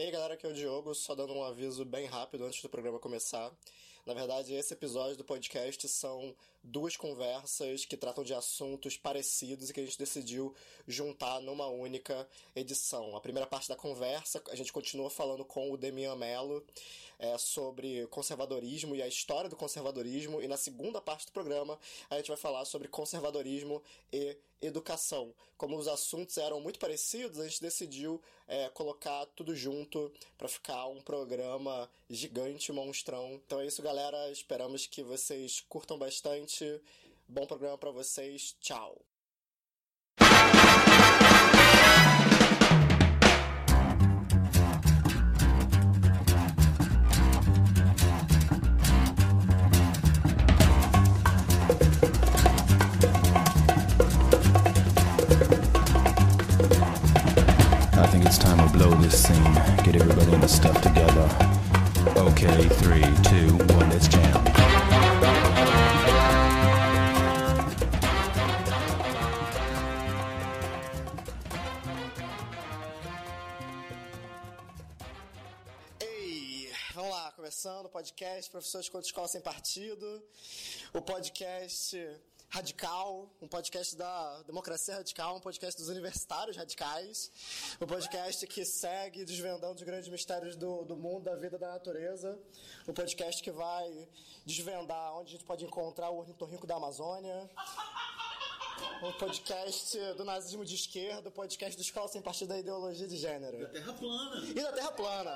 E 0.00 0.04
aí 0.04 0.10
galera, 0.10 0.32
aqui 0.32 0.46
é 0.46 0.48
o 0.48 0.54
Diogo, 0.54 0.94
só 0.94 1.14
dando 1.14 1.34
um 1.34 1.44
aviso 1.44 1.84
bem 1.84 2.06
rápido 2.06 2.46
antes 2.46 2.62
do 2.62 2.70
programa 2.70 2.98
começar. 2.98 3.52
Na 4.06 4.14
verdade, 4.14 4.54
esse 4.54 4.72
episódio 4.72 5.16
do 5.16 5.24
podcast 5.24 5.86
são 5.88 6.34
duas 6.62 6.96
conversas 6.96 7.84
que 7.84 7.96
tratam 7.96 8.24
de 8.24 8.34
assuntos 8.34 8.96
parecidos 8.96 9.68
e 9.68 9.72
que 9.72 9.80
a 9.80 9.84
gente 9.84 9.98
decidiu 9.98 10.54
juntar 10.86 11.40
numa 11.40 11.66
única 11.66 12.26
edição. 12.56 13.14
A 13.16 13.20
primeira 13.20 13.46
parte 13.46 13.68
da 13.68 13.76
conversa, 13.76 14.42
a 14.50 14.56
gente 14.56 14.72
continua 14.72 15.10
falando 15.10 15.44
com 15.44 15.70
o 15.70 15.76
Demian 15.76 16.16
Mello 16.16 16.64
é, 17.18 17.36
sobre 17.36 18.06
conservadorismo 18.06 18.96
e 18.96 19.02
a 19.02 19.06
história 19.06 19.50
do 19.50 19.56
conservadorismo, 19.56 20.40
e 20.40 20.48
na 20.48 20.56
segunda 20.56 21.00
parte 21.00 21.26
do 21.26 21.32
programa 21.32 21.78
a 22.08 22.16
gente 22.16 22.28
vai 22.28 22.36
falar 22.36 22.64
sobre 22.64 22.88
conservadorismo 22.88 23.82
e 24.12 24.36
educação. 24.62 25.34
Como 25.56 25.76
os 25.76 25.86
assuntos 25.86 26.38
eram 26.38 26.60
muito 26.60 26.78
parecidos, 26.78 27.38
a 27.38 27.44
gente 27.46 27.60
decidiu 27.60 28.20
é, 28.48 28.68
colocar 28.70 29.26
tudo 29.36 29.54
junto 29.54 30.10
para 30.38 30.48
ficar 30.48 30.86
um 30.86 31.00
programa 31.02 31.88
gigante, 32.10 32.72
monstrão. 32.72 33.40
Então 33.46 33.60
é 33.60 33.66
isso, 33.66 33.80
galera. 33.80 34.30
Esperamos 34.30 34.86
que 34.86 35.02
vocês 35.02 35.64
curtam 35.68 35.96
bastante. 35.96 36.80
Bom 37.28 37.46
programa 37.46 37.78
para 37.78 37.92
vocês. 37.92 38.56
Tchau. 38.60 39.00
I 57.92 58.06
think 58.12 58.24
it's 58.26 58.38
time 58.38 58.60
we 58.60 58.68
blow 58.72 58.90
this 58.96 59.22
scene. 59.22 59.54
Get 59.84 59.94
everybody 59.94 60.32
in 60.32 60.40
the 60.40 60.48
stuff 60.48 60.80
together. 60.82 61.49
Okay, 62.00 62.68
three, 62.80 63.02
two, 63.24 63.56
one, 63.74 63.90
let's 63.90 64.08
jam. 64.08 64.44
Ei, 76.00 76.70
vamos 76.94 77.10
lá, 77.10 77.32
começando 77.32 77.84
o 77.84 77.88
podcast 77.90 78.50
Professores 78.50 78.88
contra 78.88 79.06
Escola 79.06 79.28
Sem 79.28 79.40
Partido, 79.42 80.22
o 80.94 81.02
podcast 81.02 81.96
radical, 82.50 83.30
um 83.40 83.46
podcast 83.46 83.96
da 83.96 84.42
democracia 84.42 84.96
radical, 84.96 85.36
um 85.36 85.40
podcast 85.40 85.80
dos 85.80 85.88
universitários 85.88 86.56
radicais, 86.56 87.30
o 87.80 87.84
um 87.84 87.86
podcast 87.86 88.44
que 88.48 88.64
segue 88.64 89.24
desvendando 89.24 89.76
os 89.76 89.82
grandes 89.82 90.08
mistérios 90.08 90.56
do, 90.56 90.84
do 90.84 90.96
mundo, 90.96 91.24
da 91.24 91.36
vida, 91.36 91.56
da 91.56 91.68
natureza, 91.68 92.36
o 92.88 92.90
um 92.90 92.94
podcast 92.94 93.40
que 93.40 93.52
vai 93.52 94.08
desvendar 94.44 95.16
onde 95.16 95.28
a 95.28 95.32
gente 95.32 95.44
pode 95.44 95.64
encontrar 95.64 96.10
o 96.10 96.18
ornitorrinco 96.18 96.66
da 96.66 96.74
Amazônia, 96.74 97.48
o 99.02 99.12
podcast 99.12 99.96
do 100.14 100.24
nazismo 100.24 100.64
de 100.64 100.74
esquerda, 100.74 101.28
o 101.28 101.32
podcast 101.32 101.76
do 101.76 101.82
Escola 101.82 102.08
Sem 102.08 102.20
Partido 102.20 102.48
da 102.48 102.58
Ideologia 102.58 103.06
de 103.06 103.16
Gênero. 103.16 103.58
Da 103.58 103.68
Terra 103.68 103.92
plana. 103.92 104.44
E 104.44 104.54
da 104.54 104.72
Terra 104.72 104.92
Plana. 104.92 105.30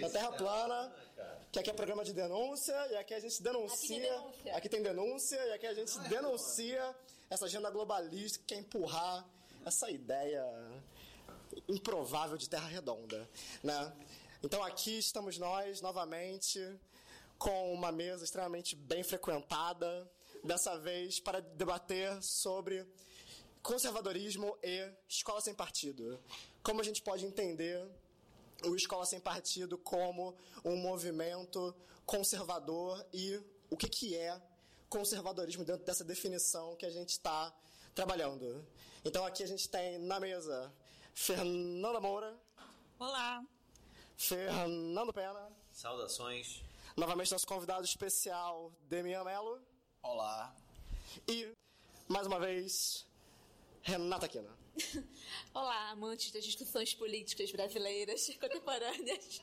Da 0.00 0.10
Terra 0.10 0.32
Plana, 0.32 0.92
que 1.54 1.60
aqui 1.60 1.70
é 1.70 1.72
programa 1.72 2.04
de 2.04 2.12
denúncia, 2.12 2.74
e 2.90 2.96
aqui 2.96 3.14
a 3.14 3.20
gente 3.20 3.40
denuncia. 3.40 3.76
Aqui 3.76 3.88
tem 3.88 4.02
denúncia. 4.02 4.56
aqui 4.56 4.68
tem 4.68 4.82
denúncia, 4.82 5.36
e 5.36 5.52
aqui 5.52 5.66
a 5.68 5.74
gente 5.74 5.98
denuncia 6.08 6.96
essa 7.30 7.44
agenda 7.44 7.70
globalista 7.70 8.40
que 8.40 8.44
quer 8.46 8.56
empurrar 8.56 9.24
essa 9.64 9.88
ideia 9.88 10.44
improvável 11.68 12.36
de 12.36 12.50
Terra 12.50 12.66
Redonda. 12.66 13.30
Né? 13.62 13.92
Então 14.42 14.64
aqui 14.64 14.98
estamos 14.98 15.38
nós, 15.38 15.80
novamente, 15.80 16.58
com 17.38 17.72
uma 17.72 17.92
mesa 17.92 18.24
extremamente 18.24 18.74
bem 18.74 19.04
frequentada, 19.04 20.10
dessa 20.42 20.76
vez 20.76 21.20
para 21.20 21.38
debater 21.38 22.20
sobre 22.20 22.84
conservadorismo 23.62 24.58
e 24.60 24.90
escola 25.08 25.40
sem 25.40 25.54
partido. 25.54 26.18
Como 26.64 26.80
a 26.80 26.84
gente 26.84 27.00
pode 27.00 27.24
entender 27.24 27.88
o 28.66 28.76
Escola 28.76 29.04
Sem 29.06 29.20
Partido 29.20 29.78
como 29.78 30.36
um 30.64 30.76
movimento 30.76 31.74
conservador 32.06 33.04
e 33.12 33.40
o 33.70 33.76
que, 33.76 33.88
que 33.88 34.16
é 34.16 34.40
conservadorismo 34.88 35.64
dentro 35.64 35.84
dessa 35.84 36.04
definição 36.04 36.76
que 36.76 36.86
a 36.86 36.90
gente 36.90 37.10
está 37.10 37.52
trabalhando. 37.94 38.66
Então 39.04 39.24
aqui 39.24 39.42
a 39.42 39.46
gente 39.46 39.68
tem 39.68 39.98
na 39.98 40.20
mesa 40.20 40.72
Fernanda 41.14 42.00
Moura, 42.00 42.36
Olá. 42.98 43.44
Fernando 44.16 45.12
Pena, 45.12 45.50
Saudações. 45.72 46.62
novamente 46.96 47.32
nosso 47.32 47.46
convidado 47.46 47.84
especial 47.84 48.72
Demian 48.88 49.24
Mello 49.24 49.60
Olá. 50.02 50.54
e, 51.28 51.52
mais 52.08 52.26
uma 52.26 52.38
vez, 52.38 53.06
Renata 53.82 54.28
Quina. 54.28 54.63
Olá, 55.54 55.90
amantes 55.90 56.32
das 56.32 56.44
discussões 56.44 56.94
políticas 56.94 57.50
brasileiras 57.52 58.26
contemporâneas. 58.40 59.40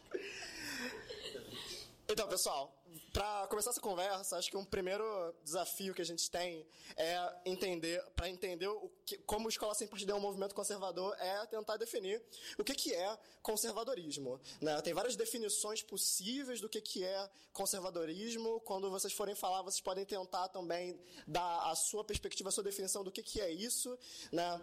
Então, 2.09 2.27
pessoal, 2.27 2.75
para 3.13 3.47
começar 3.47 3.69
essa 3.69 3.79
conversa, 3.79 4.37
acho 4.37 4.49
que 4.49 4.57
um 4.57 4.65
primeiro 4.65 5.03
desafio 5.43 5.93
que 5.93 6.01
a 6.01 6.05
gente 6.05 6.29
tem 6.29 6.65
é 6.97 7.33
entender, 7.45 8.03
para 8.15 8.29
entender 8.29 8.67
o 8.67 8.91
que, 9.05 9.17
como 9.19 9.47
Escola 9.47 9.73
Sem 9.73 9.87
Partido 9.87 10.11
é 10.11 10.15
um 10.15 10.19
movimento 10.19 10.53
conservador, 10.53 11.15
é 11.19 11.45
tentar 11.45 11.77
definir 11.77 12.21
o 12.57 12.63
que, 12.63 12.73
que 12.73 12.93
é 12.93 13.17
conservadorismo. 13.41 14.41
Né? 14.59 14.81
Tem 14.81 14.93
várias 14.93 15.15
definições 15.15 15.81
possíveis 15.81 16.59
do 16.59 16.67
que, 16.67 16.81
que 16.81 17.05
é 17.05 17.29
conservadorismo. 17.53 18.59
Quando 18.61 18.89
vocês 18.89 19.13
forem 19.13 19.35
falar, 19.35 19.61
vocês 19.61 19.81
podem 19.81 20.05
tentar 20.05 20.49
também 20.49 20.99
dar 21.25 21.69
a 21.71 21.75
sua 21.75 22.03
perspectiva, 22.03 22.49
a 22.49 22.51
sua 22.51 22.63
definição 22.63 23.05
do 23.05 23.11
que, 23.11 23.23
que 23.23 23.39
é 23.39 23.49
isso. 23.49 23.97
Né? 24.33 24.59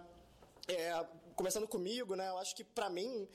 É, 0.70 1.06
começando 1.34 1.66
comigo, 1.66 2.14
né, 2.14 2.28
eu 2.28 2.36
acho 2.36 2.54
que 2.54 2.62
para 2.62 2.90
mim 2.90 3.26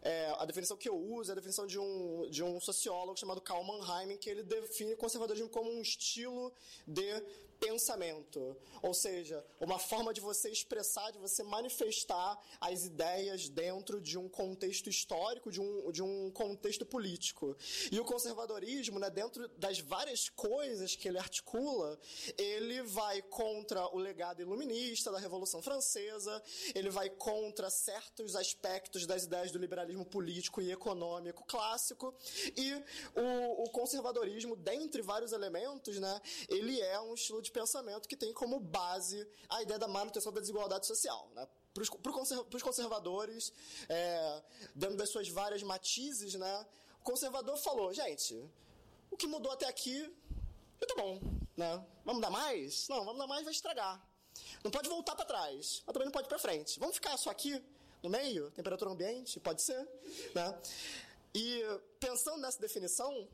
é, 0.00 0.34
a 0.38 0.46
definição 0.46 0.74
que 0.74 0.88
eu 0.88 0.96
uso 0.96 1.30
é 1.30 1.32
a 1.32 1.34
definição 1.34 1.66
de 1.66 1.78
um, 1.78 2.26
de 2.30 2.42
um 2.42 2.58
sociólogo 2.58 3.18
chamado 3.18 3.42
Karl 3.42 3.62
Mannheim, 3.62 4.16
que 4.16 4.30
ele 4.30 4.42
define 4.42 4.96
conservadorismo 4.96 5.50
como 5.50 5.70
um 5.70 5.82
estilo 5.82 6.50
de 6.86 7.22
pensamento, 7.60 8.56
ou 8.82 8.94
seja, 8.94 9.44
uma 9.60 9.78
forma 9.78 10.12
de 10.12 10.20
você 10.20 10.50
expressar, 10.50 11.10
de 11.10 11.18
você 11.18 11.42
manifestar 11.42 12.38
as 12.60 12.84
ideias 12.84 13.48
dentro 13.48 14.00
de 14.00 14.16
um 14.16 14.28
contexto 14.28 14.88
histórico, 14.88 15.50
de 15.50 15.60
um, 15.60 15.90
de 15.90 16.02
um 16.02 16.30
contexto 16.30 16.86
político. 16.86 17.56
E 17.90 17.98
o 17.98 18.04
conservadorismo, 18.04 18.98
né, 18.98 19.10
dentro 19.10 19.48
das 19.58 19.78
várias 19.80 20.28
coisas 20.28 20.94
que 20.94 21.08
ele 21.08 21.18
articula, 21.18 21.98
ele 22.36 22.82
vai 22.82 23.22
contra 23.22 23.86
o 23.94 23.98
legado 23.98 24.40
iluminista 24.40 25.10
da 25.10 25.18
Revolução 25.18 25.60
Francesa, 25.60 26.42
ele 26.74 26.90
vai 26.90 27.10
contra 27.10 27.70
certos 27.70 28.36
aspectos 28.36 29.06
das 29.06 29.24
ideias 29.24 29.50
do 29.50 29.58
liberalismo 29.58 30.04
político 30.04 30.60
e 30.62 30.70
econômico 30.70 31.44
clássico, 31.44 32.14
e 32.56 32.74
o, 33.14 33.64
o 33.64 33.70
conservadorismo, 33.70 34.56
dentre 34.56 35.02
vários 35.02 35.32
elementos, 35.32 35.98
né, 35.98 36.20
ele 36.48 36.80
é 36.80 37.00
um 37.00 37.14
estilo 37.14 37.42
de 37.42 37.47
pensamento 37.50 38.08
que 38.08 38.16
tem 38.16 38.32
como 38.32 38.60
base 38.60 39.26
a 39.48 39.62
ideia 39.62 39.78
da 39.78 39.88
manutenção 39.88 40.32
da 40.32 40.40
desigualdade 40.40 40.86
social. 40.86 41.30
Né? 41.34 41.46
Para 41.72 42.56
os 42.56 42.62
conservadores, 42.62 43.52
é, 43.88 44.42
dentro 44.74 44.96
das 44.96 45.10
suas 45.10 45.28
várias 45.28 45.62
matizes, 45.62 46.34
né, 46.34 46.66
o 47.00 47.04
conservador 47.04 47.56
falou, 47.58 47.92
gente, 47.92 48.34
o 49.10 49.16
que 49.16 49.26
mudou 49.26 49.52
até 49.52 49.66
aqui, 49.66 50.12
tá 50.86 50.94
bom, 50.96 51.20
né? 51.56 51.84
Vamos 52.04 52.20
dar 52.20 52.30
mais? 52.30 52.88
Não, 52.88 53.04
vamos 53.04 53.18
dar 53.18 53.26
mais 53.26 53.44
vai 53.44 53.52
estragar. 53.52 54.02
Não 54.62 54.70
pode 54.70 54.88
voltar 54.88 55.14
para 55.14 55.24
trás, 55.24 55.82
mas 55.86 55.92
também 55.92 56.06
não 56.06 56.12
pode 56.12 56.26
ir 56.26 56.28
para 56.28 56.38
frente. 56.38 56.78
Vamos 56.78 56.96
ficar 56.96 57.16
só 57.16 57.30
aqui, 57.30 57.62
no 58.02 58.08
meio, 58.10 58.50
temperatura 58.52 58.90
ambiente, 58.90 59.40
pode 59.40 59.62
ser, 59.62 59.88
né? 60.34 60.60
E 61.34 61.62
pensando 62.00 62.38
nessa 62.38 62.60
definição, 62.60 63.28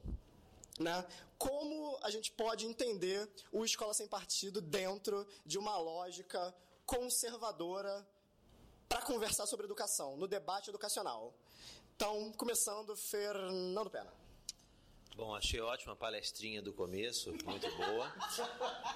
né? 0.79 1.07
Como 1.39 1.99
a 2.03 2.11
gente 2.11 2.33
pode 2.33 2.67
entender 2.67 3.29
o 3.53 3.65
Escola 3.65 3.95
Sem 3.95 4.07
Partido 4.07 4.61
dentro 4.61 5.27
de 5.45 5.59
uma 5.59 5.77
lógica 5.77 6.55
conservadora 6.87 8.07
para 8.89 9.03
conversar 9.03 9.47
sobre 9.47 9.67
educação, 9.67 10.17
no 10.17 10.27
debate 10.27 10.71
educacional? 10.71 11.35
Então, 11.97 12.33
começando, 12.33 12.97
Fernando 12.97 13.91
Pena. 13.91 14.13
Bom, 15.17 15.33
achei 15.33 15.61
ótima 15.61 15.93
a 15.93 15.97
palestrinha 15.97 16.61
do 16.61 16.73
começo, 16.73 17.31
muito 17.45 17.71
boa. 17.77 18.13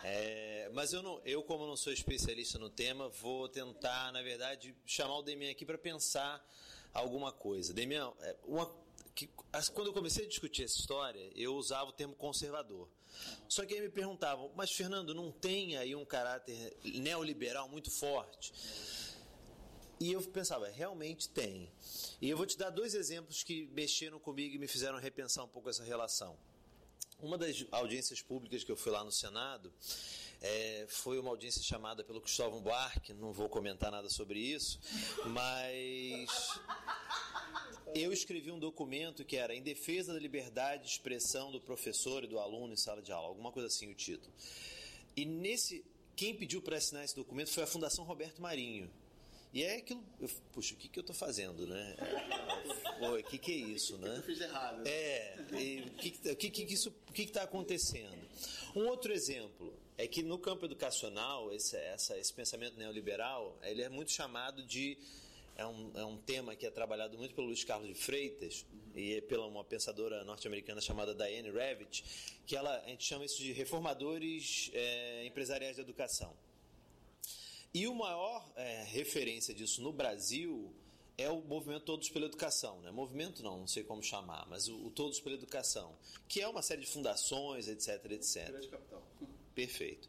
É, 0.03 0.69
mas 0.75 0.93
eu, 0.93 1.01
não, 1.01 1.21
eu, 1.25 1.45
como 1.45 1.65
não 1.65 1.77
sou 1.77 1.93
especialista 1.93 2.59
no 2.59 2.69
tema, 2.69 3.09
vou 3.09 3.49
tentar, 3.49 4.13
na 4.13 4.21
verdade, 4.21 4.75
chamar 4.85 5.19
o 5.19 5.23
Demian 5.23 5.53
aqui 5.53 5.65
para 5.65 5.79
pensar 5.79 6.45
alguma 6.93 7.31
coisa. 7.31 7.73
Demian, 7.73 8.13
é, 8.21 8.37
uma, 8.45 8.69
que, 9.19 9.29
quando 9.75 9.89
eu 9.89 9.93
comecei 9.93 10.27
a 10.27 10.29
discutir 10.29 10.63
essa 10.63 10.79
história, 10.79 11.33
eu 11.35 11.57
usava 11.57 11.91
o 11.91 11.93
termo 11.93 12.15
conservador. 12.15 12.89
Só 13.49 13.67
que 13.67 13.75
aí 13.75 13.81
me 13.81 13.89
perguntavam, 13.89 14.53
mas 14.55 14.71
Fernando, 14.71 15.13
não 15.13 15.33
tem 15.33 15.77
aí 15.77 15.97
um 15.97 16.05
caráter 16.05 16.77
neoliberal 16.85 17.69
muito 17.69 17.91
forte? 17.91 18.53
E 19.99 20.13
eu 20.13 20.23
pensava, 20.23 20.69
realmente 20.69 21.29
tem. 21.29 21.69
E 22.23 22.31
eu 22.31 22.37
vou 22.37 22.47
te 22.47 22.57
dar 22.57 22.71
dois 22.71 22.95
exemplos 22.95 23.43
que 23.43 23.67
mexeram 23.73 24.21
comigo 24.21 24.55
e 24.55 24.59
me 24.59 24.69
fizeram 24.69 25.01
repensar 25.01 25.45
um 25.45 25.49
pouco 25.49 25.69
essa 25.69 25.83
relação. 25.83 26.39
Uma 27.19 27.37
das 27.37 27.67
audiências 27.73 28.23
públicas 28.23 28.63
que 28.63 28.71
eu 28.71 28.77
fui 28.77 28.93
lá 28.93 29.03
no 29.03 29.11
Senado 29.11 29.75
é, 30.41 30.87
foi 30.89 31.19
uma 31.19 31.31
audiência 31.31 31.63
chamada 31.63 32.05
pelo 32.05 32.21
Cristóvão 32.21 32.61
Buarque, 32.61 33.13
não 33.13 33.33
vou 33.33 33.49
comentar 33.49 33.91
nada 33.91 34.09
sobre 34.09 34.39
isso, 34.39 34.79
mas 35.27 36.61
eu 37.95 38.13
escrevi 38.13 38.51
um 38.51 38.59
documento 38.59 39.25
que 39.25 39.37
era 39.37 39.55
em 39.55 39.63
defesa 39.63 40.13
da 40.13 40.19
liberdade 40.19 40.85
de 40.85 40.91
expressão 40.91 41.51
do 41.51 41.61
professor 41.61 42.23
e 42.23 42.27
do 42.27 42.39
aluno 42.39 42.73
em 42.73 42.77
sala 42.77 43.03
de 43.03 43.11
aula, 43.11 43.29
alguma 43.29 43.51
coisa 43.51 43.67
assim 43.67 43.91
o 43.91 43.95
título. 43.95 44.33
E 45.17 45.25
nesse, 45.25 45.85
quem 46.15 46.35
pediu 46.35 46.63
para 46.63 46.77
assinar 46.77 47.05
esse 47.05 47.17
documento 47.17 47.51
foi 47.51 47.65
a 47.65 47.67
Fundação 47.67 48.05
Roberto 48.05 48.41
Marinho. 48.41 48.91
E 49.53 49.63
é 49.63 49.77
aquilo, 49.77 50.05
eu, 50.21 50.29
puxa, 50.53 50.75
o 50.75 50.77
que, 50.77 50.89
que 50.89 50.99
eu 50.99 51.01
estou 51.01 51.17
fazendo, 51.17 51.67
né? 51.67 51.97
O 53.01 53.23
que, 53.25 53.39
que 53.39 53.51
é 53.51 53.57
isso, 53.57 53.97
né? 53.97 54.19
Eu 54.19 54.23
fiz 54.23 54.41
errado. 54.41 54.87
É, 54.87 55.37
o 55.41 55.47
que 55.97 56.11
que, 56.11 56.51
que, 56.51 56.67
que 56.67 56.75
isso, 56.75 56.95
o 57.09 57.13
que 57.13 57.23
está 57.23 57.43
acontecendo? 57.45 58.29
Um 58.77 58.87
outro 58.87 59.11
exemplo 59.11 59.73
é 59.99 60.07
que 60.07 60.23
no 60.23 60.39
campo 60.39 60.65
educacional, 60.65 61.53
esse, 61.53 61.77
essa, 61.77 62.17
esse 62.17 62.33
pensamento 62.33 62.79
neoliberal, 62.79 63.59
ele 63.63 63.83
é 63.83 63.89
muito 63.89 64.13
chamado 64.13 64.63
de 64.63 64.97
é 65.57 65.67
um, 65.67 65.91
é 65.97 66.05
um 66.05 66.17
tema 66.17 66.55
que 66.55 66.65
é 66.65 66.71
trabalhado 66.71 67.19
muito 67.19 67.35
pelo 67.35 67.49
Luiz 67.49 67.65
Carlos 67.65 67.89
de 67.89 67.95
Freitas 67.95 68.65
e 68.95 69.21
pela 69.23 69.45
uma 69.45 69.65
pensadora 69.65 70.23
norte-americana 70.23 70.81
chamada 70.81 71.13
Diane 71.13 71.51
Ravitch, 71.51 72.05
que 72.47 72.55
ela, 72.55 72.79
a 72.79 72.89
gente 72.89 73.05
chama 73.05 73.25
isso 73.25 73.39
de 73.39 73.51
reformadores 73.53 74.71
é, 74.73 75.27
empresariais 75.27 75.77
da 75.77 75.83
educação. 75.83 76.33
E 77.75 77.89
o 77.89 77.95
maior 77.95 78.49
é, 78.55 78.85
referência 78.85 79.53
disso 79.53 79.83
no 79.83 79.93
Brasil 79.93 80.73
é 81.19 81.29
o 81.29 81.41
movimento 81.41 81.85
Todos 81.85 82.09
pela 82.09 82.27
Educação, 82.27 82.81
né? 82.83 82.93
Movimento 82.93 83.43
não, 83.43 83.59
não 83.59 83.67
sei 83.67 83.83
como 83.83 84.01
chamar, 84.01 84.47
mas 84.49 84.69
o, 84.69 84.87
o 84.87 84.91
Todos 84.93 85.19
pela 85.19 85.35
Educação, 85.35 85.93
que 86.29 86.41
é 86.41 86.47
uma 86.47 86.63
série 86.63 86.83
de 86.83 86.87
fundações, 86.87 87.67
etc, 87.67 88.13
etc. 88.13 88.47
Grande 88.47 88.69
capital. 88.69 89.03
Perfeito. 89.59 90.09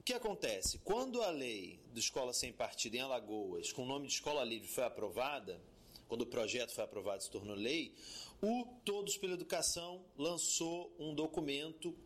O 0.00 0.02
que 0.02 0.12
acontece? 0.12 0.78
Quando 0.78 1.22
a 1.22 1.30
lei 1.30 1.78
do 1.92 2.00
Escola 2.00 2.32
Sem 2.32 2.52
Partido 2.52 2.96
em 2.96 3.00
Alagoas, 3.00 3.70
com 3.70 3.84
o 3.84 3.86
nome 3.86 4.08
de 4.08 4.14
Escola 4.14 4.42
Livre, 4.42 4.66
foi 4.66 4.82
aprovada, 4.82 5.62
quando 6.08 6.22
o 6.22 6.26
projeto 6.26 6.74
foi 6.74 6.82
aprovado 6.82 7.20
e 7.20 7.22
se 7.22 7.30
tornou 7.30 7.54
lei, 7.54 7.94
o 8.42 8.66
Todos 8.84 9.16
pela 9.16 9.34
Educação 9.34 10.04
lançou 10.18 10.92
um 10.98 11.14
documento 11.14 11.96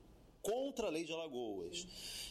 contra 0.46 0.86
a 0.86 0.90
lei 0.90 1.04
de 1.04 1.12
Alagoas. 1.12 1.84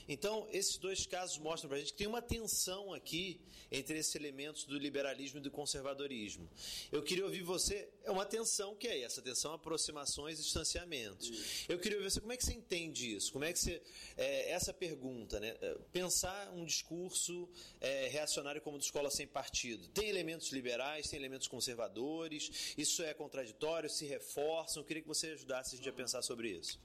Então, 0.07 0.47
esses 0.51 0.77
dois 0.77 1.05
casos 1.05 1.37
mostram 1.37 1.67
para 1.67 1.77
a 1.77 1.79
gente 1.81 1.91
que 1.91 1.97
tem 1.97 2.07
uma 2.07 2.21
tensão 2.21 2.93
aqui 2.93 3.41
entre 3.71 3.97
esses 3.97 4.15
elementos 4.15 4.63
do 4.63 4.77
liberalismo 4.77 5.39
e 5.39 5.41
do 5.41 5.51
conservadorismo. 5.51 6.49
Eu 6.91 7.03
queria 7.03 7.25
ouvir 7.25 7.41
você, 7.41 7.89
é 8.03 8.11
uma 8.11 8.25
tensão 8.25 8.73
que 8.75 8.87
é 8.87 9.01
essa, 9.01 9.21
tensão, 9.21 9.51
aproximações 9.51 10.39
e 10.39 10.43
distanciamentos. 10.43 11.65
Eu 11.67 11.77
queria 11.77 11.97
ouvir 11.97 12.09
você, 12.09 12.21
como 12.21 12.31
é 12.31 12.37
que 12.37 12.45
você 12.45 12.53
entende 12.53 13.15
isso? 13.15 13.33
Como 13.33 13.43
é 13.43 13.51
que 13.51 13.59
você, 13.59 13.81
é, 14.15 14.51
essa 14.51 14.73
pergunta, 14.73 15.39
né? 15.39 15.55
Pensar 15.91 16.53
um 16.53 16.63
discurso 16.63 17.49
é, 17.81 18.07
reacionário 18.07 18.61
como 18.61 18.77
de 18.77 18.85
escola 18.85 19.09
sem 19.11 19.27
partido, 19.27 19.89
tem 19.89 20.07
elementos 20.07 20.51
liberais, 20.51 21.09
tem 21.09 21.19
elementos 21.19 21.47
conservadores, 21.47 22.75
isso 22.77 23.03
é 23.03 23.13
contraditório, 23.13 23.89
se 23.89 24.05
reforçam, 24.05 24.81
eu 24.81 24.85
queria 24.85 25.01
que 25.01 25.07
você 25.07 25.31
ajudasse 25.31 25.73
a 25.73 25.77
gente 25.77 25.89
a 25.89 25.93
pensar 25.93 26.21
sobre 26.21 26.49
isso. 26.49 26.79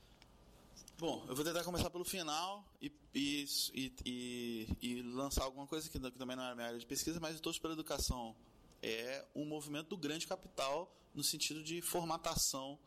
Bom, 1.00 1.24
eu 1.30 1.34
vou 1.34 1.42
tentar 1.42 1.64
começar 1.64 1.88
pelo 1.88 2.04
final 2.04 2.62
e, 2.78 2.92
e, 3.14 3.46
e, 4.04 4.68
e 4.82 5.02
lançar 5.02 5.44
alguma 5.44 5.66
coisa 5.66 5.88
que, 5.88 5.98
também 5.98 6.36
não 6.36 6.44
é 6.44 6.54
minha 6.54 6.66
área 6.66 6.78
de 6.78 6.84
pesquisa, 6.84 7.18
mas 7.18 7.36
eu 7.36 7.40
torço 7.40 7.58
pela 7.58 7.72
educação. 7.72 8.36
É 8.82 9.24
um 9.34 9.46
movimento 9.46 9.88
do 9.88 9.96
grande 9.96 10.26
capital 10.26 10.94
no 11.14 11.24
sentido 11.24 11.64
de 11.64 11.80
formatação 11.80 12.78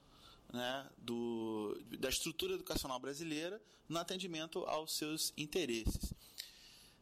né, 0.54 0.88
do, 0.96 1.76
da 2.00 2.08
estrutura 2.08 2.54
educacional 2.54 3.00
brasileira 3.00 3.60
no 3.90 3.98
atendimento 3.98 4.60
aos 4.66 4.96
seus 4.96 5.34
interesses. 5.36 6.14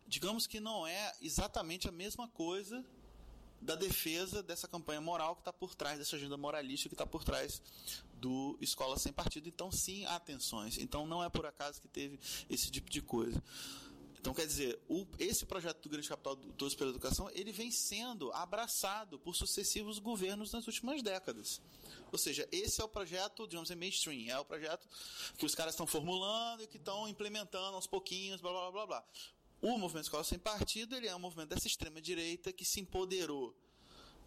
Digamos 0.07 0.47
que 0.47 0.61
não 0.61 0.87
é 0.87 1.13
exatamente 1.21 1.89
a 1.89 1.91
mesma 1.91 2.29
coisa 2.29 2.85
da 3.61 3.75
defesa 3.75 4.41
dessa 4.41 4.67
campanha 4.67 4.99
moral 4.99 5.35
que 5.35 5.41
está 5.41 5.53
por 5.53 5.75
trás, 5.75 5.99
dessa 5.99 6.15
agenda 6.15 6.35
moralística 6.35 6.89
que 6.89 6.95
está 6.95 7.05
por 7.05 7.23
trás 7.23 7.61
do 8.13 8.57
Escola 8.59 8.97
Sem 8.97 9.13
Partido. 9.13 9.47
Então, 9.47 9.71
sim, 9.71 10.05
há 10.05 10.19
tensões. 10.19 10.77
Então, 10.77 11.05
não 11.05 11.23
é 11.23 11.29
por 11.29 11.45
acaso 11.45 11.81
que 11.81 11.87
teve 11.87 12.19
esse 12.49 12.71
tipo 12.71 12.89
de 12.89 13.01
coisa. 13.01 13.41
Então, 14.21 14.35
quer 14.35 14.45
dizer, 14.45 14.79
o, 14.87 15.07
esse 15.17 15.47
projeto 15.47 15.81
do 15.81 15.89
Grande 15.89 16.07
Capital 16.07 16.35
do 16.35 16.53
Todos 16.53 16.75
pela 16.75 16.91
Educação, 16.91 17.27
ele 17.33 17.51
vem 17.51 17.71
sendo 17.71 18.31
abraçado 18.33 19.17
por 19.17 19.35
sucessivos 19.35 19.97
governos 19.97 20.51
nas 20.51 20.67
últimas 20.67 21.01
décadas. 21.01 21.59
Ou 22.11 22.19
seja, 22.19 22.47
esse 22.51 22.79
é 22.79 22.83
o 22.83 22.87
projeto, 22.87 23.47
digamos 23.47 23.71
assim, 23.71 23.79
mainstream, 23.79 24.29
é 24.29 24.39
o 24.39 24.45
projeto 24.45 24.87
que 25.37 25.45
os 25.45 25.55
caras 25.55 25.73
estão 25.73 25.87
formulando 25.87 26.61
e 26.61 26.67
que 26.67 26.77
estão 26.77 27.07
implementando 27.07 27.75
aos 27.75 27.87
pouquinhos, 27.87 28.41
blá, 28.41 28.51
blá, 28.51 28.71
blá, 28.71 28.85
blá. 28.85 29.05
O 29.61 29.77
movimento 29.77 30.05
Escola 30.05 30.23
Sem 30.23 30.39
Partido 30.39 30.95
ele 30.95 31.07
é 31.07 31.15
um 31.15 31.19
movimento 31.19 31.49
dessa 31.49 31.67
extrema-direita 31.67 32.51
que 32.51 32.65
se 32.65 32.79
empoderou 32.79 33.55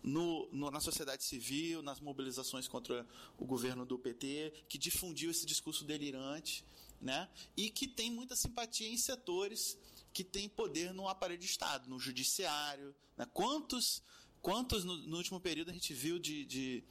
no, 0.01 0.49
no, 0.53 0.71
na 0.71 0.79
sociedade 0.79 1.25
civil, 1.25 1.83
nas 1.83 1.99
mobilizações 1.99 2.69
contra 2.69 3.05
o 3.37 3.45
governo 3.45 3.85
do 3.85 3.99
PT, 3.99 4.53
que 4.69 4.79
difundiu 4.79 5.33
esse 5.33 5.45
discurso 5.45 5.85
delirante, 5.85 6.65
né? 7.01 7.29
e 7.57 7.69
que 7.69 7.89
tem 7.89 8.13
muita 8.13 8.37
simpatia 8.37 8.89
em 8.89 8.97
setores 8.97 9.77
que 10.13 10.23
têm 10.23 10.49
poder 10.49 10.95
no 10.95 11.09
aparelho 11.09 11.41
de 11.41 11.47
Estado, 11.47 11.89
no 11.89 11.99
judiciário. 11.99 12.95
Né? 13.17 13.27
Quantos, 13.33 14.03
quantos 14.45 14.85
no, 14.85 14.95
no, 14.99 15.17
último 15.17 15.41
período 15.41 15.71
a 15.71 15.73
gente 15.73 15.95
viu 15.95 16.19
de, 16.19 16.45
de, 16.45 16.85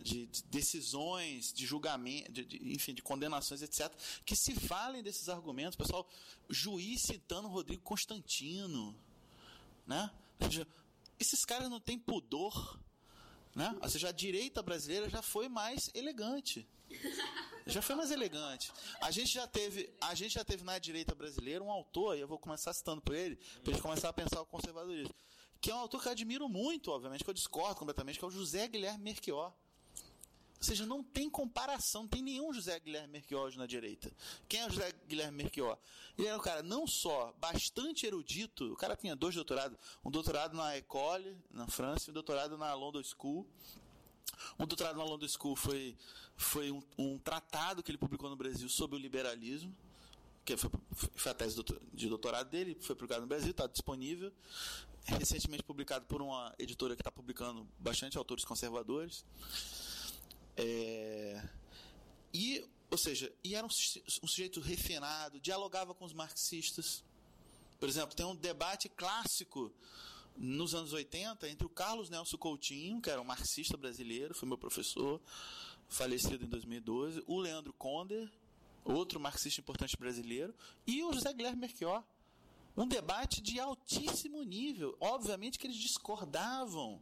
de, 0.00 0.24
de 0.24 0.42
decisões, 0.44 1.52
de 1.52 1.66
julgamento, 1.66 2.32
de, 2.32 2.72
enfim, 2.72 2.94
de 2.94 3.02
condenações, 3.02 3.60
etc., 3.60 3.92
que 4.24 4.34
se 4.34 4.54
valem 4.54 5.02
desses 5.02 5.28
argumentos. 5.28 5.76
Pessoal, 5.76 6.08
juiz 6.48 7.02
citando 7.02 7.46
Rodrigo 7.46 7.82
Constantino. 7.82 8.96
Né? 9.86 10.10
Esses 11.20 11.44
caras 11.44 11.68
não 11.68 11.78
têm 11.78 11.98
pudor. 11.98 12.80
Né? 13.54 13.76
Ou 13.82 13.88
seja, 13.90 14.08
a 14.08 14.12
direita 14.12 14.62
brasileira 14.62 15.10
já 15.10 15.20
foi 15.20 15.46
mais 15.46 15.90
elegante. 15.92 16.66
Já 17.66 17.82
foi 17.82 17.96
mais 17.96 18.10
elegante. 18.10 18.72
A 19.02 19.10
gente 19.10 19.32
já 19.32 19.46
teve, 19.46 19.92
a 20.00 20.14
gente 20.14 20.32
já 20.34 20.44
teve 20.44 20.64
na 20.64 20.78
direita 20.78 21.14
brasileira 21.14 21.62
um 21.62 21.70
autor, 21.70 22.16
e 22.16 22.20
eu 22.20 22.28
vou 22.28 22.38
começar 22.38 22.72
citando 22.72 23.02
por 23.02 23.14
ele, 23.14 23.36
para 23.62 23.72
gente 23.72 23.82
começar 23.82 24.08
a 24.08 24.12
pensar 24.12 24.40
o 24.40 24.46
conservadorismo, 24.46 25.14
que 25.64 25.70
é 25.70 25.74
um 25.74 25.78
autor 25.78 26.02
que 26.02 26.08
eu 26.08 26.12
admiro 26.12 26.46
muito, 26.46 26.90
obviamente, 26.90 27.24
que 27.24 27.30
eu 27.30 27.32
discordo 27.32 27.76
completamente, 27.76 28.18
que 28.18 28.24
é 28.26 28.28
o 28.28 28.30
José 28.30 28.68
Guilherme 28.68 29.02
Merquior. 29.02 29.50
Ou 30.58 30.62
seja, 30.62 30.84
não 30.84 31.02
tem 31.02 31.30
comparação, 31.30 32.02
não 32.02 32.08
tem 32.08 32.20
nenhum 32.20 32.52
José 32.52 32.78
Guilherme 32.78 33.14
Merquior 33.14 33.46
hoje 33.46 33.56
na 33.56 33.64
direita. 33.64 34.12
Quem 34.46 34.60
é 34.60 34.66
o 34.66 34.70
José 34.70 34.92
Guilherme 35.08 35.38
Merquior? 35.38 35.78
Ele 36.18 36.28
era 36.28 36.36
um 36.36 36.40
cara 36.42 36.62
não 36.62 36.86
só 36.86 37.34
bastante 37.40 38.04
erudito, 38.04 38.74
o 38.74 38.76
cara 38.76 38.94
tinha 38.94 39.16
dois 39.16 39.34
doutorados, 39.34 39.78
um 40.04 40.10
doutorado 40.10 40.54
na 40.54 40.74
École, 40.74 41.34
na 41.50 41.66
França, 41.66 42.04
e 42.06 42.10
um 42.10 42.14
doutorado 42.14 42.58
na 42.58 42.74
London 42.74 43.02
School. 43.02 43.46
Um 44.58 44.66
doutorado 44.66 44.98
na 44.98 45.04
London 45.04 45.28
School 45.28 45.56
foi, 45.56 45.96
foi 46.36 46.70
um, 46.70 46.82
um 46.98 47.16
tratado 47.16 47.82
que 47.82 47.90
ele 47.90 47.96
publicou 47.96 48.28
no 48.28 48.36
Brasil 48.36 48.68
sobre 48.68 48.96
o 48.96 48.98
liberalismo, 48.98 49.74
que 50.44 50.56
foi, 50.56 50.70
foi 51.14 51.32
a 51.32 51.34
tese 51.34 51.56
de 51.92 52.08
doutorado 52.08 52.50
dele, 52.50 52.76
foi 52.80 52.94
publicado 52.94 53.22
no 53.22 53.26
Brasil, 53.26 53.50
está 53.50 53.66
disponível. 53.66 54.32
Recentemente 55.06 55.62
publicado 55.62 56.06
por 56.06 56.22
uma 56.22 56.54
editora 56.58 56.94
que 56.94 57.02
está 57.02 57.10
publicando 57.10 57.66
bastante 57.78 58.16
autores 58.16 58.44
conservadores. 58.44 59.24
É, 60.56 61.42
e, 62.32 62.64
ou 62.90 62.98
seja, 62.98 63.32
e 63.42 63.54
era 63.54 63.66
um, 63.66 63.70
um 64.22 64.26
sujeito 64.26 64.60
refinado, 64.60 65.40
dialogava 65.40 65.94
com 65.94 66.04
os 66.04 66.12
marxistas. 66.12 67.04
Por 67.78 67.88
exemplo, 67.88 68.14
tem 68.14 68.24
um 68.24 68.36
debate 68.36 68.88
clássico 68.88 69.72
nos 70.36 70.74
anos 70.74 70.92
80 70.92 71.48
entre 71.48 71.66
o 71.66 71.70
Carlos 71.70 72.10
Nelson 72.10 72.36
Coutinho, 72.36 73.00
que 73.00 73.10
era 73.10 73.20
um 73.20 73.24
marxista 73.24 73.76
brasileiro, 73.76 74.34
foi 74.34 74.48
meu 74.48 74.58
professor, 74.58 75.20
falecido 75.88 76.44
em 76.44 76.48
2012, 76.48 77.22
o 77.26 77.38
Leandro 77.38 77.72
Conder, 77.74 78.30
outro 78.84 79.18
marxista 79.18 79.60
importante 79.60 79.96
brasileiro, 79.96 80.54
e 80.86 81.02
o 81.02 81.12
José 81.12 81.32
Guilherme 81.32 81.60
Merchior. 81.60 82.02
Um 82.76 82.88
debate 82.88 83.40
de 83.40 83.60
altíssimo 83.60 84.42
nível. 84.42 84.96
Obviamente 85.00 85.58
que 85.58 85.66
eles 85.66 85.76
discordavam 85.76 87.00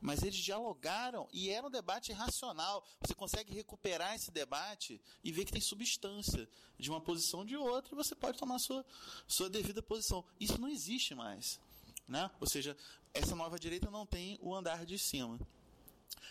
mas 0.00 0.22
eles 0.22 0.36
dialogaram 0.36 1.28
e 1.32 1.50
era 1.50 1.66
um 1.66 1.70
debate 1.70 2.12
racional. 2.12 2.84
Você 3.00 3.14
consegue 3.14 3.52
recuperar 3.52 4.14
esse 4.14 4.30
debate 4.30 5.00
e 5.22 5.30
ver 5.30 5.44
que 5.44 5.52
tem 5.52 5.60
substância 5.60 6.48
de 6.78 6.90
uma 6.90 7.00
posição 7.00 7.40
ou 7.40 7.46
de 7.46 7.56
outra 7.56 7.94
e 7.94 7.96
você 7.96 8.14
pode 8.14 8.38
tomar 8.38 8.58
sua, 8.58 8.84
sua 9.28 9.50
devida 9.50 9.82
posição. 9.82 10.24
Isso 10.38 10.58
não 10.58 10.68
existe 10.68 11.14
mais. 11.14 11.60
Né? 12.08 12.30
Ou 12.40 12.48
seja, 12.48 12.76
essa 13.12 13.36
nova 13.36 13.58
direita 13.58 13.90
não 13.90 14.06
tem 14.06 14.38
o 14.40 14.54
andar 14.54 14.86
de 14.86 14.98
cima. 14.98 15.38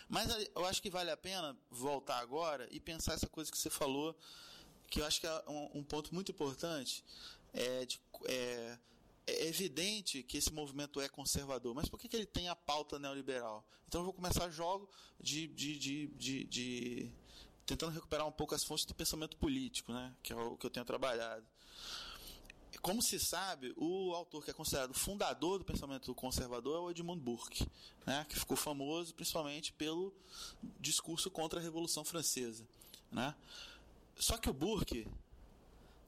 Mas 0.08 0.28
eu 0.54 0.66
acho 0.66 0.82
que 0.82 0.90
vale 0.90 1.10
a 1.10 1.16
pena 1.16 1.56
voltar 1.70 2.18
agora 2.18 2.68
e 2.72 2.80
pensar 2.80 3.14
essa 3.14 3.28
coisa 3.28 3.50
que 3.50 3.56
você 3.56 3.70
falou, 3.70 4.16
que 4.90 5.00
eu 5.00 5.06
acho 5.06 5.20
que 5.20 5.26
é 5.26 5.42
um, 5.48 5.78
um 5.78 5.84
ponto 5.84 6.14
muito 6.14 6.32
importante, 6.32 7.04
é, 7.54 7.86
de, 7.86 8.00
é 8.26 8.78
é 9.30 9.46
evidente 9.46 10.22
que 10.22 10.36
esse 10.36 10.52
movimento 10.52 11.00
é 11.00 11.08
conservador, 11.08 11.74
mas 11.74 11.88
por 11.88 11.98
que, 11.98 12.08
que 12.08 12.16
ele 12.16 12.26
tem 12.26 12.48
a 12.48 12.56
pauta 12.56 12.98
neoliberal? 12.98 13.64
Então 13.86 14.00
eu 14.00 14.04
vou 14.04 14.12
começar 14.12 14.50
jogo 14.50 14.88
de, 15.20 15.46
de, 15.48 15.78
de, 15.78 16.06
de, 16.08 16.44
de 16.44 17.12
tentando 17.66 17.92
recuperar 17.92 18.26
um 18.26 18.32
pouco 18.32 18.54
as 18.54 18.64
fontes 18.64 18.84
do 18.84 18.94
pensamento 18.94 19.36
político, 19.36 19.92
né? 19.92 20.14
que 20.22 20.32
é 20.32 20.36
o 20.36 20.56
que 20.56 20.66
eu 20.66 20.70
tenho 20.70 20.86
trabalhado. 20.86 21.44
Como 22.82 23.02
se 23.02 23.18
sabe, 23.18 23.74
o 23.76 24.14
autor 24.14 24.44
que 24.44 24.50
é 24.50 24.54
considerado 24.54 24.94
fundador 24.94 25.58
do 25.58 25.64
pensamento 25.64 26.14
conservador 26.14 26.76
é 26.76 26.80
o 26.80 26.90
Edmund 26.90 27.20
Burke, 27.20 27.66
né? 28.06 28.24
que 28.28 28.38
ficou 28.38 28.56
famoso 28.56 29.14
principalmente 29.14 29.72
pelo 29.72 30.14
discurso 30.78 31.30
contra 31.30 31.60
a 31.60 31.62
Revolução 31.62 32.04
Francesa. 32.04 32.66
Né? 33.10 33.34
Só 34.20 34.36
que 34.36 34.50
o 34.50 34.52
Burke, 34.52 35.08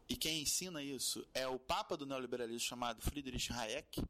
e 0.07 0.15
quem 0.15 0.43
ensina 0.43 0.83
isso 0.83 1.27
é 1.33 1.49
o 1.49 1.59
papa 1.59 1.97
do 1.97 2.05
neoliberalismo 2.05 2.61
chamado 2.61 3.01
Friedrich 3.01 3.51
Hayek, 3.51 4.05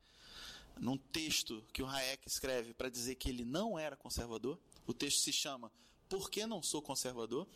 num 0.77 0.97
texto 0.99 1.65
que 1.73 1.85
o 1.85 1.87
Hayek 1.87 2.27
escreve 2.27 2.75
para 2.75 2.89
dizer 2.89 3.15
que 3.15 3.29
ele 3.29 3.45
não 3.45 3.79
era 3.79 3.95
conservador. 3.95 4.59
O 4.89 4.93
texto 4.93 5.21
se 5.21 5.33
chama 5.33 5.71
Por 6.09 6.29
que 6.29 6.45
não 6.47 6.61
sou 6.61 6.83
conservador? 6.83 7.47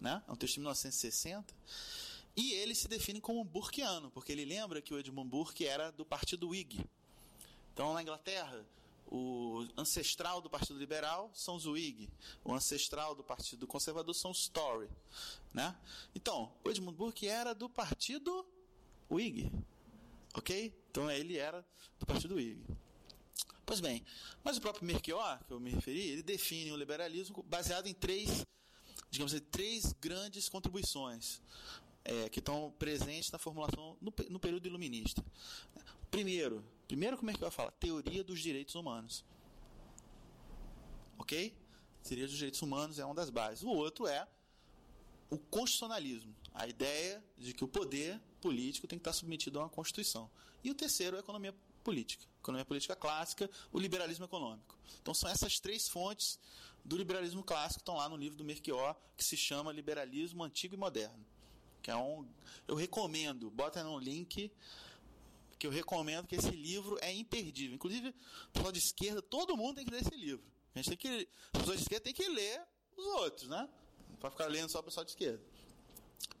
Né? 0.00 0.22
É 0.28 0.32
um 0.32 0.36
texto 0.36 0.54
de 0.54 0.60
1960. 0.60 1.52
E 2.36 2.52
ele 2.52 2.76
se 2.76 2.86
define 2.86 3.20
como 3.20 3.42
burkeano, 3.42 4.12
porque 4.12 4.30
ele 4.30 4.44
lembra 4.44 4.80
que 4.80 4.94
o 4.94 4.98
Edmund 4.98 5.28
Burke 5.28 5.66
era 5.66 5.90
do 5.90 6.04
partido 6.04 6.50
Whig. 6.50 6.86
Então, 7.74 7.92
na 7.92 8.00
Inglaterra, 8.00 8.64
o 9.10 9.66
ancestral 9.76 10.40
do 10.40 10.48
Partido 10.48 10.78
Liberal 10.78 11.30
são 11.34 11.56
os 11.56 11.66
Whig, 11.66 12.08
o 12.44 12.54
ancestral 12.54 13.14
do 13.14 13.24
Partido 13.24 13.66
Conservador 13.66 14.14
são 14.14 14.30
os 14.30 14.48
Tory, 14.48 14.88
né? 15.52 15.76
Então, 16.14 16.52
o 16.64 16.70
Edmund 16.70 16.96
Burke 16.96 17.26
era 17.26 17.52
do 17.52 17.68
Partido 17.68 18.46
Whig, 19.10 19.50
ok? 20.32 20.72
Então 20.90 21.10
ele 21.10 21.36
era 21.36 21.66
do 21.98 22.06
Partido 22.06 22.36
Whig. 22.36 22.64
Pois 23.66 23.80
bem, 23.80 24.04
mas 24.44 24.56
o 24.56 24.60
próprio 24.60 24.84
Merchior, 24.84 25.44
que 25.44 25.52
eu 25.52 25.60
me 25.60 25.70
referi, 25.70 26.00
ele 26.00 26.22
define 26.22 26.72
o 26.72 26.76
liberalismo 26.76 27.42
baseado 27.42 27.86
em 27.86 27.94
três, 27.94 28.46
digamos 29.10 29.34
assim, 29.34 29.44
três 29.50 29.92
grandes 30.00 30.48
contribuições 30.48 31.40
é, 32.04 32.28
que 32.28 32.38
estão 32.38 32.72
presentes 32.78 33.30
na 33.30 33.38
formulação 33.38 33.96
no, 34.00 34.12
no 34.28 34.40
período 34.40 34.66
iluminista. 34.66 35.24
Primeiro, 36.10 36.64
primeiro 36.90 37.16
como 37.16 37.30
é 37.30 37.34
que 37.34 37.50
falar? 37.52 37.70
Teoria 37.70 38.24
dos 38.24 38.40
direitos 38.40 38.74
humanos. 38.74 39.24
Ok? 41.18 41.54
Teoria 42.02 42.26
dos 42.26 42.34
direitos 42.34 42.60
humanos 42.62 42.98
é 42.98 43.04
uma 43.04 43.14
das 43.14 43.30
bases. 43.30 43.62
O 43.62 43.68
outro 43.68 44.08
é 44.08 44.26
o 45.30 45.38
constitucionalismo, 45.38 46.34
a 46.52 46.66
ideia 46.66 47.22
de 47.38 47.54
que 47.54 47.62
o 47.62 47.68
poder 47.68 48.20
político 48.40 48.88
tem 48.88 48.98
que 48.98 49.02
estar 49.02 49.12
submetido 49.12 49.60
a 49.60 49.62
uma 49.62 49.68
constituição. 49.68 50.28
E 50.64 50.70
o 50.72 50.74
terceiro 50.74 51.14
é 51.14 51.20
a 51.20 51.22
economia 51.22 51.54
política, 51.84 52.24
economia 52.40 52.64
política 52.64 52.96
clássica, 52.96 53.48
o 53.70 53.78
liberalismo 53.78 54.24
econômico. 54.24 54.76
Então 55.00 55.14
são 55.14 55.30
essas 55.30 55.60
três 55.60 55.88
fontes 55.88 56.40
do 56.84 56.96
liberalismo 56.96 57.44
clássico 57.44 57.74
que 57.74 57.82
estão 57.82 57.98
lá 57.98 58.08
no 58.08 58.16
livro 58.16 58.36
do 58.36 58.44
Merchior, 58.44 58.96
que 59.16 59.22
se 59.22 59.36
chama 59.36 59.70
Liberalismo 59.70 60.42
Antigo 60.42 60.74
e 60.74 60.78
Moderno. 60.78 61.24
Que 61.80 61.92
é 61.92 61.96
um, 61.96 62.26
eu 62.66 62.74
recomendo, 62.74 63.48
bota 63.48 63.84
no 63.84 63.96
link 63.96 64.50
que 65.60 65.66
eu 65.66 65.70
recomendo 65.70 66.26
que 66.26 66.34
esse 66.34 66.50
livro 66.50 66.98
é 67.02 67.12
imperdível. 67.12 67.74
Inclusive, 67.74 68.08
o 68.08 68.50
pessoal 68.50 68.72
de 68.72 68.78
esquerda, 68.78 69.20
todo 69.20 69.54
mundo 69.58 69.76
tem 69.76 69.84
que 69.84 69.90
ler 69.90 70.00
esse 70.00 70.16
livro. 70.16 70.42
A 70.74 70.78
gente 70.78 70.88
tem 70.88 70.96
que, 70.96 71.28
as 71.52 71.60
pessoas 71.60 71.76
de 71.76 71.82
esquerda 71.82 72.04
tem 72.04 72.14
que 72.14 72.26
ler 72.26 72.62
os 72.96 73.04
outros, 73.04 73.46
né? 73.46 73.68
Para 74.18 74.30
ficar 74.30 74.46
lendo 74.46 74.70
só 74.70 74.80
o 74.80 74.82
pessoal 74.82 75.04
de 75.04 75.10
esquerda. 75.10 75.44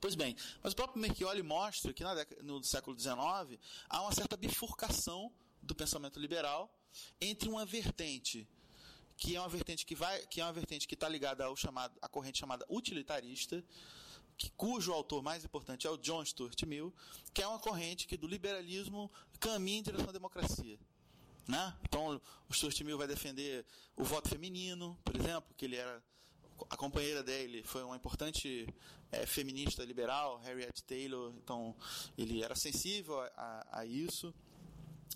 Pois 0.00 0.14
bem, 0.14 0.34
mas 0.62 0.72
o 0.72 0.76
próprio 0.76 1.00
Merchioli 1.02 1.42
mostra 1.42 1.92
que 1.92 2.02
década, 2.02 2.42
no 2.42 2.64
século 2.64 2.98
XIX 2.98 3.58
há 3.88 4.00
uma 4.00 4.12
certa 4.12 4.36
bifurcação 4.36 5.30
do 5.62 5.74
pensamento 5.74 6.18
liberal 6.18 6.74
entre 7.20 7.48
uma 7.48 7.66
vertente 7.66 8.48
que 9.18 9.36
é 9.36 9.40
uma 9.40 9.50
vertente 9.50 9.84
que 9.84 9.94
vai, 9.94 10.26
que 10.28 10.40
é 10.40 10.44
uma 10.44 10.52
vertente 10.52 10.88
que 10.88 10.94
está 10.94 11.06
ligada 11.06 11.44
ao 11.44 11.54
chamado, 11.54 11.94
à 12.00 12.08
corrente 12.08 12.38
chamada 12.38 12.64
utilitarista, 12.70 13.62
que, 14.40 14.50
cujo 14.52 14.90
autor 14.90 15.22
mais 15.22 15.44
importante 15.44 15.86
é 15.86 15.90
o 15.90 15.98
John 15.98 16.24
Stuart 16.24 16.62
Mill, 16.62 16.90
que 17.34 17.42
é 17.42 17.46
uma 17.46 17.58
corrente 17.58 18.06
que 18.06 18.16
do 18.16 18.26
liberalismo 18.26 19.12
caminha 19.38 19.80
em 19.80 19.82
direção 19.82 20.08
à 20.08 20.12
democracia. 20.12 20.78
Né? 21.46 21.76
Então, 21.82 22.18
o 22.48 22.54
Stuart 22.54 22.80
Mill 22.80 22.96
vai 22.96 23.06
defender 23.06 23.66
o 23.94 24.02
voto 24.02 24.30
feminino, 24.30 24.98
por 25.04 25.14
exemplo, 25.14 25.54
que 25.58 25.66
ele 25.66 25.76
era 25.76 26.02
a 26.68 26.76
companheira 26.76 27.22
dele 27.22 27.62
foi 27.64 27.82
uma 27.82 27.96
importante 27.96 28.66
é, 29.10 29.24
feminista 29.24 29.84
liberal, 29.84 30.38
Harriet 30.38 30.82
Taylor, 30.84 31.32
então 31.42 31.74
ele 32.18 32.42
era 32.42 32.54
sensível 32.54 33.20
a, 33.20 33.26
a, 33.36 33.80
a 33.80 33.86
isso. 33.86 34.34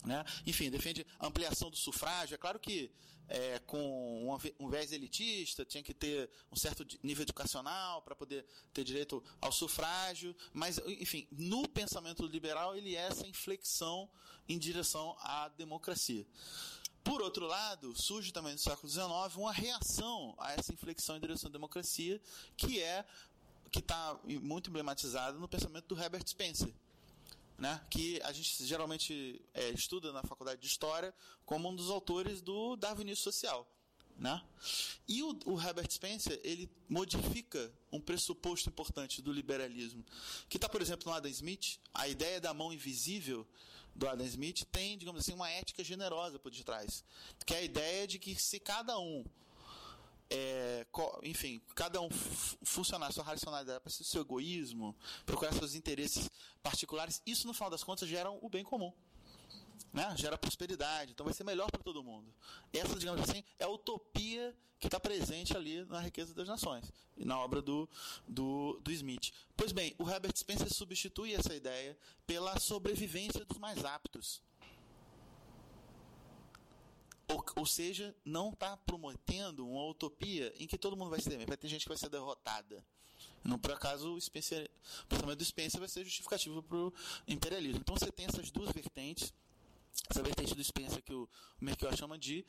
Né? 0.05 0.25
Enfim, 0.47 0.71
defende 0.71 1.07
ampliação 1.21 1.71
do 1.71 1.77
sufrágio. 1.77 2.35
É 2.35 2.39
claro 2.39 2.59
que 2.59 2.91
é, 3.29 3.59
com 3.61 4.39
um, 4.61 4.69
viés 4.69 4.93
elitista, 4.93 5.65
tinha 5.65 5.83
que 5.83 5.95
ter 5.95 6.31
um 6.53 6.57
certo 6.57 6.87
nível 7.03 7.23
educacional 7.23 8.03
para 8.03 8.15
poder 8.15 8.45
ter 8.73 8.85
direito 8.85 9.23
ao 9.41 9.51
sufrágio, 9.51 10.37
mas, 10.53 10.79
enfim, 10.87 11.27
no 11.33 11.69
pensamento 11.69 12.27
liberal 12.27 12.77
ele 12.77 12.95
é 12.95 13.01
essa 13.01 13.27
inflexão 13.27 14.11
em 14.49 14.59
direção 14.59 15.17
à 15.21 15.49
democracia. 15.49 16.27
Por 17.03 17.21
outro 17.21 17.47
lado, 17.47 17.95
surge 18.01 18.33
também 18.33 18.53
no 18.53 18.59
século 18.59 18.89
XIX 18.89 19.37
uma 19.37 19.53
reação 19.53 20.35
a 20.39 20.53
essa 20.53 20.73
inflexão 20.73 21.17
em 21.17 21.21
direção 21.21 21.49
à 21.49 21.53
democracia, 21.53 22.21
que 22.57 22.81
é 22.81 23.05
que 23.71 23.81
está 23.81 24.19
muito 24.25 24.71
emblematizada 24.71 25.37
no 25.37 25.49
pensamento 25.49 25.89
do 25.89 26.01
Herbert 26.01 26.27
Spencer, 26.29 26.73
né, 27.57 27.81
que 27.91 28.21
a 28.23 28.33
gente 28.33 28.65
geralmente 28.67 29.41
é, 29.55 29.71
estuda 29.71 30.13
na 30.13 30.23
faculdade 30.23 30.61
de 30.61 30.67
História 30.67 31.15
como 31.45 31.69
um 31.69 31.75
dos 31.75 31.91
autores 31.91 32.41
do 32.41 32.77
Darwinismo 32.77 33.23
Social. 33.23 33.71
Né? 34.17 34.41
E 35.09 35.23
o, 35.23 35.39
o, 35.45 35.61
Herbert 35.61 35.91
Spencer 35.91 36.41
ele 36.45 36.71
modifica 36.89 37.73
um 37.91 38.01
pressuposto 38.01 38.69
importante 38.69 39.21
do 39.21 39.33
liberalismo, 39.33 40.05
que 40.49 40.57
está, 40.57 40.69
por 40.69 40.81
exemplo, 40.81 41.11
no 41.11 41.17
Adam 41.17 41.31
Smith. 41.31 41.79
A 41.93 42.07
ideia 42.07 42.41
da 42.41 42.55
mão 42.55 42.73
invisível 42.73 43.47
do 43.95 44.09
Adam 44.09 44.27
Smith 44.27 44.65
tem, 44.71 44.97
digamos 44.97 45.21
assim, 45.21 45.33
uma 45.33 45.51
ética 45.51 45.83
generosa 45.83 46.39
por 46.39 46.53
detrás, 46.53 47.05
que 47.45 47.55
é 47.55 47.59
a 47.59 47.63
ideia 47.63 48.07
de 48.07 48.19
que 48.19 48.35
se 48.37 48.61
cada 48.61 48.99
um 48.99 49.25
é, 50.31 50.87
enfim, 51.23 51.61
cada 51.75 52.01
um 52.01 52.09
funcionar 52.63 53.13
sua 53.13 53.25
racionalidade 53.25 53.81
para 53.81 53.91
seu 53.91 54.23
egoísmo, 54.23 54.97
procurar 55.25 55.53
seus 55.53 55.75
interesses 55.75 56.31
particulares, 56.63 57.23
isso 57.27 57.47
no 57.47 57.55
final 57.55 57.71
das 57.71 57.85
contas 57.85 58.09
gera 58.09 58.31
o 58.31 58.49
bem 58.49 58.65
comum. 58.65 58.93
Né? 59.93 60.15
Gera 60.17 60.37
prosperidade, 60.37 61.13
então 61.13 61.25
vai 61.25 61.35
ser 61.35 61.45
melhor 61.45 61.71
para 61.71 61.83
todo 61.83 62.03
mundo. 62.03 62.33
Essa, 62.73 62.99
digamos 62.99 63.29
assim, 63.29 63.45
é 63.59 63.65
a 63.65 63.69
utopia 63.69 64.55
que 64.79 64.89
está 64.89 65.01
presente 65.01 65.57
ali 65.57 65.85
na 65.85 66.01
riqueza 66.01 66.35
das 66.35 66.49
nações 66.49 66.93
e 67.17 67.25
na 67.25 67.39
obra 67.39 67.63
do, 67.63 67.89
do, 68.29 68.79
do 68.83 68.93
Smith. 68.93 69.33
Pois 69.57 69.73
bem, 69.73 69.95
o 69.99 70.09
Herbert 70.09 70.37
Spencer 70.37 70.73
substitui 70.73 71.33
essa 71.33 71.55
ideia 71.55 71.97
pela 72.27 72.59
sobrevivência 72.59 73.45
dos 73.45 73.59
mais 73.59 73.85
aptos. 73.85 74.43
Ou, 77.29 77.45
ou 77.57 77.67
seja, 77.67 78.15
não 78.25 78.51
está 78.51 78.77
prometendo 78.77 79.67
uma 79.67 79.87
utopia 79.87 80.53
em 80.59 80.67
que 80.67 80.77
todo 80.77 80.97
mundo 80.97 81.11
vai 81.11 81.21
se 81.21 81.29
demer. 81.29 81.47
Vai 81.47 81.57
ter 81.57 81.69
gente 81.69 81.83
que 81.83 81.89
vai 81.89 81.97
ser 81.97 82.09
derrotada. 82.09 82.85
Não 83.43 83.59
por 83.59 83.73
acaso 83.73 84.15
o, 84.15 84.21
Spencer, 84.21 84.71
o 85.05 85.07
pensamento 85.07 85.39
do 85.39 85.45
Spencer 85.45 85.79
vai 85.79 85.89
ser 85.89 86.05
justificativo 86.05 86.63
para 86.63 86.77
o 86.77 86.93
imperialismo. 87.29 87.81
Então 87.81 87.97
você 87.97 88.11
tem 88.11 88.27
essas 88.27 88.51
duas 88.51 88.71
vertentes. 88.73 89.33
Essa 90.11 90.23
vertente 90.23 90.55
do 90.55 90.65
Spencer 90.65 91.03
que 91.03 91.13
o 91.13 91.29
Merkel 91.61 91.95
chama 91.97 92.19
de 92.19 92.45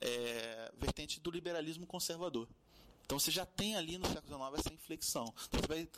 é, 0.00 0.72
vertente 0.76 1.20
do 1.20 1.30
liberalismo 1.30 1.86
conservador. 1.86 2.48
Então 3.04 3.18
você 3.18 3.30
já 3.30 3.44
tem 3.44 3.76
ali 3.76 3.98
no 3.98 4.06
século 4.06 4.36
XIX 4.36 4.60
essa 4.60 4.74
inflexão. 4.74 5.34
Então, 5.48 5.60
vai, 5.68 5.88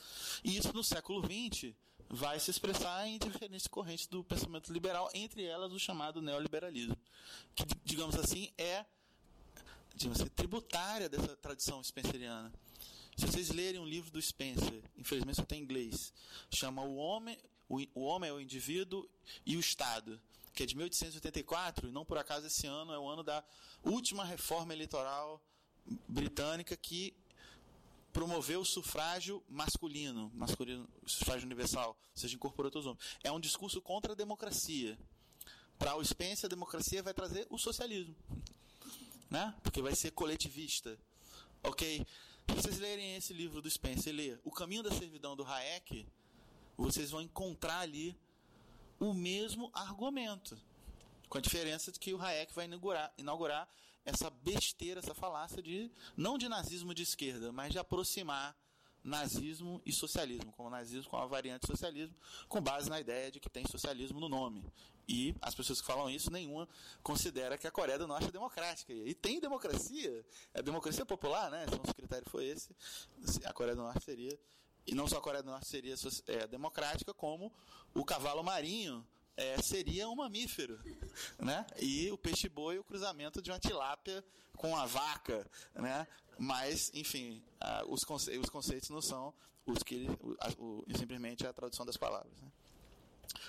e 0.43 0.57
isso 0.57 0.73
no 0.73 0.83
século 0.83 1.23
XX 1.23 1.75
vai 2.15 2.39
se 2.39 2.51
expressar 2.51 3.09
em 3.09 3.19
diferentes 3.19 3.67
correntes 3.67 4.07
do 4.07 4.23
pensamento 4.23 4.71
liberal, 4.71 5.09
entre 5.15 5.45
elas 5.45 5.73
o 5.73 5.79
chamado 5.79 6.21
neoliberalismo, 6.21 6.95
que, 7.55 7.65
digamos 7.83 8.17
assim, 8.17 8.53
é 8.59 8.85
digamos 9.95 10.21
assim, 10.21 10.31
tributária 10.31 11.09
dessa 11.09 11.35
tradição 11.37 11.83
spenceriana. 11.83 12.53
Se 13.17 13.27
vocês 13.27 13.49
lerem 13.49 13.81
um 13.81 13.87
livro 13.87 14.11
do 14.11 14.21
Spencer, 14.21 14.83
infelizmente 14.97 15.37
só 15.37 15.45
tem 15.45 15.61
em 15.61 15.63
inglês, 15.63 16.13
chama 16.51 16.83
O 16.83 16.97
Homem, 16.97 17.39
o, 17.67 17.81
o 17.95 18.03
Homem 18.03 18.29
é 18.29 18.33
o 18.33 18.41
Indivíduo 18.41 19.09
e 19.47 19.57
o 19.57 19.61
Estado, 19.61 20.21
que 20.55 20.63
é 20.63 20.67
de 20.67 20.77
1884, 20.77 21.89
e 21.89 21.93
não 21.93 22.05
por 22.05 22.19
acaso 22.19 22.47
esse 22.47 22.67
ano 22.67 22.93
é 22.93 22.99
o 22.99 23.09
ano 23.09 23.23
da 23.23 23.43
última 23.83 24.23
reforma 24.23 24.75
eleitoral 24.75 25.43
britânica 26.07 26.77
que 26.77 27.17
promoveu 28.13 28.61
o 28.61 28.65
sufrágio 28.65 29.43
masculino, 29.49 30.31
masculino, 30.35 30.89
sufrágio 31.07 31.47
universal, 31.47 31.91
ou 31.91 32.21
seja, 32.21 32.35
incorporou 32.35 32.71
todos 32.71 32.87
os 32.87 32.93
homens. 32.93 33.19
É 33.25 33.33
um 33.33 33.41
discurso 33.41 33.81
contra 33.81 34.13
a 34.13 34.17
democracia. 34.17 34.99
Para 35.79 35.97
o 35.97 36.05
Spencer, 36.05 36.47
a 36.47 36.49
democracia 36.49 37.03
vai 37.03 37.15
trazer 37.15 37.47
o 37.51 37.59
socialismo, 37.59 38.15
né? 39.31 39.55
Porque 39.63 39.83
vai 39.83 39.95
ser 39.95 40.13
coletivista. 40.13 40.99
Ok? 41.63 42.07
Se 42.49 42.55
vocês 42.55 42.79
lerem 42.79 43.17
esse 43.17 43.33
livro 43.33 43.63
do 43.63 43.71
Spencer, 43.71 44.15
ler 44.15 44.41
O 44.45 44.51
Caminho 44.51 44.83
da 44.83 44.91
Servidão 44.91 45.35
do 45.35 45.45
Hayek, 45.45 46.07
vocês 46.77 47.11
vão 47.11 47.23
encontrar 47.23 47.81
ali 47.81 48.17
o 49.01 49.13
mesmo 49.13 49.71
argumento. 49.73 50.57
Com 51.29 51.39
a 51.39 51.41
diferença 51.41 51.91
de 51.91 51.99
que 51.99 52.13
o 52.13 52.21
Hayek 52.21 52.53
vai 52.55 52.67
inaugurar, 52.67 53.13
inaugurar 53.17 53.69
essa 54.05 54.31
besteira, 54.31 55.01
essa 55.01 55.15
falácia 55.15 55.63
de 55.63 55.91
não 56.17 56.37
de 56.37 56.49
nazismo 56.49 56.95
de 56.95 57.03
esquerda, 57.03 57.53
mas 57.53 57.73
de 57.73 57.79
aproximar 57.79 58.57
nazismo 59.03 59.83
e 59.85 59.93
socialismo, 59.93 60.53
como 60.53 60.71
nazismo 60.71 61.11
com 61.11 61.17
a 61.17 61.27
variante 61.27 61.67
socialismo, 61.67 62.15
com 62.49 62.61
base 62.61 62.89
na 62.89 63.01
ideia 63.01 63.31
de 63.31 63.41
que 63.41 63.51
tem 63.51 63.67
socialismo 63.67 64.21
no 64.21 64.29
nome. 64.29 64.65
E 65.09 65.35
as 65.43 65.55
pessoas 65.55 65.81
que 65.81 65.87
falam 65.87 66.09
isso, 66.09 66.31
nenhuma 66.31 66.69
considera 67.03 67.59
que 67.59 67.67
a 67.67 67.71
Coreia 67.71 67.99
do 67.99 68.07
Norte 68.07 68.29
é 68.29 68.31
democrática. 68.31 68.93
E 68.93 69.15
tem 69.15 69.41
democracia, 69.41 70.25
é 70.55 70.63
democracia 70.63 71.05
popular, 71.05 71.51
né? 71.51 71.67
Se 71.69 71.75
o 71.75 71.95
critério 71.95 72.29
foi 72.31 72.47
esse, 72.47 72.75
a 73.45 73.53
Coreia 73.53 73.75
do 73.75 73.83
Norte 73.83 74.05
seria, 74.05 74.39
e 74.87 74.95
não 74.95 75.09
só 75.09 75.19
a 75.19 75.21
Coreia 75.21 75.43
do 75.43 75.51
Norte 75.51 75.67
seria 75.67 75.95
é, 76.29 76.47
democrática, 76.47 77.13
como 77.13 77.53
o 77.95 78.05
cavalo 78.05 78.43
marinho 78.45 79.05
é, 79.37 79.61
seria 79.63 80.09
um 80.09 80.17
mamífero, 80.17 80.79
né? 81.39 81.67
E 81.81 82.11
o 82.11 82.19
peixe-boi, 82.19 82.79
o 82.79 82.85
cruzamento 82.85 83.41
de 83.41 83.51
uma 83.51 83.59
tilápia 83.59 84.25
com 84.57 84.77
a 84.77 84.87
vaca, 84.87 85.49
né? 85.75 86.07
Mas, 86.39 86.91
enfim, 86.95 87.43
os, 87.87 88.05
conce 88.05 88.37
os 88.39 88.49
conceitos 88.49 88.89
não 88.91 89.03
são 89.03 89.35
os 89.67 89.83
que 89.83 90.09
o, 90.59 90.85
simplesmente 90.97 91.47
a 91.47 91.53
tradução 91.53 91.87
das 91.87 91.97
palavras. 91.97 92.41
Né? 92.41 92.51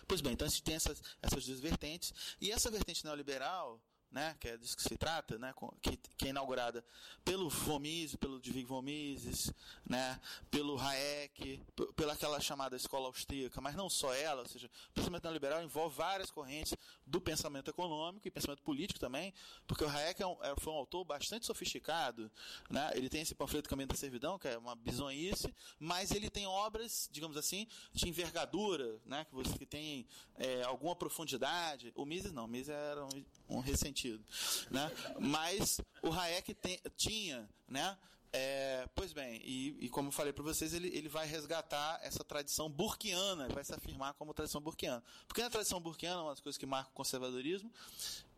Pois 0.08 0.22
bem, 0.22 0.34
então 0.34 0.48
a 0.48 0.50
gente 0.50 0.64
tem 0.64 0.76
essas, 0.76 1.02
essas 1.22 1.46
duas 1.46 1.60
vertentes. 1.60 2.14
E 2.40 2.52
essa 2.52 2.70
vertente 2.70 3.04
neoliberal, 3.04 3.82
né, 4.14 4.36
que 4.40 4.48
é 4.48 4.56
disso 4.56 4.78
que 4.78 4.84
se 4.84 4.96
trata, 4.96 5.40
né, 5.40 5.54
que, 5.82 5.98
que 5.98 6.28
é 6.28 6.30
inaugurada 6.30 6.86
pelo 7.26 7.50
Vomises, 7.50 8.16
pelo 8.16 8.36
Ludwig 8.36 8.64
Vomises, 8.64 9.52
né, 9.84 10.20
pelo 10.52 10.80
Hayek, 10.80 11.60
pela 11.96 12.14
aquela 12.14 12.40
chamada 12.40 12.76
escola 12.76 13.08
austríaca, 13.08 13.60
mas 13.60 13.76
não 13.76 13.90
só 13.90 14.14
ela, 14.14 14.42
ou 14.42 14.48
seja, 14.48 14.70
o 14.92 14.94
pensamento 14.94 15.24
neoliberal 15.24 15.64
envolve 15.64 15.96
várias 15.96 16.30
correntes 16.30 16.76
do 17.08 17.20
pensamento 17.20 17.72
econômico 17.72 18.28
e 18.28 18.32
pensamento 18.32 18.62
político 18.62 19.00
também, 19.00 19.34
porque 19.66 19.84
o 19.84 19.90
Hayek 19.90 20.22
é 20.22 20.28
um, 20.28 20.38
é, 20.44 20.54
foi 20.60 20.72
um 20.72 20.78
autor 20.78 21.04
bastante 21.04 21.46
sofisticado, 21.48 22.32
né, 22.70 22.92
ele 22.94 23.10
tem 23.10 23.22
esse 23.22 23.34
panfleto 23.34 23.68
Caminho 23.68 23.88
da 23.88 23.96
Servidão, 23.96 24.38
que 24.38 24.48
é 24.48 24.58
uma 24.58 24.76
bizonhice, 24.76 25.54
mas 25.80 26.12
ele 26.12 26.30
tem 26.30 26.46
obras, 26.46 27.10
digamos 27.12 27.36
assim, 27.36 27.68
de 27.92 28.08
envergadura, 28.08 29.00
né, 29.06 29.26
que, 29.26 29.34
você, 29.34 29.58
que 29.58 29.66
tem 29.66 30.06
é, 30.36 30.62
alguma 30.64 30.96
profundidade. 30.96 31.92
O 31.96 32.06
Mises 32.06 32.32
não, 32.32 32.46
o 32.46 32.48
Mises 32.48 32.70
era 32.70 33.04
um, 33.04 33.26
um 33.50 33.64
sentido. 33.76 34.24
Né? 34.70 34.92
Mas 35.20 35.80
o 36.02 36.12
Hayek 36.12 36.54
tem, 36.54 36.80
tinha, 36.96 37.50
né? 37.68 37.98
É, 38.36 38.90
pois 38.96 39.14
bem, 39.14 39.40
e, 39.46 39.78
e 39.86 39.90
como 39.90 40.08
eu 40.08 40.12
falei 40.12 40.34
para 40.34 40.44
vocês, 40.44 40.74
ele, 40.74 40.88
ele 40.88 41.08
vai 41.08 41.28
resgatar 41.28 42.00
essa 42.02 42.24
tradição 42.24 42.68
burkiana, 42.68 43.48
vai 43.50 43.64
se 43.64 43.74
afirmar 43.76 44.16
como 44.16 44.34
tradição 44.34 44.60
burkiana. 44.60 45.04
Porque 45.28 45.44
na 45.44 45.52
tradição 45.52 45.80
burkiana, 45.80 46.24
uma 46.24 46.32
das 46.32 46.42
coisas 46.42 46.58
que 46.58 46.66
marca 46.66 46.90
o 46.90 46.94
conservadorismo 46.94 47.72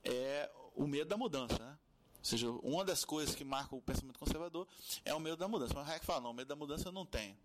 é 0.04 0.52
o 0.76 0.86
medo 0.86 1.08
da 1.08 1.16
mudança, 1.16 1.58
né? 1.58 1.78
Ou 2.18 2.26
seja, 2.26 2.50
uma 2.50 2.84
das 2.84 3.06
coisas 3.06 3.36
que 3.36 3.46
marca 3.46 3.74
o 3.76 3.82
pensamento 3.82 4.20
conservador 4.20 4.68
é 5.06 5.14
o 5.14 5.20
medo 5.20 5.38
da 5.38 5.48
mudança. 5.48 5.74
Mas 5.74 5.88
o 5.88 5.90
Hayek 5.90 6.06
fala, 6.06 6.22
não, 6.22 6.32
o 6.32 6.34
medo 6.34 6.48
da 6.48 6.56
mudança 6.56 6.90
eu 6.90 6.92
não 6.92 7.06
tenho. 7.06 7.38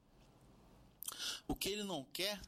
O 1.47 1.55
que 1.55 1.69
ele 1.69 1.85
não 1.85 2.05
quer 2.12 2.40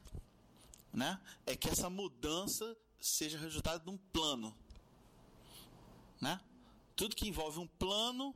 né, 0.91 1.19
é 1.45 1.55
que 1.55 1.69
essa 1.69 1.89
mudança 1.89 2.75
seja 2.99 3.37
resultado 3.37 3.83
de 3.83 3.89
um 3.89 3.97
plano. 4.11 4.55
Né? 6.23 6.39
Tudo 6.95 7.15
que 7.17 7.27
envolve 7.27 7.59
um 7.59 7.67
plano, 7.67 8.33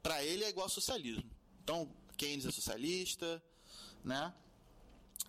para 0.00 0.22
ele 0.22 0.44
é 0.44 0.48
igual 0.48 0.66
ao 0.66 0.70
socialismo. 0.70 1.28
Então, 1.62 1.92
Keynes 2.16 2.46
é 2.46 2.50
socialista, 2.52 3.42
né? 4.04 4.32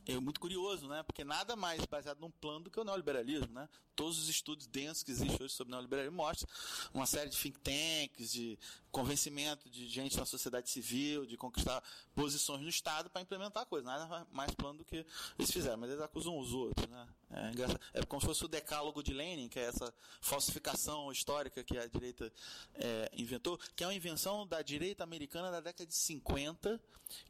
É 0.05 0.19
muito 0.19 0.39
curioso, 0.39 0.87
né? 0.87 1.01
Porque 1.01 1.23
nada 1.23 1.55
mais 1.55 1.83
baseado 1.85 2.19
num 2.19 2.29
plano 2.29 2.65
do 2.65 2.69
que 2.69 2.79
o 2.79 2.83
neoliberalismo, 2.83 3.47
né? 3.53 3.67
Todos 3.95 4.19
os 4.19 4.29
estudos 4.29 4.67
densos 4.67 5.01
que 5.01 5.11
existem 5.11 5.37
hoje 5.41 5.53
sobre 5.53 5.71
neoliberalismo 5.71 6.17
mostram 6.17 6.47
uma 6.93 7.05
série 7.05 7.29
de 7.29 7.37
think 7.37 7.59
tanks, 7.59 8.31
de 8.31 8.59
convencimento 8.91 9.69
de 9.69 9.87
gente 9.87 10.17
na 10.17 10.25
sociedade 10.25 10.69
civil, 10.69 11.25
de 11.25 11.37
conquistar 11.37 11.81
posições 12.13 12.61
no 12.61 12.69
Estado 12.69 13.09
para 13.09 13.21
implementar 13.21 13.65
coisas. 13.65 13.85
Nada 13.85 14.27
mais 14.31 14.53
plano 14.53 14.79
do 14.79 14.85
que 14.85 15.05
eles 15.39 15.51
fizeram, 15.51 15.77
mas 15.77 15.89
eles 15.89 16.03
acusam 16.03 16.37
os 16.37 16.53
outros, 16.53 16.87
né? 16.87 17.07
É, 17.33 17.99
é 17.99 18.05
como 18.05 18.21
se 18.21 18.27
fosse 18.27 18.45
o 18.45 18.47
decálogo 18.47 19.01
de 19.01 19.13
Lenin, 19.13 19.49
que 19.49 19.59
é 19.59 19.63
essa 19.63 19.93
falsificação 20.21 21.11
histórica 21.11 21.63
que 21.63 21.77
a 21.77 21.87
direita 21.87 22.31
é, 22.75 23.11
inventou, 23.17 23.59
que 23.75 23.83
é 23.83 23.87
uma 23.87 23.93
invenção 23.93 24.45
da 24.45 24.61
direita 24.61 25.03
americana 25.03 25.49
da 25.49 25.59
década 25.59 25.85
de 25.85 25.95
50, 25.95 26.79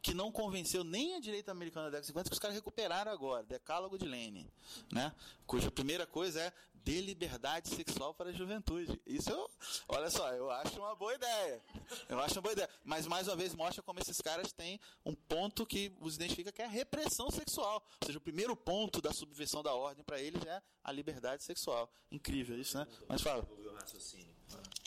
que 0.02 0.14
não 0.14 0.30
convenceu 0.30 0.84
nem 0.84 1.14
a 1.14 1.20
direita 1.20 1.50
americana 1.50 1.86
da 1.86 1.98
década 1.98 2.02
de 2.02 2.06
50, 2.08 2.30
que 2.30 2.34
os 2.34 2.38
caras 2.38 2.56
recuperaram 2.56 3.10
agora, 3.10 3.42
decálogo 3.44 3.98
de 3.98 4.06
Lenin, 4.06 4.46
né? 4.92 5.12
Cuja 5.46 5.70
primeira 5.70 6.06
coisa 6.06 6.40
é 6.40 6.52
dê 6.84 7.00
liberdade 7.00 7.70
sexual 7.70 8.12
para 8.14 8.30
a 8.30 8.32
juventude. 8.32 9.00
Isso, 9.06 9.30
eu, 9.30 9.50
olha 9.88 10.10
só, 10.10 10.30
eu 10.34 10.50
acho 10.50 10.78
uma 10.78 10.94
boa 10.94 11.14
ideia. 11.14 11.62
Eu 12.08 12.20
acho 12.20 12.34
uma 12.34 12.42
boa 12.42 12.52
ideia. 12.52 12.68
Mas, 12.84 13.06
mais 13.06 13.26
uma 13.26 13.36
vez, 13.36 13.54
mostra 13.54 13.82
como 13.82 13.98
esses 14.00 14.20
caras 14.20 14.52
têm 14.52 14.78
um 15.04 15.14
ponto 15.14 15.64
que 15.64 15.92
os 16.00 16.16
identifica 16.16 16.52
que 16.52 16.60
é 16.60 16.66
a 16.66 16.68
repressão 16.68 17.30
sexual. 17.30 17.82
Ou 18.00 18.06
seja, 18.06 18.18
o 18.18 18.20
primeiro 18.20 18.54
ponto 18.54 19.00
da 19.00 19.12
subversão 19.12 19.62
da 19.62 19.74
ordem 19.74 20.04
para 20.04 20.20
eles 20.20 20.44
é 20.44 20.62
a 20.82 20.92
liberdade 20.92 21.42
sexual. 21.42 21.90
Incrível 22.12 22.60
isso, 22.60 22.76
né? 22.76 22.86
Mas 23.08 23.22
fala. 23.22 23.48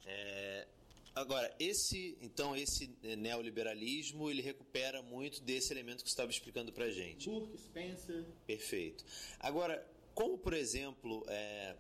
É, 0.05 0.67
agora, 1.15 1.53
esse, 1.60 2.15
então, 2.21 2.55
esse 2.55 2.95
neoliberalismo, 3.17 4.29
ele 4.29 4.43
recupera 4.43 5.01
muito 5.01 5.41
desse 5.41 5.73
elemento 5.73 6.03
que 6.03 6.10
você 6.10 6.13
estava 6.13 6.29
explicando 6.29 6.71
para 6.71 6.89
gente. 6.91 7.27
Burke, 7.27 7.57
Spencer. 7.57 8.23
Perfeito. 8.45 9.03
Agora, 9.39 9.86
como, 10.13 10.38
por 10.38 10.53
exemplo, 10.53 11.23
é, 11.27 11.75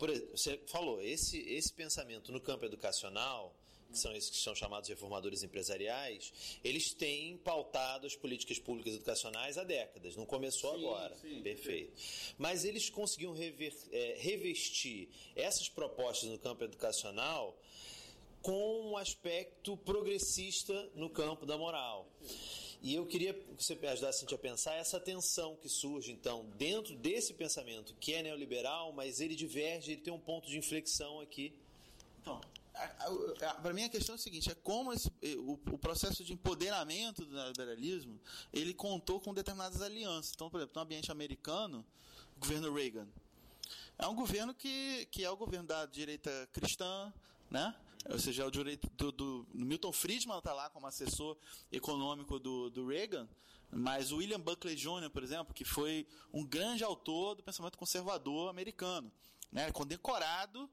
por, 0.00 0.10
você 0.30 0.58
falou, 0.66 0.98
esse, 1.02 1.38
esse 1.40 1.70
pensamento 1.74 2.32
no 2.32 2.40
campo 2.40 2.64
educacional, 2.64 3.54
que 3.90 3.98
são 3.98 4.16
esses 4.16 4.30
que 4.30 4.38
são 4.38 4.54
chamados 4.54 4.88
reformadores 4.88 5.42
empresariais, 5.42 6.32
eles 6.64 6.94
têm 6.94 7.36
pautado 7.36 8.06
as 8.06 8.16
políticas 8.16 8.58
públicas 8.58 8.94
educacionais 8.94 9.58
há 9.58 9.64
décadas, 9.64 10.16
não 10.16 10.24
começou 10.24 10.74
sim, 10.74 10.86
agora. 10.86 11.14
Sim, 11.16 11.42
Perfeito. 11.42 11.92
Mas 12.38 12.64
eles 12.64 12.88
conseguiam 12.88 13.34
rever, 13.34 13.76
é, 13.92 14.16
revestir 14.18 15.10
essas 15.36 15.68
propostas 15.68 16.30
no 16.30 16.38
campo 16.38 16.64
educacional 16.64 17.60
com 18.40 18.92
um 18.92 18.96
aspecto 18.96 19.76
progressista 19.76 20.90
no 20.94 21.10
campo 21.10 21.44
da 21.44 21.58
moral. 21.58 22.08
E 22.82 22.94
eu 22.94 23.04
queria 23.06 23.34
que 23.34 23.62
você 23.62 23.74
ajudasse 23.86 24.18
a 24.18 24.20
gente 24.20 24.34
a 24.34 24.38
pensar 24.38 24.74
essa 24.74 24.98
tensão 24.98 25.54
que 25.56 25.68
surge, 25.68 26.12
então, 26.12 26.46
dentro 26.56 26.96
desse 26.96 27.34
pensamento 27.34 27.94
que 28.00 28.14
é 28.14 28.22
neoliberal, 28.22 28.92
mas 28.92 29.20
ele 29.20 29.34
diverge, 29.34 29.92
ele 29.92 30.00
tem 30.00 30.12
um 30.12 30.18
ponto 30.18 30.48
de 30.48 30.56
inflexão 30.56 31.20
aqui. 31.20 31.52
Então, 32.22 32.40
para 33.62 33.74
mim 33.74 33.84
a 33.84 33.88
questão 33.88 34.14
é 34.14 34.16
a 34.16 34.18
seguinte, 34.18 34.50
é 34.50 34.54
como 34.54 34.92
esse, 34.92 35.10
o, 35.38 35.58
o, 35.72 35.78
processo 35.78 36.24
de 36.24 36.32
empoderamento 36.32 37.24
do 37.26 37.34
neoliberalismo, 37.34 38.18
ele 38.52 38.72
contou 38.72 39.20
com 39.20 39.34
determinadas 39.34 39.82
alianças. 39.82 40.32
Então, 40.34 40.48
por 40.48 40.58
exemplo, 40.58 40.76
no 40.76 40.82
ambiente 40.82 41.12
americano, 41.12 41.84
o 42.36 42.40
governo 42.40 42.72
Reagan 42.72 43.06
é 43.98 44.06
um 44.06 44.14
governo 44.14 44.54
que, 44.54 45.06
que 45.10 45.22
é 45.22 45.30
o 45.30 45.36
governo 45.36 45.68
da 45.68 45.84
direita 45.84 46.48
cristã, 46.52 47.12
né? 47.50 47.74
Ou 48.08 48.18
seja, 48.18 48.42
é 48.42 48.46
o 48.46 48.50
direito 48.50 48.88
do, 48.90 49.12
do, 49.12 49.46
Milton 49.52 49.92
Friedman 49.92 50.38
está 50.38 50.52
lá 50.52 50.70
como 50.70 50.86
assessor 50.86 51.36
econômico 51.70 52.38
do, 52.38 52.70
do 52.70 52.86
Reagan, 52.86 53.28
mas 53.70 54.10
o 54.10 54.16
William 54.16 54.40
Buckley 54.40 54.74
Jr., 54.74 55.10
por 55.12 55.22
exemplo, 55.22 55.54
que 55.54 55.64
foi 55.64 56.06
um 56.32 56.44
grande 56.44 56.82
autor 56.82 57.36
do 57.36 57.42
pensamento 57.42 57.78
conservador 57.78 58.48
americano, 58.48 59.12
né, 59.52 59.70
condecorado 59.70 60.68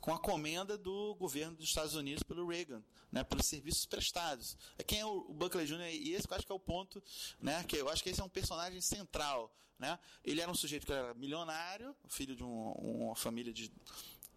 com 0.00 0.14
a 0.14 0.18
comenda 0.18 0.78
do 0.78 1.14
governo 1.16 1.56
dos 1.56 1.68
Estados 1.68 1.94
Unidos 1.94 2.22
pelo 2.22 2.46
Reagan, 2.46 2.82
né, 3.12 3.22
pelos 3.22 3.46
serviços 3.46 3.84
prestados. 3.84 4.56
É 4.78 4.82
quem 4.82 5.00
é 5.00 5.04
o 5.04 5.32
Buckley 5.34 5.66
Jr. 5.66 5.90
e 5.92 6.14
esse 6.14 6.26
eu 6.28 6.34
acho 6.34 6.46
que 6.46 6.52
é 6.52 6.54
o 6.54 6.60
ponto, 6.60 7.02
né, 7.40 7.62
que 7.64 7.76
eu 7.76 7.88
acho 7.88 8.02
que 8.02 8.08
esse 8.08 8.20
é 8.20 8.24
um 8.24 8.28
personagem 8.28 8.80
central, 8.80 9.54
né? 9.78 9.98
Ele 10.22 10.42
era 10.42 10.50
um 10.50 10.54
sujeito 10.54 10.84
que 10.84 10.92
era 10.92 11.14
milionário, 11.14 11.96
filho 12.06 12.36
de 12.36 12.44
um, 12.44 12.72
uma 12.72 13.16
família 13.16 13.50
de, 13.50 13.72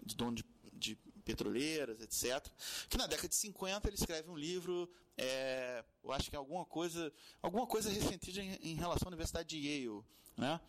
de 0.02 0.16
dono 0.16 0.36
de, 0.38 0.46
de 0.72 0.98
petroleiras, 1.24 2.02
etc. 2.02 2.48
Que 2.90 2.98
na 2.98 3.08
década 3.08 3.30
de 3.30 3.36
50 3.36 3.88
ele 3.88 3.96
escreve 3.96 4.30
um 4.30 4.38
livro, 4.38 4.90
é, 5.18 5.84
eu 6.04 6.12
acho 6.12 6.30
que 6.30 6.36
é 6.36 6.40
alguma 6.40 6.66
coisa, 6.66 7.12
alguma 7.42 7.66
coisa 7.66 7.90
ressentida 7.90 8.42
em, 8.42 8.56
em 8.62 8.76
relação 8.76 9.08
à 9.08 9.10
Universidade 9.10 9.50
de 9.50 9.68
Yale, 9.68 10.04
né? 10.38 10.60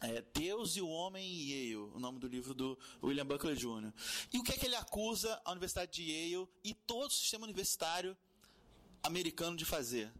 É, 0.00 0.22
Deus 0.32 0.76
e 0.76 0.80
o 0.80 0.88
Homem 0.88 1.24
em 1.26 1.50
Yale, 1.50 1.76
o 1.76 1.98
nome 1.98 2.18
do 2.18 2.28
livro 2.28 2.54
do 2.54 2.78
William 3.02 3.26
Buckley 3.26 3.56
Jr. 3.56 3.92
E 4.32 4.38
o 4.38 4.44
que 4.44 4.52
é 4.52 4.56
que 4.56 4.66
ele 4.66 4.76
acusa 4.76 5.40
a 5.44 5.50
Universidade 5.50 5.92
de 5.92 6.02
Yale 6.10 6.48
e 6.62 6.74
todo 6.74 7.08
o 7.08 7.14
sistema 7.14 7.44
universitário 7.44 8.16
americano 9.02 9.56
de 9.56 9.64
fazer? 9.64 10.12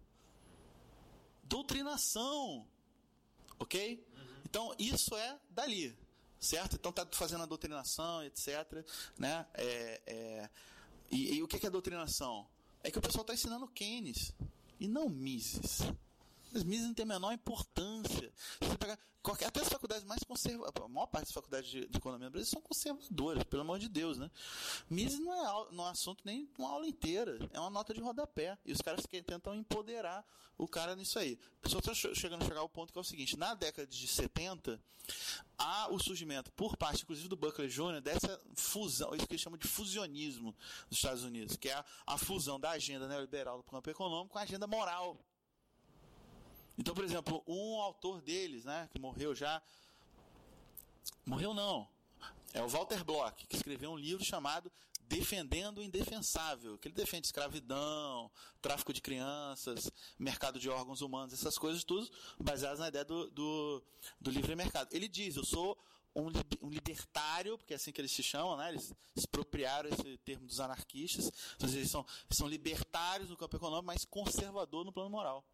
Doutrinação. 1.44 2.66
Ok? 3.58 4.04
Então, 4.44 4.74
isso 4.78 5.14
é 5.16 5.38
dali 5.50 5.96
certo? 6.40 6.76
Então 6.76 6.90
está 6.90 7.06
fazendo 7.12 7.42
a 7.42 7.46
doutrinação, 7.46 8.22
etc. 8.24 8.84
Né? 9.18 9.46
É, 9.54 10.00
é, 10.06 10.50
e, 11.10 11.36
e, 11.36 11.42
o 11.42 11.48
que 11.48 11.64
é, 11.64 11.68
a 11.68 11.72
doutrinação? 11.72 12.46
É 12.82 12.90
que 12.90 12.98
o 12.98 13.02
pessoal 13.02 13.22
está 13.22 13.34
ensinando 13.34 13.66
Keynes 13.68 14.32
e 14.78 14.86
não 14.86 15.08
Mises. 15.08 15.80
Mas 16.52 16.62
Mises 16.64 16.86
não 16.86 16.94
tem 16.94 17.02
a 17.04 17.06
menor 17.06 17.32
importância. 17.32 18.32
Você 18.60 18.98
qualquer, 19.22 19.46
até 19.46 19.60
as 19.60 19.68
faculdades 19.68 20.04
mais 20.04 20.22
conservadoras, 20.24 20.84
a 20.84 20.88
maior 20.88 21.06
parte 21.06 21.24
das 21.26 21.32
faculdades 21.32 21.70
de, 21.70 21.86
de 21.86 21.98
economia 21.98 22.26
no 22.28 22.32
Brasil 22.32 22.50
são 22.50 22.62
conservadoras, 22.62 23.44
pelo 23.44 23.62
amor 23.62 23.78
de 23.78 23.88
Deus, 23.88 24.16
né? 24.16 24.30
Mises 24.88 25.18
não 25.20 25.34
é, 25.34 25.46
au- 25.46 25.72
não 25.72 25.86
é 25.86 25.90
assunto 25.90 26.22
nem 26.24 26.48
uma 26.58 26.70
aula 26.70 26.86
inteira, 26.86 27.38
é 27.52 27.60
uma 27.60 27.68
nota 27.68 27.92
de 27.92 28.00
rodapé. 28.00 28.56
E 28.64 28.72
os 28.72 28.80
caras 28.80 29.04
que 29.04 29.20
tentam 29.22 29.54
empoderar 29.54 30.24
o 30.56 30.66
cara 30.66 30.96
nisso 30.96 31.18
aí. 31.18 31.38
Só 31.66 31.78
estou 31.78 31.94
chegando 32.14 32.42
a 32.42 32.46
chegar 32.46 32.60
ao 32.60 32.68
ponto 32.68 32.92
que 32.92 32.98
é 32.98 33.02
o 33.02 33.04
seguinte: 33.04 33.36
na 33.36 33.54
década 33.54 33.86
de 33.86 34.08
70, 34.08 34.80
há 35.58 35.88
o 35.92 35.98
surgimento, 35.98 36.50
por 36.52 36.76
parte, 36.76 37.02
inclusive, 37.02 37.28
do 37.28 37.36
Buckley 37.36 37.68
Jr., 37.68 38.00
dessa 38.00 38.40
fusão, 38.56 39.14
isso 39.14 39.26
que 39.26 39.34
eles 39.34 39.42
chamam 39.42 39.58
de 39.58 39.68
fusionismo 39.68 40.54
dos 40.88 40.98
Estados 40.98 41.22
Unidos, 41.24 41.56
que 41.56 41.68
é 41.68 41.74
a, 41.74 41.84
a 42.06 42.16
fusão 42.18 42.58
da 42.58 42.70
agenda 42.70 43.06
neoliberal 43.06 43.58
do 43.58 43.64
campo 43.64 43.90
econômico 43.90 44.32
com 44.32 44.38
a 44.38 44.42
agenda 44.42 44.66
moral. 44.66 45.18
Então, 46.78 46.94
por 46.94 47.04
exemplo, 47.04 47.42
um 47.46 47.80
autor 47.80 48.22
deles, 48.22 48.64
né, 48.64 48.88
que 48.92 49.00
morreu 49.00 49.34
já. 49.34 49.60
Morreu 51.26 51.52
não. 51.52 51.88
É 52.54 52.62
o 52.62 52.68
Walter 52.68 53.04
Block, 53.04 53.46
que 53.46 53.56
escreveu 53.56 53.90
um 53.90 53.96
livro 53.96 54.24
chamado 54.24 54.70
Defendendo 55.02 55.78
o 55.78 55.82
Indefensável, 55.82 56.78
que 56.78 56.86
ele 56.86 56.94
defende 56.94 57.26
escravidão, 57.26 58.30
tráfico 58.60 58.92
de 58.92 59.00
crianças, 59.00 59.90
mercado 60.18 60.58
de 60.60 60.68
órgãos 60.68 61.00
humanos, 61.00 61.32
essas 61.32 61.56
coisas 61.58 61.82
tudo 61.82 62.08
baseadas 62.38 62.78
na 62.78 62.88
ideia 62.88 63.04
do, 63.04 63.30
do, 63.30 63.82
do 64.20 64.30
livre 64.30 64.54
mercado. 64.54 64.92
Ele 64.92 65.08
diz, 65.08 65.36
eu 65.36 65.44
sou 65.44 65.78
um, 66.14 66.26
um 66.60 66.68
libertário, 66.68 67.56
porque 67.56 67.72
é 67.72 67.76
assim 67.76 67.90
que 67.90 68.00
eles 68.00 68.12
se 68.12 68.22
chamam, 68.22 68.56
né? 68.56 68.68
eles 68.68 68.92
expropriaram 69.16 69.88
esse 69.88 70.18
termo 70.18 70.46
dos 70.46 70.60
anarquistas, 70.60 71.30
então, 71.56 71.68
eles 71.70 71.90
são, 71.90 72.04
são 72.30 72.46
libertários 72.46 73.30
no 73.30 73.36
campo 73.36 73.56
econômico, 73.56 73.86
mas 73.86 74.04
conservador 74.04 74.84
no 74.84 74.92
plano 74.92 75.10
moral. 75.10 75.44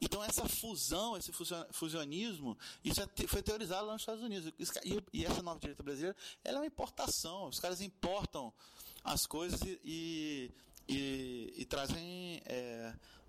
Então 0.00 0.22
essa 0.22 0.48
fusão, 0.48 1.16
esse 1.16 1.32
fusio- 1.32 1.66
fusionismo, 1.70 2.56
isso 2.84 3.00
é 3.02 3.26
foi 3.26 3.42
teorizado 3.42 3.86
lá 3.86 3.92
nos 3.92 4.02
Estados 4.02 4.22
Unidos. 4.22 4.52
E, 5.12 5.24
essa 5.24 5.42
nova 5.42 5.58
direita 5.60 5.82
brasileira, 5.82 6.16
ela 6.44 6.58
é 6.58 6.60
uma 6.60 6.66
importação. 6.66 7.48
Os 7.48 7.58
caras 7.60 7.80
importam 7.80 8.52
as 9.04 9.26
coisas 9.26 9.60
e, 9.62 10.50
e, 10.88 11.54
e- 11.56 11.64
trazem 11.64 12.42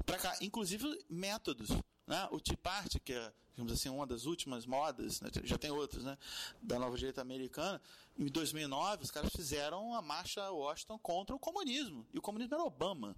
para 0.05 0.17
cá, 0.17 0.37
inclusive 0.41 0.85
métodos. 1.09 1.69
Né? 2.07 2.27
O 2.31 2.39
Tea 2.39 2.57
Party, 2.57 2.99
que 2.99 3.13
é 3.13 3.33
digamos 3.53 3.73
assim, 3.73 3.89
uma 3.89 4.07
das 4.07 4.25
últimas 4.25 4.65
modas, 4.65 5.19
né? 5.21 5.29
já 5.43 5.57
tem 5.57 5.69
outras, 5.71 6.03
né? 6.03 6.17
da 6.61 6.79
nova 6.79 6.97
direita 6.97 7.21
americana, 7.21 7.81
em 8.17 8.25
2009 8.27 9.03
os 9.03 9.11
caras 9.11 9.29
fizeram 9.35 9.93
a 9.93 10.01
marcha 10.01 10.49
Washington 10.49 10.97
contra 10.97 11.35
o 11.35 11.39
comunismo. 11.39 12.07
E 12.13 12.17
o 12.17 12.21
comunismo 12.21 12.55
era 12.55 12.63
Obama 12.63 13.15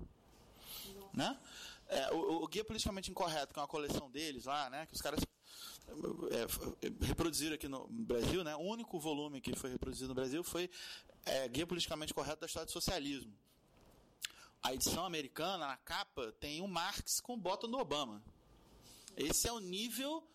né? 1.14 1.38
É, 1.94 2.12
o, 2.14 2.44
o 2.44 2.48
Guia 2.48 2.64
Politicamente 2.66 3.12
Incorreto, 3.12 3.54
que 3.54 3.60
é 3.60 3.62
uma 3.62 3.68
coleção 3.68 4.10
deles 4.10 4.46
lá, 4.46 4.70
né? 4.70 4.86
Que 4.86 4.94
os 4.96 5.02
caras 5.02 5.20
é, 6.32 6.42
f- 6.44 6.76
reproduziram 7.02 7.56
aqui 7.56 7.68
no 7.68 7.88
Brasil, 7.88 8.44
né? 8.44 8.56
O 8.56 8.62
único 8.62 9.00
volume 9.00 9.40
que 9.42 9.56
foi 9.56 9.70
reproduzido 9.70 10.08
no 10.10 10.16
Brasil 10.16 10.44
foi 10.44 10.70
é, 11.26 11.48
Guia 11.48 11.68
Politicamente 11.68 12.14
Correto 12.14 12.42
da 12.42 12.48
História 12.48 12.66
do 12.66 12.72
Socialismo. 12.72 13.34
A 14.62 14.74
edição 14.74 15.06
americana, 15.06 15.68
na 15.68 15.78
capa, 15.78 16.32
tem 16.40 16.62
o 16.62 16.68
Marx 16.68 17.20
com 17.20 17.34
o 17.34 17.38
bottom 17.38 17.70
do 17.70 17.78
Obama. 17.78 18.24
Esse 19.16 19.48
é 19.48 19.52
o 19.52 19.60
nível 19.60 20.26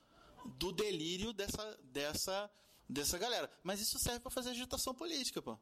do 0.45 0.71
delírio 0.71 1.33
dessa, 1.33 1.79
dessa, 1.85 2.51
dessa 2.89 3.19
galera. 3.19 3.51
Mas 3.63 3.81
isso 3.81 3.99
serve 3.99 4.21
para 4.21 4.31
fazer 4.31 4.51
agitação 4.51 4.95
política, 4.95 5.41
pô 5.43 5.59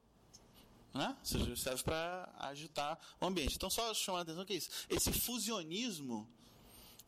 né? 0.94 1.16
Serve 1.22 1.82
para 1.82 2.32
agitar 2.38 2.98
o 3.20 3.26
ambiente. 3.26 3.54
Então, 3.56 3.68
só 3.70 3.92
chamar 3.94 4.18
a 4.18 4.22
atenção 4.22 4.44
que 4.44 4.52
é 4.52 4.56
isso. 4.56 4.70
Esse 4.88 5.12
fusionismo, 5.12 6.28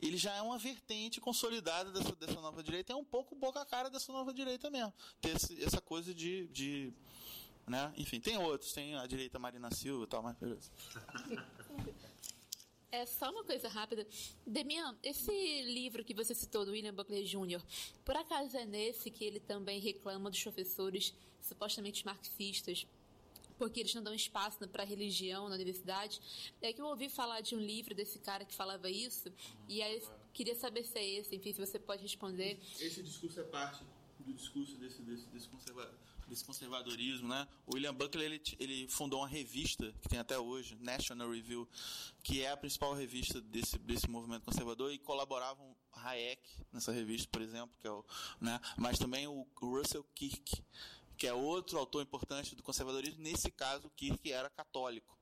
ele 0.00 0.16
já 0.16 0.34
é 0.34 0.42
uma 0.42 0.58
vertente 0.58 1.20
consolidada 1.20 1.90
dessa, 1.90 2.14
dessa 2.16 2.40
nova 2.40 2.62
direita, 2.62 2.92
é 2.92 2.96
um 2.96 3.04
pouco 3.04 3.34
boca 3.34 3.60
a 3.60 3.66
cara 3.66 3.88
dessa 3.90 4.12
nova 4.12 4.32
direita 4.32 4.70
mesmo. 4.70 4.92
Ter 5.20 5.36
esse- 5.36 5.62
essa 5.64 5.80
coisa 5.80 6.14
de, 6.14 6.46
de 6.48 6.92
né? 7.66 7.92
Enfim, 7.96 8.20
tem 8.20 8.38
outros, 8.38 8.72
tem 8.72 8.94
a 8.94 9.06
direita 9.06 9.38
Marina 9.38 9.70
Silva 9.70 10.04
e 10.04 10.06
tal, 10.06 10.22
mas 10.22 10.36
beleza. 10.36 10.70
É 12.90 13.04
só 13.04 13.30
uma 13.30 13.44
coisa 13.44 13.68
rápida. 13.68 14.06
Demian, 14.46 14.96
esse 15.02 15.30
livro 15.62 16.02
que 16.02 16.14
você 16.14 16.34
citou 16.34 16.64
do 16.64 16.70
William 16.70 16.94
Buckley 16.94 17.22
Jr., 17.24 17.60
por 18.02 18.16
acaso 18.16 18.56
é 18.56 18.64
nesse 18.64 19.10
que 19.10 19.22
ele 19.24 19.40
também 19.40 19.78
reclama 19.78 20.30
dos 20.30 20.42
professores 20.42 21.12
supostamente 21.42 22.06
marxistas, 22.06 22.86
porque 23.58 23.80
eles 23.80 23.94
não 23.94 24.02
dão 24.02 24.14
espaço 24.14 24.66
para 24.68 24.84
religião 24.84 25.48
na 25.48 25.56
universidade? 25.56 26.20
É 26.62 26.72
que 26.72 26.80
eu 26.80 26.86
ouvi 26.86 27.08
falar 27.08 27.40
de 27.40 27.54
um 27.54 27.60
livro 27.60 27.94
desse 27.94 28.18
cara 28.18 28.44
que 28.44 28.54
falava 28.54 28.88
isso, 28.88 29.32
e 29.68 29.82
aí 29.82 29.96
eu 29.98 30.10
queria 30.32 30.54
saber 30.54 30.84
se 30.84 30.96
é 30.98 31.04
esse, 31.18 31.34
enfim, 31.34 31.52
se 31.52 31.60
você 31.60 31.78
pode 31.78 32.02
responder. 32.02 32.58
Esse 32.80 33.02
discurso 33.02 33.40
é 33.40 33.44
parte 33.44 33.82
do 34.20 34.32
discurso 34.32 34.76
desse, 34.76 35.02
desse, 35.02 35.26
desse, 35.28 35.48
conserva- 35.48 35.92
desse 36.26 36.44
conservadorismo, 36.44 37.28
né? 37.28 37.48
O 37.66 37.74
William 37.74 37.94
Buckley 37.94 38.24
ele, 38.26 38.42
ele 38.58 38.88
fundou 38.88 39.20
uma 39.20 39.28
revista 39.28 39.92
que 40.02 40.08
tem 40.08 40.18
até 40.18 40.38
hoje, 40.38 40.76
National 40.80 41.30
Review, 41.30 41.68
que 42.22 42.42
é 42.42 42.50
a 42.50 42.56
principal 42.56 42.94
revista 42.94 43.40
desse, 43.40 43.78
desse 43.78 44.08
movimento 44.08 44.44
conservador 44.44 44.92
e 44.92 44.98
colaboravam 44.98 45.74
Hayek 45.92 46.42
nessa 46.72 46.92
revista, 46.92 47.28
por 47.30 47.40
exemplo, 47.42 47.76
que 47.80 47.86
é 47.86 47.90
o, 47.90 48.04
né? 48.40 48.60
Mas 48.76 48.98
também 48.98 49.26
o 49.26 49.46
Russell 49.60 50.04
Kirk, 50.14 50.62
que 51.18 51.26
é 51.26 51.34
outro 51.34 51.78
autor 51.78 52.00
importante 52.00 52.54
do 52.54 52.62
conservadorismo. 52.62 53.20
Nesse 53.20 53.50
caso, 53.50 53.90
Kirk 53.96 54.32
era 54.32 54.48
católico. 54.48 55.18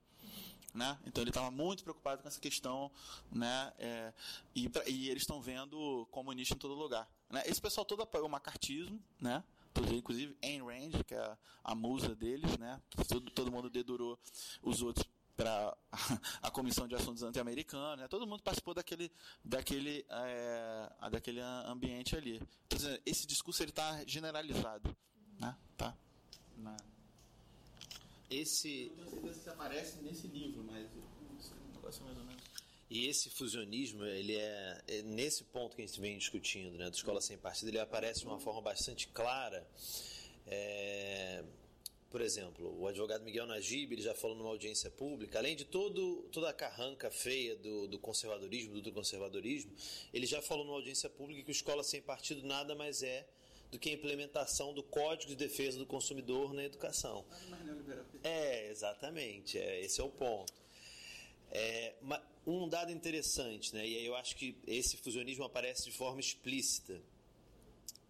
Né? 0.74 0.98
Então 1.06 1.22
ele 1.22 1.30
estava 1.30 1.50
muito 1.50 1.82
preocupado 1.82 2.20
com 2.20 2.28
essa 2.28 2.38
questão, 2.38 2.92
né? 3.32 3.72
É, 3.78 4.12
e, 4.54 4.70
e 4.87 5.09
eles 5.09 5.22
estão 5.22 5.40
vendo 5.40 6.06
comunista 6.11 6.54
em 6.54 6.59
todo 6.59 6.74
lugar. 6.74 7.09
Né? 7.30 7.42
Esse 7.46 7.62
pessoal 7.62 7.87
todo 7.87 8.02
apoiou 8.02 8.26
o 8.26 8.30
macartismo, 8.30 9.02
né? 9.18 9.42
Inclusive 9.90 10.37
Ayn 10.42 10.62
Rand, 10.62 11.02
que 11.06 11.14
é 11.14 11.37
a, 11.64 11.74
musa 11.74 12.14
deles, 12.14 12.59
né? 12.59 12.80
Todo, 13.09 13.30
todo 13.30 13.50
mundo 13.50 13.70
dedurou 13.70 14.18
os 14.62 14.82
outros 14.82 15.06
para 15.35 15.76
a 16.42 16.50
Comissão 16.50 16.87
de 16.87 16.94
Assuntos 16.94 17.22
Anti-Americanos, 17.22 17.98
né? 17.98 18.09
Todo 18.09 18.26
mundo 18.26 18.42
participou 18.42 18.74
daquele, 18.74 19.11
daquele, 19.42 20.04
é, 20.11 20.90
daquele 21.11 21.40
ambiente 21.40 22.16
ali. 22.16 22.40
Dizer, 22.68 23.00
esse 23.04 23.26
discurso 23.26 23.62
ele 23.62 23.70
está 23.70 24.02
generalizado, 24.06 24.94
né? 25.40 25.57
Tá. 25.77 25.96
Na... 26.57 26.77
Esse, 28.31 28.92
Eu 28.99 29.05
tenho 29.05 29.11
certeza 29.11 29.40
que 29.40 29.49
aparece 29.49 29.99
nesse 30.03 30.27
livro, 30.27 30.64
mas 30.64 30.87
esse 31.38 31.55
negócio 31.75 32.03
é 32.03 32.05
mais 32.07 32.18
ou 32.18 32.25
menos. 32.25 32.42
E 32.88 33.07
esse 33.07 33.31
fusionismo, 33.31 34.05
ele 34.05 34.37
é, 34.37 34.83
é 34.87 35.03
nesse 35.03 35.42
ponto 35.44 35.75
que 35.75 35.83
a 35.83 35.87
gente 35.87 36.01
vem 36.01 36.16
discutindo, 36.18 36.79
né, 36.79 36.88
do 36.88 36.94
escola 36.94 37.20
sem 37.20 37.37
partido, 37.37 37.68
ele 37.68 37.81
aparece 37.81 38.20
de 38.20 38.27
uma 38.27 38.38
forma 38.38 38.61
bastante 38.61 39.09
clara. 39.09 39.66
É, 40.46 41.42
por 42.09 42.20
exemplo, 42.20 42.81
o 42.81 42.87
advogado 42.87 43.25
Miguel 43.25 43.46
Najib, 43.46 43.92
ele 43.92 44.03
já 44.03 44.14
falou 44.14 44.37
numa 44.37 44.51
audiência 44.51 44.88
pública, 44.90 45.38
além 45.38 45.57
de 45.57 45.64
todo, 45.64 46.29
toda 46.31 46.49
a 46.49 46.53
carranca 46.53 47.11
feia 47.11 47.57
do, 47.57 47.88
do 47.88 47.99
conservadorismo, 47.99 48.70
do 48.70 48.77
ultraconservadorismo, 48.77 49.72
ele 50.14 50.25
já 50.25 50.40
falou 50.40 50.64
numa 50.64 50.77
audiência 50.77 51.11
pública 51.11 51.42
que 51.42 51.51
o 51.51 51.53
escola 51.53 51.83
sem 51.83 52.01
partido 52.01 52.46
nada 52.46 52.75
mais 52.75 53.03
é 53.03 53.29
do 53.77 53.79
que 53.79 53.91
a 53.91 53.93
implementação 53.93 54.73
do 54.73 54.83
Código 54.83 55.29
de 55.29 55.37
Defesa 55.37 55.79
do 55.79 55.85
Consumidor 55.85 56.55
na 56.55 56.65
educação. 56.65 57.25
É, 58.25 58.71
exatamente. 58.71 59.59
É, 59.59 59.83
esse 59.83 60.01
é 60.01 60.05
o 60.05 60.09
ponto. 60.09 60.53
É, 61.51 61.95
um 62.47 62.67
dado 62.69 62.91
interessante, 62.91 63.75
né? 63.75 63.87
E 63.87 63.99
aí 63.99 64.07
eu 64.07 64.17
acho 64.17 64.35
que 64.35 64.57
esse 64.67 64.97
fusionismo 64.97 65.45
aparece 65.45 65.85
de 65.85 65.93
forma 65.93 66.21
explícita. 66.21 66.99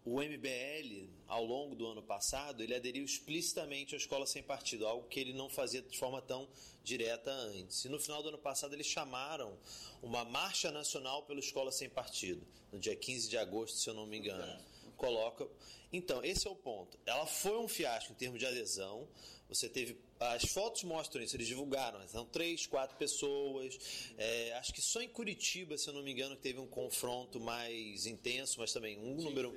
O 0.05 0.21
MBL, 0.21 1.09
ao 1.27 1.43
longo 1.43 1.75
do 1.75 1.85
ano 1.85 2.01
passado, 2.01 2.63
ele 2.63 2.73
aderiu 2.73 3.03
explicitamente 3.03 3.93
à 3.93 3.97
escola 3.97 4.25
sem 4.25 4.41
partido, 4.41 4.87
algo 4.87 5.05
que 5.09 5.19
ele 5.19 5.33
não 5.33 5.49
fazia 5.49 5.81
de 5.81 5.97
forma 5.97 6.21
tão 6.21 6.47
direta 6.81 7.29
antes. 7.29 7.83
E 7.83 7.89
no 7.89 7.99
final 7.99 8.23
do 8.23 8.29
ano 8.29 8.37
passado 8.37 8.73
eles 8.73 8.87
chamaram 8.87 9.57
uma 10.01 10.23
marcha 10.23 10.71
nacional 10.71 11.23
pela 11.23 11.41
escola 11.41 11.73
sem 11.73 11.89
partido, 11.89 12.41
no 12.71 12.79
dia 12.79 12.95
15 12.95 13.27
de 13.27 13.37
agosto, 13.37 13.79
se 13.79 13.89
eu 13.89 13.93
não 13.93 14.05
me 14.05 14.17
engano. 14.17 14.76
Coloca. 14.97 15.47
Então, 15.93 16.23
esse 16.23 16.47
é 16.47 16.49
o 16.49 16.55
ponto. 16.55 16.97
Ela 17.05 17.25
foi 17.25 17.57
um 17.57 17.67
fiasco 17.67 18.11
em 18.11 18.15
termos 18.15 18.39
de 18.39 18.45
adesão. 18.45 19.07
Você 19.47 19.69
teve. 19.69 19.97
As 20.19 20.43
fotos 20.49 20.83
mostram 20.83 21.23
isso, 21.23 21.35
eles 21.35 21.47
divulgaram. 21.47 22.05
São 22.07 22.25
três, 22.25 22.65
quatro 22.65 22.97
pessoas. 22.97 23.77
É, 24.17 24.53
acho 24.53 24.73
que 24.73 24.81
só 24.81 24.99
em 24.99 25.07
Curitiba, 25.07 25.77
se 25.77 25.87
eu 25.87 25.93
não 25.93 26.03
me 26.03 26.11
engano, 26.11 26.35
que 26.35 26.41
teve 26.41 26.59
um 26.59 26.67
confronto 26.67 27.39
mais 27.39 28.05
intenso, 28.05 28.59
mas 28.59 28.73
também 28.73 28.97
um 28.97 29.15
número 29.15 29.55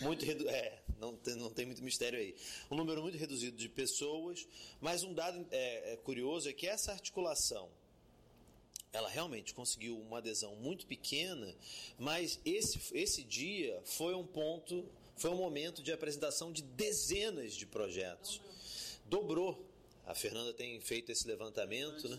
muito 0.00 0.24
reduzido. 0.24 0.50
É, 0.50 0.82
não 0.98 1.16
tem, 1.16 1.36
não 1.36 1.50
tem 1.50 1.64
muito 1.64 1.82
mistério 1.82 2.18
aí. 2.18 2.34
Um 2.70 2.76
número 2.76 3.00
muito 3.00 3.16
reduzido 3.16 3.56
de 3.56 3.68
pessoas. 3.68 4.46
Mas 4.80 5.02
um 5.02 5.14
dado 5.14 5.46
é, 5.50 5.92
é 5.92 5.96
curioso 5.96 6.48
é 6.48 6.52
que 6.52 6.66
essa 6.66 6.92
articulação 6.92 7.70
ela 8.92 9.08
realmente 9.08 9.54
conseguiu 9.54 9.98
uma 9.98 10.18
adesão 10.18 10.56
muito 10.56 10.86
pequena, 10.86 11.54
mas 11.98 12.40
esse, 12.44 12.80
esse 12.92 13.22
dia 13.22 13.80
foi 13.84 14.14
um 14.14 14.26
ponto, 14.26 14.84
foi 15.16 15.30
um 15.30 15.36
momento 15.36 15.82
de 15.82 15.92
apresentação 15.92 16.52
de 16.52 16.62
dezenas 16.62 17.54
de 17.54 17.66
projetos. 17.66 18.40
Dobrou. 19.06 19.66
A 20.06 20.14
Fernanda 20.14 20.52
tem 20.52 20.80
feito 20.80 21.12
esse 21.12 21.26
levantamento, 21.28 22.08
né? 22.08 22.18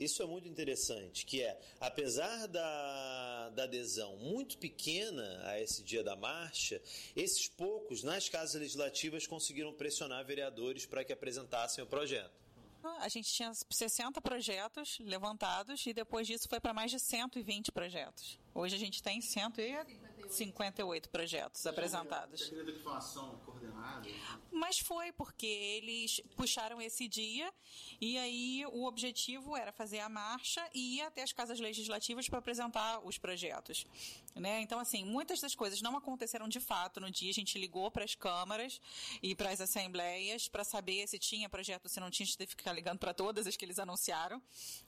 isso 0.00 0.22
é 0.22 0.26
muito 0.26 0.48
interessante, 0.48 1.26
que 1.26 1.42
é, 1.42 1.58
apesar 1.78 2.46
da, 2.46 3.50
da 3.50 3.64
adesão 3.64 4.16
muito 4.16 4.56
pequena 4.56 5.42
a 5.44 5.60
esse 5.60 5.82
dia 5.82 6.02
da 6.02 6.16
marcha, 6.16 6.80
esses 7.14 7.48
poucos, 7.48 8.02
nas 8.02 8.28
casas 8.28 8.60
legislativas, 8.60 9.26
conseguiram 9.26 9.74
pressionar 9.74 10.24
vereadores 10.24 10.86
para 10.86 11.04
que 11.04 11.12
apresentassem 11.12 11.84
o 11.84 11.86
projeto. 11.86 12.47
A 13.00 13.08
gente 13.08 13.32
tinha 13.32 13.52
60 13.54 14.20
projetos 14.20 14.98
levantados 15.00 15.86
e 15.86 15.92
depois 15.92 16.26
disso 16.26 16.48
foi 16.48 16.60
para 16.60 16.72
mais 16.74 16.90
de 16.90 16.98
120 16.98 17.70
projetos. 17.72 18.38
Hoje 18.54 18.74
a 18.74 18.78
gente 18.78 19.02
tem 19.02 19.20
158 19.20 21.08
projetos 21.10 21.66
apresentados. 21.66 22.40
Você 22.40 22.46
acredita 22.46 22.72
que 22.72 22.82
foi 22.82 22.92
uma 22.92 22.98
ação 22.98 23.38
coordenada? 23.44 23.77
Mas 24.50 24.78
foi 24.78 25.12
porque 25.12 25.46
eles 25.46 26.20
puxaram 26.36 26.80
esse 26.80 27.06
dia 27.06 27.52
e 28.00 28.16
aí 28.18 28.64
o 28.72 28.84
objetivo 28.86 29.56
era 29.56 29.70
fazer 29.70 30.00
a 30.00 30.08
marcha 30.08 30.66
e 30.74 30.96
ir 30.96 31.02
até 31.02 31.22
as 31.22 31.32
casas 31.32 31.60
legislativas 31.60 32.28
para 32.28 32.38
apresentar 32.38 33.00
os 33.04 33.18
projetos. 33.18 33.86
Né? 34.34 34.60
Então, 34.60 34.78
assim, 34.78 35.04
muitas 35.04 35.40
das 35.40 35.54
coisas 35.54 35.82
não 35.82 35.96
aconteceram 35.96 36.48
de 36.48 36.60
fato 36.60 37.00
no 37.00 37.10
dia. 37.10 37.30
A 37.30 37.34
gente 37.34 37.58
ligou 37.58 37.90
para 37.90 38.04
as 38.04 38.14
câmaras 38.14 38.80
e 39.22 39.34
para 39.34 39.50
as 39.50 39.60
assembleias 39.60 40.48
para 40.48 40.64
saber 40.64 41.06
se 41.06 41.18
tinha 41.18 41.48
projeto, 41.48 41.88
se 41.88 42.00
não 42.00 42.10
tinha, 42.10 42.24
a 42.24 42.26
gente 42.26 42.38
teve 42.38 42.50
que 42.50 42.56
ficar 42.56 42.72
ligando 42.72 42.98
para 42.98 43.12
todas 43.12 43.46
as 43.46 43.56
que 43.56 43.64
eles 43.64 43.78
anunciaram. 43.78 44.42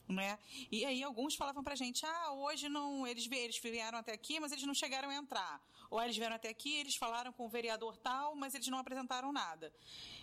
Né? 0.09 0.39
E 0.71 0.85
aí 0.85 1.03
alguns 1.03 1.35
falavam 1.35 1.63
para 1.63 1.75
a 1.75 1.77
gente, 1.77 2.05
ah, 2.07 2.33
hoje 2.33 2.69
não, 2.69 3.07
eles, 3.07 3.29
eles 3.31 3.59
vieram 3.59 3.99
até 3.99 4.13
aqui, 4.13 4.41
mas 4.41 4.53
eles 4.53 4.65
não 4.65 4.75
chegaram 4.75 5.11
a 5.11 5.15
entrar. 5.15 5.61
Ou 5.91 6.01
eles 6.01 6.17
vieram 6.17 6.37
até 6.37 6.49
aqui, 6.49 6.77
eles 6.77 6.95
falaram 6.97 7.33
com 7.33 7.45
o 7.45 7.49
vereador 7.49 7.97
tal, 7.97 8.37
mas 8.37 8.55
eles 8.55 8.69
não 8.69 8.79
apresentaram 8.79 9.33
nada. 9.33 9.73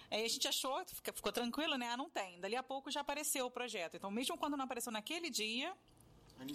Aí 0.10 0.24
a 0.24 0.28
gente 0.30 0.48
achou, 0.48 0.82
ficou 1.14 1.32
tranquilo, 1.32 1.76
né? 1.76 1.90
Ah, 1.90 1.98
não 1.98 2.10
tem. 2.10 2.40
Dali 2.40 2.56
a 2.56 2.64
pouco 2.64 2.90
já 2.90 3.02
apareceu 3.02 3.46
o 3.46 3.52
projeto. 3.52 3.98
Então, 3.98 4.10
mesmo 4.10 4.38
quando 4.38 4.56
não 4.56 4.64
apareceu 4.64 4.92
naquele 4.92 5.30
dia, 5.30 5.76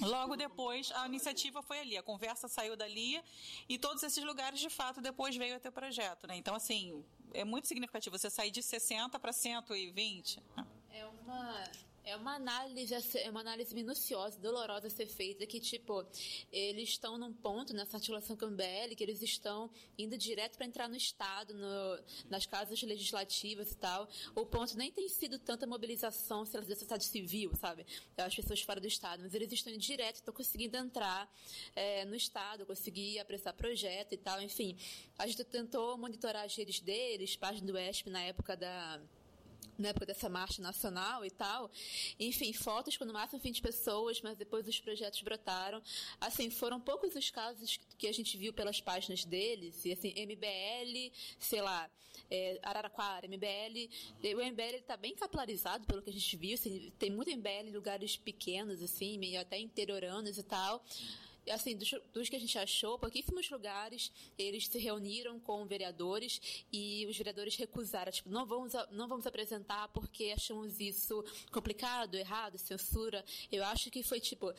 Logo 0.00 0.36
depois, 0.36 0.92
a 0.92 1.06
iniciativa 1.06 1.60
foi 1.62 1.80
ali, 1.80 1.96
a 1.96 2.02
conversa 2.02 2.46
saiu 2.46 2.76
dali 2.76 3.20
e 3.68 3.78
todos 3.78 4.02
esses 4.02 4.22
lugares, 4.22 4.60
de 4.60 4.70
fato, 4.70 5.00
depois 5.00 5.36
veio 5.36 5.56
a 5.56 5.60
ter 5.60 5.72
projeto. 5.72 6.26
Né? 6.26 6.36
Então, 6.36 6.54
assim, 6.54 7.04
é 7.34 7.44
muito 7.44 7.66
significativo 7.66 8.16
você 8.16 8.30
sair 8.30 8.50
de 8.50 8.62
60 8.62 9.18
para 9.18 9.32
120. 9.32 10.40
É 10.90 11.06
uma 11.06 11.64
é 12.04 12.16
uma 12.16 12.34
análise, 12.34 12.94
é 13.18 13.30
uma 13.30 13.40
análise 13.40 13.74
minuciosa, 13.74 14.38
dolorosa 14.38 14.88
a 14.88 14.90
ser 14.90 15.06
feita, 15.06 15.46
que, 15.46 15.60
tipo, 15.60 16.04
eles 16.50 16.90
estão 16.90 17.16
num 17.16 17.32
ponto 17.32 17.72
nessa 17.72 17.96
articulação 17.96 18.36
com 18.36 18.46
o 18.46 18.50
MBL, 18.50 18.94
que 18.96 19.04
eles 19.04 19.22
estão 19.22 19.70
indo 19.96 20.16
direto 20.18 20.56
para 20.56 20.66
entrar 20.66 20.88
no 20.88 20.96
Estado, 20.96 21.54
no, 21.54 21.98
nas 22.28 22.44
casas 22.46 22.82
legislativas 22.82 23.70
e 23.70 23.76
tal. 23.76 24.08
O 24.34 24.44
ponto 24.44 24.76
nem 24.76 24.90
tem 24.90 25.08
sido 25.08 25.38
tanta 25.38 25.66
mobilização 25.66 26.44
da 26.44 26.62
sociedade 26.62 27.04
civil, 27.04 27.52
sabe? 27.56 27.86
As 28.16 28.34
pessoas 28.34 28.60
fora 28.62 28.80
do 28.80 28.86
Estado, 28.86 29.22
mas 29.22 29.34
eles 29.34 29.52
estão 29.52 29.72
indo 29.72 29.80
direto, 29.80 30.16
estão 30.16 30.34
conseguindo 30.34 30.76
entrar 30.76 31.32
é, 31.74 32.04
no 32.04 32.16
Estado, 32.16 32.66
conseguir 32.66 33.18
apressar 33.20 33.54
projeto 33.54 34.12
e 34.12 34.16
tal, 34.16 34.42
enfim. 34.42 34.76
A 35.18 35.26
gente 35.26 35.44
tentou 35.44 35.96
monitorar 35.96 36.44
as 36.44 36.54
redes 36.56 36.80
deles, 36.80 37.36
página 37.36 37.66
do 37.66 37.78
ESP 37.78 38.10
na 38.10 38.22
época 38.22 38.56
da 38.56 39.00
na 39.82 39.88
época 39.90 40.06
dessa 40.06 40.28
marcha 40.28 40.62
nacional 40.62 41.24
e 41.24 41.30
tal. 41.30 41.70
Enfim, 42.18 42.52
fotos 42.52 42.96
com 42.96 43.04
no 43.04 43.12
máximo 43.12 43.40
20 43.40 43.60
pessoas, 43.60 44.20
mas 44.22 44.36
depois 44.36 44.66
os 44.66 44.80
projetos 44.80 45.20
brotaram. 45.22 45.82
Assim, 46.20 46.50
foram 46.50 46.80
poucos 46.80 47.14
os 47.14 47.30
casos 47.30 47.78
que 47.98 48.06
a 48.06 48.12
gente 48.12 48.36
viu 48.36 48.52
pelas 48.52 48.80
páginas 48.80 49.24
deles, 49.24 49.84
e 49.84 49.92
assim, 49.92 50.12
MBL, 50.16 51.12
sei 51.38 51.60
lá, 51.60 51.90
é, 52.30 52.58
Araraquara, 52.62 53.26
MBL. 53.26 53.88
O 54.36 54.50
MBL 54.50 54.76
está 54.76 54.96
bem 54.96 55.14
capilarizado, 55.14 55.86
pelo 55.86 56.02
que 56.02 56.10
a 56.10 56.12
gente 56.12 56.36
viu, 56.36 56.54
assim, 56.54 56.92
tem 56.98 57.10
muito 57.10 57.30
MBL 57.30 57.68
em 57.68 57.72
lugares 57.72 58.16
pequenos, 58.16 58.82
assim, 58.82 59.18
meio 59.18 59.40
até 59.40 59.58
interioranos 59.58 60.38
e 60.38 60.42
tal 60.42 60.82
assim, 61.50 61.76
dos, 61.76 61.94
dos, 62.12 62.28
que 62.28 62.36
a 62.36 62.40
gente 62.40 62.58
achou, 62.58 62.98
pouquíssimos 62.98 63.50
lugares 63.50 64.12
eles 64.38 64.66
se 64.68 64.78
reuniram 64.78 65.40
com 65.40 65.66
vereadores 65.66 66.64
e 66.72 67.06
os 67.08 67.16
vereadores 67.16 67.56
recusaram, 67.56 68.12
tipo, 68.12 68.30
não 68.30 68.46
vamos, 68.46 68.72
não 68.90 69.08
vamos 69.08 69.26
apresentar 69.26 69.88
porque 69.88 70.32
achamos 70.34 70.80
isso 70.80 71.24
complicado, 71.50 72.14
errado, 72.14 72.58
censura. 72.58 73.24
Eu 73.50 73.64
acho 73.64 73.90
que 73.90 74.02
foi, 74.02 74.20
tipo, 74.20 74.52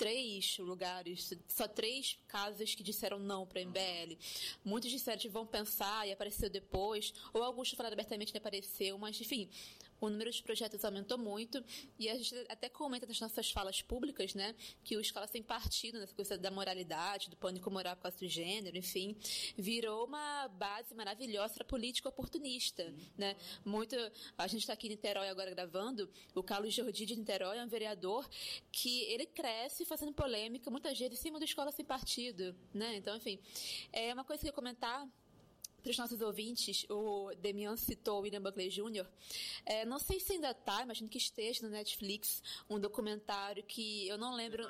três 0.00 0.56
lugares, 0.56 1.30
só 1.46 1.68
três 1.68 2.18
casas 2.26 2.74
que 2.74 2.82
disseram 2.82 3.18
não 3.18 3.46
para 3.46 3.60
MBL. 3.60 4.16
Muitos 4.64 4.90
disseram 4.90 5.18
que 5.18 5.28
vão 5.28 5.46
pensar 5.46 6.08
e 6.08 6.12
apareceu 6.12 6.48
depois, 6.48 7.12
ou 7.34 7.42
alguns 7.42 7.70
falaram 7.72 7.92
abertamente 7.92 8.32
que 8.32 8.38
apareceu, 8.38 8.96
mas 8.96 9.20
enfim, 9.20 9.46
o 10.00 10.08
número 10.08 10.30
de 10.30 10.42
projetos 10.42 10.84
aumentou 10.84 11.18
muito 11.18 11.62
e 11.98 12.08
a 12.08 12.16
gente 12.16 12.34
até 12.48 12.68
comenta 12.68 13.06
nas 13.06 13.20
nossas 13.20 13.50
falas 13.50 13.82
públicas, 13.82 14.34
né, 14.34 14.54
que 14.82 14.96
o 14.96 15.00
Escola 15.00 15.26
Sem 15.26 15.42
Partido, 15.42 15.98
nessa 15.98 16.14
coisa 16.14 16.38
da 16.38 16.50
moralidade, 16.50 17.28
do 17.28 17.36
pânico 17.36 17.70
moral 17.70 17.96
por 17.96 18.02
causa 18.02 18.18
do 18.18 18.28
gênero, 18.28 18.76
enfim, 18.76 19.16
virou 19.56 20.06
uma 20.06 20.48
base 20.48 20.94
maravilhosa 20.94 21.54
para 21.54 21.64
política 21.64 22.08
oportunista, 22.08 22.92
né? 23.16 23.36
Muito, 23.64 23.94
a 24.36 24.46
gente 24.46 24.60
está 24.60 24.72
aqui 24.72 24.86
em 24.86 24.90
Niterói 24.90 25.28
agora 25.28 25.50
gravando, 25.50 26.10
o 26.34 26.42
Carlos 26.42 26.72
Jordi 26.72 27.06
de 27.06 27.16
Niterói 27.16 27.58
é 27.58 27.64
um 27.64 27.68
vereador 27.68 28.28
que 28.72 29.02
ele 29.04 29.26
cresce 29.26 29.84
fazendo 29.84 30.12
polêmica 30.12 30.70
muitas 30.70 30.98
vezes 30.98 31.18
em 31.18 31.22
cima 31.22 31.38
do 31.38 31.44
Escola 31.44 31.70
Sem 31.72 31.84
Partido, 31.84 32.56
né? 32.72 32.96
Então, 32.96 33.16
enfim, 33.16 33.38
é 33.92 34.12
uma 34.12 34.24
coisa 34.24 34.40
que 34.40 34.46
eu 34.46 34.50
ia 34.50 34.54
comentar 34.54 35.08
para 35.80 35.90
os 35.90 35.98
nossos 35.98 36.20
ouvintes, 36.20 36.84
o 36.88 37.30
Demian 37.40 37.76
citou 37.76 38.18
o 38.18 38.22
William 38.22 38.42
Buckley 38.42 38.68
Jr. 38.68 39.06
É, 39.64 39.84
não 39.84 39.98
sei 39.98 40.20
se 40.20 40.32
ainda 40.32 40.50
está, 40.50 40.82
imagino 40.82 41.08
que 41.08 41.18
esteja 41.18 41.62
no 41.62 41.70
Netflix, 41.70 42.42
um 42.68 42.78
documentário 42.78 43.62
que 43.64 44.06
eu 44.08 44.18
não 44.18 44.34
lembro. 44.34 44.68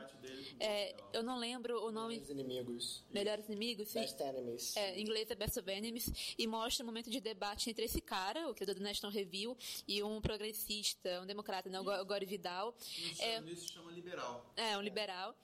É, 0.58 0.94
eu 1.12 1.22
não 1.22 1.38
lembro 1.38 1.84
o 1.84 1.90
nome. 1.90 2.14
Melhores 2.14 2.30
Inimigos. 2.30 3.04
Melhores 3.10 3.48
Inimigos, 3.48 3.88
sim. 3.88 4.00
Best 4.00 4.20
Enemies. 4.20 4.76
É, 4.76 4.98
em 4.98 5.02
inglês 5.02 5.30
é 5.30 5.34
Best 5.34 5.58
of 5.58 5.70
Enemies. 5.70 6.34
E 6.38 6.46
mostra 6.46 6.84
um 6.84 6.86
momento 6.86 7.10
de 7.10 7.20
debate 7.20 7.70
entre 7.70 7.84
esse 7.84 8.00
cara, 8.00 8.48
o 8.48 8.54
criador 8.54 8.74
do 8.74 8.82
National 8.82 9.12
Review, 9.12 9.56
e 9.86 10.02
um 10.02 10.20
progressista, 10.20 11.20
um 11.20 11.26
democrata, 11.26 11.68
não, 11.68 11.82
o 11.82 12.04
Gore 12.04 12.26
Vidal. 12.26 12.74
Isso, 12.80 13.22
é, 13.22 13.40
isso 13.42 13.66
se 13.66 13.72
chama 13.72 13.90
liberal. 13.92 14.52
É, 14.56 14.76
um 14.76 14.82
liberal. 14.82 15.34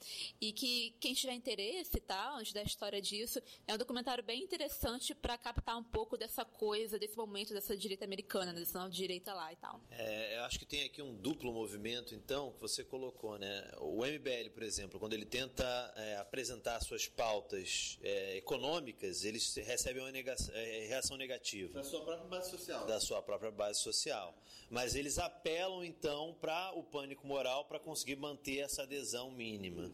E 0.41 0.53
que 0.53 0.95
quem 1.01 1.15
tiver 1.15 1.35
interesse 1.35 1.97
e 1.97 2.01
tal, 2.01 2.37
antes 2.37 2.53
da 2.53 2.63
história 2.63 3.01
disso, 3.01 3.41
é 3.67 3.75
um 3.75 3.79
documentário 3.79 4.23
bem 4.23 4.43
interessante 4.43 5.15
para 5.15 5.37
captar 5.57 5.79
um 5.79 5.83
pouco 5.83 6.17
dessa 6.17 6.45
coisa, 6.45 6.99
desse 6.99 7.17
momento 7.17 7.55
dessa 7.55 7.77
direita 7.77 8.05
americana, 8.05 8.53
né, 8.53 8.61
dessa 8.61 8.79
nova 8.79 8.91
direita 8.91 9.33
lá 9.33 9.53
e 9.53 9.57
tal. 9.57 9.81
É, 9.91 10.37
eu 10.37 10.45
acho 10.45 10.59
que 10.59 10.67
tem 10.67 10.85
aqui 10.85 11.01
um 11.01 11.15
duplo 11.15 11.53
movimento, 11.53 12.15
então, 12.15 12.53
que 12.53 12.61
você 12.61 12.85
colocou, 12.85 13.39
né? 13.39 13.71
O 13.79 14.05
MBL, 14.05 14.51
por 14.53 14.63
exemplo, 14.63 15.01
quando 15.01 15.15
ele 15.15 15.25
tenta 15.25 15.65
é, 15.97 16.17
apresentar 16.17 16.81
suas 16.81 17.09
pautas 17.09 17.99
é, 18.03 18.37
econômicas, 18.37 19.25
eles 19.25 19.55
recebem 19.57 20.03
uma 20.03 20.11
é, 20.11 20.87
reação 20.89 21.17
negativa. 21.17 21.73
Da 21.73 21.85
sua 21.85 22.05
própria 22.05 22.29
base 22.29 22.51
social. 22.51 22.87
Da 22.87 23.01
sua 23.01 23.23
própria 23.23 23.51
base 23.51 23.81
social. 23.81 24.35
Mas 24.69 24.95
eles 24.95 25.19
apelam, 25.19 25.85
então, 25.85 26.37
para 26.41 26.73
o 26.73 26.83
pânico 26.83 27.27
moral 27.27 27.65
para 27.65 27.79
conseguir 27.79 28.17
manter 28.17 28.59
essa 28.59 28.83
adesão 28.83 29.31
mínima. 29.31 29.91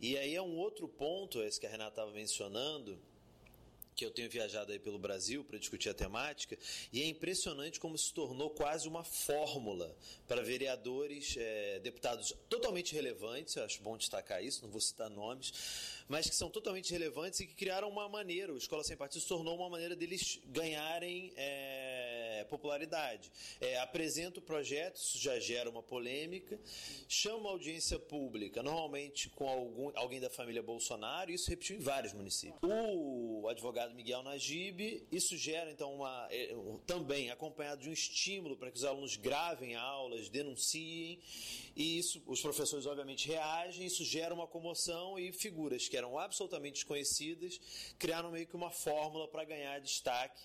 E 0.00 0.16
aí 0.16 0.34
é 0.34 0.42
um 0.42 0.56
outro 0.56 0.88
ponto, 0.88 1.42
esse 1.42 1.58
que 1.60 1.66
a 1.66 1.70
Renata 1.70 1.90
estava 1.90 2.12
mencionando, 2.12 2.98
que 3.94 4.04
eu 4.04 4.10
tenho 4.10 4.28
viajado 4.28 4.72
aí 4.72 4.78
pelo 4.78 4.98
Brasil 4.98 5.44
para 5.44 5.58
discutir 5.58 5.88
a 5.88 5.94
temática, 5.94 6.58
e 6.92 7.02
é 7.02 7.06
impressionante 7.06 7.78
como 7.78 7.96
se 7.96 8.12
tornou 8.12 8.50
quase 8.50 8.88
uma 8.88 9.04
fórmula 9.04 9.96
para 10.26 10.42
vereadores, 10.42 11.36
é, 11.38 11.78
deputados 11.80 12.34
totalmente 12.48 12.94
relevantes, 12.94 13.56
eu 13.56 13.64
acho 13.64 13.82
bom 13.82 13.96
destacar 13.96 14.42
isso, 14.42 14.62
não 14.62 14.70
vou 14.70 14.80
citar 14.80 15.08
nomes, 15.08 15.52
mas 16.08 16.28
que 16.28 16.34
são 16.34 16.50
totalmente 16.50 16.92
relevantes 16.92 17.40
e 17.40 17.46
que 17.46 17.54
criaram 17.54 17.88
uma 17.88 18.08
maneira, 18.08 18.52
o 18.52 18.56
Escola 18.56 18.84
Sem 18.84 18.96
Partido 18.96 19.22
se 19.22 19.28
tornou 19.28 19.56
uma 19.56 19.70
maneira 19.70 19.96
deles 19.96 20.40
ganharem 20.46 21.32
é, 21.36 22.44
popularidade. 22.44 23.30
É, 23.60 23.78
apresenta 23.78 24.38
o 24.38 24.42
projeto, 24.42 24.96
isso 24.96 25.18
já 25.18 25.38
gera 25.38 25.68
uma 25.68 25.82
polêmica, 25.82 26.58
chama 27.08 27.48
audiência 27.48 27.98
pública, 27.98 28.62
normalmente 28.62 29.28
com 29.30 29.48
algum, 29.48 29.90
alguém 29.94 30.20
da 30.20 30.30
família 30.30 30.62
Bolsonaro, 30.62 31.30
e 31.30 31.34
isso 31.34 31.50
repetiu 31.50 31.76
em 31.76 31.80
vários 31.80 32.12
municípios. 32.12 32.58
O 32.62 33.48
advogado 33.48 33.83
Miguel 33.92 34.22
Najib, 34.22 35.06
isso 35.10 35.36
gera 35.36 35.70
então 35.70 35.92
uma, 35.92 36.28
é, 36.30 36.54
também 36.86 37.30
acompanhado 37.30 37.82
de 37.82 37.90
um 37.90 37.92
estímulo 37.92 38.56
para 38.56 38.70
que 38.70 38.78
os 38.78 38.84
alunos 38.84 39.16
gravem 39.16 39.74
aulas, 39.74 40.28
denunciem, 40.28 41.20
e 41.76 41.98
isso 41.98 42.22
os 42.26 42.40
professores 42.40 42.86
obviamente 42.86 43.26
reagem, 43.26 43.84
isso 43.84 44.04
gera 44.04 44.32
uma 44.32 44.46
comoção 44.46 45.18
e 45.18 45.32
figuras 45.32 45.88
que 45.88 45.96
eram 45.96 46.18
absolutamente 46.18 46.74
desconhecidas, 46.74 47.60
criaram 47.98 48.30
meio 48.30 48.46
que 48.46 48.54
uma 48.54 48.70
fórmula 48.70 49.28
para 49.28 49.44
ganhar 49.44 49.80
destaque. 49.80 50.40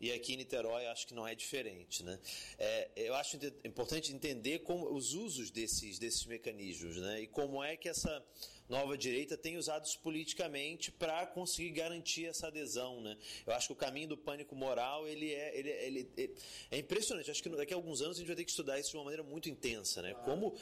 E 0.00 0.10
aqui 0.10 0.34
em 0.34 0.38
Niterói 0.38 0.86
acho 0.86 1.06
que 1.06 1.14
não 1.14 1.28
é 1.28 1.34
diferente. 1.34 2.02
Né? 2.02 2.18
É, 2.58 2.90
eu 2.96 3.14
acho 3.14 3.38
importante 3.64 4.12
entender 4.12 4.60
como, 4.60 4.92
os 4.92 5.12
usos 5.12 5.50
desses, 5.50 5.98
desses 5.98 6.24
mecanismos 6.24 6.96
né? 6.96 7.20
e 7.20 7.26
como 7.26 7.62
é 7.62 7.76
que 7.76 7.88
essa 7.88 8.24
nova 8.72 8.96
direita 8.96 9.36
tem 9.36 9.58
usado 9.58 9.84
isso 9.84 9.98
politicamente 9.98 10.90
para 10.90 11.26
conseguir 11.26 11.72
garantir 11.72 12.24
essa 12.24 12.46
adesão, 12.46 13.02
né? 13.02 13.18
Eu 13.46 13.52
acho 13.52 13.66
que 13.66 13.72
o 13.74 13.76
caminho 13.76 14.08
do 14.08 14.16
pânico 14.16 14.56
moral 14.56 15.06
ele 15.06 15.30
é, 15.30 15.58
ele, 15.58 15.70
ele, 15.70 16.10
ele 16.16 16.34
é 16.70 16.78
impressionante. 16.78 17.30
Acho 17.30 17.42
que 17.42 17.50
daqui 17.50 17.74
a 17.74 17.76
alguns 17.76 18.00
anos 18.00 18.16
a 18.16 18.20
gente 18.20 18.28
vai 18.28 18.36
ter 18.36 18.44
que 18.44 18.50
estudar 18.50 18.80
isso 18.80 18.90
de 18.90 18.96
uma 18.96 19.04
maneira 19.04 19.22
muito 19.22 19.50
intensa, 19.50 20.00
né? 20.00 20.14
Como 20.24 20.54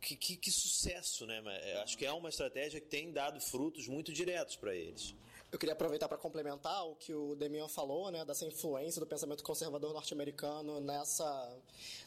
que, 0.00 0.16
que, 0.16 0.36
que 0.36 0.50
sucesso, 0.50 1.26
né? 1.26 1.42
É, 1.62 1.82
Acho 1.82 1.96
que 1.98 2.06
é 2.06 2.12
uma 2.12 2.30
estratégia 2.30 2.80
que 2.80 2.88
tem 2.88 3.12
dado 3.12 3.38
frutos 3.38 3.86
muito 3.86 4.14
diretos 4.14 4.56
para 4.56 4.74
eles. 4.74 5.14
Eu 5.52 5.58
queria 5.58 5.74
aproveitar 5.74 6.08
para 6.08 6.16
complementar 6.16 6.86
o 6.86 6.96
que 6.96 7.12
o 7.12 7.36
Demian 7.36 7.68
falou, 7.68 8.10
né, 8.10 8.24
dessa 8.24 8.46
influência 8.46 8.98
do 8.98 9.06
pensamento 9.06 9.44
conservador 9.44 9.92
norte-americano 9.92 10.80
nessa 10.80 11.54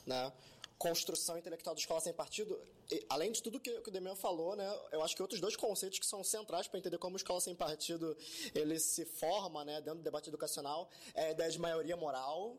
né, 0.03 0.33
construção 0.77 1.37
intelectual 1.37 1.73
da 1.75 1.79
escola 1.79 2.01
sem 2.01 2.13
partido. 2.13 2.59
Além 3.09 3.31
de 3.31 3.41
tudo 3.41 3.59
que, 3.59 3.81
que 3.81 3.89
o 3.89 3.91
Demian 3.91 4.15
falou, 4.15 4.55
né, 4.55 4.67
eu 4.91 5.01
acho 5.01 5.15
que 5.15 5.21
outros 5.21 5.39
dois 5.39 5.55
conceitos 5.55 5.99
que 5.99 6.05
são 6.05 6.23
centrais 6.23 6.67
para 6.67 6.79
entender 6.79 6.97
como 6.97 7.15
a 7.15 7.17
escola 7.17 7.39
sem 7.41 7.55
partido 7.55 8.15
ele 8.53 8.79
se 8.79 9.05
forma 9.05 9.63
né, 9.63 9.81
dentro 9.81 9.99
do 9.99 10.03
debate 10.03 10.29
educacional 10.29 10.89
é 11.13 11.27
a 11.27 11.31
ideia 11.31 11.49
de 11.49 11.59
maioria 11.59 11.95
moral, 11.95 12.57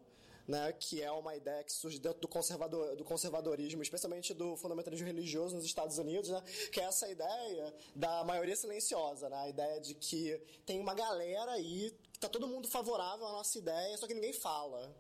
né, 0.49 0.73
que 0.73 1.03
é 1.03 1.11
uma 1.11 1.37
ideia 1.37 1.63
que 1.63 1.73
surge 1.73 1.99
dentro 1.99 2.21
do, 2.21 2.29
conservador, 2.29 2.97
do 2.97 3.05
conservadorismo, 3.05 3.83
especialmente 3.83 4.33
do 4.33 4.57
fundamentalismo 4.57 5.07
religioso 5.07 5.55
nos 5.55 5.65
Estados 5.65 5.99
Unidos, 5.99 6.31
né, 6.31 6.43
que 6.73 6.81
é 6.81 6.85
essa 6.85 7.09
ideia 7.09 7.75
da 7.95 8.25
maioria 8.25 8.57
silenciosa, 8.57 9.29
né, 9.29 9.37
a 9.37 9.49
ideia 9.49 9.81
de 9.81 9.95
que 9.95 10.41
tem 10.65 10.81
uma 10.81 10.95
galera 10.95 11.53
aí 11.53 11.95
está 12.13 12.29
todo 12.29 12.49
mundo 12.49 12.67
favorável 12.69 13.27
à 13.27 13.33
nossa 13.33 13.59
ideia, 13.59 13.97
só 13.99 14.07
que 14.07 14.15
ninguém 14.15 14.33
fala. 14.33 14.95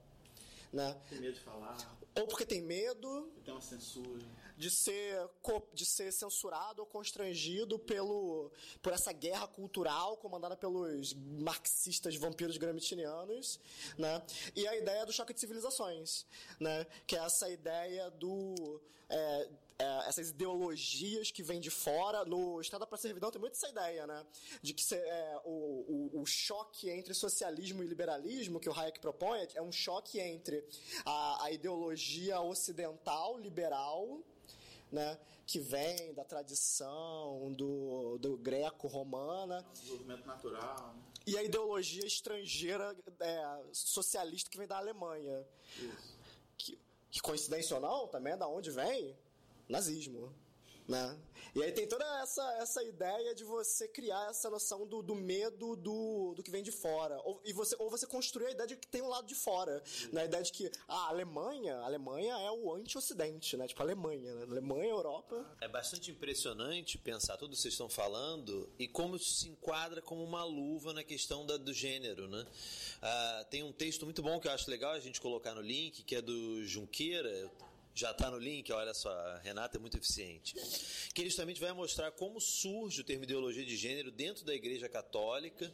Né? 0.72 0.94
Tem 1.08 1.20
medo 1.20 1.32
de 1.32 1.40
falar, 1.40 1.76
Ou 2.16 2.26
porque 2.26 2.46
tem 2.46 2.62
medo, 2.62 3.30
tem 3.44 3.52
uma 3.52 3.60
censura. 3.60 4.24
de 4.56 4.70
ser, 4.70 5.28
de 5.74 5.84
ser 5.84 6.12
censurado 6.12 6.80
ou 6.80 6.86
constrangido 6.86 7.78
pelo, 7.78 8.50
por 8.80 8.92
essa 8.92 9.12
guerra 9.12 9.46
cultural 9.46 10.16
comandada 10.16 10.56
pelos 10.56 11.12
marxistas 11.14 12.16
vampiros 12.16 12.56
gramscianos, 12.56 13.60
né? 13.98 14.22
E 14.54 14.66
a 14.66 14.76
ideia 14.76 15.04
do 15.04 15.12
choque 15.12 15.34
de 15.34 15.40
civilizações, 15.40 16.24
né? 16.58 16.86
Que 17.06 17.16
é 17.16 17.20
essa 17.20 17.50
ideia 17.50 18.10
do... 18.10 18.80
é, 19.08 19.48
é, 19.78 20.08
essas 20.08 20.30
ideologias 20.30 21.30
que 21.30 21.42
vêm 21.42 21.60
de 21.60 21.70
fora. 21.70 22.24
No 22.24 22.60
Estado 22.60 22.86
para 22.86 22.96
Servidão 22.98 23.30
tem 23.30 23.40
muito 23.40 23.54
essa 23.54 23.68
ideia, 23.68 24.06
né? 24.06 24.24
De 24.62 24.72
que 24.72 24.82
cê- 24.82 24.96
é, 24.96 25.40
o, 25.44 26.10
o, 26.14 26.20
o 26.22 26.26
choque 26.26 26.88
entre 26.90 27.12
socialismo 27.14 27.82
e 27.82 27.86
liberalismo 27.86 28.58
que 28.60 28.68
o 28.68 28.72
Hayek 28.78 29.00
propõe 29.00 29.46
é 29.54 29.62
um 29.62 29.72
choque 29.72 30.18
entre 30.18 30.64
a, 31.04 31.44
a 31.44 31.50
ideologia 31.50 32.40
ocidental, 32.40 33.38
liberal, 33.38 34.20
né, 34.90 35.18
que 35.46 35.58
vem 35.58 36.14
da 36.14 36.24
tradição 36.24 37.52
do, 37.52 38.18
do 38.18 38.36
greco-romana 38.36 39.62
Desenvolvimento 39.72 40.24
natural. 40.26 40.94
né? 40.94 41.02
e 41.26 41.36
a 41.36 41.42
ideologia 41.42 42.06
estrangeira 42.06 42.96
é, 43.20 43.62
socialista 43.72 44.48
que 44.48 44.56
vem 44.56 44.66
da 44.66 44.76
Alemanha. 44.78 45.44
Que, 46.56 46.78
que 47.10 47.20
coincidência 47.20 47.74
ou 47.76 47.82
não, 47.82 48.06
também 48.06 48.32
é 48.32 48.36
da 48.36 48.46
onde 48.48 48.70
vem? 48.70 49.16
Nazismo. 49.68 50.32
Né? 50.88 51.18
E 51.52 51.62
aí 51.64 51.72
tem 51.72 51.88
toda 51.88 52.04
essa, 52.22 52.42
essa 52.58 52.80
ideia 52.84 53.34
de 53.34 53.42
você 53.42 53.88
criar 53.88 54.30
essa 54.30 54.48
noção 54.48 54.86
do, 54.86 55.02
do 55.02 55.16
medo 55.16 55.74
do, 55.74 56.32
do 56.36 56.42
que 56.44 56.50
vem 56.50 56.62
de 56.62 56.70
fora. 56.70 57.20
Ou, 57.24 57.40
e 57.44 57.52
você, 57.52 57.74
ou 57.80 57.90
você 57.90 58.06
construir 58.06 58.46
a 58.46 58.50
ideia 58.52 58.68
de 58.68 58.76
que 58.76 58.86
tem 58.86 59.02
um 59.02 59.08
lado 59.08 59.26
de 59.26 59.34
fora. 59.34 59.82
Né? 60.12 60.20
A 60.20 60.24
ideia 60.26 60.42
de 60.44 60.52
que 60.52 60.70
a 60.86 61.08
Alemanha, 61.08 61.76
a 61.78 61.86
Alemanha 61.86 62.34
é 62.38 62.50
o 62.52 62.72
anti-ocidente, 62.72 63.56
né? 63.56 63.66
Tipo, 63.66 63.82
a 63.82 63.84
Alemanha, 63.84 64.32
né? 64.34 64.42
Alemanha, 64.44 64.90
Europa. 64.90 65.44
É 65.60 65.66
bastante 65.66 66.10
impressionante 66.12 66.98
pensar 66.98 67.36
tudo 67.36 67.50
que 67.56 67.60
vocês 67.60 67.74
estão 67.74 67.88
falando 67.88 68.70
e 68.78 68.86
como 68.86 69.16
isso 69.16 69.34
se 69.40 69.48
enquadra 69.48 70.00
como 70.00 70.22
uma 70.22 70.44
luva 70.44 70.92
na 70.92 71.02
questão 71.02 71.44
da- 71.44 71.56
do 71.56 71.72
gênero, 71.72 72.28
né? 72.28 72.46
Ah, 73.02 73.46
tem 73.50 73.64
um 73.64 73.72
texto 73.72 74.04
muito 74.04 74.22
bom 74.22 74.38
que 74.38 74.46
eu 74.46 74.52
acho 74.52 74.70
legal 74.70 74.92
a 74.92 75.00
gente 75.00 75.20
colocar 75.20 75.52
no 75.54 75.62
link, 75.62 76.04
que 76.04 76.14
é 76.14 76.22
do 76.22 76.64
Junqueira. 76.64 77.50
Já 77.98 78.10
está 78.10 78.30
no 78.30 78.38
link, 78.38 78.70
olha 78.72 78.92
só, 78.92 79.08
a 79.08 79.38
Renata 79.38 79.78
é 79.78 79.80
muito 79.80 79.96
eficiente. 79.96 80.54
Que 81.14 81.22
ele 81.22 81.30
justamente 81.30 81.58
vai 81.58 81.72
mostrar 81.72 82.10
como 82.10 82.38
surge 82.38 83.00
o 83.00 83.04
termo 83.04 83.24
ideologia 83.24 83.64
de 83.64 83.74
gênero 83.74 84.10
dentro 84.10 84.44
da 84.44 84.54
Igreja 84.54 84.86
Católica 84.86 85.72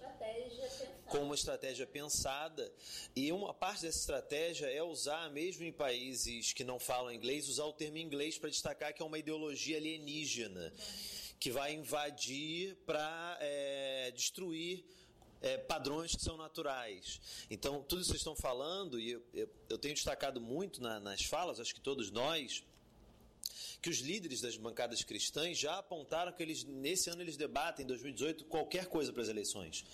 como 1.09 1.25
uma 1.25 1.35
estratégia 1.35 1.85
pensada 1.85 2.73
e 3.17 3.33
uma 3.33 3.53
parte 3.53 3.83
dessa 3.83 3.99
estratégia 3.99 4.67
é 4.67 4.81
usar, 4.81 5.33
mesmo 5.33 5.65
em 5.65 5.73
países 5.73 6.53
que 6.53 6.63
não 6.63 6.79
falam 6.79 7.13
inglês, 7.13 7.49
usar 7.49 7.65
o 7.65 7.73
termo 7.73 7.99
inglês 7.99 8.39
para 8.39 8.51
destacar 8.51 8.95
que 8.95 9.03
é 9.03 9.05
uma 9.05 9.19
ideologia 9.19 9.77
alienígena 9.79 10.73
que 11.41 11.51
vai 11.51 11.75
invadir 11.75 12.77
para 12.87 13.37
destruir 14.15 14.85
é, 15.43 15.59
padrões 15.59 16.13
que 16.15 16.23
são 16.23 16.37
naturais. 16.37 17.21
Então, 17.51 17.83
tudo 17.83 18.01
isso 18.01 18.13
que 18.13 18.19
vocês 18.19 18.21
estão 18.21 18.37
falando, 18.37 18.99
e 18.99 19.11
eu, 19.11 19.23
eu, 19.35 19.49
eu 19.69 19.79
tenho 19.79 19.95
destacado 19.95 20.41
muito 20.41 20.81
na- 20.81 21.01
nas 21.01 21.23
falas, 21.25 21.59
acho 21.61 21.75
que 21.75 21.81
todos 21.81 22.11
nós, 22.11 22.65
que 23.83 23.91
os 23.91 23.99
líderes 23.99 24.41
das 24.41 24.57
bancadas 24.57 25.03
cristãs 25.03 25.59
já 25.59 25.79
apontaram 25.79 26.33
que 26.33 26.43
eles 26.43 26.65
nesse 26.65 27.11
ano 27.11 27.21
eles 27.23 27.37
debatem 27.37 27.85
em 27.85 27.87
2018 27.89 28.45
qualquer 28.45 28.87
coisa 28.87 29.13
para 29.13 29.23
as 29.23 29.29
eleições. 29.29 29.85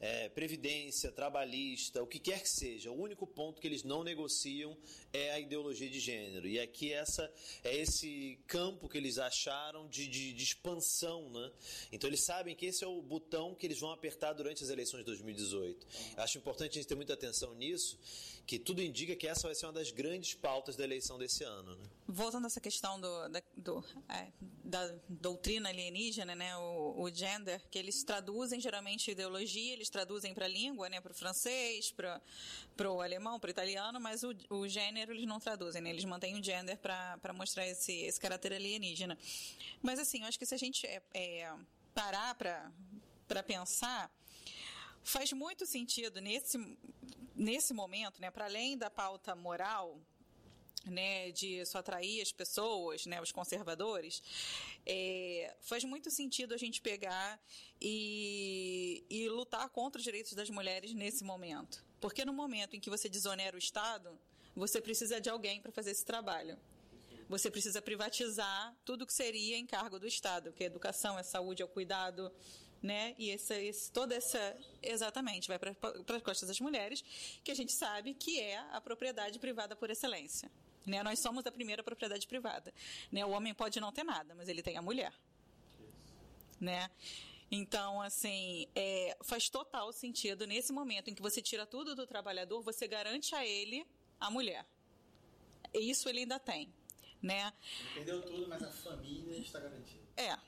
É, 0.00 0.28
previdência, 0.28 1.10
trabalhista, 1.12 2.02
o 2.02 2.06
que 2.06 2.18
quer 2.18 2.42
que 2.42 2.48
seja, 2.48 2.90
o 2.90 3.00
único 3.00 3.26
ponto 3.26 3.60
que 3.60 3.66
eles 3.66 3.82
não 3.82 4.02
negociam 4.02 4.76
é 5.12 5.30
a 5.32 5.40
ideologia 5.40 5.88
de 5.88 6.00
gênero. 6.00 6.46
E 6.46 6.58
aqui 6.58 6.92
essa 6.92 7.32
é 7.62 7.76
esse 7.76 8.38
campo 8.46 8.88
que 8.88 8.98
eles 8.98 9.18
acharam 9.18 9.88
de, 9.88 10.06
de, 10.06 10.32
de 10.32 10.42
expansão, 10.42 11.30
né? 11.30 11.52
Então 11.92 12.08
eles 12.08 12.24
sabem 12.24 12.54
que 12.54 12.66
esse 12.66 12.84
é 12.84 12.86
o 12.86 13.00
botão 13.00 13.54
que 13.54 13.66
eles 13.66 13.80
vão 13.80 13.90
apertar 13.90 14.32
durante 14.32 14.62
as 14.62 14.70
eleições 14.70 15.00
de 15.00 15.06
2018. 15.06 15.86
Acho 16.16 16.38
importante 16.38 16.72
a 16.72 16.74
gente 16.74 16.88
ter 16.88 16.94
muita 16.94 17.14
atenção 17.14 17.54
nisso, 17.54 17.98
que 18.46 18.58
tudo 18.58 18.82
indica 18.82 19.16
que 19.16 19.26
essa 19.26 19.48
vai 19.48 19.54
ser 19.54 19.66
uma 19.66 19.72
das 19.72 19.90
grandes 19.90 20.34
pautas 20.34 20.76
da 20.76 20.84
eleição 20.84 21.18
desse 21.18 21.44
ano, 21.44 21.74
né? 21.76 21.84
Voltando 22.06 22.44
a 22.44 22.46
essa 22.46 22.60
questão 22.60 23.00
do, 23.00 23.28
da, 23.28 23.42
do, 23.56 23.84
é, 24.08 24.30
da 24.62 24.94
doutrina 25.08 25.70
alienígena, 25.70 26.34
né, 26.34 26.54
o, 26.56 27.02
o 27.02 27.10
gender, 27.10 27.62
que 27.70 27.78
eles 27.78 28.04
traduzem 28.04 28.60
geralmente 28.60 29.10
ideologia, 29.10 29.72
eles 29.72 29.88
traduzem 29.88 30.34
para 30.34 30.44
a 30.44 30.48
língua, 30.48 30.90
né, 30.90 31.00
para 31.00 31.12
o 31.12 31.14
francês, 31.14 31.90
para 31.90 32.90
o 32.90 33.00
alemão, 33.00 33.40
para 33.40 33.48
o 33.48 33.50
italiano, 33.50 33.98
mas 33.98 34.22
o, 34.22 34.34
o 34.50 34.68
gênero 34.68 35.12
eles 35.12 35.26
não 35.26 35.40
traduzem, 35.40 35.80
né, 35.80 35.88
eles 35.88 36.04
mantêm 36.04 36.38
o 36.38 36.44
gender 36.44 36.76
para 36.78 37.32
mostrar 37.32 37.66
esse, 37.66 37.92
esse 37.92 38.20
caráter 38.20 38.52
alienígena. 38.52 39.16
Mas 39.82 39.98
assim, 39.98 40.20
eu 40.20 40.26
acho 40.26 40.38
que 40.38 40.44
se 40.44 40.54
a 40.54 40.58
gente 40.58 40.86
é, 40.86 41.02
é, 41.14 41.54
parar 41.94 42.34
para 42.34 43.42
pensar, 43.42 44.12
faz 45.02 45.32
muito 45.32 45.64
sentido 45.66 46.20
nesse, 46.20 46.58
nesse 47.34 47.74
momento, 47.74 48.20
né, 48.20 48.30
para 48.30 48.46
além 48.46 48.76
da 48.76 48.90
pauta 48.90 49.34
moral, 49.34 50.00
né, 50.84 51.30
de 51.30 51.64
só 51.66 51.78
atrair 51.78 52.20
as 52.20 52.32
pessoas, 52.32 53.06
né, 53.06 53.20
os 53.20 53.32
conservadores, 53.32 54.22
é, 54.86 55.56
faz 55.60 55.84
muito 55.84 56.10
sentido 56.10 56.54
a 56.54 56.58
gente 56.58 56.80
pegar 56.80 57.40
e, 57.80 59.04
e 59.08 59.28
lutar 59.28 59.68
contra 59.70 59.98
os 59.98 60.04
direitos 60.04 60.32
das 60.32 60.50
mulheres 60.50 60.92
nesse 60.92 61.24
momento. 61.24 61.84
Porque 62.00 62.24
no 62.24 62.32
momento 62.32 62.76
em 62.76 62.80
que 62.80 62.90
você 62.90 63.08
desonera 63.08 63.56
o 63.56 63.58
Estado, 63.58 64.18
você 64.54 64.80
precisa 64.80 65.20
de 65.20 65.30
alguém 65.30 65.60
para 65.60 65.72
fazer 65.72 65.90
esse 65.90 66.04
trabalho. 66.04 66.58
Você 67.28 67.50
precisa 67.50 67.80
privatizar 67.80 68.76
tudo 68.84 69.06
que 69.06 69.12
seria 69.12 69.56
encargo 69.56 69.98
do 69.98 70.06
Estado, 70.06 70.52
que 70.52 70.62
é 70.62 70.66
educação, 70.66 71.18
é 71.18 71.22
saúde, 71.22 71.62
é 71.62 71.64
o 71.64 71.68
cuidado, 71.68 72.30
né? 72.84 73.14
E 73.18 73.30
essa, 73.30 73.54
esse, 73.54 73.90
toda 73.90 74.14
essa. 74.14 74.38
Exatamente, 74.82 75.48
vai 75.48 75.58
para 75.58 75.72
as 76.16 76.22
costas 76.22 76.46
das 76.50 76.60
mulheres, 76.60 77.02
que 77.42 77.50
a 77.50 77.54
gente 77.54 77.72
sabe 77.72 78.12
que 78.12 78.38
é 78.38 78.58
a 78.72 78.80
propriedade 78.80 79.38
privada 79.38 79.74
por 79.74 79.88
excelência. 79.88 80.52
Né? 80.84 81.02
Nós 81.02 81.18
somos 81.18 81.46
a 81.46 81.50
primeira 81.50 81.82
propriedade 81.82 82.26
privada. 82.26 82.74
Né? 83.10 83.24
O 83.24 83.30
homem 83.30 83.54
pode 83.54 83.80
não 83.80 83.90
ter 83.90 84.04
nada, 84.04 84.34
mas 84.34 84.50
ele 84.50 84.62
tem 84.62 84.76
a 84.76 84.82
mulher. 84.82 85.14
Né? 86.60 86.90
Então, 87.50 88.02
assim, 88.02 88.68
é, 88.74 89.16
faz 89.22 89.48
total 89.48 89.90
sentido 89.90 90.46
nesse 90.46 90.70
momento 90.70 91.08
em 91.08 91.14
que 91.14 91.22
você 91.22 91.40
tira 91.40 91.64
tudo 91.64 91.94
do 91.94 92.06
trabalhador, 92.06 92.60
você 92.60 92.86
garante 92.86 93.34
a 93.34 93.46
ele 93.46 93.86
a 94.20 94.30
mulher. 94.30 94.66
E 95.72 95.88
isso 95.88 96.06
ele 96.06 96.20
ainda 96.20 96.38
tem, 96.38 96.70
né? 97.22 97.50
Perdeu 97.94 98.20
tudo, 98.20 98.46
mas 98.46 98.62
a 98.62 98.70
família 98.70 99.38
está 99.38 99.58
garantida. 99.58 100.04
É. 100.18 100.38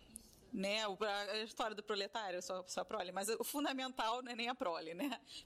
Né, 0.57 0.79
a 0.87 1.37
história 1.43 1.77
do 1.77 1.83
proletário, 1.83 2.41
só, 2.41 2.65
só 2.67 2.81
a 2.81 2.85
prole, 2.85 3.13
mas 3.13 3.29
o 3.29 3.45
fundamental 3.45 4.23
não 4.23 4.33
é 4.33 4.35
nem 4.35 4.49
a 4.49 4.55
prole, 4.55 4.95
né? 4.95 5.21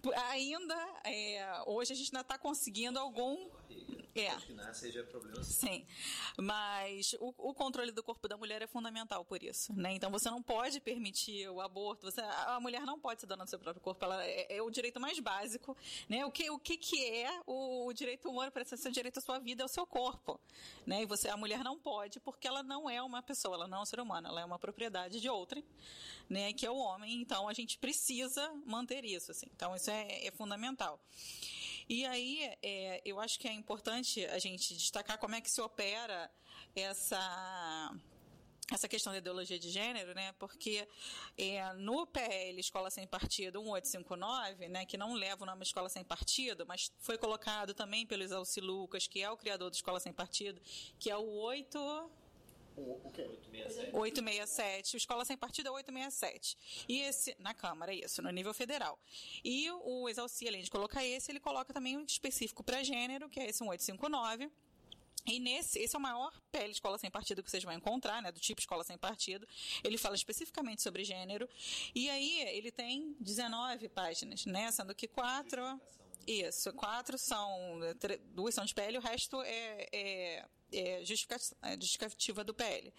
Porque 0.00 0.14
ainda, 0.30 0.76
é, 1.02 1.64
hoje 1.66 1.94
a 1.94 1.96
gente 1.96 2.14
ainda 2.14 2.20
está 2.20 2.38
conseguindo 2.38 2.96
algum. 2.96 3.50
É. 4.14 4.28
Acho 4.28 4.46
que 4.46 4.52
nasce 4.52 4.86
aí 4.86 4.92
já 4.92 5.00
é 5.00 5.02
problema. 5.02 5.42
Sim, 5.42 5.86
mas 6.36 7.14
o, 7.20 7.34
o 7.36 7.54
controle 7.54 7.92
do 7.92 8.02
corpo 8.02 8.28
da 8.28 8.36
mulher 8.36 8.62
é 8.62 8.66
fundamental 8.66 9.24
por 9.24 9.42
isso, 9.42 9.72
né? 9.72 9.92
Então 9.92 10.10
você 10.10 10.30
não 10.30 10.42
pode 10.42 10.80
permitir 10.80 11.48
o 11.48 11.60
aborto, 11.60 12.10
você, 12.10 12.20
a 12.20 12.60
a 12.60 12.60
mulher 12.60 12.82
não 12.82 12.98
pode 12.98 13.20
ser 13.20 13.26
dona 13.26 13.44
do 13.44 13.50
seu 13.50 13.58
próprio 13.58 13.82
corpo, 13.82 14.04
ela 14.04 14.24
é, 14.24 14.56
é 14.56 14.62
o 14.62 14.70
direito 14.70 15.00
mais 15.00 15.18
básico, 15.18 15.76
né? 16.08 16.24
O 16.24 16.30
que, 16.30 16.50
o 16.50 16.58
que, 16.58 16.76
que 16.76 17.02
é 17.04 17.40
o, 17.46 17.86
o 17.86 17.92
direito 17.92 18.28
humano 18.28 18.52
para 18.52 18.64
ser 18.64 18.88
o 18.88 18.92
direito 18.92 19.18
à 19.18 19.20
sua 19.20 19.38
vida 19.38 19.62
é 19.62 19.64
o 19.64 19.68
seu 19.68 19.86
corpo, 19.86 20.38
né? 20.86 21.02
E 21.02 21.06
você, 21.06 21.28
a 21.28 21.36
mulher 21.36 21.64
não 21.64 21.78
pode 21.78 22.20
porque 22.20 22.46
ela 22.46 22.62
não 22.62 22.88
é 22.88 23.00
uma 23.02 23.22
pessoa, 23.22 23.54
ela 23.54 23.66
não 23.66 23.78
é 23.78 23.82
um 23.82 23.86
ser 23.86 24.00
humano, 24.00 24.28
ela 24.28 24.40
é 24.40 24.44
uma 24.44 24.58
propriedade 24.58 25.20
de 25.20 25.28
outrem, 25.28 25.64
né? 26.28 26.52
Que 26.52 26.66
é 26.66 26.70
o 26.70 26.76
homem, 26.76 27.20
então 27.20 27.48
a 27.48 27.52
gente 27.52 27.78
precisa 27.78 28.52
manter 28.66 29.04
isso, 29.04 29.30
assim. 29.30 29.46
Então 29.54 29.74
isso 29.74 29.90
é, 29.90 30.26
é 30.26 30.30
fundamental. 30.30 31.00
E 31.92 32.06
aí, 32.06 32.48
é, 32.62 33.02
eu 33.04 33.18
acho 33.18 33.36
que 33.36 33.48
é 33.48 33.52
importante 33.52 34.24
a 34.26 34.38
gente 34.38 34.74
destacar 34.74 35.18
como 35.18 35.34
é 35.34 35.40
que 35.40 35.50
se 35.50 35.60
opera 35.60 36.30
essa 36.72 37.92
essa 38.72 38.86
questão 38.86 39.12
da 39.12 39.18
ideologia 39.18 39.58
de 39.58 39.68
gênero, 39.68 40.14
né? 40.14 40.32
Porque 40.38 40.86
é, 41.36 41.72
no 41.72 42.06
PL 42.06 42.60
Escola 42.60 42.92
Sem 42.92 43.08
Partido 43.08 43.60
1859, 43.60 44.68
né, 44.68 44.86
que 44.86 44.96
não 44.96 45.14
leva 45.14 45.42
o 45.42 45.46
nome 45.46 45.64
Escola 45.64 45.88
Sem 45.88 46.04
Partido, 46.04 46.64
mas 46.64 46.92
foi 47.00 47.18
colocado 47.18 47.74
também 47.74 48.06
pelo 48.06 48.22
Isalci 48.22 48.60
Lucas, 48.60 49.08
que 49.08 49.20
é 49.20 49.28
o 49.28 49.36
criador 49.36 49.68
da 49.68 49.74
Escola 49.74 49.98
Sem 49.98 50.12
Partido, 50.12 50.62
que 50.96 51.10
é 51.10 51.16
o 51.16 51.28
8 51.28 51.78
O 52.80 53.10
quê? 53.10 53.28
867, 53.92 54.96
o 54.96 54.98
Escola 54.98 55.24
Sem 55.24 55.36
Partido 55.36 55.68
é 55.68 55.70
867. 55.72 56.56
E 56.88 57.00
esse, 57.00 57.36
na 57.38 57.54
Câmara, 57.54 57.92
isso, 57.92 58.22
no 58.22 58.30
nível 58.30 58.54
federal. 58.54 58.98
E 59.44 59.70
o 59.70 60.08
Exalci, 60.08 60.48
além 60.48 60.62
de 60.62 60.70
colocar 60.70 61.04
esse, 61.04 61.30
ele 61.30 61.40
coloca 61.40 61.72
também 61.72 61.96
um 61.96 62.04
específico 62.04 62.62
para 62.62 62.82
gênero, 62.82 63.28
que 63.28 63.40
é 63.40 63.48
esse 63.48 63.62
1859. 63.62 64.50
E 65.26 65.38
nesse, 65.38 65.78
esse 65.78 65.94
é 65.94 65.98
o 65.98 66.02
maior 66.02 66.32
PL 66.50 66.70
Escola 66.70 66.98
Sem 66.98 67.10
Partido 67.10 67.42
que 67.42 67.50
vocês 67.50 67.62
vão 67.62 67.74
encontrar, 67.74 68.22
né, 68.22 68.32
do 68.32 68.40
tipo 68.40 68.60
Escola 68.60 68.82
Sem 68.82 68.96
Partido. 68.96 69.46
Ele 69.84 69.98
fala 69.98 70.14
especificamente 70.14 70.82
sobre 70.82 71.04
gênero. 71.04 71.48
E 71.94 72.08
aí 72.08 72.40
ele 72.48 72.70
tem 72.70 73.14
19 73.20 73.88
páginas, 73.90 74.46
né, 74.46 74.70
sendo 74.70 74.94
que 74.94 75.06
quatro... 75.06 75.80
Isso, 76.26 76.72
quatro 76.74 77.16
são, 77.16 77.80
duas 78.34 78.54
são 78.54 78.64
de 78.64 78.74
PL, 78.74 78.98
o 78.98 79.00
resto 79.00 79.40
é, 79.42 79.88
é, 79.90 80.48
é 80.72 81.02
é 81.62 81.76
justificativa 81.80 82.44
do 82.44 82.54
PL. 82.54 82.92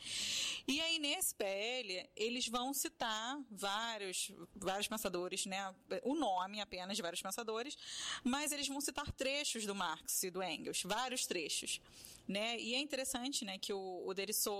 E 0.68 0.82
aí, 0.82 1.00
nesse 1.00 1.34
PL, 1.36 2.10
eles 2.16 2.48
vão 2.48 2.74
citar 2.74 3.40
vários, 3.50 4.32
vários 4.56 4.88
pensadores, 4.88 5.46
né? 5.46 5.74
O 6.04 6.16
nome 6.16 6.62
apenas 6.62 6.96
de 6.96 7.02
vários 7.02 7.22
pensadores, 7.22 7.78
mas 8.24 8.52
eles 8.52 8.68
vão 8.68 8.82
citar 8.82 9.12
trechos 9.12 9.66
do 9.66 9.76
Marx 9.76 10.24
e 10.24 10.30
do 10.32 10.42
Engels, 10.44 10.84
vários 10.84 11.26
trechos. 11.26 11.82
Né? 12.28 12.58
E 12.60 12.76
é 12.76 12.80
interessante 12.80 13.44
né, 13.44 13.58
que 13.58 13.74
o, 13.74 14.06
o 14.06 14.14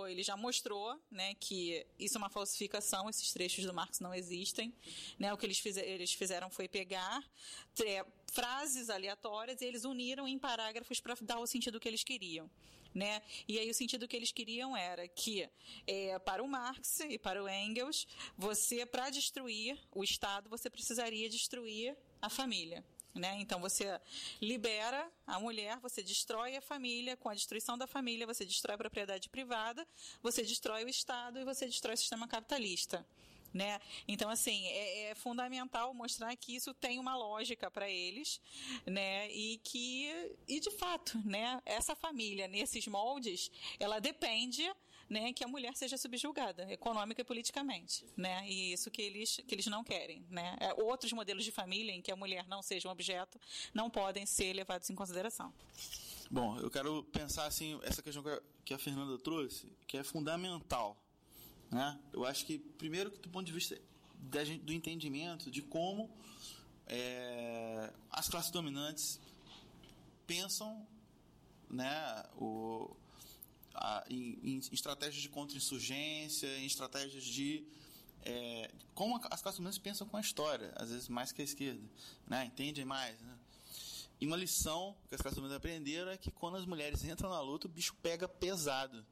ele 0.08 0.24
já 0.24 0.36
mostrou 0.36 1.00
né, 1.10 1.36
que 1.36 1.86
isso 1.98 2.18
é 2.18 2.20
uma 2.20 2.30
falsificação, 2.30 3.10
esses 3.10 3.32
trechos 3.32 3.64
do 3.66 3.74
Marx 3.74 4.00
não 4.00 4.14
existem. 4.14 4.74
Né? 5.18 5.32
O 5.32 5.38
que 5.38 5.46
eles, 5.46 5.60
fize- 5.60 5.80
eles 5.80 6.12
fizeram 6.12 6.50
foi 6.50 6.68
pegar 6.68 7.24
tre- 7.74 8.04
frases 8.32 8.90
aleatórias 8.90 9.62
e 9.62 9.66
eles 9.66 9.86
uniram 9.86 10.28
em 10.28 10.38
parágrafos 10.38 11.00
para 11.00 11.16
dar 11.22 11.40
o 11.40 11.48
sentido 11.48 11.80
que 11.80 11.88
eles 11.88 12.04
queriam. 12.04 12.50
Né? 12.94 13.22
E 13.48 13.58
aí 13.58 13.70
o 13.70 13.74
sentido 13.74 14.08
que 14.08 14.16
eles 14.16 14.32
queriam 14.32 14.76
era 14.76 15.08
que 15.08 15.50
é, 15.88 16.20
para 16.20 16.44
o 16.44 16.48
Marx 16.48 17.00
e 17.02 17.18
para 17.18 17.42
o 17.42 17.48
Engels, 17.48 18.06
você 18.38 18.86
para 18.86 19.10
destruir 19.10 19.80
o 19.94 20.04
Estado 20.04 20.50
você 20.50 20.70
precisaria 20.70 21.30
destruir 21.30 21.96
a 22.22 22.30
família. 22.30 22.84
Né? 23.14 23.38
Então 23.40 23.60
você 23.60 24.00
libera 24.42 25.10
a 25.28 25.40
mulher, 25.40 25.78
você 25.80 26.02
destrói 26.02 26.56
a 26.56 26.62
família, 26.62 27.18
com 27.18 27.30
a 27.30 27.34
destruição 27.34 27.78
da 27.78 27.88
família 27.88 28.26
você 28.26 28.46
destrói 28.46 28.76
a 28.76 28.78
propriedade 28.78 29.30
privada, 29.30 29.88
você 30.22 30.44
destrói 30.44 30.86
o 30.86 30.90
Estado 30.90 31.40
e 31.40 31.46
você 31.46 31.66
destrói 31.66 31.96
o 31.96 31.98
sistema 31.98 32.28
capitalista. 32.28 33.06
Né? 33.54 33.80
Então, 34.08 34.30
assim, 34.30 34.66
é, 34.68 35.10
é 35.12 35.16
fundamental 35.16 35.94
mostrar 35.94 36.34
que 36.38 36.56
isso 36.56 36.74
tem 36.74 36.98
uma 37.00 37.18
lógica 37.18 37.70
para 37.70 37.90
eles, 37.90 38.40
né? 38.86 39.30
E 39.32 39.58
que, 39.64 40.10
e 40.48 40.60
de 40.60 40.72
fato, 40.72 41.18
né? 41.26 41.62
Essa 41.66 41.94
família, 41.96 42.48
nesses 42.48 42.88
moldes, 42.88 43.52
ela 43.80 44.00
depende 44.00 44.72
né, 45.10 45.34
que 45.34 45.44
a 45.44 45.48
mulher 45.50 45.76
seja 45.76 45.98
subjugada, 45.98 46.72
econômica 46.72 47.20
e 47.20 47.26
politicamente, 47.26 48.06
né? 48.16 48.48
E 48.48 48.72
isso 48.72 48.90
que 48.90 49.02
eles, 49.02 49.42
que 49.46 49.54
eles 49.54 49.66
não 49.68 49.84
querem, 49.84 50.26
né? 50.30 50.56
É, 50.62 50.74
Outros 50.82 51.12
modelos 51.12 51.44
de 51.44 51.52
família 51.52 51.92
em 51.92 52.02
que 52.02 52.10
a 52.14 52.16
mulher 52.16 52.48
não 52.48 52.62
seja 52.62 52.88
um 52.88 52.92
objeto 52.92 53.38
não 53.74 53.90
podem 53.90 54.26
ser 54.26 54.54
levados 54.54 54.90
em 54.90 54.96
consideração. 54.96 55.54
Bom, 56.30 56.58
eu 56.60 56.72
quero 56.72 57.04
pensar 57.12 57.46
assim, 57.46 57.78
essa 57.84 58.02
questão 58.02 58.24
que 58.24 58.30
a- 58.30 58.42
que 58.64 58.74
a 58.74 58.80
Fernanda 58.80 59.18
trouxe, 59.18 59.68
que 59.86 59.98
é 59.98 60.04
fundamental. 60.04 60.96
Né? 61.72 61.98
Eu 62.12 62.26
acho 62.26 62.46
que, 62.46 62.60
primeiro, 62.60 63.10
que 63.10 63.20
do 63.20 63.30
ponto 63.30 63.46
de 63.46 63.54
vista 63.54 63.80
da 64.20 64.44
gente- 64.44 64.64
do 64.64 64.74
entendimento 64.74 65.50
de 65.50 65.62
como 65.62 66.10
é, 66.88 67.92
as 68.12 68.28
classes 68.28 68.52
dominantes 68.52 69.20
pensam 70.28 70.86
né, 71.70 72.24
o, 72.36 72.94
a- 73.74 74.04
em, 74.10 74.38
em 74.44 74.58
estratégias 74.72 75.22
de 75.22 75.30
contra-insurgência, 75.30 76.48
em 76.58 76.66
estratégias 76.66 77.24
de. 77.24 77.64
é, 78.24 78.70
como 78.94 79.16
as 79.32 79.42
classes 79.42 79.58
dominantes 79.58 79.80
pensam 79.80 80.06
com 80.08 80.18
a 80.18 80.22
história, 80.22 80.74
às 80.76 80.90
vezes 80.90 81.08
mais 81.08 81.32
que 81.32 81.42
a 81.42 81.46
esquerda. 81.46 81.82
Né? 82.28 82.46
Entendem 82.46 82.84
mais. 82.86 83.20
Né? 83.22 83.38
E 84.20 84.28
uma 84.28 84.36
lição 84.38 84.96
que 85.08 85.16
as 85.16 85.22
classes 85.22 85.38
dominantes 85.38 85.58
aprenderam 85.58 86.12
é 86.12 86.18
que 86.18 86.30
quando 86.30 86.58
as 86.58 86.66
mulheres 86.66 87.04
entram 87.06 87.30
na 87.30 87.40
luta, 87.42 87.68
o 87.68 87.70
bicho 87.70 87.96
pega 88.04 88.28
pesado. 88.28 89.04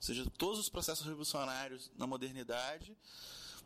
Ou 0.00 0.02
seja, 0.02 0.24
todos 0.38 0.58
os 0.58 0.70
processos 0.70 1.04
revolucionários 1.04 1.92
na 1.94 2.06
modernidade 2.06 2.96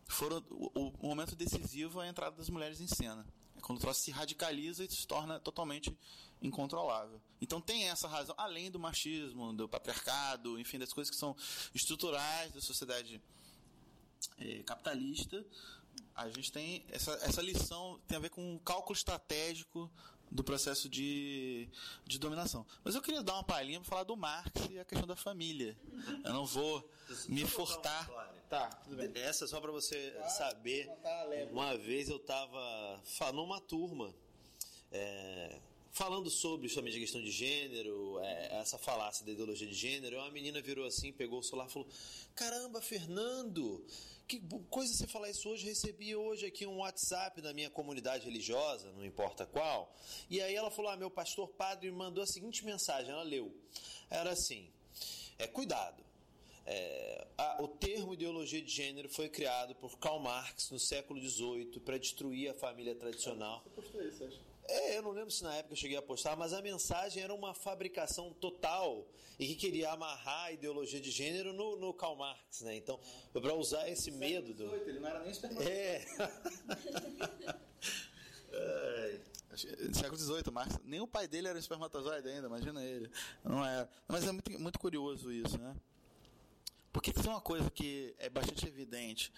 foram 0.08 0.44
o, 0.50 0.92
o 1.00 1.06
momento 1.06 1.36
decisivo 1.36 2.00
a 2.00 2.08
entrada 2.08 2.36
das 2.36 2.50
mulheres 2.50 2.80
em 2.80 2.88
cena. 2.88 3.24
É 3.56 3.60
quando 3.60 3.78
o 3.78 3.80
troço 3.80 4.00
se 4.00 4.10
radicaliza 4.10 4.84
e 4.84 4.90
se 4.90 5.06
torna 5.06 5.38
totalmente 5.38 5.96
incontrolável. 6.42 7.22
Então 7.40 7.60
tem 7.60 7.88
essa 7.88 8.08
razão, 8.08 8.34
além 8.36 8.68
do 8.68 8.80
machismo, 8.80 9.52
do 9.52 9.68
patriarcado, 9.68 10.58
enfim, 10.58 10.76
das 10.76 10.92
coisas 10.92 11.08
que 11.08 11.16
são 11.16 11.36
estruturais 11.72 12.52
da 12.52 12.60
sociedade 12.60 13.22
eh, 14.38 14.64
capitalista, 14.64 15.46
a 16.16 16.28
gente 16.28 16.50
tem 16.50 16.84
essa, 16.88 17.12
essa 17.22 17.40
lição 17.40 18.00
tem 18.08 18.16
a 18.16 18.20
ver 18.20 18.30
com 18.30 18.56
o 18.56 18.60
cálculo 18.60 18.96
estratégico 18.96 19.90
do 20.34 20.42
processo 20.42 20.88
de, 20.88 21.68
de 22.04 22.18
dominação. 22.18 22.66
Mas 22.82 22.96
eu 22.96 23.00
queria 23.00 23.22
dar 23.22 23.34
uma 23.34 23.44
palhinha 23.44 23.80
para 23.80 23.88
falar 23.88 24.02
do 24.02 24.16
Marx 24.16 24.50
e 24.68 24.80
a 24.80 24.84
questão 24.84 25.06
da 25.06 25.14
família. 25.14 25.78
Eu 26.24 26.32
não 26.32 26.44
vou 26.44 26.90
me 27.28 27.46
furtar. 27.46 28.10
Tá, 28.50 28.68
tudo 28.84 28.96
bem. 28.96 29.10
Essa 29.14 29.46
só 29.46 29.60
para 29.60 29.70
você 29.70 30.12
saber. 30.36 30.90
Uma 31.52 31.76
vez 31.78 32.08
eu 32.08 32.16
estava 32.16 33.00
numa 33.32 33.60
turma 33.60 34.12
é, 34.90 35.60
falando 35.92 36.28
sobre 36.28 36.66
justamente 36.66 36.96
a 36.96 37.00
questão 37.00 37.22
de 37.22 37.30
gênero, 37.30 38.18
é, 38.20 38.60
essa 38.60 38.76
falácia 38.76 39.24
da 39.24 39.30
ideologia 39.30 39.68
de 39.68 39.74
gênero. 39.74 40.16
Uma 40.16 40.30
menina 40.32 40.60
virou 40.60 40.84
assim, 40.84 41.12
pegou 41.12 41.38
o 41.38 41.42
celular 41.42 41.68
e 41.68 41.72
falou: 41.72 41.88
Caramba, 42.34 42.82
Fernando, 42.82 43.86
que 44.26 44.40
coisa 44.70 44.92
você 44.94 45.06
falar 45.06 45.30
isso 45.30 45.48
hoje. 45.48 45.64
Recebi 45.66 46.16
hoje 46.16 46.46
aqui 46.46 46.66
um 46.66 46.78
WhatsApp 46.78 47.40
da 47.40 47.52
minha 47.52 47.70
comunidade 47.70 48.24
religiosa, 48.24 48.90
não 48.92 49.04
importa 49.04 49.44
qual. 49.46 49.94
E 50.30 50.40
aí 50.40 50.54
ela 50.54 50.70
falou: 50.70 50.90
Ah, 50.90 50.96
meu 50.96 51.10
pastor 51.10 51.48
padre 51.48 51.90
me 51.90 51.96
mandou 51.96 52.22
a 52.24 52.26
seguinte 52.26 52.64
mensagem. 52.64 53.10
Ela 53.12 53.22
leu: 53.22 53.54
Era 54.10 54.30
assim, 54.30 54.70
é, 55.38 55.46
cuidado. 55.46 56.02
É, 56.66 57.26
a- 57.36 57.58
o 57.62 57.68
termo 57.68 58.14
ideologia 58.14 58.62
de 58.62 58.70
gênero 58.70 59.08
foi 59.10 59.28
criado 59.28 59.74
por 59.74 59.98
Karl 59.98 60.18
Marx 60.18 60.70
no 60.70 60.78
século 60.80 61.20
XVIII 61.20 61.78
para 61.80 61.98
destruir 61.98 62.48
a 62.50 62.54
família 62.54 62.94
tradicional. 62.94 63.62
É, 64.66 64.96
eu 64.96 65.02
não 65.02 65.10
lembro 65.10 65.30
se 65.30 65.42
na 65.42 65.54
época 65.54 65.74
eu 65.74 65.76
cheguei 65.76 65.96
a 65.96 66.02
postar, 66.02 66.36
mas 66.36 66.52
a 66.52 66.62
mensagem 66.62 67.22
era 67.22 67.34
uma 67.34 67.54
fabricação 67.54 68.32
total 68.32 69.06
e 69.38 69.46
que 69.46 69.56
queria 69.56 69.90
amarrar 69.90 70.44
a 70.44 70.52
ideologia 70.52 71.00
de 71.00 71.10
gênero 71.10 71.52
no, 71.52 71.76
no 71.76 71.92
Karl 71.92 72.16
Marx, 72.16 72.62
né? 72.62 72.76
Então, 72.76 72.98
para 73.32 73.54
usar 73.54 73.88
esse 73.88 74.10
medo 74.10 74.54
do. 74.54 74.74
Ele 74.74 75.00
não 75.00 75.08
era 75.08 75.20
nem 75.20 75.32
É. 75.60 76.04
No 79.88 79.94
século 79.94 80.16
XVIII, 80.16 80.50
Marx. 80.52 80.78
Nem 80.84 81.00
o 81.00 81.06
pai 81.06 81.28
dele 81.28 81.46
era 81.46 81.58
espermatozoide 81.58 82.28
ainda, 82.28 82.48
imagina 82.48 82.82
ele. 82.82 83.08
Não 83.44 83.64
é. 83.64 83.88
Mas 84.08 84.24
é 84.24 84.32
muito, 84.32 84.50
muito 84.58 84.78
curioso 84.80 85.30
isso, 85.30 85.58
né? 85.58 85.76
Porque 86.92 87.12
tem 87.12 87.28
uma 87.28 87.40
coisa 87.40 87.70
que 87.70 88.14
é 88.18 88.28
bastante 88.28 88.66
evidente, 88.66 89.32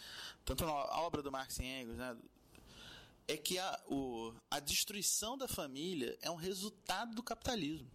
tanto 0.45 0.65
na 0.65 0.73
obra 1.01 1.23
do 1.23 1.33
Marx 1.33 1.59
e 1.59 1.65
Engels, 1.65 1.97
né? 1.97 2.17
É 3.29 3.37
que 3.37 3.59
a, 3.59 3.81
o, 3.89 4.33
a 4.51 4.61
destruição 4.61 5.37
da 5.37 5.49
família 5.49 6.17
é 6.23 6.31
um 6.31 6.37
resultado 6.37 7.15
do 7.15 7.23
capitalismo. 7.23 7.91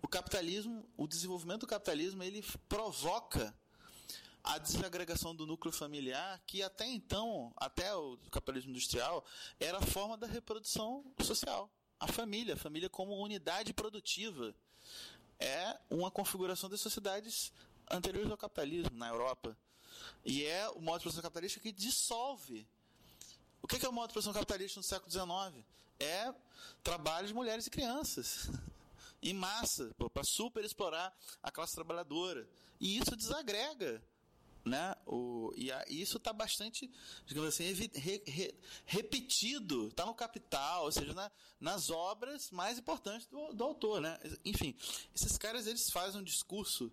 O 0.00 0.08
capitalismo, 0.08 0.84
o 0.96 1.06
desenvolvimento 1.06 1.60
do 1.60 1.66
capitalismo, 1.66 2.22
ele 2.22 2.42
provoca 2.68 3.54
a 4.42 4.58
desagregação 4.58 5.34
do 5.34 5.46
núcleo 5.46 5.72
familiar, 5.72 6.42
que 6.46 6.62
até 6.62 6.86
então, 6.86 7.52
até 7.56 7.94
o 7.94 8.18
capitalismo 8.30 8.70
industrial, 8.70 9.24
era 9.60 9.78
a 9.78 9.82
forma 9.82 10.16
da 10.16 10.26
reprodução 10.26 11.04
social. 11.20 11.70
A 12.00 12.08
família, 12.08 12.54
a 12.54 12.58
família 12.58 12.88
como 12.88 13.14
unidade 13.14 13.72
produtiva, 13.72 14.54
é 15.38 15.78
uma 15.88 16.10
configuração 16.10 16.68
das 16.68 16.80
sociedades 16.80 17.52
anteriores 17.90 18.30
ao 18.30 18.36
capitalismo 18.36 18.96
na 18.96 19.08
Europa. 19.08 19.56
E 20.24 20.44
é 20.44 20.68
o 20.70 20.80
modo 20.80 20.98
de 20.98 21.02
produção 21.04 21.22
capitalista 21.22 21.60
que 21.60 21.70
dissolve. 21.70 22.66
O 23.62 23.66
que 23.66 23.84
é 23.84 23.88
o 23.88 23.92
modo 23.92 24.08
de 24.08 24.12
produção 24.12 24.32
capitalista 24.32 24.80
no 24.80 24.84
século 24.84 25.10
XIX? 25.10 25.64
É 26.00 26.34
trabalho 26.82 27.28
de 27.28 27.34
mulheres 27.34 27.66
e 27.66 27.70
crianças. 27.70 28.50
Em 29.22 29.32
massa, 29.32 29.94
para 30.12 30.24
super 30.24 30.64
explorar 30.64 31.16
a 31.40 31.50
classe 31.50 31.74
trabalhadora. 31.74 32.48
E 32.80 32.98
isso 32.98 33.14
desagrega 33.14 34.02
né? 34.64 34.94
O, 35.06 35.52
e, 35.56 35.70
a, 35.72 35.84
isso 35.88 36.18
está 36.18 36.32
bastante, 36.32 36.90
digamos 37.26 37.48
assim, 37.48 37.72
re, 37.72 37.90
re, 38.24 38.54
repetido, 38.84 39.88
está 39.88 40.06
no 40.06 40.14
capital, 40.14 40.84
ou 40.84 40.92
seja, 40.92 41.12
na, 41.12 41.30
nas 41.60 41.90
obras 41.90 42.50
mais 42.50 42.78
importantes 42.78 43.26
do, 43.26 43.52
do 43.52 43.64
autor, 43.64 44.00
né? 44.00 44.18
Enfim, 44.44 44.74
esses 45.14 45.36
caras 45.36 45.66
eles 45.66 45.90
fazem 45.90 46.20
um 46.20 46.24
discurso 46.24 46.92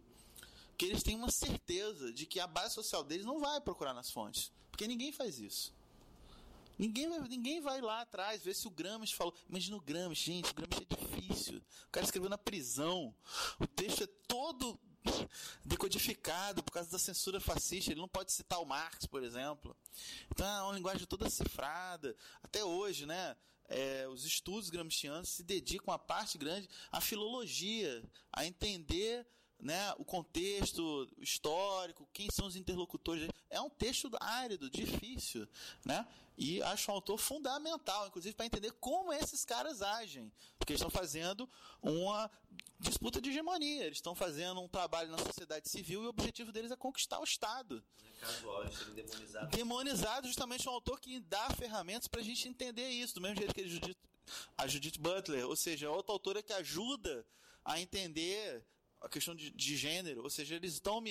que 0.78 0.86
eles 0.86 1.04
têm 1.04 1.16
uma 1.16 1.32
certeza 1.32 2.12
de 2.12 2.26
que 2.26 2.40
a 2.40 2.48
base 2.48 2.74
social 2.74 3.04
deles 3.04 3.26
não 3.26 3.40
vai 3.40 3.60
procurar 3.62 3.94
nas 3.94 4.10
fontes, 4.12 4.52
porque 4.72 4.88
ninguém 4.88 5.12
faz 5.12 5.40
isso. 5.40 5.74
Ninguém 6.80 7.10
vai, 7.10 7.20
ninguém 7.28 7.60
vai 7.60 7.82
lá 7.82 8.02
atrás 8.02 8.42
ver 8.42 8.56
se 8.56 8.66
o 8.66 8.72
Gramsci 8.72 9.14
falou. 9.14 9.36
Imagina 9.50 9.76
o 9.76 9.82
Gramsci, 9.82 10.24
gente, 10.24 10.52
o 10.52 10.56
Gramsci 10.56 10.88
é 10.90 10.96
difícil. 10.96 11.58
O 11.88 11.92
cara 11.92 12.06
escreveu 12.06 12.30
na 12.30 12.38
prisão. 12.38 13.14
O 13.60 13.68
texto 13.68 14.06
é 14.06 14.08
todo 14.26 14.80
decodificado 15.66 16.64
por 16.64 16.72
causa 16.72 16.90
da 16.90 16.98
censura 16.98 17.42
fascista. 17.42 17.92
Ele 17.92 18.00
não 18.00 18.08
pode 18.08 18.32
citar 18.32 18.62
o 18.62 18.66
Marx, 18.66 19.06
por 19.06 19.22
exemplo. 19.24 19.76
Então 20.32 20.48
é 20.48 20.64
uma 20.64 20.74
linguagem 20.74 21.06
toda 21.06 21.30
cifrada. 21.30 22.16
Até 22.42 22.64
hoje, 22.64 23.06
né? 23.06 23.36
É, 23.68 24.08
os 24.08 24.24
estudos 24.26 24.70
gramscianos 24.70 25.30
se 25.30 25.44
dedicam 25.44 25.94
a 25.94 26.00
parte 26.00 26.38
grande 26.38 26.68
à 26.92 27.02
filologia, 27.02 28.02
a 28.32 28.46
entender 28.46 29.28
né, 29.60 29.94
o 29.98 30.06
contexto 30.06 31.08
histórico, 31.18 32.08
quem 32.14 32.30
são 32.32 32.48
os 32.48 32.56
interlocutores. 32.56 33.30
É 33.50 33.60
um 33.60 33.70
texto 33.70 34.10
árido, 34.20 34.70
difícil, 34.70 35.48
né? 35.86 36.08
E 36.42 36.64
acho 36.64 36.90
um 36.90 36.94
autor 36.94 37.18
fundamental, 37.18 38.08
inclusive, 38.08 38.34
para 38.34 38.46
entender 38.46 38.72
como 38.80 39.12
esses 39.12 39.44
caras 39.44 39.82
agem. 39.82 40.32
Porque 40.58 40.72
eles 40.72 40.80
estão 40.80 40.90
fazendo 40.90 41.50
uma 41.82 42.32
disputa 42.80 43.20
de 43.20 43.30
hegemonia, 43.30 43.84
eles 43.84 43.98
estão 43.98 44.16
fazendo 44.16 44.62
um 44.62 44.68
trabalho 44.70 45.12
na 45.12 45.18
sociedade 45.18 45.68
civil 45.68 46.02
e 46.02 46.06
o 46.06 46.10
objetivo 46.10 46.54
deles 46.54 46.72
é 46.72 46.78
conquistar 46.78 47.20
o 47.20 47.26
Estado. 47.26 47.84
É 48.06 48.26
casual, 48.26 48.64
eles 48.64 48.78
serem 48.78 48.94
demonizados. 48.94 49.50
Demonizado 49.50 50.28
justamente 50.30 50.70
um 50.70 50.72
autor 50.72 51.02
que 51.02 51.20
dá 51.20 51.50
ferramentas 51.50 52.08
para 52.08 52.22
a 52.22 52.24
gente 52.24 52.48
entender 52.48 52.88
isso, 52.88 53.16
do 53.16 53.22
mesmo 53.22 53.36
jeito 53.36 53.54
que 53.54 53.62
a 53.62 53.68
Judith, 53.68 53.98
a 54.58 54.66
Judith 54.66 54.98
Butler, 54.98 55.46
ou 55.46 55.58
seja, 55.58 55.92
outra 55.92 56.14
autora 56.14 56.42
que 56.42 56.54
ajuda 56.54 57.28
a 57.66 57.82
entender 57.82 58.66
a 59.02 59.10
questão 59.10 59.36
de, 59.36 59.50
de, 59.52 59.78
gênero, 59.78 60.24
ou 60.24 60.30
seja, 60.30 60.56
eles 60.56 60.74
estão 60.74 61.04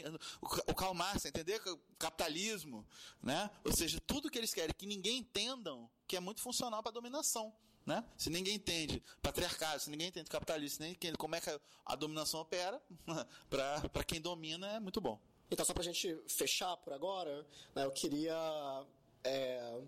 o 0.66 0.74
Karl 0.74 0.94
Marx, 0.94 1.24
entender 1.24 1.60
capitalismo, 1.98 2.86
né? 3.22 3.50
Ou 3.64 3.74
seja, 3.74 3.98
tudo 4.06 4.30
que 4.30 4.38
eles 4.38 4.52
querem 4.52 4.74
que 4.76 4.86
ninguém 4.86 5.18
entendam, 5.18 5.88
que 6.06 6.16
é 6.16 6.20
muito 6.20 6.40
funcional 6.40 6.82
para 6.82 6.92
dominação, 6.92 7.52
né? 7.86 8.04
Se 8.16 8.28
ninguém 8.30 8.56
entende 8.56 9.02
patriarcado, 9.22 9.80
se 9.80 9.90
ninguém 9.90 10.08
entende 10.08 10.28
capitalismo, 10.28 10.80
ninguém 10.80 10.94
entende 10.94 11.16
como 11.16 11.34
é 11.34 11.40
que 11.40 11.50
a, 11.50 11.60
a 11.86 11.96
dominação 11.96 12.40
opera, 12.40 12.80
para 13.48 14.04
quem 14.04 14.20
domina 14.20 14.72
é 14.72 14.80
muito 14.80 15.00
bom. 15.00 15.18
Então, 15.50 15.64
só 15.64 15.72
para 15.72 15.82
a 15.82 15.86
gente 15.86 16.14
fechar 16.28 16.76
por 16.76 16.92
agora, 16.92 17.46
né, 17.74 17.84
eu 17.84 17.90
queria 17.90 18.84
é, 19.24 19.80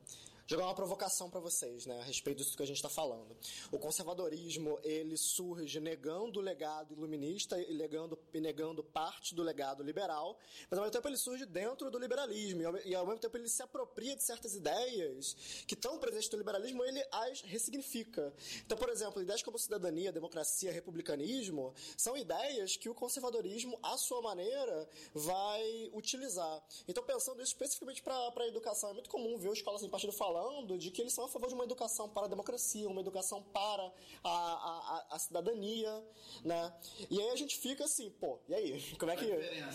jogar 0.50 0.64
uma 0.64 0.74
provocação 0.74 1.30
para 1.30 1.38
vocês, 1.38 1.86
né, 1.86 2.00
a 2.00 2.02
respeito 2.02 2.38
disso 2.38 2.56
que 2.56 2.62
a 2.64 2.66
gente 2.66 2.74
está 2.74 2.88
falando. 2.88 3.36
O 3.70 3.78
conservadorismo 3.78 4.80
ele 4.82 5.16
surge 5.16 5.78
negando 5.78 6.40
o 6.40 6.42
legado 6.42 6.92
iluminista 6.92 7.56
e 7.56 7.72
negando, 7.72 8.18
e 8.34 8.40
negando 8.40 8.82
parte 8.82 9.32
do 9.32 9.44
legado 9.44 9.84
liberal, 9.84 10.36
mas 10.68 10.76
ao 10.76 10.84
mesmo 10.84 10.92
tempo 10.92 11.06
ele 11.06 11.16
surge 11.16 11.46
dentro 11.46 11.88
do 11.88 11.96
liberalismo 12.00 12.62
e 12.62 12.64
ao, 12.64 12.76
e 12.78 12.94
ao 12.96 13.06
mesmo 13.06 13.20
tempo 13.20 13.36
ele 13.36 13.48
se 13.48 13.62
apropria 13.62 14.16
de 14.16 14.24
certas 14.24 14.56
ideias 14.56 15.36
que 15.68 15.74
estão 15.74 15.96
presentes 16.00 16.28
no 16.30 16.38
liberalismo 16.38 16.82
ele 16.82 17.00
as 17.12 17.42
ressignifica. 17.42 18.34
Então, 18.66 18.76
por 18.76 18.88
exemplo, 18.88 19.22
ideias 19.22 19.44
como 19.44 19.56
cidadania, 19.56 20.10
democracia, 20.10 20.72
republicanismo 20.72 21.72
são 21.96 22.16
ideias 22.16 22.76
que 22.76 22.88
o 22.88 22.94
conservadorismo, 22.94 23.78
à 23.84 23.96
sua 23.96 24.20
maneira, 24.20 24.88
vai 25.14 25.90
utilizar. 25.92 26.60
Então, 26.88 27.04
pensando 27.04 27.40
isso 27.40 27.52
especificamente 27.52 28.02
para 28.02 28.32
a 28.36 28.48
educação, 28.48 28.90
é 28.90 28.94
muito 28.94 29.08
comum 29.08 29.38
ver 29.38 29.52
escolas 29.52 29.80
sem 29.80 29.88
partido 29.88 30.12
falando 30.12 30.39
falando 30.40 30.78
de 30.78 30.90
que 30.90 31.02
eles 31.02 31.12
são 31.12 31.24
a 31.26 31.28
favor 31.28 31.48
de 31.48 31.54
uma 31.54 31.64
educação 31.64 32.08
para 32.08 32.24
a 32.24 32.28
democracia, 32.28 32.88
uma 32.88 33.00
educação 33.00 33.42
para 33.42 33.92
a, 34.24 34.30
a, 34.30 35.06
a 35.10 35.18
cidadania, 35.18 36.02
né? 36.42 36.72
E 37.10 37.20
aí 37.20 37.28
a 37.30 37.36
gente 37.36 37.58
fica 37.58 37.84
assim, 37.84 38.10
pô, 38.10 38.40
e 38.48 38.54
aí? 38.54 38.82
Como 38.98 39.10
é 39.12 39.16
que. 39.16 39.26
Né? 39.26 39.70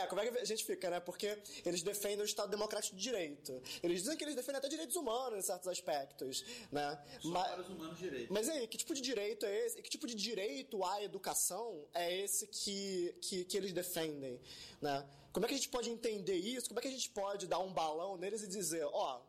É, 0.00 0.06
como 0.06 0.20
é 0.20 0.30
que 0.30 0.38
a 0.38 0.44
gente 0.44 0.64
fica, 0.64 0.88
né? 0.88 1.00
Porque 1.00 1.38
eles 1.64 1.82
defendem 1.82 2.20
o 2.20 2.24
Estado 2.24 2.50
democrático 2.50 2.96
de 2.96 3.02
direito. 3.02 3.62
Eles 3.82 4.02
dizem 4.02 4.16
que 4.16 4.24
eles 4.24 4.34
defendem 4.34 4.58
até 4.58 4.68
direitos 4.68 4.96
humanos 4.96 5.38
em 5.38 5.42
certos 5.42 5.68
aspectos, 5.68 6.44
né? 6.72 6.98
Mas, 7.24 7.48
para 7.48 7.60
os 7.60 7.68
humanos 7.68 7.98
direitos. 7.98 8.30
Mas 8.30 8.48
aí, 8.48 8.66
que 8.66 8.78
tipo 8.78 8.94
de 8.94 9.02
direito 9.02 9.44
é 9.44 9.66
esse? 9.66 9.82
Que 9.82 9.90
tipo 9.90 10.06
de 10.06 10.14
direito 10.14 10.82
à 10.84 11.02
educação 11.02 11.86
é 11.92 12.20
esse 12.20 12.46
que, 12.46 13.14
que, 13.20 13.44
que 13.44 13.56
eles 13.56 13.72
defendem, 13.72 14.40
né? 14.80 15.06
Como 15.32 15.44
é 15.44 15.48
que 15.48 15.54
a 15.54 15.58
gente 15.58 15.68
pode 15.68 15.90
entender 15.90 16.36
isso? 16.36 16.68
Como 16.68 16.80
é 16.80 16.82
que 16.82 16.88
a 16.88 16.90
gente 16.90 17.10
pode 17.10 17.46
dar 17.46 17.58
um 17.58 17.70
balão 17.70 18.16
neles 18.16 18.42
e 18.42 18.48
dizer, 18.48 18.86
ó, 18.86 19.20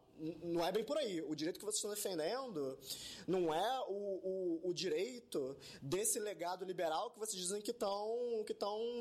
não 0.43 0.65
é 0.65 0.72
bem 0.72 0.84
por 0.84 0.97
aí. 0.97 1.22
O 1.22 1.36
direito 1.36 1.59
que 1.59 1.65
vocês 1.65 1.78
estão 1.78 1.91
defendendo 1.91 2.78
não 3.28 3.53
é 3.53 3.80
o, 3.88 4.61
o, 4.63 4.70
o 4.70 4.74
direito 4.74 5.55
desse 5.82 6.20
legado 6.20 6.65
liberal 6.65 7.11
que 7.11 7.20
vocês 7.20 7.41
dizem 7.41 7.61
que 7.61 7.72
estão 7.72 8.43
que 8.45 8.55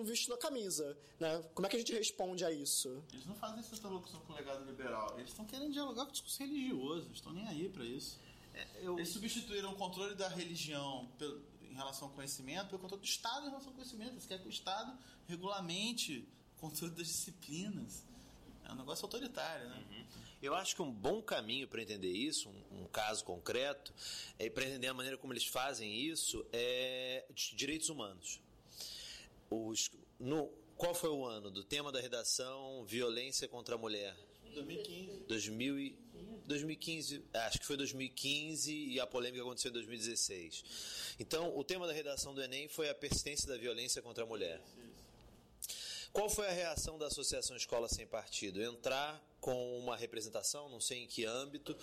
vestindo 0.04 0.34
a 0.34 0.38
camisa. 0.38 0.96
Né? 1.18 1.42
Como 1.54 1.66
é 1.66 1.70
que 1.70 1.76
a 1.76 1.78
gente 1.78 1.94
responde 1.94 2.44
a 2.44 2.50
isso? 2.50 3.02
Eles 3.12 3.26
não 3.26 3.34
fazem 3.34 3.60
essa 3.60 3.74
interlocução 3.74 4.20
com 4.20 4.32
o 4.32 4.36
legado 4.36 4.64
liberal. 4.64 5.14
Eles 5.18 5.30
estão 5.30 5.44
querendo 5.44 5.72
dialogar 5.72 6.04
com 6.04 6.10
o 6.10 6.12
discurso 6.12 6.38
religioso. 6.42 7.10
Estão 7.12 7.32
nem 7.32 7.46
aí 7.46 7.68
para 7.68 7.84
isso. 7.84 8.20
É, 8.54 8.66
eu... 8.80 8.96
Eles 8.96 9.10
substituíram 9.10 9.72
o 9.72 9.76
controle 9.76 10.14
da 10.14 10.28
religião 10.28 11.10
pelo, 11.18 11.42
em 11.62 11.74
relação 11.74 12.08
ao 12.08 12.14
conhecimento 12.14 12.68
pelo 12.68 12.80
controle 12.80 13.02
do 13.02 13.06
Estado 13.06 13.46
em 13.46 13.48
relação 13.48 13.68
ao 13.68 13.74
conhecimento. 13.74 14.12
Eles 14.12 14.26
querem 14.26 14.42
que 14.42 14.48
o 14.48 14.50
Estado 14.50 14.96
regulamente 15.26 16.28
o 16.56 16.60
controle 16.60 16.94
das 16.94 17.06
disciplinas. 17.06 18.04
É 18.64 18.72
um 18.72 18.76
negócio 18.76 19.04
autoritário, 19.04 19.68
né? 19.68 19.84
Uhum. 19.90 19.95
Eu 20.42 20.54
acho 20.54 20.76
que 20.76 20.82
um 20.82 20.92
bom 20.92 21.22
caminho 21.22 21.66
para 21.66 21.82
entender 21.82 22.12
isso, 22.12 22.48
um, 22.48 22.82
um 22.82 22.86
caso 22.86 23.24
concreto, 23.24 23.92
é, 24.38 24.50
para 24.50 24.64
entender 24.64 24.88
a 24.88 24.94
maneira 24.94 25.16
como 25.16 25.32
eles 25.32 25.46
fazem 25.46 25.94
isso, 25.94 26.44
é 26.52 27.24
direitos 27.34 27.88
humanos. 27.88 28.40
Os, 29.50 29.90
no, 30.20 30.48
qual 30.76 30.94
foi 30.94 31.10
o 31.10 31.24
ano 31.24 31.50
do 31.50 31.64
tema 31.64 31.90
da 31.90 32.00
redação 32.00 32.84
Violência 32.84 33.48
contra 33.48 33.74
a 33.74 33.78
Mulher? 33.78 34.14
2015. 34.54 35.24
2000 35.26 36.06
2015, 36.46 37.24
acho 37.34 37.58
que 37.58 37.66
foi 37.66 37.76
2015 37.76 38.72
e 38.72 39.00
a 39.00 39.06
polêmica 39.06 39.42
aconteceu 39.42 39.70
em 39.70 39.72
2016. 39.72 41.16
Então, 41.18 41.56
o 41.56 41.64
tema 41.64 41.86
da 41.86 41.92
redação 41.92 42.34
do 42.34 42.42
Enem 42.42 42.68
foi 42.68 42.88
a 42.88 42.94
persistência 42.94 43.48
da 43.48 43.56
violência 43.56 44.00
contra 44.00 44.24
a 44.24 44.26
mulher. 44.26 44.62
Qual 46.16 46.30
foi 46.30 46.46
a 46.46 46.50
reação 46.50 46.96
da 46.96 47.08
Associação 47.08 47.54
Escola 47.54 47.90
Sem 47.90 48.06
Partido? 48.06 48.62
Entrar 48.62 49.22
com 49.38 49.78
uma 49.78 49.94
representação, 49.94 50.66
não 50.70 50.80
sei 50.80 51.02
em 51.02 51.06
que 51.06 51.26
âmbito, 51.26 51.76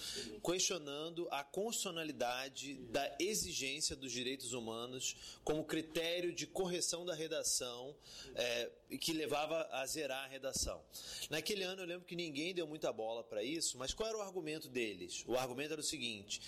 questionando 0.43 1.27
a 1.29 1.43
constitucionalidade 1.43 2.73
da 2.89 3.15
exigência 3.19 3.95
dos 3.95 4.11
direitos 4.11 4.51
humanos 4.51 5.37
como 5.43 5.63
critério 5.63 6.33
de 6.33 6.47
correção 6.47 7.05
da 7.05 7.13
redação 7.13 7.95
é, 8.33 8.71
que 8.99 9.13
levava 9.13 9.69
a 9.71 9.85
zerar 9.85 10.25
a 10.25 10.27
redação. 10.27 10.83
Naquele 11.29 11.61
ano 11.61 11.83
eu 11.83 11.85
lembro 11.85 12.07
que 12.07 12.15
ninguém 12.15 12.55
deu 12.55 12.65
muita 12.65 12.91
bola 12.91 13.23
para 13.23 13.43
isso, 13.43 13.77
mas 13.77 13.93
qual 13.93 14.09
era 14.09 14.17
o 14.17 14.21
argumento 14.21 14.67
deles? 14.67 15.23
O 15.27 15.37
argumento 15.37 15.73
era 15.73 15.81
o 15.81 15.85
seguinte. 15.85 16.41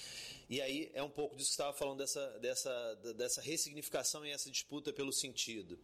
E 0.50 0.60
aí 0.60 0.90
é 0.96 1.04
um 1.04 1.10
pouco 1.10 1.36
disso 1.36 1.50
que 1.50 1.54
estava 1.54 1.78
falando 1.78 2.00
dessa, 2.00 2.40
dessa, 2.40 2.96
dessa 3.16 3.42
ressignificação 3.42 4.26
e 4.26 4.32
essa 4.32 4.50
disputa 4.50 4.92
pelo 4.92 5.14
sentido. 5.14 5.80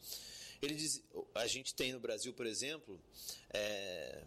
Ele 0.62 0.76
diz, 0.76 1.04
a 1.34 1.48
gente 1.48 1.74
tem 1.74 1.92
no 1.92 2.00
Brasil, 2.00 2.34
por 2.34 2.46
exemplo, 2.46 3.00
é, 3.52 4.24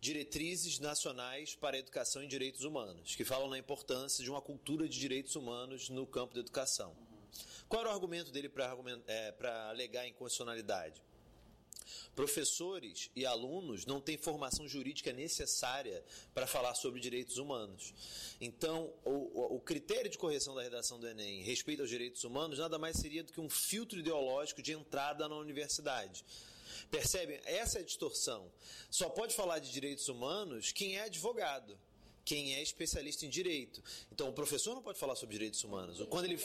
diretrizes 0.00 0.78
nacionais 0.78 1.54
para 1.54 1.76
a 1.76 1.78
educação 1.78 2.22
e 2.22 2.26
direitos 2.26 2.64
humanos, 2.64 3.14
que 3.14 3.24
falam 3.24 3.48
na 3.48 3.58
importância 3.58 4.24
de 4.24 4.30
uma 4.30 4.40
cultura 4.40 4.88
de 4.88 4.98
direitos 4.98 5.36
humanos 5.36 5.90
no 5.90 6.06
campo 6.06 6.34
da 6.34 6.40
educação. 6.40 6.96
Qual 7.68 7.82
era 7.82 7.90
o 7.90 7.92
argumento 7.92 8.32
dele 8.32 8.48
para 8.48 8.74
é, 9.06 9.34
alegar 9.68 10.08
inconstitucionalidade? 10.08 11.02
Professores 12.14 13.10
e 13.14 13.24
alunos 13.24 13.86
não 13.86 14.00
têm 14.00 14.16
formação 14.16 14.68
jurídica 14.68 15.12
necessária 15.12 16.04
para 16.34 16.46
falar 16.46 16.74
sobre 16.74 17.00
direitos 17.00 17.38
humanos. 17.38 17.94
Então, 18.40 18.92
o, 19.04 19.56
o, 19.56 19.60
critério 19.60 20.10
de 20.10 20.18
correção 20.18 20.54
da 20.54 20.62
redação 20.62 20.98
do 20.98 21.08
Enem 21.08 21.42
respeito 21.42 21.82
aos 21.82 21.90
direitos 21.90 22.24
humanos 22.24 22.58
nada 22.58 22.78
mais 22.78 22.96
seria 22.96 23.22
do 23.22 23.32
que 23.32 23.40
um 23.40 23.48
filtro 23.48 23.98
ideológico 23.98 24.62
de 24.62 24.72
entrada 24.72 25.28
na 25.28 25.36
universidade. 25.36 26.24
Percebem? 26.90 27.40
Essa 27.44 27.78
é 27.78 27.82
a 27.82 27.84
distorção. 27.84 28.50
Só 28.90 29.08
pode 29.08 29.34
falar 29.34 29.58
de 29.58 29.70
direitos 29.70 30.08
humanos 30.08 30.72
quem 30.72 30.96
é 30.96 31.02
advogado, 31.02 31.78
quem 32.24 32.54
é 32.54 32.62
especialista 32.62 33.24
em 33.24 33.28
direito. 33.28 33.82
Então, 34.12 34.28
o 34.28 34.32
professor 34.32 34.74
não 34.74 34.82
pode 34.82 34.98
falar 34.98 35.16
sobre 35.16 35.34
direitos 35.34 35.62
humanos. 35.62 36.00
Quando 36.08 36.24
ele 36.26 36.38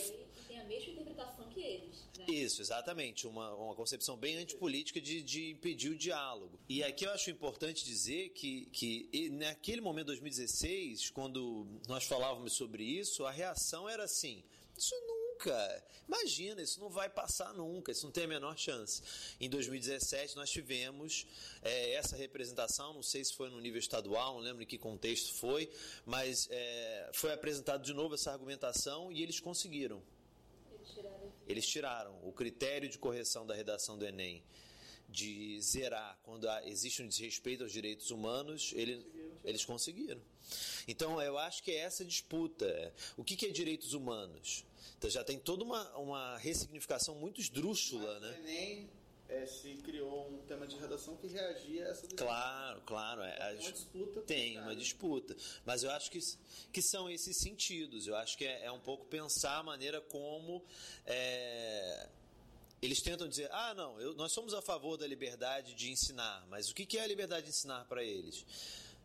tem 0.48 0.60
a 0.60 0.64
mesma 0.66 0.92
interpretação 0.92 1.50
que 1.50 1.62
eles. 1.62 1.95
Né? 2.20 2.26
Isso, 2.28 2.62
exatamente. 2.62 3.28
Uma, 3.28 3.54
uma 3.56 3.76
concepção 3.76 4.18
bem 4.18 4.38
antipolítica 4.38 5.02
de, 5.02 5.22
de 5.22 5.52
impedir 5.52 5.90
o 5.90 5.98
diálogo. 5.98 6.60
E 6.68 6.84
aqui 6.84 7.06
eu 7.06 7.12
acho 7.12 7.30
importante 7.30 7.86
dizer 7.86 8.30
que, 8.30 8.68
que 8.68 9.30
naquele 9.32 9.82
momento, 9.82 10.08
2016, 10.08 11.10
quando 11.12 11.68
nós 11.88 12.06
falávamos 12.06 12.54
sobre 12.54 12.84
isso, 12.84 13.26
a 13.26 13.32
reação 13.32 13.88
era 13.90 14.04
assim: 14.04 14.44
isso 14.78 14.96
Nunca! 15.36 15.84
Imagina, 16.08 16.62
isso 16.62 16.80
não 16.80 16.90
vai 16.90 17.10
passar 17.10 17.54
nunca, 17.54 17.92
isso 17.92 18.06
não 18.06 18.12
tem 18.12 18.24
a 18.24 18.28
menor 18.28 18.58
chance. 18.58 19.02
Em 19.40 19.50
2017, 19.50 20.36
nós 20.36 20.50
tivemos 20.50 21.26
é, 21.62 21.94
essa 21.94 22.16
representação, 22.16 22.94
não 22.94 23.04
sei 23.04 23.24
se 23.26 23.34
foi 23.34 23.50
no 23.50 23.60
nível 23.60 23.80
estadual, 23.80 24.36
não 24.36 24.42
lembro 24.42 24.64
em 24.64 24.66
que 24.66 24.78
contexto 24.78 25.34
foi, 25.34 25.70
mas 26.06 26.48
é, 26.52 27.10
foi 27.14 27.34
apresentado 27.34 27.84
de 27.84 27.94
novo 27.94 28.16
essa 28.16 28.32
argumentação 28.32 29.12
e 29.12 29.22
eles 29.22 29.40
conseguiram. 29.40 30.02
Eles 31.48 31.68
tiraram 31.68 32.20
o 32.24 32.32
critério 32.32 32.90
de 32.90 32.98
correção 32.98 33.46
da 33.46 33.54
redação 33.54 33.98
do 33.98 34.06
Enem 34.06 34.44
de 35.08 35.62
zerar 35.62 36.20
quando 36.24 36.50
há, 36.50 36.68
existe 36.68 37.02
um 37.02 37.08
desrespeito 37.08 37.64
aos 37.64 37.72
direitos 37.72 38.12
humanos, 38.12 38.74
ele, 38.76 39.06
eles 39.44 39.64
conseguiram. 39.64 40.22
Então, 40.88 41.22
eu 41.22 41.38
acho 41.38 41.64
que 41.64 41.72
é 41.72 41.78
essa 41.78 42.04
disputa. 42.04 42.94
O 43.16 43.24
que, 43.24 43.36
que 43.36 43.46
é 43.46 43.50
direitos 43.50 43.94
humanos? 43.94 44.66
Então, 44.98 45.10
já 45.10 45.24
tem 45.24 45.40
toda 45.40 45.64
uma, 45.64 45.98
uma 45.98 46.38
ressignificação 46.38 47.16
muito 47.16 47.40
esdrúxula, 47.40 48.20
Mas 48.20 48.22
né? 48.22 48.30
o 48.30 48.48
Enem 48.48 48.90
é, 49.28 49.46
se 49.46 49.76
criou 49.78 50.30
um 50.30 50.38
tema 50.46 50.68
de 50.68 50.76
redação 50.78 51.16
que 51.18 51.28
reagia 51.28 51.86
a 51.86 51.90
essa 51.90 52.02
disputa. 52.04 52.24
Claro, 52.24 52.82
claro. 52.82 53.22
É, 53.24 53.36
Tem 53.36 53.60
uma 53.60 53.72
disputa 53.72 54.22
Tem 54.22 54.60
uma 54.60 54.76
disputa. 54.76 55.36
Mas 55.66 55.84
eu 55.84 55.92
acho 55.92 56.12
que, 56.12 56.20
que 56.72 56.82
são 56.82 57.10
esses 57.10 57.38
sentidos. 57.40 58.06
Eu 58.08 58.16
acho 58.16 58.38
que 58.38 58.46
é, 58.46 58.66
é 58.66 58.72
um 58.72 58.80
pouco 58.80 59.06
pensar 59.06 59.58
a 59.58 59.64
maneira 59.64 60.00
como. 60.02 60.64
é, 61.06 62.10
eles 62.82 63.02
tentam 63.02 63.28
dizer, 63.28 63.50
ah, 63.52 63.74
não, 63.74 64.00
eu- 64.00 64.14
nós 64.14 64.32
somos 64.32 64.54
a 64.54 64.62
favor 64.62 64.96
da 64.96 65.08
liberdade 65.08 65.74
de 65.74 65.90
ensinar, 65.90 66.46
mas 66.50 66.70
o 66.70 66.76
que 66.76 66.86
que 66.86 66.98
é 67.00 67.02
a 67.04 67.08
liberdade 67.08 67.46
de 67.46 67.50
ensinar 67.50 67.86
para 67.86 68.04
eles? 68.04 68.46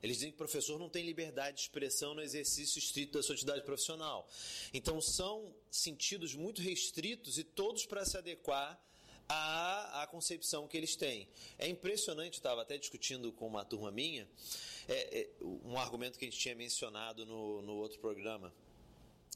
Eles 0.03 0.17
dizem 0.17 0.31
que 0.31 0.35
o 0.35 0.39
professor 0.39 0.79
não 0.79 0.89
tem 0.89 1.05
liberdade 1.05 1.57
de 1.59 1.63
expressão 1.63 2.15
no 2.15 2.21
exercício 2.21 2.79
estrito 2.79 3.13
da 3.19 3.23
sua 3.23 3.35
atividade 3.35 3.63
profissional. 3.65 4.29
Então, 4.75 5.01
são 5.01 5.55
sentidos 5.71 6.35
muito 6.35 6.61
restritos 6.61 7.39
e 7.39 7.45
todos 7.45 7.87
para 7.87 8.05
se 8.05 8.19
adequar 8.19 8.79
à, 9.33 10.03
à 10.03 10.07
concepção 10.07 10.67
que 10.67 10.77
eles 10.77 10.97
têm. 10.97 11.29
É 11.59 11.69
impressionante, 11.69 12.35
estava 12.35 12.63
até 12.63 12.77
discutindo 12.77 13.33
com 13.33 13.47
uma 13.47 13.65
turma 13.65 13.91
minha, 13.91 14.29
é, 14.89 15.21
é, 15.21 15.29
um 15.43 15.79
argumento 15.79 16.19
que 16.19 16.25
a 16.25 16.29
gente 16.29 16.39
tinha 16.41 16.55
mencionado 16.55 17.25
no, 17.25 17.63
no 17.63 17.75
outro 17.77 17.99
programa. 18.01 18.53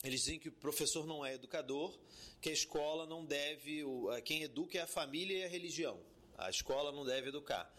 Eles 0.03 0.21
dizem 0.21 0.39
que 0.39 0.49
o 0.49 0.53
professor 0.53 1.07
não 1.07 1.25
é 1.25 1.35
educador, 1.35 1.97
que 2.41 2.51
a 2.51 2.53
escola 2.53 3.07
não 3.07 3.25
deve. 3.25 3.83
a- 4.15 4.21
Quem 4.21 4.43
educa 4.43 4.77
é 4.79 4.83
a 4.83 4.87
família 4.87 5.39
e 5.39 5.45
a 5.45 5.49
religião. 5.49 5.99
A 6.37 6.51
escola 6.51 6.91
não 6.93 7.05
deve 7.05 7.29
educar. 7.29 7.73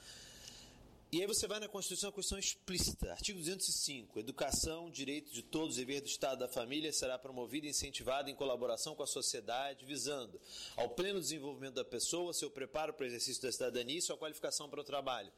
E 1.16 1.22
aí 1.22 1.28
você 1.28 1.48
vai 1.48 1.62
na 1.62 1.70
Constituição, 1.70 2.10
a 2.10 2.12
Constituição 2.12 2.38
explícita, 2.38 3.10
artigo 3.10 3.40
205, 3.40 4.20
educação, 4.20 4.92
direito 4.92 5.32
de 5.32 5.42
todos, 5.42 5.78
dever 5.78 6.02
do 6.02 6.08
Estado 6.08 6.40
da 6.40 6.50
família 6.50 6.92
será 6.92 7.18
promovida 7.18 7.66
e 7.66 7.70
incentivada 7.70 8.30
em 8.30 8.36
colaboração 8.36 8.96
com 8.96 9.02
a 9.02 9.08
sociedade, 9.08 9.86
visando 9.86 10.38
ao 10.76 10.90
pleno 10.90 11.22
desenvolvimento 11.22 11.76
da 11.76 11.86
pessoa, 11.86 12.34
seu 12.34 12.52
preparo 12.52 12.94
para 12.94 13.06
o 13.06 13.08
exercício 13.08 13.42
da 13.42 13.50
cidadania 13.50 13.98
e 13.98 14.02
sua 14.02 14.18
qualificação 14.18 14.70
para 14.70 14.82
o 14.82 14.84
trabalho. 14.84 15.32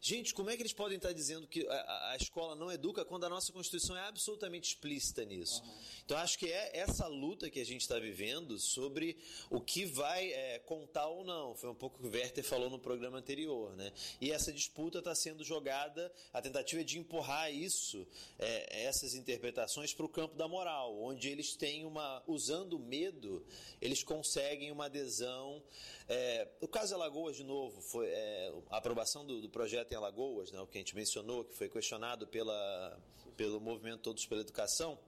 Gente, 0.00 0.32
como 0.32 0.48
é 0.48 0.56
que 0.56 0.62
eles 0.62 0.72
podem 0.72 0.96
estar 0.96 1.12
dizendo 1.12 1.46
que 1.46 1.66
a- 1.66 2.10
a, 2.12 2.16
escola 2.16 2.54
não 2.54 2.70
educa 2.70 3.04
quando 3.04 3.24
a 3.24 3.28
nossa 3.28 3.52
Constituição 3.52 3.96
é 3.96 4.02
absolutamente 4.02 4.68
explícita 4.68 5.24
nisso? 5.24 5.60
Então, 6.04 6.16
acho 6.18 6.38
que 6.38 6.46
é 6.46 6.78
essa 6.78 7.06
luta 7.08 7.50
que 7.50 7.58
a 7.60 7.66
gente 7.66 7.80
está 7.80 7.98
vivendo 7.98 8.58
sobre 8.58 9.16
o 9.50 9.60
que 9.60 9.84
vai 9.84 10.32
é, 10.32 10.60
contar 10.60 11.08
ou 11.08 11.24
não. 11.24 11.54
Foi 11.56 11.68
um 11.68 11.74
pouco 11.74 11.98
o 11.98 12.00
que 12.00 12.16
o 12.16 12.20
Werther 12.20 12.44
falou 12.44 12.70
no 12.70 12.78
programa 12.78 13.18
anterior, 13.18 13.74
né? 13.74 13.92
E 14.20 14.30
essa 14.30 14.52
disputa 14.52 15.00
está 15.00 15.14
sendo 15.16 15.42
jogada, 15.44 16.12
a 16.32 16.40
tentativa 16.40 16.82
é 16.82 16.84
de 16.84 16.96
empurrar 16.98 17.52
isso, 17.52 18.06
é, 18.38 18.84
essas 18.84 19.14
interpretações 19.14 19.92
para 19.92 20.06
o 20.06 20.08
campo 20.08 20.36
da 20.36 20.46
moral, 20.46 20.96
onde 21.02 21.28
eles 21.28 21.56
têm 21.56 21.84
uma, 21.84 22.22
usando 22.26 22.74
o 22.74 22.78
medo, 22.78 23.44
eles 23.80 24.04
conseguem 24.04 24.70
uma 24.70 24.84
adesão. 24.86 25.60
É, 26.08 26.48
o 26.60 26.68
caso 26.68 26.94
Alagoas, 26.94 27.36
de 27.36 27.44
novo, 27.44 27.82
foi 27.82 28.06
é, 28.08 28.52
a 28.70 28.76
aprovação 28.78 29.26
do, 29.26 29.40
do 29.40 29.48
projeto 29.50 29.87
em 29.94 29.96
Alagoas, 29.96 30.52
né, 30.52 30.60
o 30.60 30.66
que 30.66 30.78
a 30.78 30.80
gente 30.80 30.94
mencionou, 30.94 31.44
que 31.44 31.54
foi 31.54 31.68
questionado 31.68 32.26
pela, 32.26 33.00
pelo 33.36 33.60
movimento 33.60 34.00
Todos 34.00 34.26
pela 34.26 34.40
Educação. 34.40 34.98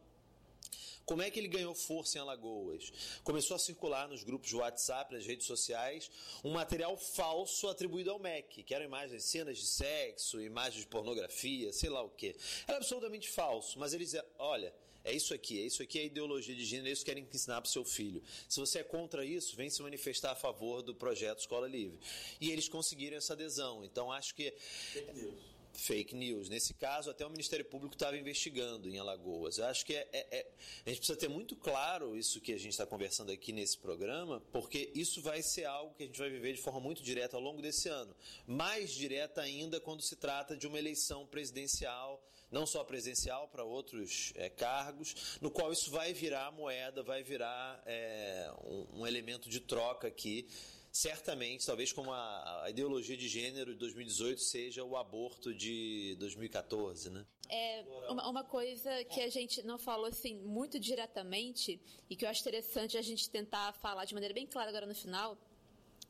Como 1.04 1.22
é 1.22 1.30
que 1.30 1.40
ele 1.40 1.48
ganhou 1.48 1.74
força 1.74 2.18
em 2.18 2.20
Alagoas? 2.20 2.92
Começou 3.24 3.56
a 3.56 3.58
circular 3.58 4.06
nos 4.06 4.22
grupos 4.22 4.48
de 4.48 4.54
WhatsApp, 4.54 5.12
nas 5.12 5.26
redes 5.26 5.44
sociais, 5.44 6.08
um 6.44 6.52
material 6.52 6.96
falso 6.96 7.68
atribuído 7.68 8.12
ao 8.12 8.18
MEC, 8.20 8.62
que 8.62 8.72
eram 8.72 8.84
imagens, 8.84 9.24
cenas 9.24 9.58
de 9.58 9.66
sexo, 9.66 10.40
imagens 10.40 10.82
de 10.82 10.86
pornografia, 10.86 11.72
sei 11.72 11.90
lá 11.90 12.00
o 12.02 12.10
quê. 12.10 12.36
Era 12.68 12.76
absolutamente 12.76 13.28
falso, 13.28 13.76
mas 13.78 13.92
eles 13.92 14.14
olha, 14.38 14.72
é 15.04 15.12
isso 15.12 15.32
aqui, 15.34 15.60
é 15.60 15.66
isso 15.66 15.82
aqui 15.82 15.98
é 15.98 16.02
a 16.02 16.04
ideologia 16.06 16.54
de 16.54 16.64
gênero, 16.64 16.88
é 16.88 16.92
isso 16.92 17.04
que 17.04 17.10
querem 17.10 17.26
ensinar 17.32 17.60
para 17.60 17.68
o 17.68 17.72
seu 17.72 17.84
filho. 17.84 18.22
Se 18.48 18.58
você 18.60 18.80
é 18.80 18.82
contra 18.82 19.24
isso, 19.24 19.56
vem 19.56 19.70
se 19.70 19.80
manifestar 19.82 20.32
a 20.32 20.36
favor 20.36 20.82
do 20.82 20.94
projeto 20.94 21.38
Escola 21.40 21.66
Livre. 21.66 21.98
E 22.40 22.50
eles 22.50 22.68
conseguiram 22.68 23.16
essa 23.16 23.32
adesão. 23.32 23.84
Então, 23.84 24.10
acho 24.12 24.34
que 24.34 24.50
Fake 24.92 25.12
news. 25.12 25.34
fake 25.72 26.14
news. 26.14 26.48
Nesse 26.48 26.74
caso, 26.74 27.10
até 27.10 27.24
o 27.24 27.30
Ministério 27.30 27.64
Público 27.64 27.94
estava 27.94 28.18
investigando 28.18 28.88
em 28.88 28.98
Alagoas. 28.98 29.56
Eu 29.58 29.66
acho 29.66 29.86
que 29.86 29.94
é, 29.94 30.08
é- 30.12 30.26
é- 30.38 30.46
a 30.84 30.88
gente 30.90 30.98
precisa 30.98 31.16
ter 31.18 31.28
muito 31.28 31.54
claro 31.56 32.16
isso 32.16 32.40
que 32.40 32.52
a 32.52 32.58
gente 32.58 32.72
está 32.72 32.84
conversando 32.84 33.30
aqui 33.32 33.52
nesse 33.52 33.78
programa, 33.78 34.40
porque 34.52 34.90
isso 34.94 35.22
vai 35.22 35.42
ser 35.42 35.64
algo 35.64 35.94
que 35.94 36.02
a 36.02 36.06
gente 36.06 36.18
vai 36.18 36.28
viver 36.28 36.52
de 36.54 36.60
forma 36.60 36.80
muito 36.80 37.02
direta 37.02 37.36
ao 37.36 37.42
longo 37.42 37.62
desse 37.62 37.88
ano. 37.88 38.14
Mais 38.46 38.90
direta 38.90 39.40
ainda 39.40 39.80
quando 39.80 40.02
se 40.02 40.16
trata 40.16 40.56
de 40.56 40.66
uma 40.66 40.78
eleição 40.78 41.24
presidencial, 41.26 42.22
não 42.50 42.66
só 42.66 42.82
presidencial, 42.84 43.48
para 43.48 43.64
outros 43.64 44.32
é, 44.34 44.48
cargos, 44.50 45.38
no 45.40 45.50
qual 45.50 45.72
isso 45.72 45.90
vai 45.90 46.12
virar 46.12 46.50
moeda, 46.52 47.02
vai 47.02 47.22
virar 47.22 47.82
é, 47.86 48.50
um- 48.64 49.00
um 49.00 49.06
elemento 49.06 49.48
de 49.48 49.60
troca 49.60 50.08
aqui 50.08 50.46
certamente, 50.92 51.64
talvez 51.64 51.92
como 51.92 52.12
a, 52.12 52.64
a 52.64 52.70
ideologia 52.70 53.16
de 53.16 53.28
gênero 53.28 53.72
de 53.74 53.78
2018 53.78 54.40
seja 54.40 54.82
o 54.82 54.96
aborto 54.96 55.54
de 55.54 56.16
2014, 56.18 57.10
né? 57.10 57.24
É 57.48 57.84
uma, 58.08 58.28
uma 58.28 58.42
coisa 58.44 59.04
que 59.04 59.20
a 59.20 59.28
gente 59.28 59.62
não 59.62 59.78
falou 59.78 60.06
assim 60.06 60.34
muito 60.34 60.80
diretamente 60.80 61.80
e 62.08 62.16
que 62.16 62.24
eu 62.24 62.28
acho 62.28 62.40
interessante 62.40 62.98
a 62.98 63.02
gente 63.02 63.30
tentar 63.30 63.72
falar 63.74 64.04
de 64.04 64.14
maneira 64.14 64.34
bem 64.34 64.48
clara 64.48 64.68
agora 64.68 64.84
no 64.86 64.94
final 64.94 65.38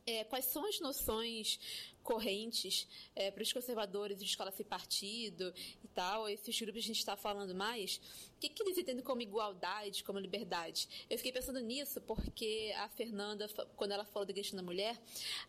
é 0.07 0.23
quais 0.23 0.45
são 0.45 0.65
as 0.65 0.79
noções 0.79 1.59
correntes 2.01 2.87
é, 3.15 3.31
para 3.31 3.43
os 3.43 3.53
conservadores 3.53 4.21
escola 4.21 4.51
sem 4.51 4.65
partido 4.65 5.53
e 5.83 5.87
tal, 5.87 6.27
esses 6.27 6.59
grupos 6.59 6.83
a 6.83 6.87
gente 6.87 6.99
está 6.99 7.15
falando 7.15 7.55
mais, 7.55 8.01
que, 8.41 8.49
que 8.49 8.63
eles 8.63 8.77
entendem 8.77 9.03
como 9.03 9.21
igualdade, 9.21 10.03
como 10.03 10.17
liberdade? 10.17 11.05
Eu 11.07 11.17
fiquei 11.17 11.31
pensando 11.31 11.59
nisso 11.59 12.01
porque 12.01 12.73
a 12.77 12.89
Fernanda, 12.89 13.47
quando 13.75 13.91
ela 13.91 14.03
falou 14.03 14.25
da 14.25 14.33
questão 14.33 14.57
da 14.57 14.63
mulher, 14.63 14.99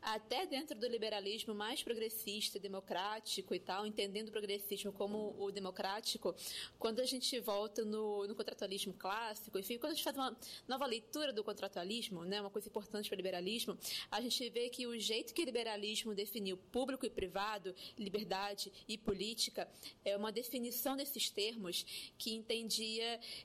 até 0.03 0.45
dentro 0.45 0.79
do 0.79 0.87
liberalismo 0.87 1.55
mais 1.55 1.83
progressista, 1.83 2.59
democrático 2.59 3.55
e 3.55 3.59
tal, 3.59 3.87
entendendo 3.87 4.29
o 4.29 4.33
progressismo 4.33 4.93
como 4.93 5.35
o 5.39 5.51
democrático, 5.51 6.35
quando 6.79 7.01
a 7.01 7.07
gente 7.07 7.41
volta 7.41 7.83
no, 7.83 8.27
no 8.27 8.35
contratualismo 8.35 8.93
clássico, 8.93 9.59
enfim, 9.59 9.79
quando 9.79 9.93
a 9.93 9.95
gente 9.95 10.05
faz 10.05 10.17
uma 10.17 10.37
nova 10.69 10.85
leitura 10.85 11.33
do 11.33 11.43
contratualismo, 11.43 12.25
né, 12.25 12.43
uma 12.43 12.51
coisa 12.51 12.69
importante 12.69 13.09
para 13.09 13.17
o 13.17 13.17
liberalismo, 13.17 13.79
a 14.11 14.21
gente 14.21 14.51
vê 14.51 14.69
que 14.69 14.87
o 14.87 14.99
jeito 14.99 15.33
que 15.33 15.41
o 15.41 15.45
liberalismo 15.47 16.15
definiu 16.15 16.59
público 16.71 17.07
e 17.07 17.11
privado, 17.11 17.75
liberdade 17.97 18.71
e 18.87 18.99
política, 18.99 19.67
é 20.05 20.15
uma 20.15 20.31
definição 20.31 20.95
desses 20.95 21.31
termos 21.31 22.13
que 22.19 22.35
entendia 22.35 22.82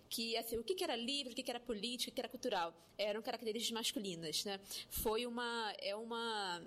que 0.09 0.37
assim, 0.37 0.57
o 0.57 0.63
que 0.63 0.75
que 0.75 0.83
era 0.83 0.95
livre, 0.95 1.33
o 1.33 1.35
que 1.35 1.43
que 1.43 1.51
era 1.51 1.59
político, 1.59 2.11
o 2.11 2.13
que 2.13 2.21
era 2.21 2.29
cultural, 2.29 2.73
eram 2.97 3.21
características 3.21 3.71
masculinas, 3.79 4.45
né? 4.45 4.59
Foi 4.89 5.25
uma 5.25 5.73
é 5.79 5.95
uma 5.95 6.61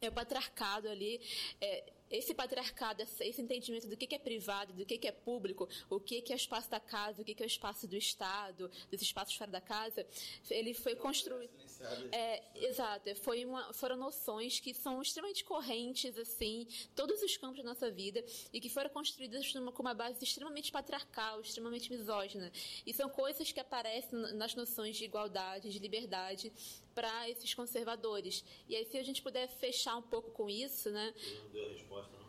é 0.00 0.08
o 0.08 0.12
patriarcado 0.12 0.88
ali. 0.88 1.20
é, 1.60 1.92
esse 2.10 2.34
patriarcado, 2.34 3.02
esse 3.02 3.40
entendimento 3.40 3.86
do 3.86 3.96
que 3.96 4.14
é 4.14 4.18
privado, 4.18 4.72
do 4.72 4.84
que 4.84 5.06
é 5.06 5.12
público, 5.12 5.68
o 5.88 6.00
que 6.00 6.24
é 6.28 6.32
o 6.32 6.36
espaço 6.36 6.70
da 6.70 6.80
casa, 6.80 7.22
o 7.22 7.24
que 7.24 7.40
é 7.40 7.44
o 7.44 7.46
espaço 7.46 7.86
do 7.86 7.96
Estado, 7.96 8.70
dos 8.90 9.00
espaços 9.00 9.34
fora 9.34 9.50
da 9.50 9.60
casa, 9.60 10.06
ele 10.50 10.74
foi 10.74 10.96
construído. 10.96 11.50
É, 12.12 12.42
exato. 12.66 13.14
Foi 13.16 13.44
uma, 13.44 13.72
foram 13.72 13.96
noções 13.96 14.60
que 14.60 14.74
são 14.74 15.00
extremamente 15.00 15.44
correntes, 15.44 16.18
assim, 16.18 16.66
todos 16.94 17.22
os 17.22 17.36
campos 17.36 17.58
da 17.58 17.64
nossa 17.64 17.90
vida 17.90 18.24
e 18.52 18.60
que 18.60 18.68
foram 18.68 18.90
construídas 18.90 19.54
numa, 19.54 19.72
com 19.72 19.82
uma 19.82 19.94
base 19.94 20.22
extremamente 20.22 20.72
patriarcal, 20.72 21.40
extremamente 21.40 21.90
misógina. 21.90 22.50
E 22.84 22.92
são 22.92 23.08
coisas 23.08 23.52
que 23.52 23.60
aparecem 23.60 24.18
nas 24.34 24.54
noções 24.54 24.96
de 24.96 25.04
igualdade, 25.04 25.70
de 25.70 25.78
liberdade 25.78 26.52
para 27.00 27.30
esses 27.30 27.54
conservadores. 27.54 28.44
E 28.68 28.76
aí, 28.76 28.84
se 28.84 28.98
a 28.98 29.02
gente 29.02 29.22
puder 29.22 29.48
fechar 29.48 29.96
um 29.96 30.02
pouco 30.02 30.30
com 30.32 30.50
isso, 30.50 30.90
né? 30.90 31.14
Não 31.42 31.48
deu 31.48 31.64
a 31.64 31.68
resposta, 31.70 32.12
não. 32.18 32.28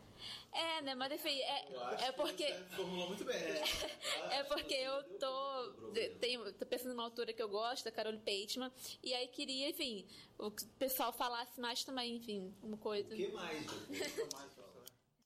É, 0.53 0.81
né? 0.81 0.95
Mas 0.95 1.11
enfim, 1.11 1.37
é, 1.39 1.67
é 2.07 2.11
porque. 2.13 2.53
Formulou 2.75 3.07
muito 3.09 3.25
bem, 3.25 3.37
né? 3.37 3.61
É 4.31 4.43
porque 4.45 4.73
eu 4.73 5.03
tô, 5.19 5.73
tenho, 6.21 6.53
tô 6.53 6.65
pensando 6.65 6.91
numa 6.91 7.03
autora 7.03 7.33
que 7.33 7.41
eu 7.41 7.49
gosto, 7.49 7.83
da 7.83 7.91
Carole 7.91 8.19
Pateman, 8.19 8.71
e 9.03 9.13
aí 9.13 9.27
queria, 9.27 9.69
enfim, 9.69 10.07
o 10.37 10.49
pessoal 10.79 11.11
falasse 11.11 11.59
mais 11.59 11.83
também, 11.83 12.15
enfim, 12.15 12.53
uma 12.63 12.77
coisa. 12.77 13.13
O 13.13 13.17
que 13.17 13.27
mais? 13.27 13.65
Não, 13.65 14.70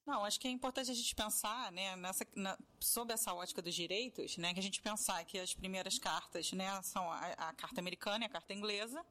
Não, 0.06 0.24
acho 0.24 0.40
que 0.40 0.48
é 0.48 0.52
importante 0.52 0.92
a 0.92 0.94
gente 0.94 1.16
pensar, 1.16 1.72
né, 1.72 1.96
nessa, 1.96 2.28
na, 2.36 2.56
sob 2.80 3.12
essa 3.12 3.34
ótica 3.34 3.60
dos 3.60 3.74
direitos, 3.74 4.38
né, 4.38 4.54
que 4.54 4.60
a 4.60 4.64
gente 4.64 4.80
pensar 4.80 5.26
que 5.26 5.40
as 5.40 5.56
primeiras 5.56 5.98
cartas, 5.98 6.52
né, 6.52 6.80
são 6.84 7.12
a, 7.12 7.20
a 7.50 7.54
carta 7.54 7.82
americana 7.82 8.24
e 8.24 8.28
a 8.28 8.30
carta 8.30 8.54
inglesa, 8.54 9.04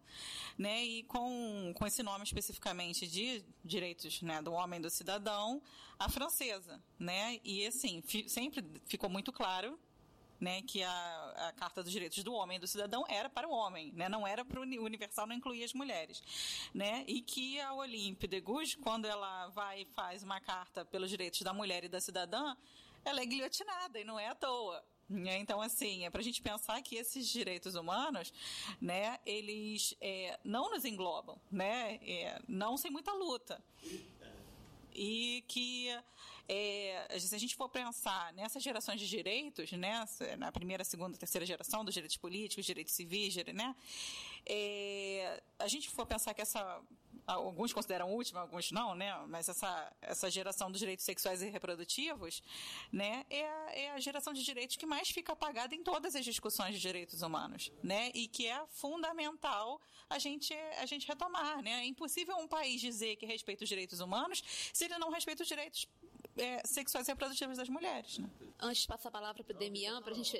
né, 0.56 0.84
e 0.84 1.02
com, 1.02 1.72
com 1.74 1.84
esse 1.84 2.00
nome 2.00 2.22
especificamente 2.22 3.08
de 3.08 3.44
direitos, 3.64 4.22
né, 4.22 4.40
do 4.40 4.52
homem 4.52 4.78
e 4.78 4.82
do 4.82 4.90
cidadão, 4.90 5.60
a 5.98 6.08
francesa, 6.08 6.80
né, 6.96 7.40
e 7.42 7.66
assim, 7.66 8.00
fi, 8.00 8.28
sempre 8.28 8.64
ficou 8.86 9.10
muito 9.10 9.32
claro 9.32 9.76
né, 10.44 10.60
que 10.60 10.82
a, 10.82 11.48
a, 11.48 11.52
Carta 11.52 11.82
dos 11.82 11.90
Direitos 11.90 12.22
do 12.22 12.34
Homem 12.34 12.58
e 12.58 12.60
do 12.60 12.66
Cidadão 12.66 13.02
era 13.08 13.30
para 13.30 13.48
o 13.48 13.50
homem, 13.50 13.90
né, 13.92 14.10
não 14.10 14.26
era 14.26 14.44
para 14.44 14.60
o 14.60 14.62
universal, 14.62 15.26
não 15.26 15.34
incluía 15.34 15.64
as 15.64 15.72
mulheres, 15.72 16.22
né, 16.74 17.02
e 17.08 17.22
que 17.22 17.58
a 17.60 17.72
Olympe 17.72 18.26
de 18.26 18.42
Gouges, 18.42 18.74
quando 18.74 19.06
ela 19.06 19.48
vai 19.48 19.80
e 19.80 19.84
faz 19.86 20.22
uma 20.22 20.40
carta 20.42 20.84
pelos 20.84 21.08
direitos 21.08 21.40
da 21.40 21.54
mulher 21.54 21.82
e 21.84 21.88
da 21.88 21.98
cidadã, 21.98 22.54
ela 23.02 23.22
é 23.22 23.26
guilhotinada 23.26 23.98
e 23.98 24.04
não 24.04 24.20
é 24.20 24.28
à 24.28 24.34
toa. 24.34 24.84
Né? 25.08 25.38
Então, 25.38 25.60
assim, 25.60 26.04
é 26.04 26.10
para 26.10 26.20
a 26.20 26.24
gente 26.24 26.42
pensar 26.42 26.80
que 26.82 26.96
esses 26.96 27.26
direitos 27.28 27.74
humanos, 27.74 28.32
né, 28.80 29.18
eles 29.24 29.94
é, 30.00 30.38
não 30.44 30.70
nos 30.70 30.84
englobam, 30.84 31.40
né, 31.50 31.98
é, 32.02 32.38
não 32.46 32.76
sem 32.76 32.90
muita 32.90 33.12
luta. 33.12 33.62
E 34.94 35.42
que 35.48 35.88
é, 36.48 37.18
se 37.18 37.34
a 37.34 37.38
gente 37.38 37.54
for 37.54 37.68
pensar 37.68 38.32
nessas 38.32 38.62
gerações 38.62 39.00
de 39.00 39.08
direitos, 39.08 39.70
né, 39.72 40.04
na 40.38 40.52
primeira, 40.52 40.84
segunda, 40.84 41.16
terceira 41.16 41.46
geração 41.46 41.84
dos 41.84 41.94
direitos 41.94 42.16
políticos, 42.16 42.64
direitos 42.64 42.94
civis, 42.94 43.34
né, 43.54 43.74
é, 44.46 45.42
a 45.58 45.68
gente 45.68 45.88
for 45.90 46.06
pensar 46.06 46.34
que 46.34 46.42
essa 46.42 46.82
alguns 47.26 47.72
consideram 47.72 48.10
última, 48.10 48.40
alguns 48.40 48.70
não, 48.70 48.94
né? 48.94 49.14
Mas 49.28 49.48
essa, 49.48 49.92
essa 50.02 50.30
geração 50.30 50.70
dos 50.70 50.78
direitos 50.78 51.04
sexuais 51.04 51.42
e 51.42 51.48
reprodutivos, 51.48 52.42
né? 52.92 53.24
É 53.30 53.46
a, 53.46 53.70
é 53.72 53.90
a 53.92 54.00
geração 54.00 54.32
de 54.32 54.42
direitos 54.42 54.76
que 54.76 54.86
mais 54.86 55.08
fica 55.08 55.32
apagada 55.32 55.74
em 55.74 55.82
todas 55.82 56.14
as 56.14 56.24
discussões 56.24 56.74
de 56.74 56.80
direitos 56.80 57.22
humanos, 57.22 57.72
né? 57.82 58.10
E 58.14 58.28
que 58.28 58.46
é 58.46 58.62
fundamental 58.68 59.80
a 60.08 60.18
gente, 60.18 60.54
a 60.78 60.86
gente 60.86 61.06
retomar, 61.06 61.62
né? 61.62 61.80
É 61.80 61.86
impossível 61.86 62.36
um 62.36 62.48
país 62.48 62.80
dizer 62.80 63.16
que 63.16 63.26
respeita 63.26 63.64
os 63.64 63.68
direitos 63.68 64.00
humanos 64.00 64.42
se 64.72 64.84
ele 64.84 64.98
não 64.98 65.10
respeita 65.10 65.42
os 65.42 65.48
direitos 65.48 65.88
é, 66.36 66.66
sexuais 66.66 67.06
e 67.08 67.10
reprodutivas 67.10 67.58
das 67.58 67.68
mulheres. 67.68 68.18
Né? 68.18 68.28
Antes 68.60 68.82
de 68.82 68.88
passar 68.88 69.08
a 69.08 69.12
palavra 69.12 69.44
para 69.44 69.54
o 69.54 69.58
Demian, 69.58 70.02
para 70.02 70.12
a 70.12 70.14
gente. 70.14 70.36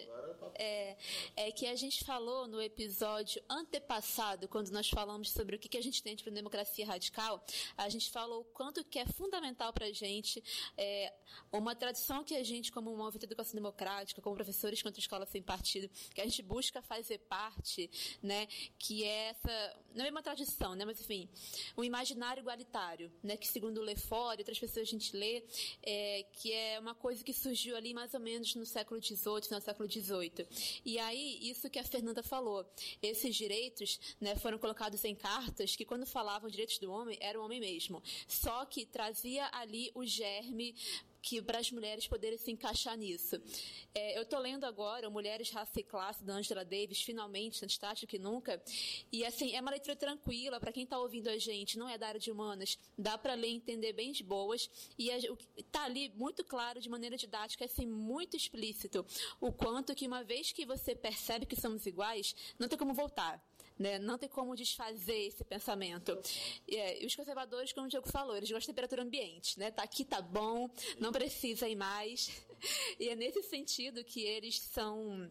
É, 0.56 0.96
é 1.36 1.52
que 1.52 1.66
a 1.66 1.74
gente 1.74 2.04
falou 2.04 2.46
no 2.46 2.60
episódio 2.60 3.42
antepassado, 3.48 4.48
quando 4.48 4.70
nós 4.70 4.88
falamos 4.88 5.30
sobre 5.30 5.56
o 5.56 5.58
que, 5.58 5.68
que 5.68 5.78
a 5.78 5.82
gente 5.82 6.02
tem 6.02 6.16
para 6.16 6.32
democracia 6.32 6.86
radical, 6.86 7.44
a 7.76 7.88
gente 7.88 8.10
falou 8.10 8.42
o 8.42 8.44
quanto 8.44 8.84
que 8.84 8.98
é 8.98 9.06
fundamental 9.06 9.72
para 9.72 9.86
a 9.86 9.92
gente 9.92 10.42
é, 10.76 11.12
uma 11.52 11.74
tradição 11.74 12.24
que 12.24 12.34
a 12.34 12.42
gente, 12.42 12.70
como 12.70 12.92
um 12.92 12.96
movimento 12.96 13.20
de 13.20 13.26
educação 13.26 13.54
democrática, 13.54 14.20
como 14.20 14.34
professores 14.34 14.82
contra 14.82 14.98
a 14.98 15.02
escola 15.02 15.26
sem 15.26 15.42
partido, 15.42 15.88
que 16.14 16.20
a 16.20 16.24
gente 16.24 16.42
busca 16.42 16.82
fazer 16.82 17.18
parte, 17.18 17.90
né, 18.22 18.46
que 18.78 19.04
é 19.04 19.30
essa, 19.30 19.76
é 20.02 20.10
uma 20.10 20.22
tradição, 20.22 20.74
né, 20.74 20.84
mas 20.84 21.00
enfim, 21.00 21.28
um 21.76 21.84
imaginário 21.84 22.40
igualitário, 22.40 23.12
né, 23.22 23.36
que 23.36 23.46
segundo 23.46 23.80
Lefort 23.80 24.38
e 24.38 24.42
outras 24.42 24.58
pessoas 24.58 24.88
a 24.88 24.90
gente 24.90 25.16
lê, 25.16 25.44
é, 25.82 26.24
que 26.32 26.52
é 26.52 26.80
uma 26.80 26.94
coisa 26.94 27.22
que 27.22 27.32
surgiu 27.32 27.76
ali 27.76 27.94
mais 27.94 28.14
ou 28.14 28.20
menos 28.20 28.54
no 28.54 28.66
século 28.66 29.00
XVIII, 29.00 29.50
no 29.50 29.60
século 29.60 29.90
XVIII. 29.90 30.46
E 30.84 30.98
aí, 30.98 31.38
isso 31.42 31.70
que 31.70 31.78
a 31.78 31.84
Fernanda 31.84 32.22
falou, 32.22 32.66
esses 33.02 33.36
direitos 33.36 34.00
né, 34.20 34.34
foram 34.36 34.58
colocados 34.58 35.04
em 35.04 35.14
cartas 35.14 35.76
que, 35.76 35.84
quando 35.84 36.06
falavam 36.06 36.50
direitos 36.50 36.78
do 36.78 36.90
homem, 36.90 37.18
era 37.20 37.38
o 37.40 37.44
homem 37.44 37.60
mesmo. 37.60 38.02
Só 38.26 38.64
que 38.64 38.86
trazia 38.86 39.48
ali 39.52 39.90
o 39.94 40.04
germe 40.04 40.74
que 41.24 41.40
para 41.40 41.58
as 41.58 41.70
mulheres 41.70 42.06
poderem 42.06 42.36
se 42.36 42.50
encaixar 42.50 42.98
nisso. 42.98 43.40
É, 43.94 44.18
eu 44.18 44.22
estou 44.22 44.38
lendo 44.38 44.64
agora 44.64 45.08
Mulheres, 45.08 45.48
Raça 45.50 45.80
e 45.80 45.82
Classe, 45.82 46.22
da 46.22 46.34
Angela 46.34 46.64
Davis, 46.64 47.00
finalmente, 47.00 47.64
antes 47.64 47.78
tarde 47.78 48.06
que 48.06 48.18
nunca. 48.18 48.62
E, 49.10 49.24
assim, 49.24 49.56
é 49.56 49.60
uma 49.60 49.70
leitura 49.70 49.96
tranquila, 49.96 50.60
para 50.60 50.70
quem 50.70 50.84
está 50.84 50.98
ouvindo 50.98 51.28
a 51.28 51.38
gente, 51.38 51.78
não 51.78 51.88
é 51.88 51.96
da 51.96 52.08
área 52.08 52.20
de 52.20 52.30
humanas, 52.30 52.78
dá 52.96 53.16
para 53.16 53.32
ler 53.32 53.48
entender 53.48 53.94
bem 53.94 54.12
de 54.12 54.22
boas. 54.22 54.70
E 54.98 55.08
está 55.56 55.84
ali 55.84 56.12
muito 56.14 56.44
claro, 56.44 56.78
de 56.78 56.90
maneira 56.90 57.16
didática, 57.16 57.64
assim, 57.64 57.86
muito 57.86 58.36
explícito, 58.36 59.06
o 59.40 59.50
quanto 59.50 59.94
que 59.94 60.06
uma 60.06 60.22
vez 60.22 60.52
que 60.52 60.66
você 60.66 60.94
percebe 60.94 61.46
que 61.46 61.58
somos 61.58 61.86
iguais, 61.86 62.36
não 62.58 62.68
tem 62.68 62.78
como 62.78 62.92
voltar. 62.92 63.42
Né? 63.78 63.98
Não 63.98 64.16
tem 64.16 64.28
como 64.28 64.54
desfazer 64.54 65.26
esse 65.26 65.42
pensamento. 65.44 66.16
É, 66.68 67.02
e 67.02 67.06
os 67.06 67.14
conservadores, 67.16 67.72
como 67.72 67.86
o 67.86 67.90
Diego 67.90 68.08
falou, 68.08 68.36
eles 68.36 68.48
gostam 68.48 68.60
de 68.60 68.66
temperatura 68.68 69.02
ambiente. 69.02 69.58
Né? 69.58 69.70
Tá 69.70 69.82
aqui, 69.82 70.04
tá 70.04 70.22
bom, 70.22 70.70
não 70.98 71.12
precisa 71.12 71.68
ir 71.68 71.76
mais. 71.76 72.30
E 72.98 73.10
é 73.10 73.16
nesse 73.16 73.42
sentido 73.42 74.02
que 74.02 74.22
eles 74.22 74.58
são 74.58 75.30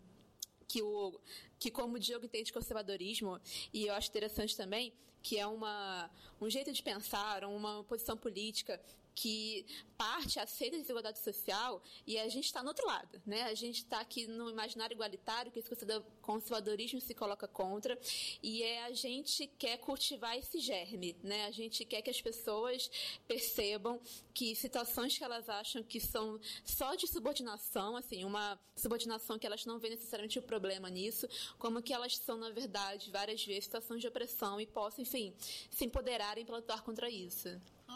que 0.68 0.84
o 0.84 1.20
que 1.58 1.72
como 1.72 1.96
o 1.96 2.00
Diogo 2.00 2.26
entende 2.26 2.54
conservadorismo 2.54 3.40
e 3.74 3.88
eu 3.88 3.94
acho 3.96 4.10
interessante 4.10 4.56
também 4.56 4.94
que 5.24 5.40
é 5.40 5.48
uma 5.48 6.12
um 6.40 6.48
jeito 6.48 6.72
de 6.72 6.84
pensar, 6.84 7.44
uma 7.46 7.84
posição 7.86 8.16
política 8.16 8.80
que 9.16 9.66
parte 9.98 10.40
aceita 10.40 10.76
a 10.76 10.80
desigualdade 10.80 11.20
social 11.20 11.82
e 12.06 12.18
a 12.18 12.28
gente 12.28 12.46
está 12.46 12.62
no 12.62 12.70
outro 12.70 12.86
lado, 12.86 13.22
né? 13.26 13.44
A 13.44 13.54
gente 13.54 13.78
está 13.78 14.00
aqui 14.00 14.28
no 14.28 14.50
imaginário 14.50 14.94
igualitário 14.94 15.52
que 15.52 15.60
o 15.60 16.04
conservadorismo 16.22 17.00
se 17.00 17.14
coloca 17.14 17.48
contra 17.48 17.98
e 18.42 18.64
é 18.64 18.84
a 18.86 18.92
gente 18.92 19.48
quer 19.58 19.78
cultivar 19.78 20.38
esse 20.38 20.60
germe, 20.60 21.16
né? 21.24 21.46
A 21.46 21.52
gente 21.52 21.86
quer 21.86 22.02
que 22.02 22.10
as 22.10 22.22
pessoas 22.22 22.90
percebam 23.28 24.00
que 24.34 24.56
situações 24.56 25.18
que 25.18 25.24
elas 25.24 25.48
acham 25.48 25.84
que 25.84 26.00
são 26.00 26.40
só 26.66 26.96
de 26.96 27.08
subordinação, 27.08 27.96
assim, 27.96 28.26
uma 28.26 28.60
subordinação 28.76 29.38
que 29.38 29.46
elas 29.46 29.66
não 29.66 29.80
veem 29.80 29.96
necessariamente 29.96 30.40
o 30.40 30.42
problema 30.42 30.90
nisso, 30.90 31.28
como 31.58 31.82
que 31.82 31.94
elas 31.94 32.18
são 32.18 32.38
na 32.38 32.50
verdade 32.50 33.12
várias 33.12 33.46
vezes 33.46 33.66
situações 33.66 34.02
de 34.02 34.08
opressão 34.08 34.60
e 34.60 34.66
possam, 34.66 35.04
enfim, 35.04 35.34
se 35.70 35.86
empoderarem 35.86 36.46
para 36.46 36.58
lutar 36.58 36.82
contra 36.84 37.10
isso. 37.10 37.50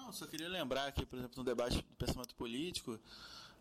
Não, 0.08 0.14
só 0.14 0.26
queria 0.26 0.48
lembrar 0.48 0.88
aqui, 0.88 1.06
por 1.06 1.20
exemplo, 1.20 1.34
no 1.36 1.44
debate 1.44 1.82
do 1.82 1.96
pensamento 1.98 2.34
político, 2.34 2.98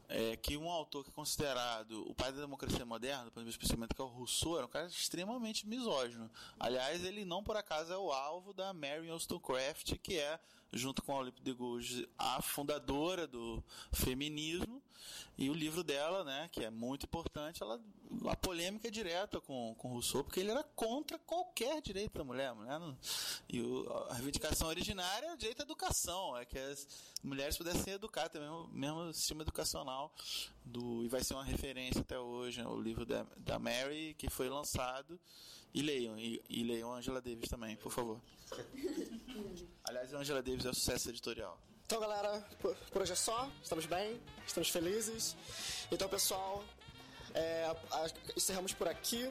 é, 0.09 0.37
que 0.37 0.57
um 0.57 0.71
autor 0.71 1.03
que 1.03 1.11
é 1.11 1.13
considerado 1.13 2.09
o 2.09 2.15
pai 2.15 2.31
da 2.31 2.41
democracia 2.41 2.87
moderna, 2.87 3.33
por 3.33 3.41
exemplo, 3.41 3.59
pensamento 3.59 3.97
que 3.97 4.01
é 4.01 4.05
o 4.05 4.07
Rousseau, 4.07 4.57
era 4.57 4.65
um 4.65 4.69
cara 4.69 4.87
extremamente 4.87 5.67
misógino. 5.67 6.31
Aliás, 6.57 7.03
ele 7.05 7.25
não 7.25 7.43
por 7.43 7.57
acaso 7.57 7.93
é 7.93 7.99
o 7.99 8.13
alvo 8.13 8.53
da 8.53 8.73
Mary 8.73 9.11
Wollstonecraft, 9.11 9.99
que 9.99 10.21
é 10.21 10.39
junto 10.73 11.03
com 11.03 11.13
a 11.13 11.21
Olympe 11.21 11.43
de 11.43 11.53
Gouges, 11.53 12.07
a 12.19 12.43
fundadora 12.43 13.27
do 13.27 13.63
feminismo, 13.93 14.83
e 15.39 15.51
o 15.51 15.55
livro 15.55 15.85
dela, 15.85 16.25
né, 16.25 16.49
que 16.51 16.65
é 16.65 16.71
muito 16.71 17.05
importante, 17.05 17.63
ela, 17.63 17.81
a 18.27 18.37
polêmica 18.37 18.89
é 18.89 18.91
direta 18.91 19.41
com, 19.41 19.75
com 19.77 19.89
Rousseau, 19.89 20.25
porque 20.25 20.41
ele 20.41 20.51
era 20.51 20.63
contra 20.63 21.19
qualquer 21.19 21.83
direito 21.83 22.17
da 22.17 22.25
mulher. 22.25 22.55
mulher 22.55 22.81
não, 22.81 22.97
e 23.49 23.61
o, 23.61 23.89
a 24.09 24.15
reivindicação 24.15 24.69
originária 24.69 25.27
é 25.27 25.35
o 25.35 25.37
direito 25.37 25.61
à 25.61 25.65
educação, 25.65 26.37
é 26.37 26.45
que 26.45 26.59
as 26.59 26.89
mulheres 27.23 27.57
pudessem 27.57 27.95
educar, 27.95 28.29
tem 28.29 28.41
o 28.41 28.67
mesmo, 28.69 28.69
mesmo 28.69 29.13
sistema 29.13 29.43
educacional, 29.43 30.15
do, 30.65 31.05
e 31.05 31.09
vai 31.09 31.23
ser 31.23 31.35
uma 31.35 31.45
referência 31.45 32.01
até 32.01 32.19
hoje, 32.19 32.63
né, 32.63 32.67
o 32.67 32.81
livro 32.81 33.05
da, 33.05 33.27
da 33.37 33.59
Mary, 33.59 34.15
que 34.19 34.31
foi 34.31 34.49
lançado, 34.49 35.21
e 35.77 35.83
leiam, 35.83 36.19
e, 36.19 36.43
e 36.49 36.65
leiam 36.65 36.91
Angela 36.91 37.21
Davis 37.21 37.51
também, 37.51 37.77
por 37.77 37.93
favor. 37.93 38.19
Aliás, 39.85 40.15
a 40.15 40.19
Angela 40.19 40.43
Davis 40.43 40.65
é 40.65 40.71
um 40.71 40.75
sucesso 40.75 41.11
editorial. 41.11 41.61
Então, 41.85 42.01
galera, 42.01 42.41
por, 42.61 42.75
por, 42.91 43.03
hoje 43.03 43.13
é 43.13 43.15
só. 43.15 43.47
Estamos 43.63 43.85
bem, 43.85 44.19
estamos 44.47 44.71
felizes. 44.71 45.37
Então, 45.93 46.09
pessoal, 46.09 46.65
é, 47.35 47.67
a, 47.91 48.11
encerramos 48.35 48.73
por 48.73 48.89
aqui. 48.89 49.31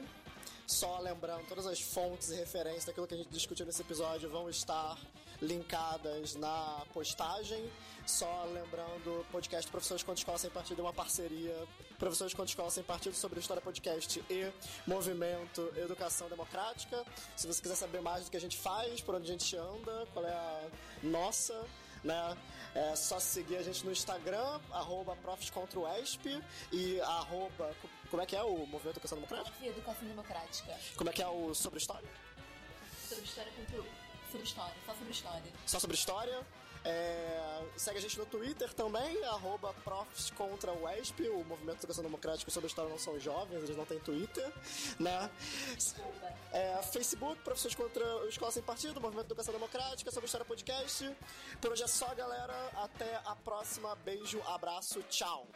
Só 0.68 1.00
lembrando, 1.00 1.48
todas 1.48 1.66
as 1.66 1.80
fontes 1.80 2.30
e 2.30 2.36
referências 2.36 2.84
daquilo 2.84 3.08
que 3.08 3.14
a 3.14 3.16
gente 3.16 3.30
discutiu 3.30 3.66
nesse 3.66 3.82
episódio 3.82 4.30
vão 4.30 4.48
estar 4.48 4.96
linkadas 5.42 6.36
na 6.36 6.84
postagem. 6.94 7.68
Só 8.06 8.44
lembrando, 8.44 9.26
podcast 9.32 9.68
Professores 9.68 10.04
contra 10.04 10.20
Escola 10.20 10.38
Sem 10.38 10.50
Partido 10.50 10.80
é 10.80 10.84
uma 10.84 10.92
parceria 10.92 11.66
Professores 11.98 12.34
contra 12.34 12.50
Escola 12.50 12.70
Sem 12.70 12.82
Partido 12.82 13.14
sobre 13.14 13.40
História 13.40 13.62
Podcast 13.62 14.22
e 14.28 14.52
Movimento 14.86 15.72
Educação 15.76 16.28
Democrática. 16.28 17.04
Se 17.36 17.46
você 17.46 17.62
quiser 17.62 17.76
saber 17.76 18.00
mais 18.00 18.24
do 18.24 18.30
que 18.30 18.36
a 18.36 18.40
gente 18.40 18.56
faz, 18.56 19.00
por 19.00 19.14
onde 19.14 19.30
a 19.30 19.32
gente 19.32 19.56
anda, 19.56 20.06
qual 20.12 20.26
é 20.26 20.32
a 20.32 20.68
nossa, 21.02 21.66
né? 22.04 22.36
É 22.74 22.94
só 22.94 23.18
seguir 23.18 23.56
a 23.56 23.62
gente 23.62 23.84
no 23.84 23.90
Instagram, 23.90 24.60
arroba 24.70 25.16
e 26.70 27.00
arroba... 27.00 27.74
Como 28.10 28.22
é 28.22 28.26
que 28.26 28.36
é 28.36 28.42
o 28.42 28.66
Movimento 28.66 28.98
Educação 28.98 29.16
Democrática? 29.16 29.66
Educação 29.66 30.06
Democrática. 30.06 30.78
Como 30.96 31.08
é 31.08 31.12
que 31.12 31.22
é 31.22 31.26
o 31.26 31.54
Sobre 31.54 31.78
História? 31.78 32.08
Sobre 33.08 33.24
História, 33.24 33.50
sobre 34.30 34.44
História, 34.44 34.74
só 34.84 34.92
sobre 34.94 35.12
História. 35.12 35.52
Só 35.66 35.78
sobre 35.80 35.96
História. 35.96 36.46
É, 36.88 37.62
segue 37.76 37.98
a 37.98 38.00
gente 38.00 38.16
no 38.16 38.24
Twitter 38.26 38.72
também, 38.72 39.24
arroba 39.24 39.74
profs 39.82 40.30
contra 40.30 40.72
o 40.72 40.88
ESP, 40.88 41.28
o 41.28 41.44
Movimento 41.44 41.78
de 41.78 41.80
Educação 41.80 42.04
Democrática 42.04 42.48
sobre 42.48 42.66
a 42.66 42.68
História 42.68 42.88
Não 42.88 42.98
São 42.98 43.18
Jovens, 43.18 43.64
eles 43.64 43.76
não 43.76 43.84
têm 43.84 43.98
Twitter, 43.98 44.52
né? 45.00 45.28
É, 46.52 46.80
Facebook, 46.82 47.42
Professores 47.42 47.74
contra 47.74 48.04
o 48.18 48.28
Escola 48.28 48.52
Sem 48.52 48.62
Partido, 48.62 49.00
Movimento 49.00 49.26
de 49.26 49.32
Educação 49.32 49.52
Democrática, 49.52 50.12
sobre 50.12 50.26
a 50.26 50.26
História 50.26 50.44
Podcast. 50.44 51.10
Por 51.60 51.72
hoje 51.72 51.82
é 51.82 51.88
só, 51.88 52.14
galera. 52.14 52.54
Até 52.76 53.16
a 53.24 53.34
próxima. 53.34 53.96
Beijo, 53.96 54.40
abraço, 54.46 55.02
tchau. 55.04 55.48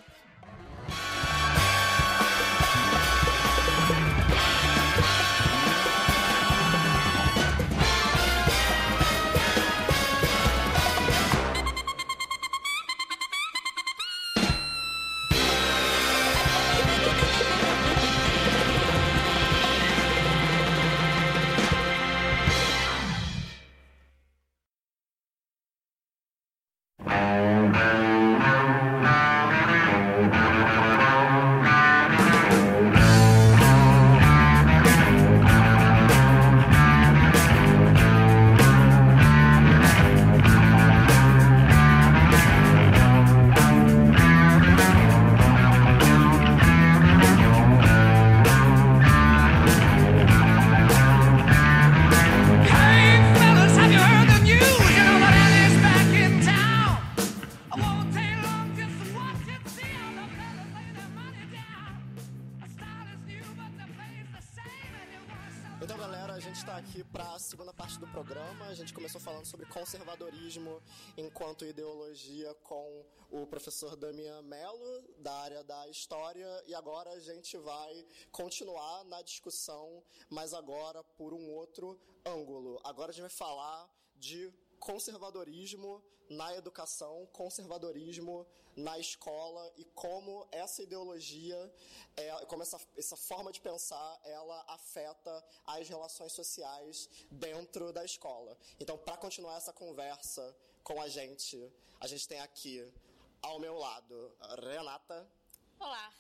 Agora 76.80 77.10
a 77.10 77.20
gente 77.20 77.58
vai 77.58 78.06
continuar 78.32 79.04
na 79.04 79.20
discussão, 79.20 80.02
mas 80.30 80.54
agora 80.54 81.04
por 81.18 81.34
um 81.34 81.52
outro 81.52 82.00
ângulo. 82.24 82.80
Agora 82.82 83.10
a 83.10 83.12
gente 83.12 83.28
vai 83.28 83.36
falar 83.46 83.78
de 84.16 84.50
conservadorismo 84.78 86.02
na 86.30 86.56
educação, 86.56 87.28
conservadorismo 87.32 88.46
na 88.74 88.98
escola 88.98 89.70
e 89.76 89.84
como 90.04 90.48
essa 90.50 90.82
ideologia, 90.82 91.60
é, 92.16 92.46
como 92.46 92.62
essa, 92.62 92.80
essa 92.96 93.16
forma 93.16 93.52
de 93.52 93.60
pensar, 93.60 94.18
ela 94.24 94.64
afeta 94.68 95.44
as 95.66 95.86
relações 95.86 96.32
sociais 96.32 97.10
dentro 97.30 97.92
da 97.92 98.02
escola. 98.06 98.56
Então, 98.78 98.96
para 98.96 99.18
continuar 99.18 99.56
essa 99.58 99.72
conversa 99.72 100.56
com 100.82 100.98
a 101.02 101.08
gente, 101.08 101.58
a 102.00 102.06
gente 102.06 102.26
tem 102.26 102.40
aqui 102.40 102.90
ao 103.42 103.58
meu 103.58 103.76
lado 103.76 104.16
Renata, 104.62 105.28
Olá. 105.80 106.12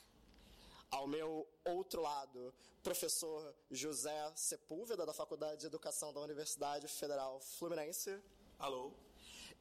Ao 0.90 1.06
meu 1.06 1.46
outro 1.64 2.02
lado, 2.02 2.52
professor 2.82 3.54
José 3.70 4.32
Sepúlveda, 4.36 5.06
da 5.06 5.12
Faculdade 5.12 5.60
de 5.60 5.66
Educação 5.66 6.12
da 6.12 6.20
Universidade 6.20 6.88
Federal 6.88 7.40
Fluminense. 7.40 8.20
Alô? 8.58 8.92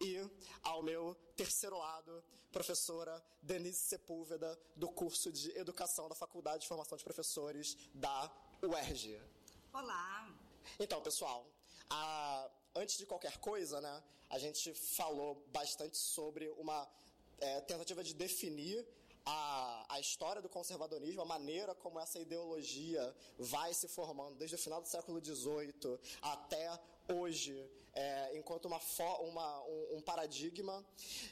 E 0.02 0.18
ao 0.64 0.82
meu 0.82 1.14
terceiro 1.36 1.78
lado, 1.78 2.24
professora 2.52 3.24
Denise 3.42 3.80
Sepúlveda, 3.82 4.58
do 4.76 4.90
curso 4.90 5.32
de 5.32 5.52
Educação 5.58 6.08
da 6.08 6.16
Faculdade 6.16 6.62
de 6.64 6.68
Formação 6.68 6.98
de 6.98 7.04
Professores 7.04 7.76
da 7.94 8.32
UERJ. 8.64 9.22
Olá. 9.74 10.34
Então, 10.80 11.02
pessoal, 11.02 11.46
a- 11.90 12.50
antes 12.76 12.98
de 12.98 13.06
qualquer 13.06 13.38
coisa, 13.40 13.80
né, 13.82 14.04
a 14.30 14.40
gente 14.40 14.74
falou 14.74 15.36
bastante 15.52 15.98
sobre 15.98 16.50
uma 16.52 16.90
é, 17.42 17.62
tentativa 17.62 18.04
de 18.04 18.14
definir 18.14 18.86
a, 19.32 19.86
a 19.96 20.00
história 20.00 20.42
do 20.42 20.50
conservadorismo, 20.50 21.22
a 21.22 21.26
maneira 21.26 21.76
como 21.76 22.00
essa 22.00 22.20
ideologia 22.20 23.16
vai 23.38 23.74
se 23.74 23.88
formando 23.88 24.36
desde 24.36 24.56
o 24.56 24.60
final 24.60 24.82
do 24.82 24.88
século 24.88 25.24
XVIII 25.24 26.00
até 26.22 26.66
hoje, 27.12 27.56
é, 27.94 28.38
enquanto 28.38 28.66
uma, 28.66 28.80
uma- 29.22 29.64
um, 29.66 29.98
um 29.98 30.02
paradigma. 30.02 30.86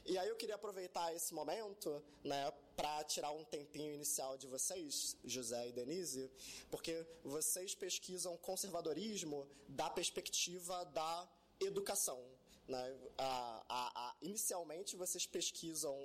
E 0.06 0.18
aí 0.18 0.28
eu 0.28 0.36
queria 0.36 0.56
aproveitar 0.56 1.14
esse 1.16 1.34
momento, 1.34 2.04
né, 2.24 2.52
para 2.76 3.04
tirar 3.06 3.32
um 3.32 3.44
tempinho 3.44 3.94
inicial 3.94 4.38
de 4.38 4.46
vocês, 4.48 5.16
José 5.24 5.70
e 5.70 5.72
Denise, 5.72 6.30
porque 6.70 7.06
vocês 7.24 7.74
pesquisam 7.74 8.38
conservadorismo 8.38 9.48
da 9.68 9.90
perspectiva 9.90 10.84
da 10.86 11.28
educação. 11.60 12.24
Né? 12.68 13.00
A- 13.18 13.64
a- 13.70 14.10
a- 14.10 14.16
inicialmente 14.22 14.96
vocês 14.98 15.26
pesquisam, 15.26 15.96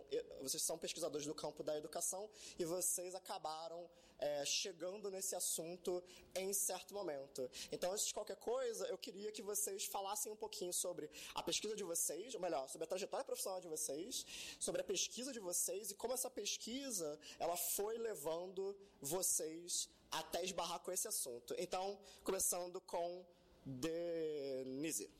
vocês 0.40 0.62
são 0.62 0.78
pesquisadores 0.78 1.26
do 1.26 1.34
campo 1.34 1.62
da 1.62 1.76
educação 1.76 2.30
e 2.58 2.64
vocês 2.64 3.14
acabaram 3.14 3.88
é, 4.24 4.44
chegando 4.44 5.10
nesse 5.10 5.34
assunto 5.34 6.00
em 6.36 6.52
certo 6.52 6.94
momento. 6.94 7.50
Então, 7.72 7.90
antes 7.90 8.06
de 8.06 8.14
qualquer 8.14 8.36
coisa, 8.36 8.86
eu 8.86 8.96
queria 8.96 9.32
que 9.32 9.42
vocês 9.42 9.84
falassem 9.86 10.30
um 10.30 10.36
pouquinho 10.36 10.72
sobre 10.72 11.10
a 11.34 11.42
pesquisa 11.42 11.74
de 11.74 11.82
vocês, 11.82 12.32
ou 12.32 12.40
melhor, 12.40 12.68
sobre 12.68 12.84
a 12.84 12.86
trajetória 12.86 13.24
profissional 13.24 13.60
de 13.60 13.66
vocês, 13.66 14.24
sobre 14.60 14.80
a 14.80 14.84
pesquisa 14.84 15.32
de 15.32 15.40
vocês 15.40 15.90
e 15.90 15.96
como 15.96 16.14
essa 16.14 16.30
pesquisa 16.30 17.18
ela 17.40 17.56
foi 17.56 17.98
levando 17.98 18.76
vocês 19.00 19.88
até 20.08 20.44
esbarrar 20.44 20.78
com 20.78 20.92
esse 20.92 21.08
assunto. 21.08 21.56
Então, 21.58 21.98
começando 22.22 22.80
com 22.82 23.26
Denise. 23.66 25.10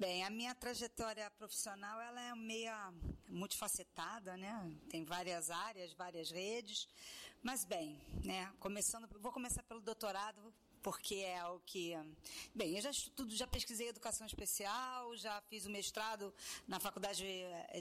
Bem, 0.00 0.24
a 0.24 0.30
minha 0.30 0.54
trajetória 0.54 1.30
profissional 1.32 2.00
ela 2.00 2.18
é 2.22 2.34
meia 2.34 2.90
multifacetada, 3.28 4.34
né? 4.34 4.74
Tem 4.88 5.04
várias 5.04 5.50
áreas, 5.50 5.92
várias 5.92 6.30
redes. 6.30 6.88
Mas 7.42 7.66
bem, 7.66 8.00
né? 8.24 8.50
Começando, 8.58 9.06
vou 9.20 9.30
começar 9.30 9.62
pelo 9.64 9.82
doutorado, 9.82 10.54
porque 10.82 11.16
é 11.16 11.44
o 11.44 11.60
que, 11.66 11.92
bem, 12.54 12.76
eu 12.76 12.80
já 12.80 12.90
estudo, 12.90 13.36
já 13.36 13.46
pesquisei 13.46 13.88
educação 13.88 14.26
especial, 14.26 15.14
já 15.18 15.38
fiz 15.50 15.66
o 15.66 15.70
mestrado 15.70 16.32
na 16.66 16.80
Faculdade 16.80 17.22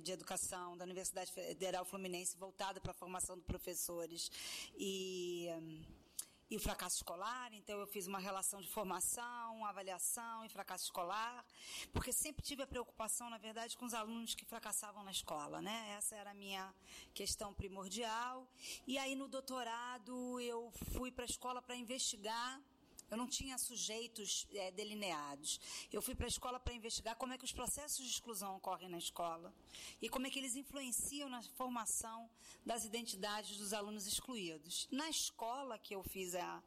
de 0.03 0.11
Educação 0.11 0.78
da 0.78 0.84
Universidade 0.84 1.32
Federal 1.32 1.86
Fluminense, 1.86 2.36
voltado 2.36 2.82
para 2.82 2.91
a 2.91 2.95
formação 2.95 3.38
de 3.38 3.45
professores 3.45 4.30
e 4.78 5.47
e 6.50 6.56
o 6.56 6.60
fracasso 6.60 6.97
escolar, 6.97 7.54
então 7.54 7.80
eu 7.80 7.86
fiz 7.86 8.08
uma 8.08 8.20
relação 8.20 8.60
de 8.60 8.68
formação, 8.68 9.66
avaliação 9.66 10.43
e 10.43 10.50
fracasso 10.50 10.86
escolar, 10.86 11.45
porque 11.93 12.12
sempre 12.12 12.41
tive 12.43 12.64
a 12.64 12.68
preocupação, 12.68 13.30
na 13.30 13.38
verdade, 13.38 13.78
com 13.78 13.86
os 13.86 13.93
alunos 13.93 14.34
que 14.34 14.45
fracassavam 14.45 15.04
na 15.04 15.12
escola, 15.12 15.62
né? 15.62 15.93
Essa 15.97 16.16
era 16.16 16.32
a 16.32 16.34
minha 16.34 16.74
questão 17.14 17.54
primordial. 17.54 18.47
E 18.88 18.97
aí 18.97 19.16
no 19.16 19.28
doutorado 19.28 20.39
eu 20.39 20.72
fui 20.93 21.12
para 21.12 21.24
a 21.24 21.28
escola 21.28 21.62
para 21.62 21.76
investigar 21.76 22.60
eu 23.10 23.18
não 23.18 23.28
tinha 23.28 23.57
sujeitos 23.57 24.47
é, 24.53 24.72
delineados. 24.72 25.60
Eu 25.91 26.01
fui 26.01 26.16
para 26.16 26.26
a 26.26 26.30
escola 26.30 26.60
para 26.60 26.74
investigar 26.74 27.16
como 27.16 27.34
é 27.34 27.38
que 27.38 27.45
os 27.45 27.51
processos 27.51 28.05
de 28.05 28.12
exclusão 28.12 28.55
ocorrem 28.57 28.89
na 28.89 28.97
escola 28.97 29.53
e 30.01 30.10
como 30.10 30.28
é 30.28 30.30
que 30.30 30.39
eles 30.39 30.55
influenciam 30.55 31.30
na 31.30 31.41
formação 31.41 32.30
das 32.66 32.86
identidades 32.86 33.57
dos 33.57 33.74
alunos 33.74 34.05
excluídos. 34.05 34.88
Na 34.91 35.10
escola 35.10 35.78
que 35.78 35.95
eu 35.95 36.03
fiz 36.03 36.36
a, 36.36 36.64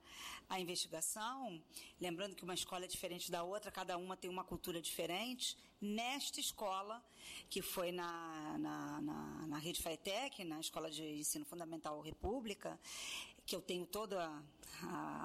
a 0.48 0.60
investigação, 0.60 1.62
lembrando 2.00 2.34
que 2.34 2.44
uma 2.44 2.54
escola 2.54 2.84
é 2.84 2.88
diferente 2.88 3.30
da 3.30 3.42
outra, 3.42 3.70
cada 3.70 3.96
uma 3.96 4.16
tem 4.16 4.30
uma 4.30 4.44
cultura 4.44 4.80
diferente, 4.80 5.56
nesta 5.82 6.38
escola, 6.38 7.04
que 7.50 7.60
foi 7.60 7.90
na, 7.90 8.56
na, 8.58 9.00
na, 9.00 9.46
na 9.48 9.58
Rede 9.58 9.82
FATEC, 9.82 10.44
na 10.44 10.60
Escola 10.60 10.88
de 10.88 11.02
Ensino 11.02 11.44
Fundamental 11.44 12.00
República, 12.00 12.78
que 13.44 13.54
eu 13.56 13.60
tenho 13.60 13.86
todas 13.86 14.18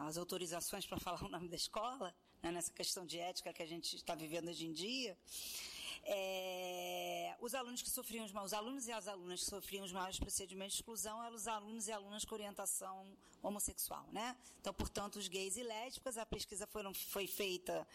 as 0.05 0.17
autorizações 0.17 0.85
para 0.85 0.99
falar 0.99 1.23
o 1.23 1.29
nome 1.29 1.47
da 1.47 1.55
escola, 1.55 2.13
né, 2.41 2.51
nessa 2.51 2.71
questão 2.71 3.05
de 3.05 3.19
ética 3.19 3.53
que 3.53 3.63
a 3.63 3.67
gente 3.67 3.95
está 3.95 4.15
vivendo 4.15 4.49
hoje 4.49 4.65
em 4.65 4.73
dia, 4.73 5.17
É, 6.09 7.35
os 7.41 7.53
alunos 7.53 7.81
que 7.81 7.89
sofriam 7.89 8.23
os, 8.23 8.31
ma- 8.31 8.43
os 8.43 8.53
alunos 8.53 8.87
e 8.87 8.91
as 8.93 9.07
alunas 9.09 9.41
que 9.41 9.49
sofriam 9.49 9.83
os 9.83 9.91
maiores 9.91 10.17
procedimentos 10.17 10.75
de 10.75 10.79
exclusão 10.81 11.21
eram 11.21 11.35
os 11.35 11.47
alunos 11.49 11.87
e 11.89 11.91
alunas 11.91 12.23
com 12.23 12.33
orientação 12.33 13.05
homossexual, 13.43 14.05
né? 14.13 14.35
Então, 14.61 14.73
portanto, 14.73 15.17
os 15.17 15.27
gays 15.27 15.57
e 15.57 15.63
lésbicas, 15.63 16.17
a 16.17 16.25
pesquisa 16.25 16.67
foi 17.09 17.27
feita 17.27 17.85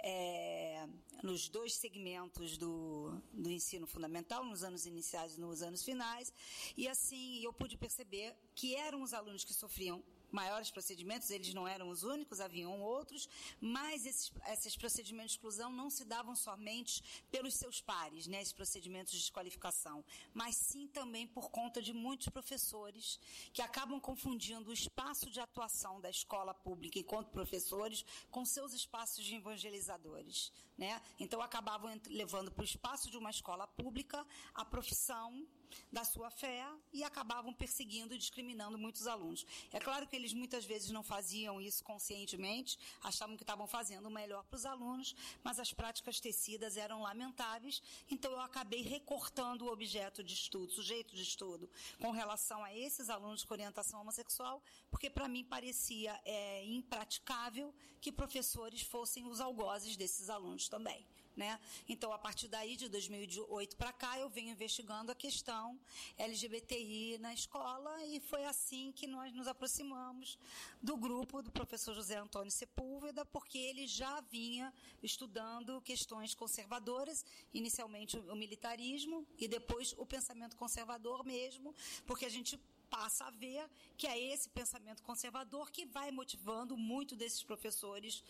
é, 0.00 0.86
nos 1.22 1.48
dois 1.48 1.74
segmentos 1.74 2.58
do, 2.58 3.10
do 3.32 3.50
ensino 3.50 3.86
fundamental, 3.86 4.44
nos 4.44 4.62
anos 4.62 4.84
iniciais 4.84 5.36
e 5.36 5.40
nos 5.40 5.62
anos 5.62 5.82
finais, 5.82 6.32
e 6.76 6.86
assim 6.86 7.42
eu 7.42 7.52
pude 7.54 7.76
perceber 7.78 8.34
que 8.54 8.76
eram 8.76 9.02
os 9.02 9.14
alunos 9.14 9.44
que 9.44 9.54
sofriam 9.54 10.02
maiores 10.32 10.70
procedimentos, 10.70 11.30
eles 11.30 11.54
não 11.54 11.68
eram 11.68 11.88
os 11.90 12.02
únicos, 12.02 12.40
haviam 12.40 12.80
outros, 12.80 13.28
mas 13.60 14.06
esses, 14.06 14.32
esses 14.48 14.76
procedimentos 14.76 15.32
de 15.32 15.36
exclusão 15.36 15.70
não 15.70 15.90
se 15.90 16.04
davam 16.04 16.34
somente 16.34 17.02
pelos 17.30 17.54
seus 17.54 17.80
pares, 17.80 18.26
né, 18.26 18.40
esses 18.40 18.52
procedimentos 18.52 19.12
de 19.12 19.18
desqualificação, 19.20 20.04
mas 20.32 20.56
sim 20.56 20.88
também 20.88 21.26
por 21.26 21.50
conta 21.50 21.80
de 21.80 21.92
muitos 21.92 22.28
professores 22.28 23.20
que 23.52 23.62
acabam 23.62 24.00
confundindo 24.00 24.70
o 24.70 24.72
espaço 24.72 25.30
de 25.30 25.40
atuação 25.40 26.00
da 26.00 26.10
escola 26.10 26.54
pública 26.54 26.98
enquanto 26.98 27.30
professores 27.30 28.04
com 28.30 28.44
seus 28.44 28.72
espaços 28.72 29.24
de 29.24 29.36
evangelizadores. 29.36 30.52
Né? 30.78 31.00
Então 31.20 31.40
acabavam 31.42 32.00
levando 32.06 32.50
para 32.50 32.62
o 32.62 32.64
espaço 32.64 33.10
de 33.10 33.18
uma 33.18 33.30
escola 33.30 33.66
pública 33.66 34.26
a 34.54 34.64
profissão 34.64 35.46
da 35.90 36.04
sua 36.04 36.30
fé 36.30 36.66
e 36.92 37.02
acabavam 37.04 37.52
perseguindo 37.52 38.14
e 38.14 38.18
discriminando 38.18 38.78
muitos 38.78 39.06
alunos. 39.06 39.46
É 39.72 39.80
claro 39.80 40.06
que 40.06 40.16
eles 40.16 40.32
muitas 40.32 40.64
vezes 40.64 40.90
não 40.90 41.02
faziam 41.02 41.60
isso 41.60 41.82
conscientemente, 41.84 42.78
achavam 43.02 43.36
que 43.36 43.42
estavam 43.42 43.66
fazendo 43.66 44.06
o 44.06 44.10
melhor 44.10 44.44
para 44.44 44.56
os 44.56 44.66
alunos, 44.66 45.14
mas 45.42 45.58
as 45.58 45.72
práticas 45.72 46.20
tecidas 46.20 46.76
eram 46.76 47.02
lamentáveis, 47.02 47.82
então 48.10 48.32
eu 48.32 48.40
acabei 48.40 48.82
recortando 48.82 49.66
o 49.66 49.72
objeto 49.72 50.22
de 50.22 50.34
estudo, 50.34 50.70
o 50.70 50.74
sujeito 50.74 51.14
de 51.14 51.22
estudo, 51.22 51.68
com 52.00 52.10
relação 52.10 52.64
a 52.64 52.74
esses 52.74 53.08
alunos 53.10 53.44
com 53.44 53.54
orientação 53.54 54.00
homossexual, 54.00 54.62
porque 54.90 55.10
para 55.10 55.28
mim 55.28 55.44
parecia 55.44 56.20
é, 56.24 56.64
impraticável 56.64 57.74
que 58.00 58.10
professores 58.10 58.82
fossem 58.82 59.26
os 59.26 59.40
algozes 59.40 59.96
desses 59.96 60.28
alunos 60.28 60.68
também. 60.68 61.06
Né? 61.36 61.58
Então, 61.88 62.12
a 62.12 62.18
partir 62.18 62.46
daí, 62.46 62.76
de 62.76 62.88
2008 62.88 63.76
para 63.76 63.92
cá, 63.92 64.18
eu 64.18 64.28
venho 64.28 64.50
investigando 64.50 65.10
a 65.10 65.14
questão 65.14 65.78
LGBTI 66.18 67.16
na 67.18 67.32
escola 67.32 68.04
e 68.04 68.20
foi 68.20 68.44
assim 68.44 68.92
que 68.92 69.06
nós 69.06 69.32
nos 69.32 69.48
aproximamos 69.48 70.38
do 70.82 70.94
grupo 70.94 71.42
do 71.42 71.50
professor 71.50 71.94
José 71.94 72.18
Antônio 72.18 72.50
Sepúlveda, 72.50 73.24
porque 73.24 73.56
ele 73.56 73.86
já 73.86 74.20
vinha 74.20 74.72
estudando 75.02 75.80
questões 75.80 76.34
conservadoras, 76.34 77.24
inicialmente 77.54 78.18
o 78.18 78.36
militarismo 78.36 79.26
e 79.38 79.48
depois 79.48 79.94
o 79.96 80.04
pensamento 80.04 80.54
conservador 80.56 81.24
mesmo, 81.24 81.74
porque 82.06 82.26
a 82.26 82.30
gente 82.30 82.60
passa 82.90 83.24
a 83.24 83.30
ver 83.30 83.66
que 83.96 84.06
é 84.06 84.18
esse 84.18 84.50
pensamento 84.50 85.02
conservador 85.02 85.70
que 85.70 85.86
vai 85.86 86.10
motivando 86.10 86.76
muito 86.76 87.16
desses 87.16 87.42
professores 87.42 88.22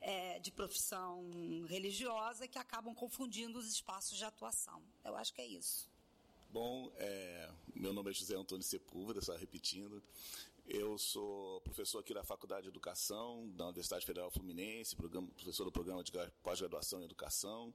é, 0.00 0.38
de 0.38 0.50
profissão 0.50 1.28
religiosa 1.68 2.46
que 2.48 2.58
acabam 2.58 2.94
confundindo 2.94 3.58
os 3.58 3.66
espaços 3.68 4.16
de 4.16 4.24
atuação. 4.24 4.82
Eu 5.04 5.16
acho 5.16 5.32
que 5.32 5.40
é 5.40 5.46
isso. 5.46 5.88
Bom, 6.50 6.90
é, 6.96 7.50
meu 7.74 7.92
nome 7.92 8.10
é 8.10 8.14
José 8.14 8.34
Antônio 8.36 8.62
Sepúlveda, 8.64 9.20
só 9.20 9.36
repetindo. 9.36 10.02
Eu 10.66 10.98
sou 10.98 11.60
professor 11.62 11.98
aqui 12.00 12.12
da 12.12 12.22
Faculdade 12.22 12.62
de 12.64 12.68
Educação 12.68 13.48
da 13.56 13.64
Universidade 13.66 14.04
Federal 14.04 14.30
Fluminense, 14.30 14.94
programa- 14.96 15.28
professor 15.28 15.64
do 15.64 15.72
programa 15.72 16.02
de 16.04 16.12
gra- 16.12 16.30
pós-graduação 16.42 17.00
em 17.00 17.04
Educação. 17.04 17.72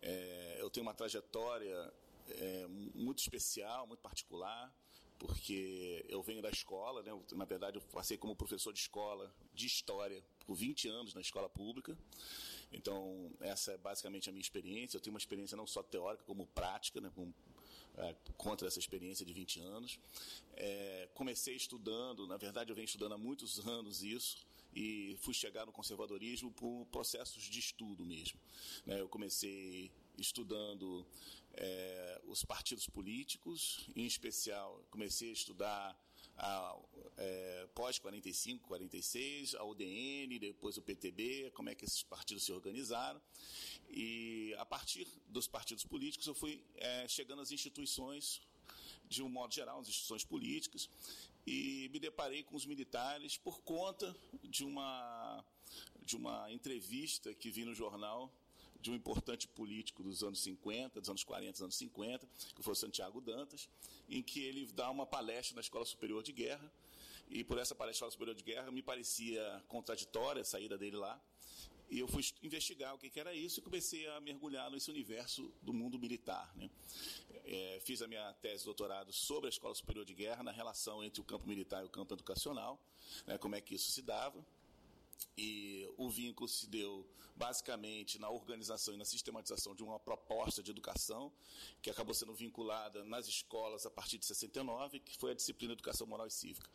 É, 0.00 0.56
eu 0.60 0.70
tenho 0.70 0.86
uma 0.86 0.94
trajetória 0.94 1.92
é, 2.28 2.66
muito 2.94 3.18
especial, 3.18 3.86
muito 3.86 4.00
particular, 4.00 4.72
porque 5.18 6.04
eu 6.08 6.22
venho 6.22 6.40
da 6.42 6.50
escola, 6.50 7.02
né? 7.02 7.12
Na 7.32 7.44
verdade 7.44 7.76
eu 7.78 7.82
passei 7.92 8.16
como 8.16 8.34
professor 8.34 8.72
de 8.72 8.80
escola 8.80 9.32
de 9.54 9.66
História 9.66 10.24
por 10.44 10.54
20 10.54 10.88
anos 10.88 11.14
na 11.14 11.20
escola 11.20 11.48
pública. 11.48 11.96
Então, 12.72 13.30
essa 13.40 13.72
é 13.72 13.76
basicamente 13.78 14.28
a 14.28 14.32
minha 14.32 14.40
experiência. 14.40 14.96
Eu 14.96 15.00
tenho 15.00 15.14
uma 15.14 15.18
experiência 15.18 15.56
não 15.56 15.66
só 15.66 15.82
teórica, 15.82 16.24
como 16.24 16.46
prática, 16.46 17.00
né? 17.00 17.10
Com, 17.14 17.32
é, 17.96 18.14
contra 18.36 18.66
essa 18.66 18.78
experiência 18.78 19.24
de 19.24 19.32
20 19.32 19.60
anos. 19.60 19.98
É, 20.54 21.08
comecei 21.14 21.54
estudando, 21.54 22.26
na 22.26 22.36
verdade 22.36 22.70
eu 22.70 22.74
venho 22.74 22.86
estudando 22.86 23.12
há 23.12 23.18
muitos 23.18 23.58
anos 23.66 24.02
isso, 24.02 24.46
e 24.74 25.16
fui 25.20 25.34
chegar 25.34 25.66
no 25.66 25.72
conservadorismo 25.72 26.50
por 26.50 26.86
processos 26.86 27.42
de 27.42 27.58
estudo 27.58 28.06
mesmo. 28.06 28.40
né? 28.86 29.00
Eu 29.00 29.08
comecei 29.08 29.92
estudando 30.16 31.06
é, 31.52 32.20
os 32.24 32.44
partidos 32.44 32.88
políticos, 32.88 33.86
em 33.94 34.06
especial 34.06 34.82
comecei 34.90 35.30
a 35.30 35.32
estudar 35.32 36.11
a 36.36 36.76
é, 37.16 37.68
pós-45, 37.74 38.60
46, 38.60 39.54
a 39.54 39.64
UDN, 39.64 40.38
depois 40.38 40.76
o 40.76 40.82
PTB, 40.82 41.50
como 41.54 41.68
é 41.68 41.74
que 41.74 41.84
esses 41.84 42.02
partidos 42.02 42.44
se 42.44 42.52
organizaram. 42.52 43.20
E 43.90 44.54
a 44.58 44.64
partir 44.64 45.06
dos 45.28 45.46
partidos 45.46 45.84
políticos 45.84 46.26
eu 46.26 46.34
fui 46.34 46.64
é, 46.76 47.06
chegando 47.08 47.42
às 47.42 47.50
instituições, 47.50 48.40
de 49.08 49.22
um 49.22 49.28
modo 49.28 49.54
geral, 49.54 49.80
às 49.80 49.88
instituições 49.88 50.24
políticas, 50.24 50.88
e 51.46 51.90
me 51.92 51.98
deparei 51.98 52.42
com 52.42 52.56
os 52.56 52.64
militares 52.64 53.36
por 53.36 53.60
conta 53.62 54.14
de 54.42 54.64
uma, 54.64 55.44
de 56.04 56.16
uma 56.16 56.50
entrevista 56.52 57.34
que 57.34 57.50
vi 57.50 57.64
no 57.64 57.74
jornal 57.74 58.32
de 58.82 58.90
um 58.90 58.94
importante 58.94 59.46
político 59.46 60.02
dos 60.02 60.22
anos 60.22 60.42
50, 60.42 61.00
dos 61.00 61.08
anos 61.08 61.24
40, 61.24 61.52
dos 61.52 61.62
anos 61.62 61.76
50, 61.76 62.28
que 62.54 62.62
foi 62.62 62.74
Santiago 62.74 63.20
Dantas, 63.20 63.68
em 64.08 64.22
que 64.22 64.40
ele 64.40 64.66
dá 64.74 64.90
uma 64.90 65.06
palestra 65.06 65.54
na 65.54 65.60
Escola 65.60 65.84
Superior 65.84 66.22
de 66.22 66.32
Guerra, 66.32 66.70
e 67.30 67.44
por 67.44 67.56
essa 67.58 67.74
palestra 67.74 68.04
na 68.04 68.08
Escola 68.08 68.10
Superior 68.10 68.34
de 68.34 68.42
Guerra 68.42 68.70
me 68.70 68.82
parecia 68.82 69.64
contraditória 69.68 70.42
a 70.42 70.44
saída 70.44 70.76
dele 70.76 70.96
lá, 70.96 71.18
e 71.88 71.98
eu 71.98 72.08
fui 72.08 72.24
investigar 72.42 72.94
o 72.94 72.98
que 72.98 73.10
que 73.10 73.20
era 73.20 73.34
isso 73.34 73.60
e 73.60 73.62
comecei 73.62 74.08
a 74.08 74.20
mergulhar 74.20 74.70
nesse 74.70 74.90
universo 74.90 75.52
do 75.60 75.74
mundo 75.74 75.98
militar. 75.98 76.50
Né? 76.56 76.70
É, 77.44 77.80
fiz 77.84 78.00
a 78.00 78.08
minha 78.08 78.32
tese 78.40 78.60
de 78.60 78.64
doutorado 78.64 79.12
sobre 79.12 79.48
a 79.48 79.50
Escola 79.50 79.74
Superior 79.74 80.02
de 80.04 80.14
Guerra, 80.14 80.42
na 80.42 80.50
relação 80.50 81.04
entre 81.04 81.20
o 81.20 81.24
campo 81.24 81.46
militar 81.46 81.82
e 81.82 81.86
o 81.86 81.90
campo 81.90 82.14
educacional, 82.14 82.80
né, 83.26 83.36
como 83.36 83.54
é 83.54 83.60
que 83.60 83.74
isso 83.74 83.90
se 83.90 84.00
dava. 84.00 84.42
E 85.36 85.88
o 85.96 86.08
vínculo 86.08 86.48
se 86.48 86.68
deu 86.68 87.08
basicamente 87.34 88.18
na 88.18 88.30
organização 88.30 88.94
e 88.94 88.96
na 88.96 89.04
sistematização 89.04 89.74
de 89.74 89.82
uma 89.82 89.98
proposta 89.98 90.62
de 90.62 90.70
educação 90.70 91.32
que 91.80 91.90
acabou 91.90 92.14
sendo 92.14 92.34
vinculada 92.34 93.04
nas 93.04 93.26
escolas 93.26 93.86
a 93.86 93.90
partir 93.90 94.18
de 94.18 94.26
69, 94.26 95.00
que 95.00 95.16
foi 95.16 95.32
a 95.32 95.34
disciplina 95.34 95.72
Educação 95.72 96.06
Moral 96.06 96.26
e 96.26 96.30
Cívica. 96.30 96.70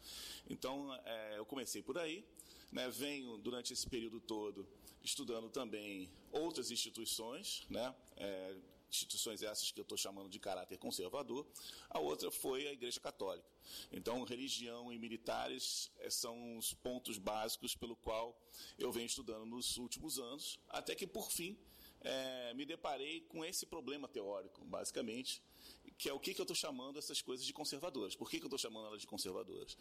Então, 0.50 0.94
é, 1.06 1.38
eu 1.38 1.46
comecei 1.46 1.82
por 1.82 1.98
aí, 1.98 2.26
né, 2.72 2.90
venho 2.90 3.38
durante 3.38 3.72
esse 3.72 3.88
período 3.88 4.20
todo 4.20 4.68
estudando 5.04 5.50
também 5.50 6.10
outras 6.32 6.70
instituições, 6.70 7.66
né, 7.70 7.96
é, 8.18 8.56
instituições 8.90 9.42
essas 9.42 9.72
que 9.72 9.80
eu 9.80 9.84
estou 9.84 9.98
chamando 9.98 10.30
de 10.30 10.40
caráter 10.40 10.78
conservador, 10.78 11.48
a 11.90 12.00
outra 12.00 12.32
foi 12.32 12.68
a 12.68 12.74
Igreja 12.74 13.00
Católica. 13.00 13.48
Então, 13.92 14.24
religião 14.24 14.92
e 14.92 14.98
militares 14.98 15.92
eh, 16.00 16.10
são 16.10 16.58
os 16.58 16.74
pontos 16.74 17.18
básicos 17.18 17.76
pelo 17.76 17.96
qual 17.96 18.40
eu 18.78 18.92
venho 18.92 19.06
estudando 19.06 19.46
nos 19.46 19.78
últimos 19.78 20.20
anos, 20.20 20.60
até 20.70 20.96
que, 20.96 21.06
por 21.06 21.32
fim, 21.32 21.58
eh, 22.02 22.54
me 22.54 22.66
deparei 22.66 23.22
com 23.22 23.44
esse 23.44 23.66
problema 23.66 24.08
teórico, 24.08 24.64
basicamente, 24.66 25.42
que 25.98 26.08
é 26.08 26.14
o 26.14 26.20
que, 26.20 26.34
que 26.34 26.40
eu 26.40 26.44
estou 26.44 26.56
chamando 26.56 27.00
essas 27.00 27.22
coisas 27.22 27.46
de 27.46 27.52
conservadoras. 27.52 28.16
Por 28.16 28.30
que, 28.30 28.38
que 28.38 28.46
eu 28.46 28.48
estou 28.48 28.60
chamando 28.60 28.88
elas 28.88 29.02
de 29.02 29.08
conservadoras? 29.08 29.78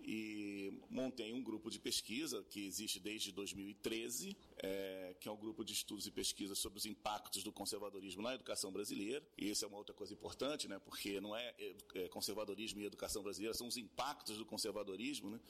E 0.00 0.80
montei 0.90 1.32
um 1.32 1.42
grupo 1.42 1.70
de 1.70 1.78
pesquisa 1.78 2.44
que 2.50 2.66
existe 2.66 2.98
desde 2.98 3.30
2013, 3.30 4.36
é, 4.58 5.14
que 5.20 5.28
é 5.28 5.32
um 5.32 5.36
grupo 5.36 5.64
de 5.64 5.72
estudos 5.72 6.06
e 6.06 6.10
pesquisas 6.10 6.58
sobre 6.58 6.78
os 6.78 6.86
impactos 6.86 7.44
do 7.44 7.52
conservadorismo 7.52 8.22
na 8.22 8.34
educação 8.34 8.72
brasileira. 8.72 9.24
E 9.38 9.50
isso 9.50 9.64
é 9.64 9.68
uma 9.68 9.78
outra 9.78 9.94
coisa 9.94 10.12
importante, 10.12 10.66
né? 10.66 10.78
Porque 10.80 11.20
não 11.20 11.36
é, 11.36 11.54
é 11.94 12.08
conservadorismo 12.08 12.80
e 12.80 12.84
educação 12.84 13.22
brasileira, 13.22 13.54
são 13.54 13.68
os 13.68 13.76
impactos 13.76 14.38
do 14.38 14.44
conservadorismo, 14.44 15.30
né? 15.30 15.40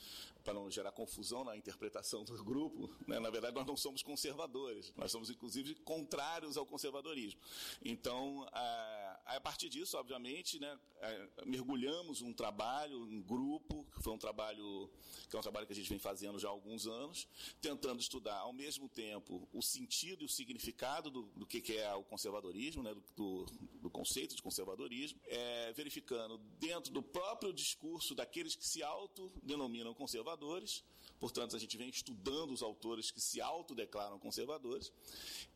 Para 0.44 0.52
não 0.54 0.70
gerar 0.70 0.92
confusão 0.92 1.42
na 1.44 1.56
interpretação 1.56 2.24
do 2.24 2.44
grupo. 2.44 2.90
Né? 3.06 3.18
Na 3.18 3.30
verdade, 3.30 3.54
nós 3.54 3.66
não 3.66 3.76
somos 3.76 4.02
conservadores, 4.02 4.92
nós 4.96 5.10
somos 5.10 5.30
inclusive 5.30 5.74
contrários 5.76 6.56
ao 6.56 6.66
conservadorismo. 6.66 7.40
Então, 7.82 8.46
a, 8.52 9.01
a 9.24 9.40
partir 9.40 9.68
disso, 9.68 9.96
obviamente, 9.96 10.58
né, 10.58 10.78
é, 11.00 11.28
mergulhamos 11.46 12.20
um 12.22 12.32
trabalho 12.32 13.10
em 13.10 13.22
grupo, 13.22 13.86
que 13.94 14.02
foi 14.02 14.12
um 14.12 14.18
trabalho 14.18 14.90
que 15.28 15.36
é 15.36 15.38
um 15.38 15.42
trabalho 15.42 15.66
que 15.66 15.72
a 15.72 15.76
gente 15.76 15.88
vem 15.88 15.98
fazendo 15.98 16.38
já 16.38 16.48
há 16.48 16.50
alguns 16.50 16.86
anos, 16.86 17.26
tentando 17.60 18.00
estudar 18.00 18.36
ao 18.36 18.52
mesmo 18.52 18.88
tempo 18.88 19.48
o 19.52 19.62
sentido 19.62 20.22
e 20.22 20.26
o 20.26 20.28
significado 20.28 21.10
do, 21.10 21.22
do 21.34 21.46
que, 21.46 21.60
que 21.60 21.78
é 21.78 21.94
o 21.94 22.04
conservadorismo, 22.04 22.82
né, 22.82 22.94
do, 23.16 23.46
do 23.80 23.90
conceito 23.90 24.34
de 24.36 24.42
conservadorismo, 24.42 25.18
é, 25.26 25.72
verificando 25.72 26.36
dentro 26.58 26.92
do 26.92 27.02
próprio 27.02 27.52
discurso 27.52 28.14
daqueles 28.14 28.54
que 28.54 28.66
se 28.66 28.82
autodenominam 28.82 29.94
conservadores, 29.94 30.84
portanto, 31.22 31.54
a 31.54 31.58
gente 31.60 31.76
vem 31.76 31.88
estudando 31.88 32.50
os 32.50 32.64
autores 32.64 33.12
que 33.12 33.20
se 33.20 33.40
autodeclaram 33.40 34.18
conservadores, 34.18 34.92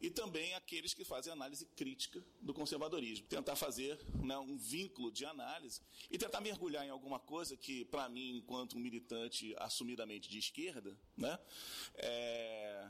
e 0.01 0.09
também 0.09 0.55
aqueles 0.55 0.95
que 0.95 1.05
fazem 1.05 1.33
análise 1.33 1.67
crítica 1.75 2.25
do 2.41 2.55
conservadorismo. 2.55 3.27
Tentar 3.27 3.57
fazer 3.57 3.99
né, 4.23 4.39
um 4.39 4.57
vínculo 4.57 5.11
de 5.11 5.25
análise 5.25 5.81
e 6.09 6.17
tentar 6.17 6.41
mergulhar 6.41 6.87
em 6.87 6.91
alguma 6.91 7.19
coisa 7.19 7.57
que, 7.57 7.85
para 7.87 8.09
mim, 8.09 8.37
enquanto 8.37 8.77
um 8.77 8.79
militante 8.79 9.57
assumidamente 9.59 10.29
de 10.29 10.39
esquerda, 10.39 10.97
né, 11.17 11.37
é, 11.97 12.89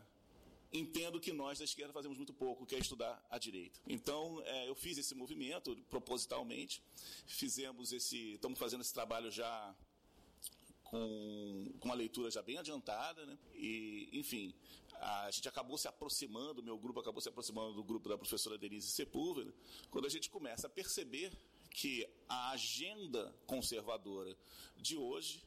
entendo 0.70 1.18
que 1.18 1.32
nós 1.32 1.58
da 1.58 1.64
esquerda 1.64 1.94
fazemos 1.94 2.18
muito 2.18 2.34
pouco, 2.34 2.66
que 2.66 2.74
é 2.74 2.78
estudar 2.78 3.26
a 3.30 3.38
direita. 3.38 3.80
Então, 3.86 4.42
é, 4.44 4.68
eu 4.68 4.74
fiz 4.74 4.98
esse 4.98 5.14
movimento 5.14 5.74
propositalmente, 5.88 6.82
fizemos 7.26 7.90
esse, 7.90 8.34
estamos 8.34 8.58
fazendo 8.58 8.82
esse 8.82 8.92
trabalho 8.92 9.30
já 9.30 9.74
com, 10.90 11.72
com 11.80 11.88
uma 11.88 11.94
leitura 11.94 12.30
já 12.30 12.42
bem 12.42 12.58
adiantada, 12.58 13.24
né? 13.26 13.38
E, 13.54 14.08
enfim, 14.12 14.54
a 14.94 15.30
gente 15.30 15.48
acabou 15.48 15.76
se 15.76 15.88
aproximando, 15.88 16.62
meu 16.62 16.78
grupo 16.78 17.00
acabou 17.00 17.20
se 17.20 17.28
aproximando 17.28 17.74
do 17.74 17.84
grupo 17.84 18.08
da 18.08 18.16
professora 18.16 18.56
Denise 18.56 18.88
Sepúlveda, 18.90 19.52
quando 19.90 20.06
a 20.06 20.10
gente 20.10 20.30
começa 20.30 20.66
a 20.66 20.70
perceber 20.70 21.32
que 21.70 22.08
a 22.28 22.50
agenda 22.50 23.34
conservadora 23.46 24.36
de 24.76 24.96
hoje 24.96 25.44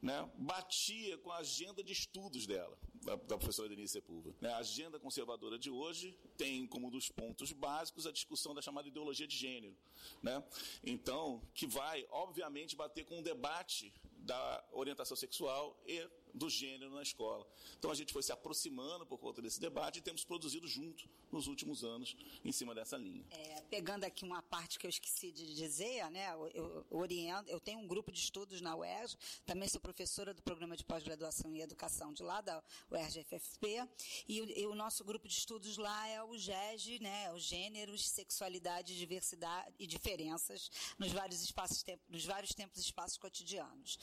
né, 0.00 0.28
batia 0.36 1.16
com 1.18 1.30
a 1.30 1.38
agenda 1.38 1.82
de 1.82 1.92
estudos 1.92 2.44
dela, 2.44 2.76
da, 3.04 3.14
da 3.14 3.38
professora 3.38 3.68
Denise 3.68 3.92
Sepúlveda. 3.92 4.36
Né, 4.40 4.52
a 4.52 4.58
agenda 4.58 4.98
conservadora 4.98 5.58
de 5.58 5.70
hoje 5.70 6.18
tem 6.36 6.66
como 6.66 6.88
um 6.88 6.90
dos 6.90 7.08
pontos 7.08 7.52
básicos 7.52 8.06
a 8.06 8.12
discussão 8.12 8.52
da 8.54 8.60
chamada 8.60 8.88
ideologia 8.88 9.26
de 9.26 9.36
gênero. 9.36 9.76
Né? 10.20 10.42
Então, 10.82 11.40
que 11.54 11.66
vai, 11.66 12.04
obviamente, 12.10 12.74
bater 12.74 13.04
com 13.04 13.18
um 13.18 13.22
debate 13.22 13.92
da 14.22 14.64
orientação 14.72 15.16
sexual 15.16 15.80
e 15.86 16.08
do 16.34 16.48
gênero 16.48 16.90
na 16.94 17.02
escola. 17.02 17.46
Então 17.78 17.90
a 17.90 17.94
gente 17.94 18.12
foi 18.12 18.22
se 18.22 18.32
aproximando 18.32 19.04
por 19.06 19.18
conta 19.18 19.42
desse 19.42 19.60
debate 19.60 19.98
e 19.98 20.02
temos 20.02 20.24
produzido 20.24 20.66
junto 20.66 21.08
nos 21.30 21.46
últimos 21.46 21.82
anos 21.84 22.16
em 22.44 22.52
cima 22.52 22.74
dessa 22.74 22.96
linha. 22.96 23.24
É, 23.30 23.60
pegando 23.70 24.04
aqui 24.04 24.24
uma 24.24 24.42
parte 24.42 24.78
que 24.78 24.86
eu 24.86 24.90
esqueci 24.90 25.30
de 25.32 25.54
dizer, 25.54 26.10
né, 26.10 26.30
eu, 26.32 26.48
eu 26.48 26.86
oriento, 26.90 27.50
eu 27.50 27.58
tenho 27.60 27.78
um 27.80 27.86
grupo 27.86 28.10
de 28.12 28.18
estudos 28.20 28.60
na 28.60 28.76
UERJ, 28.76 29.16
também 29.46 29.68
sou 29.68 29.80
professora 29.80 30.34
do 30.34 30.42
programa 30.42 30.76
de 30.76 30.84
pós-graduação 30.84 31.50
em 31.54 31.60
educação 31.60 32.12
de 32.12 32.22
lá, 32.22 32.40
da 32.40 32.62
UERJ-FFP, 32.90 33.88
e, 34.28 34.40
o- 34.40 34.58
e 34.58 34.66
o 34.66 34.74
nosso 34.74 35.04
grupo 35.04 35.26
de 35.28 35.34
estudos 35.34 35.76
lá 35.76 36.06
é 36.08 36.22
o 36.22 36.36
GEG, 36.36 36.98
né, 37.00 37.32
os 37.32 37.42
Gêneros, 37.44 38.08
Sexualidade, 38.08 38.96
Diversidade 38.96 39.74
e 39.78 39.86
Diferenças 39.86 40.70
nos 40.98 41.12
vários 41.12 41.42
espaços, 41.42 41.84
nos 42.08 42.24
vários 42.24 42.54
tempos 42.54 42.78
e 42.78 42.82
espaços 42.82 43.16
cotidianos. 43.18 43.98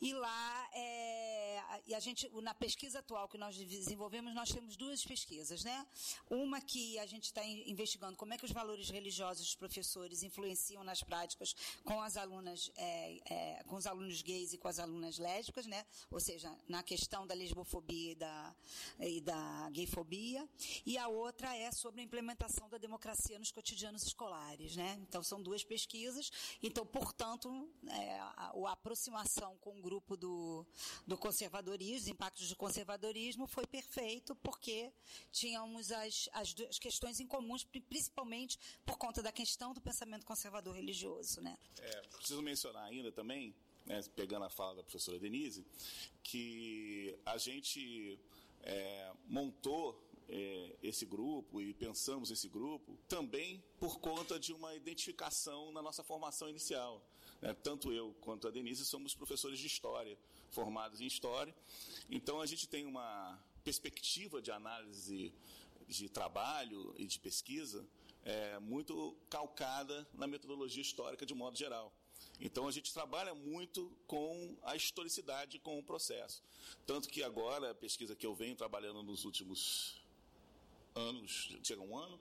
E 0.00 0.12
lá, 0.12 0.70
é, 0.74 1.73
e 1.86 1.94
a 1.94 2.00
gente, 2.00 2.28
na 2.42 2.54
pesquisa 2.54 2.98
atual 2.98 3.28
que 3.28 3.38
nós 3.38 3.56
desenvolvemos, 3.56 4.34
nós 4.34 4.50
temos 4.50 4.76
duas 4.76 5.04
pesquisas, 5.04 5.64
né? 5.64 5.86
Uma 6.30 6.60
que 6.60 6.98
a 6.98 7.06
gente 7.06 7.24
está 7.24 7.44
in- 7.44 7.70
investigando 7.70 8.16
como 8.16 8.32
é 8.34 8.38
que 8.38 8.44
os 8.44 8.50
valores 8.52 8.90
religiosos 8.90 9.44
dos 9.44 9.54
professores 9.54 10.22
influenciam 10.22 10.82
nas 10.84 11.02
práticas 11.02 11.54
com 11.84 12.00
as 12.00 12.16
alunas, 12.16 12.70
é, 12.76 13.20
é, 13.32 13.64
com 13.64 13.76
os 13.76 13.86
alunos 13.86 14.22
gays 14.22 14.52
e 14.52 14.58
com 14.58 14.68
as 14.68 14.78
alunas 14.78 15.18
lésbicas, 15.18 15.66
né? 15.66 15.84
Ou 16.10 16.20
seja, 16.20 16.54
na 16.68 16.82
questão 16.82 17.26
da 17.26 17.34
lesbofobia 17.34 18.12
e 18.12 18.14
da, 18.14 18.54
e 19.00 19.20
da 19.20 19.70
gayfobia. 19.70 20.48
E 20.84 20.96
a 20.98 21.08
outra 21.08 21.56
é 21.56 21.70
sobre 21.72 22.00
a 22.00 22.04
implementação 22.04 22.68
da 22.68 22.78
democracia 22.78 23.38
nos 23.38 23.50
cotidianos 23.50 24.02
escolares, 24.02 24.76
né? 24.76 24.98
Então 25.02 25.22
são 25.22 25.42
duas 25.42 25.64
pesquisas. 25.64 26.30
Então, 26.62 26.86
portanto, 26.86 27.68
é, 27.88 28.18
a, 28.20 28.52
a 28.54 28.72
aproximação 28.72 29.56
com 29.58 29.78
o 29.78 29.82
grupo 29.82 30.16
do, 30.16 30.66
do 31.06 31.16
conservadorismo, 31.64 31.96
os 31.96 32.08
impactos 32.08 32.48
do 32.48 32.56
conservadorismo, 32.56 33.46
foi 33.46 33.66
perfeito 33.66 34.34
porque 34.36 34.92
tínhamos 35.32 35.90
as, 35.90 36.28
as, 36.32 36.54
as 36.68 36.78
questões 36.78 37.20
em 37.20 37.26
comuns, 37.26 37.64
pri- 37.64 37.80
principalmente 37.80 38.58
por 38.84 38.98
conta 38.98 39.22
da 39.22 39.32
questão 39.32 39.72
do 39.72 39.80
pensamento 39.80 40.26
conservador 40.26 40.74
religioso, 40.74 41.40
né? 41.40 41.56
É, 41.78 42.00
preciso 42.02 42.42
mencionar 42.42 42.84
ainda 42.84 43.10
também, 43.10 43.54
né, 43.86 44.00
pegando 44.14 44.44
a 44.44 44.50
fala 44.50 44.76
da 44.76 44.82
professora 44.82 45.18
Denise, 45.18 45.64
que 46.22 47.16
a 47.24 47.38
gente 47.38 48.18
é, 48.62 49.12
montou 49.26 50.02
é, 50.28 50.76
esse 50.82 51.04
grupo 51.04 51.60
e 51.60 51.74
pensamos 51.74 52.30
esse 52.30 52.48
grupo 52.48 52.98
também 53.08 53.62
por 53.78 53.98
conta 54.00 54.38
de 54.38 54.52
uma 54.52 54.74
identificação 54.74 55.70
na 55.72 55.82
nossa 55.82 56.02
formação 56.02 56.48
inicial. 56.48 57.02
né? 57.42 57.54
Tanto 57.62 57.92
eu 57.92 58.14
quanto 58.20 58.48
a 58.48 58.50
Denise 58.50 58.84
somos 58.86 59.14
professores 59.14 59.58
de 59.58 59.66
história, 59.66 60.18
formados 60.54 61.00
em 61.00 61.06
história. 61.06 61.54
Então 62.08 62.40
a 62.40 62.46
gente 62.46 62.68
tem 62.68 62.86
uma 62.86 63.38
perspectiva 63.62 64.40
de 64.40 64.50
análise 64.50 65.32
de 65.88 66.08
trabalho 66.08 66.94
e 66.96 67.06
de 67.06 67.18
pesquisa 67.18 67.86
é, 68.24 68.58
muito 68.58 69.16
calcada 69.28 70.06
na 70.14 70.26
metodologia 70.26 70.82
histórica 70.82 71.26
de 71.26 71.34
modo 71.34 71.56
geral. 71.56 71.92
Então 72.40 72.66
a 72.66 72.72
gente 72.72 72.92
trabalha 72.92 73.34
muito 73.34 73.92
com 74.06 74.56
a 74.62 74.74
historicidade, 74.74 75.58
com 75.58 75.78
o 75.78 75.82
processo. 75.82 76.42
Tanto 76.86 77.08
que 77.08 77.22
agora, 77.22 77.70
a 77.70 77.74
pesquisa 77.74 78.16
que 78.16 78.26
eu 78.26 78.34
venho 78.34 78.56
trabalhando 78.56 79.02
nos 79.02 79.24
últimos 79.24 80.02
anos, 80.94 81.56
chega 81.62 81.82
um 81.82 81.96
ano, 81.96 82.18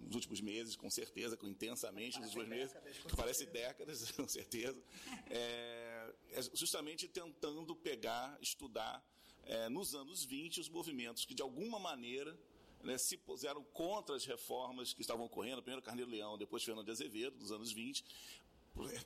nos 0.00 0.14
últimos 0.14 0.40
meses, 0.40 0.76
com 0.76 0.90
certeza, 0.90 1.36
com 1.36 1.46
intensamente 1.46 2.18
nos 2.18 2.28
últimos 2.34 2.48
meses, 2.48 2.74
que 3.06 3.16
parece 3.16 3.46
décadas, 3.46 4.10
com 4.12 4.26
certeza, 4.26 4.82
é 5.30 5.91
justamente 6.52 7.08
tentando 7.08 7.74
pegar, 7.74 8.36
estudar 8.40 9.04
é, 9.44 9.68
nos 9.68 9.94
anos 9.94 10.24
20 10.24 10.60
os 10.60 10.68
movimentos 10.68 11.24
que 11.24 11.34
de 11.34 11.42
alguma 11.42 11.78
maneira 11.78 12.38
né, 12.82 12.98
se 12.98 13.16
puseram 13.16 13.62
contra 13.64 14.16
as 14.16 14.24
reformas 14.24 14.92
que 14.92 15.00
estavam 15.00 15.24
ocorrendo, 15.26 15.62
primeiro 15.62 15.82
Carneiro 15.82 16.10
Leão, 16.10 16.36
depois 16.36 16.64
Fernando 16.64 16.86
de 16.86 16.90
Azevedo, 16.90 17.36
nos 17.38 17.52
anos 17.52 17.72
20, 17.72 18.04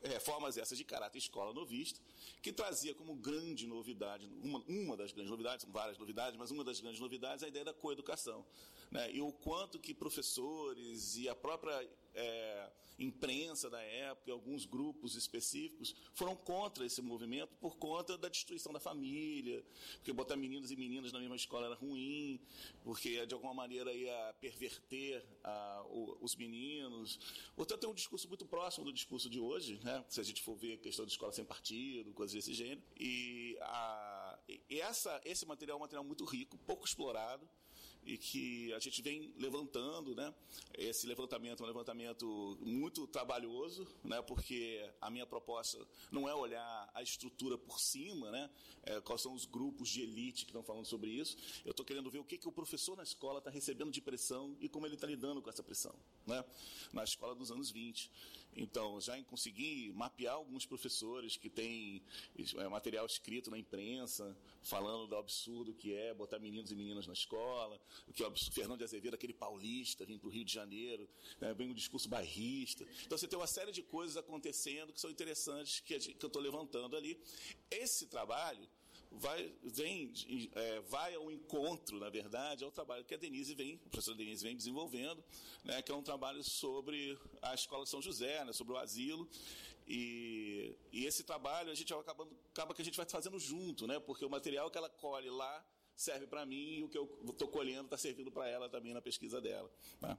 reformas 0.05 0.57
essas 0.57 0.79
de 0.79 0.85
caráter 0.85 1.19
escola 1.19 1.53
novista, 1.53 2.01
que 2.41 2.53
trazia 2.53 2.95
como 2.95 3.15
grande 3.17 3.67
novidade, 3.67 4.27
uma, 4.43 4.63
uma 4.67 4.97
das 4.97 5.13
grandes 5.13 5.31
novidades, 5.31 5.63
são 5.63 5.73
várias 5.73 5.99
novidades, 5.99 6.39
mas 6.39 6.51
uma 6.51 6.65
das 6.65 6.81
grandes 6.81 7.01
novidades 7.01 7.43
é 7.43 7.47
a 7.47 7.49
ideia 7.49 7.65
da 7.65 7.75
coeducação. 7.75 8.47
Né? 8.91 9.13
E 9.13 9.21
o 9.21 9.33
quanto 9.33 9.79
que 9.79 9.93
professores 9.93 11.17
e 11.17 11.29
a 11.29 11.35
própria 11.35 11.89
é, 12.17 12.71
imprensa 12.99 13.69
da 13.69 13.81
época, 13.83 14.33
alguns 14.33 14.65
grupos 14.65 15.15
específicos, 15.17 15.95
foram 16.15 16.35
contra 16.35 16.85
esse 16.87 17.03
movimento 17.03 17.55
por 17.61 17.77
conta 17.77 18.17
da 18.17 18.27
destruição 18.29 18.73
da 18.73 18.81
família, 18.81 19.63
porque 19.97 20.13
botar 20.15 20.35
meninos 20.35 20.71
e 20.71 20.77
meninas 20.77 21.13
na 21.13 21.21
mesma 21.21 21.37
escola 21.37 21.67
era 21.67 21.75
ruim, 21.75 22.41
porque 22.83 23.27
de 23.27 23.35
alguma 23.35 23.53
maneira 23.53 23.93
ia 23.93 24.35
perverter 24.41 25.23
ah, 25.45 25.85
o- 25.91 26.17
os 26.23 26.35
meninos. 26.37 27.21
Portanto, 27.55 27.85
é 27.85 27.89
um 27.89 27.95
discurso 27.95 28.27
muito 28.29 28.47
próximo 28.47 28.87
do 28.87 28.93
discurso 28.95 29.29
de 29.29 29.39
hoje, 29.39 29.79
né? 29.85 30.03
se 30.09 30.19
a 30.19 30.25
gente 30.25 30.43
for 30.43 30.57
ver 30.57 30.75
a 30.75 30.79
questão 30.79 31.05
de 31.05 31.13
escola 31.13 31.33
sem 31.33 31.45
partido, 31.45 32.15
coisas 32.15 32.35
desse 32.35 32.55
gênero. 32.55 32.83
E, 32.99 33.59
a, 33.61 34.39
e 34.71 34.81
essa, 34.81 35.21
esse 35.25 35.45
material 35.45 35.77
é 35.77 35.79
um 35.79 35.83
material 35.83 36.05
muito 36.05 36.25
rico, 36.25 36.57
pouco 36.59 36.87
explorado, 36.87 37.47
e 38.07 38.17
que 38.17 38.73
a 38.73 38.79
gente 38.79 39.03
vem 39.03 39.35
levantando, 39.37 40.15
né? 40.15 40.33
Esse 40.79 41.07
levantamento 41.09 41.61
é 41.61 41.65
um 41.65 41.67
levantamento 41.67 42.57
muito 42.61 43.05
trabalhoso, 43.09 43.87
né? 44.05 44.23
Porque 44.23 44.89
a 45.01 45.11
minha 45.11 45.27
proposta 45.27 45.77
não 46.11 46.29
é 46.29 46.35
olhar 46.35 46.91
a 46.95 47.03
estrutura 47.03 47.59
por 47.59 47.81
cima, 47.81 48.31
né? 48.31 48.49
É, 48.85 49.01
quais 49.01 49.21
são 49.21 49.35
os 49.35 49.45
grupos 49.45 49.89
de 49.89 50.03
elite 50.03 50.45
que 50.45 50.51
estão 50.51 50.63
falando 50.63 50.87
sobre 50.87 51.11
isso. 51.11 51.37
Eu 51.65 51.73
estou 51.73 51.85
querendo 51.85 52.09
ver 52.09 52.21
o 52.21 52.25
que, 52.25 52.39
que 52.39 52.49
o 52.49 52.53
professor 52.53 52.97
na 52.97 53.03
escola 53.03 53.39
está 53.39 53.51
recebendo 53.51 53.91
de 53.91 54.01
pressão 54.01 54.57
e 54.61 54.69
como 54.69 54.87
ele 54.87 54.95
está 54.95 55.09
lidando 55.09 55.43
com 55.43 55.51
essa 55.51 55.63
pressão, 55.63 55.95
né? 56.25 56.45
Na 56.93 57.03
escola 57.03 57.35
dos 57.35 57.51
anos 57.51 57.73
20. 57.73 58.09
Então, 58.57 58.99
já 59.01 59.19
em 59.19 59.25
conseguir 59.25 59.93
mapear 59.93 60.35
alguns 60.35 60.65
professores 60.65 61.37
que 61.37 61.51
têm 61.51 62.03
é, 62.57 62.69
material 62.69 63.05
escrito 63.05 63.51
na 63.51 63.59
imprensa, 63.59 64.37
falando 64.63 65.07
do 65.07 65.17
absurdo 65.17 65.75
que 65.75 65.95
é 65.95 66.15
botar 66.15 66.39
meninos 66.39 66.73
e 66.73 66.75
meninas 66.75 67.07
na 67.07 67.13
escola, 67.13 67.79
o 68.09 68.13
que 68.13 68.23
é 68.23 68.27
o 68.27 68.35
Fernando 68.35 68.79
de 68.79 68.85
Azevedo, 68.85 69.15
aquele 69.15 69.35
paulista, 69.35 70.07
vindo 70.07 70.21
para 70.21 70.29
o 70.29 70.33
Rio 70.33 70.45
de 70.45 70.53
Janeiro, 70.53 71.09
né, 71.41 71.53
vem 71.53 71.71
um 71.71 71.75
discurso 71.75 72.09
bairrista. 72.09 72.87
Então, 73.05 73.19
você 73.19 73.29
tem 73.29 73.39
uma 73.39 73.47
série 73.47 73.73
de 73.73 73.83
coisas 73.83 74.17
acontecendo 74.17 74.93
que 74.93 75.01
são 75.01 75.11
interessantes 75.11 75.81
que, 75.81 75.99
que 75.99 76.25
eu 76.25 76.29
estou 76.29 76.41
levantando 76.41 76.97
ali. 76.97 77.21
Esse 77.71 78.07
trabalho 78.07 78.67
vai, 79.19 79.53
vem, 79.63 80.13
é, 80.55 80.81
vai 80.81 81.15
ao 81.15 81.31
encontro, 81.31 81.99
na 81.99 82.09
verdade, 82.09 82.65
ao 82.65 82.71
trabalho 82.71 83.05
que 83.05 83.15
a 83.15 83.17
Denise 83.17 83.55
vem, 83.55 83.81
a 83.87 83.89
professora 83.89 84.17
Denise 84.17 84.43
vem 84.43 84.57
desenvolvendo, 84.57 85.23
né, 85.65 85.83
que 85.83 85.91
é 85.91 85.95
um 85.95 86.03
trabalho 86.03 86.43
sobre 86.43 87.19
a 87.43 87.55
Escola 87.55 87.87
São 87.87 88.01
José, 88.01 88.45
né, 88.45 88.53
sobre 88.53 88.75
o 88.75 88.77
asilo. 88.77 89.29
E, 89.87 90.77
e 90.93 91.07
esse 91.07 91.23
trabalho 91.23 91.71
a 91.71 91.75
gente 91.75 91.93
acaba, 91.95 92.29
acaba 92.51 92.75
que 92.75 92.83
a 92.83 92.85
gente 92.85 92.97
vai 92.97 93.07
fazendo 93.09 93.39
junto, 93.39 93.87
né, 93.87 93.99
porque 94.01 94.25
o 94.25 94.31
material 94.31 94.71
que 94.71 94.79
ela 94.79 94.91
colhe 94.91 95.31
lá 95.31 95.65
serve 95.95 96.27
para 96.27 96.45
mim 96.45 96.79
e 96.79 96.85
o 96.85 96.89
que 96.89 96.99
eu 96.99 97.19
estou 97.29 97.49
colhendo 97.49 97.85
está 97.85 97.97
servindo 97.97 98.31
para 98.31 98.49
ela 98.49 98.69
também 98.69 98.93
na 98.93 99.01
pesquisa 99.01 99.41
dela. 99.41 99.71
Tá? 99.99 100.19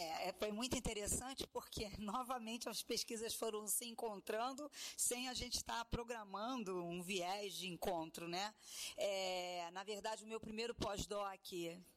É, 0.00 0.28
é, 0.28 0.32
foi 0.32 0.50
muito 0.50 0.78
interessante 0.78 1.46
porque, 1.48 1.90
novamente, 2.00 2.70
as 2.70 2.82
pesquisas 2.82 3.34
foram 3.34 3.66
se 3.66 3.84
encontrando 3.84 4.70
sem 4.96 5.28
a 5.28 5.34
gente 5.34 5.58
estar 5.58 5.84
programando 5.84 6.82
um 6.82 7.02
viés 7.02 7.52
de 7.52 7.68
encontro, 7.68 8.26
né? 8.26 8.54
É, 8.96 9.68
na 9.72 9.84
verdade, 9.84 10.24
o 10.24 10.26
meu 10.26 10.40
primeiro 10.40 10.74
pós-doc 10.74 11.52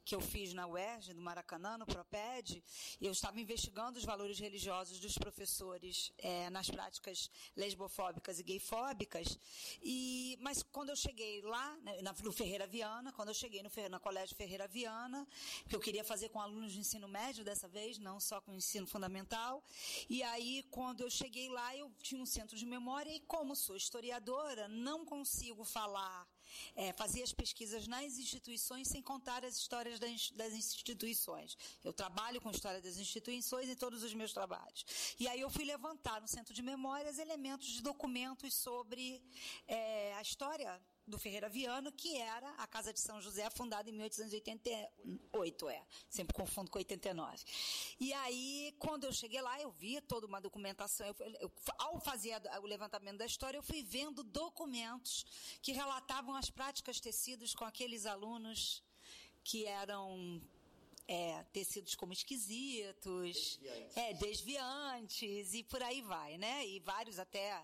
que 0.06 0.14
eu 0.14 0.22
fiz 0.22 0.54
na 0.54 0.68
UERJ, 0.68 1.14
do 1.14 1.22
Maracanã, 1.22 1.78
no 1.78 1.86
Proped, 1.86 2.64
eu 3.02 3.12
estava 3.12 3.40
investigando 3.40 3.98
os 3.98 4.06
valores 4.06 4.40
religiosos 4.40 5.00
dos 5.00 5.18
professores 5.18 6.12
é, 6.18 6.50
nas 6.50 6.70
práticas 6.70 7.30
lesbofóbicas 7.56 8.40
e 8.40 8.44
gayfóbicas, 8.44 9.40
e, 9.82 10.38
mas 10.42 10.62
quando 10.62 10.90
eu 10.90 10.96
cheguei 10.96 11.42
lá, 11.42 11.76
né, 11.78 12.00
no 12.24 12.32
Ferreira 12.32 12.68
Viana, 12.68 13.12
quando 13.14 13.30
eu 13.30 13.34
cheguei 13.34 13.64
no, 13.64 13.70
no 13.90 14.00
Colégio 14.00 14.36
Ferreira 14.36 14.68
Viana, 14.68 15.28
que 15.70 15.76
eu 15.76 15.80
queria 15.80 16.04
fazer 16.04 16.30
com 16.30 16.42
alunos 16.42 16.74
de 16.74 16.80
ensino 16.80 17.08
médio 17.08 17.44
dessa 17.44 17.68
vez, 17.68 17.98
não 17.98 18.20
só 18.20 18.42
com 18.42 18.54
ensino 18.54 18.86
fundamental, 18.86 19.64
e 20.10 20.22
aí 20.24 20.64
quando 20.72 21.02
eu 21.02 21.10
cheguei 21.10 21.50
lá, 21.50 21.76
eu 21.76 21.92
tinha 22.02 22.22
um 22.22 22.26
centro 22.26 22.58
de 22.58 22.66
memória, 22.66 23.14
e 23.14 23.20
como 23.22 23.56
sou 23.56 23.76
historiadora, 23.76 24.68
não 24.68 25.06
consigo 25.06 25.64
falar 25.64 26.28
é, 26.76 26.94
fazer 26.94 27.24
as 27.24 27.34
pesquisas 27.34 27.88
nas 27.88 28.18
instituições 28.18 28.88
sem 28.88 29.02
contar 29.02 29.44
as 29.46 29.58
histórias 29.58 30.00
das, 30.00 30.32
das 30.32 30.54
instituições. 30.54 31.58
Eu 31.84 31.94
trabalho 31.94 32.42
com 32.42 32.52
história 32.52 32.82
das 32.82 32.98
instituições 32.98 33.70
em 33.70 33.76
todos 33.76 34.04
os 34.04 34.14
meus 34.14 34.34
trabalhos. 34.34 34.86
E 35.20 35.28
aí 35.28 35.40
eu 35.40 35.50
fui 35.50 35.66
levantar 35.66 36.22
no 36.22 36.28
Centro 36.28 36.54
de 36.54 36.62
Memórias 36.62 37.20
elementos 37.20 37.68
de 37.68 37.82
documentos 37.82 38.54
sobre 38.54 39.22
é, 39.68 40.14
a 40.16 40.22
história 40.22 40.82
do 41.06 41.18
Ferreira 41.20 41.50
Viano, 41.50 41.92
que 41.92 42.18
era 42.18 42.50
a 42.52 42.66
Casa 42.68 42.94
de 42.94 43.00
São 43.00 43.22
José, 43.22 43.50
fundada 43.50 43.90
em 43.90 43.94
1888, 43.94 45.70
é. 45.70 45.84
Sempre 46.10 46.34
confundo 46.34 46.72
com 46.72 46.78
89. 46.78 47.44
E 48.00 48.14
aí, 48.14 48.74
quando 48.80 49.04
eu 49.04 49.12
cheguei 49.14 49.42
lá, 49.42 49.60
eu 49.62 49.70
vi 49.72 50.00
toda 50.02 50.26
uma 50.26 50.40
documentação. 50.40 51.06
Eu, 51.06 51.16
eu, 51.42 51.52
ao 51.78 52.00
fazer 52.00 52.42
o 52.62 52.66
levantamento 52.66 53.18
da 53.18 53.26
história, 53.26 53.58
eu 53.58 53.64
fui 53.64 53.84
vendo 53.84 54.24
documentos 54.24 55.26
que 55.62 55.72
relatavam 55.72 56.36
as 56.36 56.50
práticas 56.50 57.00
tecidas 57.00 57.54
com 57.54 57.66
aqueles 57.66 58.06
alunos 58.06 58.82
que 59.44 59.66
eram 59.66 60.42
é, 61.08 61.44
tecidos 61.52 61.96
como 61.96 62.14
esquisitos, 62.14 63.58
Desviantes. 63.58 63.98
é, 63.98 64.14
desviantes 64.14 65.54
e 65.54 65.64
por 65.64 65.84
aí 65.84 66.02
vai, 66.02 66.38
né? 66.38 66.66
E 66.66 66.80
vários 66.80 67.20
até 67.20 67.62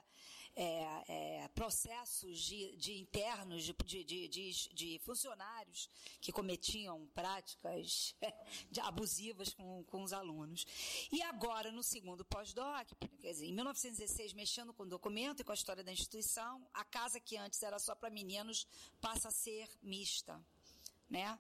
é, 0.62 1.44
é, 1.44 1.48
processos 1.56 2.38
de, 2.42 2.76
de 2.76 3.00
internos, 3.00 3.64
de, 3.64 4.04
de, 4.04 4.28
de, 4.28 5.00
funcionários 5.00 5.90
que 6.20 6.34
cometiam 6.34 7.08
práticas 7.16 8.14
abusivas 8.84 9.54
com, 9.54 9.86
com 9.86 10.04
os 10.04 10.12
alunos. 10.12 10.66
E 11.14 11.22
agora, 11.22 11.72
no 11.72 11.82
segundo 11.82 12.26
pós-doc, 12.26 12.92
em 13.24 13.54
1916, 13.54 14.34
mexendo 14.34 14.74
com 14.74 14.84
o 14.84 14.90
documento 14.90 15.40
e 15.40 15.46
com 15.46 15.54
a 15.54 15.56
história 15.56 15.82
da 15.82 15.94
instituição, 15.94 16.68
a 16.74 16.84
casa 16.84 17.22
que 17.22 17.38
antes 17.38 17.64
era 17.64 17.80
só 17.80 17.96
para 17.96 18.10
meninos 18.10 18.68
passa 19.00 19.30
a 19.30 19.32
ser 19.32 19.70
mista 19.82 20.44
né? 21.10 21.38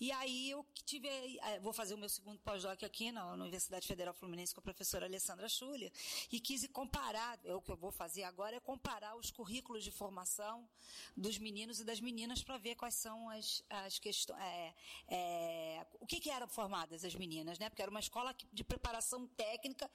E 0.00 0.10
aí 0.12 0.50
eu 0.50 0.66
tive, 0.84 1.08
eh, 1.08 1.60
vou 1.60 1.72
fazer 1.72 1.94
o 1.94 1.98
meu 1.98 2.08
segundo 2.08 2.38
pós-doc 2.40 2.82
aqui 2.82 3.12
na 3.12 3.32
Universidade 3.32 3.86
Federal 3.86 4.12
Fluminense 4.12 4.52
com 4.52 4.60
a 4.60 4.62
professora 4.62 5.06
Alessandra 5.06 5.48
Schuller 5.48 5.92
e 6.32 6.40
quis 6.40 6.66
comparar, 6.68 7.38
é 7.44 7.54
o 7.54 7.62
que 7.62 7.70
eu 7.70 7.76
vou 7.76 7.92
fazer 7.92 8.24
agora 8.24 8.56
é 8.56 8.60
comparar 8.60 9.16
os 9.16 9.30
currículos 9.30 9.84
de 9.84 9.90
formação 9.90 10.68
dos 11.16 11.38
meninos 11.38 11.80
e 11.80 11.84
das 11.84 12.00
meninas 12.00 12.42
para 12.42 12.58
ver 12.58 12.74
quais 12.74 12.94
são 12.94 13.28
as, 13.30 13.62
as 13.70 13.98
questões, 13.98 14.40
é, 14.40 14.74
é, 15.08 15.86
o 16.00 16.06
que 16.06 16.18
que 16.18 16.30
eram 16.30 16.48
formadas 16.48 17.04
as 17.04 17.14
meninas, 17.14 17.58
né? 17.58 17.68
Porque 17.68 17.82
era 17.82 17.90
uma 17.90 18.00
escola 18.00 18.34
de 18.52 18.64
preparação 18.64 19.26
técnica 19.28 19.88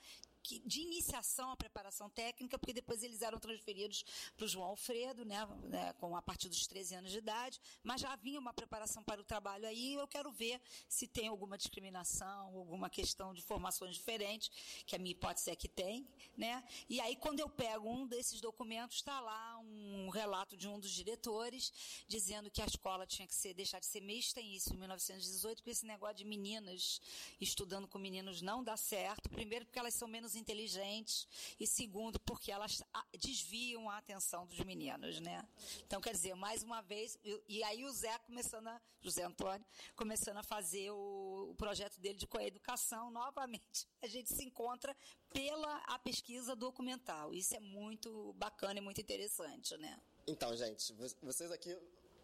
que- 0.44 0.60
de 0.60 0.82
iniciação 0.82 1.52
à 1.52 1.56
preparação 1.56 2.10
técnica, 2.10 2.58
porque 2.58 2.74
depois 2.74 3.04
eles 3.04 3.22
eram 3.22 3.40
transferidos 3.40 4.04
para 4.36 4.46
o 4.46 4.48
João 4.48 4.68
Alfredo, 4.68 5.26
né, 5.26 5.46
né, 5.64 5.94
com 5.94 6.16
a 6.16 6.22
partir 6.22 6.50
dos 6.50 6.66
13 6.68 6.96
anos 6.96 7.12
de 7.12 7.18
idade, 7.18 7.60
mas 7.84 8.02
já 8.02 8.12
havia 8.14 8.40
uma 8.40 8.54
preparação 8.54 9.04
para 9.04 9.22
o 9.22 9.24
trabalho 9.24 9.68
aí, 9.68 9.94
eu 9.96 10.08
quero 10.08 10.32
ver 10.32 10.62
se 10.88 11.08
tem 11.08 11.28
alguma 11.28 11.58
discriminação, 11.58 12.56
alguma 12.58 12.90
questão 12.90 13.34
de 13.34 13.42
formações 13.42 13.96
diferentes, 13.96 14.50
que 14.86 14.96
a 14.96 15.00
minha 15.00 15.12
hipótese 15.12 15.50
é 15.50 15.56
que 15.56 15.68
tem, 15.68 16.08
né? 16.38 16.64
E 16.90 17.00
aí 17.00 17.16
quando 17.16 17.40
eu 17.40 17.50
pego 17.50 17.90
um 17.90 18.08
desses 18.08 18.42
documentos, 18.42 18.98
está 18.98 19.20
lá 19.20 19.58
um 19.60 20.10
relato 20.10 20.56
de 20.58 20.68
um 20.68 20.80
dos 20.80 20.92
diretores 20.92 21.72
dizendo 22.08 22.50
que 22.50 22.62
a 22.62 22.66
escola 22.66 23.06
tinha 23.06 23.28
que 23.28 23.36
ser 23.36 23.54
deixar 23.54 23.80
de 23.80 23.86
ser 23.86 24.02
mista 24.02 24.40
em 24.40 24.54
isso 24.56 24.74
em 24.74 24.78
1918, 24.78 25.58
porque 25.58 25.72
esse 25.72 25.86
negócio 25.86 26.16
de 26.16 26.26
meninas 26.26 27.02
estudando 27.40 27.88
com 27.88 27.98
meninos 28.00 28.42
não 28.42 28.64
dá 28.64 28.76
certo. 28.78 29.30
Primeiro, 29.30 29.66
porque 29.66 29.80
elas 29.80 29.94
são 29.94 30.08
menos 30.08 30.29
inteligentes, 30.36 31.28
e 31.60 31.66
segundo, 31.68 32.20
porque 32.22 32.52
elas 32.52 32.84
ah, 32.94 33.06
desviam 33.18 33.90
a 33.90 33.98
atenção 33.98 34.46
dos 34.46 34.60
meninos, 34.60 35.20
né? 35.20 35.48
Então, 35.86 36.00
quer 36.02 36.12
dizer, 36.12 36.36
mais 36.36 36.64
uma 36.64 36.82
vez, 36.82 37.18
e, 37.48 37.64
aí 37.64 37.84
o 37.86 37.92
Zé 37.92 38.18
começando 38.20 38.68
a, 38.68 38.82
José 39.02 39.24
Antônio, 39.24 39.66
começando 39.96 40.38
a 40.38 40.44
fazer 40.44 40.92
o, 40.92 41.50
o 41.52 41.56
projeto 41.56 42.00
dele 42.00 42.18
de 42.18 42.28
coeducação, 42.28 43.10
novamente, 43.12 43.88
a 44.02 44.08
gente 44.08 44.34
se 44.34 44.44
encontra 44.44 44.96
pela 45.32 45.78
a 45.88 46.00
pesquisa 46.00 46.56
documental. 46.56 47.34
Isso 47.34 47.56
é 47.56 47.60
muito 47.60 48.34
bacana 48.34 48.80
e 48.80 48.82
muito 48.82 49.00
interessante, 49.00 49.78
né? 49.78 50.00
Então, 50.28 50.56
gente, 50.56 50.94
vo- 50.94 51.16
vocês 51.24 51.52
aqui 51.52 51.76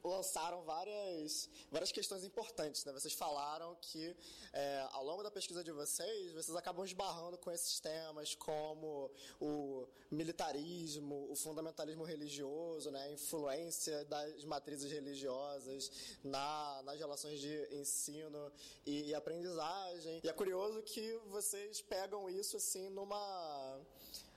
lançaram 0.06 0.62
várias, 0.64 1.50
várias 1.72 1.92
questões 1.92 2.24
importantes, 2.24 2.86
né? 2.86 2.94
Vocês 2.94 3.14
falaram 3.14 3.76
que 3.82 4.16
é, 4.54 4.88
ao 4.92 5.04
longo 5.04 5.24
da 5.24 5.32
pesquisa 5.32 5.64
de 5.64 5.72
vocês, 5.72 6.32
vocês 6.34 6.56
acabam 6.56 6.86
esbarrando 6.86 7.38
com 7.38 7.52
esses 7.52 7.80
temas 7.80 8.36
como 8.36 9.12
o 9.40 9.88
militarismo, 10.12 11.28
o 11.30 11.36
fundamentalismo 11.36 12.04
religioso, 12.04 12.92
né? 12.92 13.04
A 13.04 13.12
influência 13.12 14.06
das 14.06 14.44
matrizes 14.46 14.92
religiosas 14.92 15.92
na, 16.24 16.82
nas 16.84 17.00
relações 17.00 17.40
de 17.40 17.68
ensino 17.76 18.52
e, 18.86 19.10
e 19.10 19.16
aprendizagem. 19.16 20.22
E 20.24 20.30
é 20.30 20.34
curioso 20.34 20.82
que 20.84 21.18
vocês 21.28 21.82
pegam 21.82 22.30
isso 22.30 22.58
assim 22.58 22.90
numa 22.90 23.82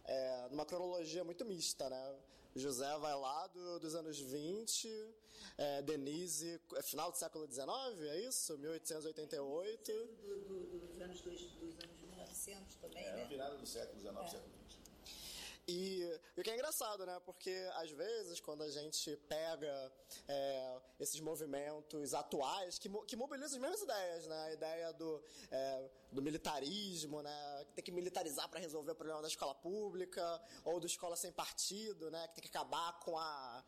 é, 0.04 0.48
numa 0.50 0.64
cronologia 0.64 1.22
muito 1.22 1.44
mista, 1.44 1.88
né? 1.90 2.14
José 2.58 2.98
vai 2.98 3.14
lá 3.14 3.46
do- 3.48 3.78
dos 3.80 3.94
anos 3.94 4.18
20, 4.18 4.88
é, 5.56 5.82
Denise, 5.82 6.60
é 6.74 6.82
final 6.82 7.10
do 7.10 7.16
século 7.16 7.46
XIX, 7.50 7.66
é 8.08 8.20
isso? 8.28 8.56
1888. 8.58 9.92
dos 9.92 11.00
anos, 11.00 11.20
dos, 11.20 11.40
anos 11.84 12.00
1900 12.00 12.76
também, 12.76 13.04
É 13.04 13.22
a 13.22 13.26
virada 13.28 13.56
do 13.56 13.66
século 13.66 14.00
XIX, 14.00 14.16
É. 14.24 14.28
século 14.28 14.57
XX. 15.68 16.20
E 16.36 16.40
o 16.40 16.42
que 16.42 16.50
é 16.50 16.54
engraçado, 16.54 17.04
né? 17.04 17.20
Porque 17.24 17.50
às 17.74 17.90
vezes 17.90 18.40
quando 18.40 18.62
a 18.62 18.70
gente 18.70 19.16
pega 19.28 19.92
é, 20.26 20.80
esses 20.98 21.20
movimentos 21.20 22.14
atuais 22.14 22.78
que, 22.78 22.88
que 23.06 23.16
mobilizam 23.16 23.56
as 23.56 23.62
mesmas 23.62 23.82
ideias, 23.82 24.26
né? 24.26 24.44
A 24.44 24.52
ideia 24.52 24.92
do, 24.94 25.22
é, 25.50 25.90
do 26.10 26.22
militarismo, 26.22 27.22
né? 27.22 27.64
Que 27.66 27.74
tem 27.74 27.84
que 27.84 27.92
militarizar 27.92 28.48
para 28.48 28.60
resolver 28.60 28.92
o 28.92 28.94
problema 28.94 29.20
da 29.20 29.28
escola 29.28 29.54
pública 29.54 30.42
ou 30.64 30.80
do 30.80 30.86
escola 30.86 31.16
sem 31.16 31.32
partido, 31.32 32.10
né? 32.10 32.26
Que 32.28 32.34
tem 32.36 32.42
que 32.42 32.56
acabar 32.56 32.98
com 33.00 33.18
a 33.18 33.62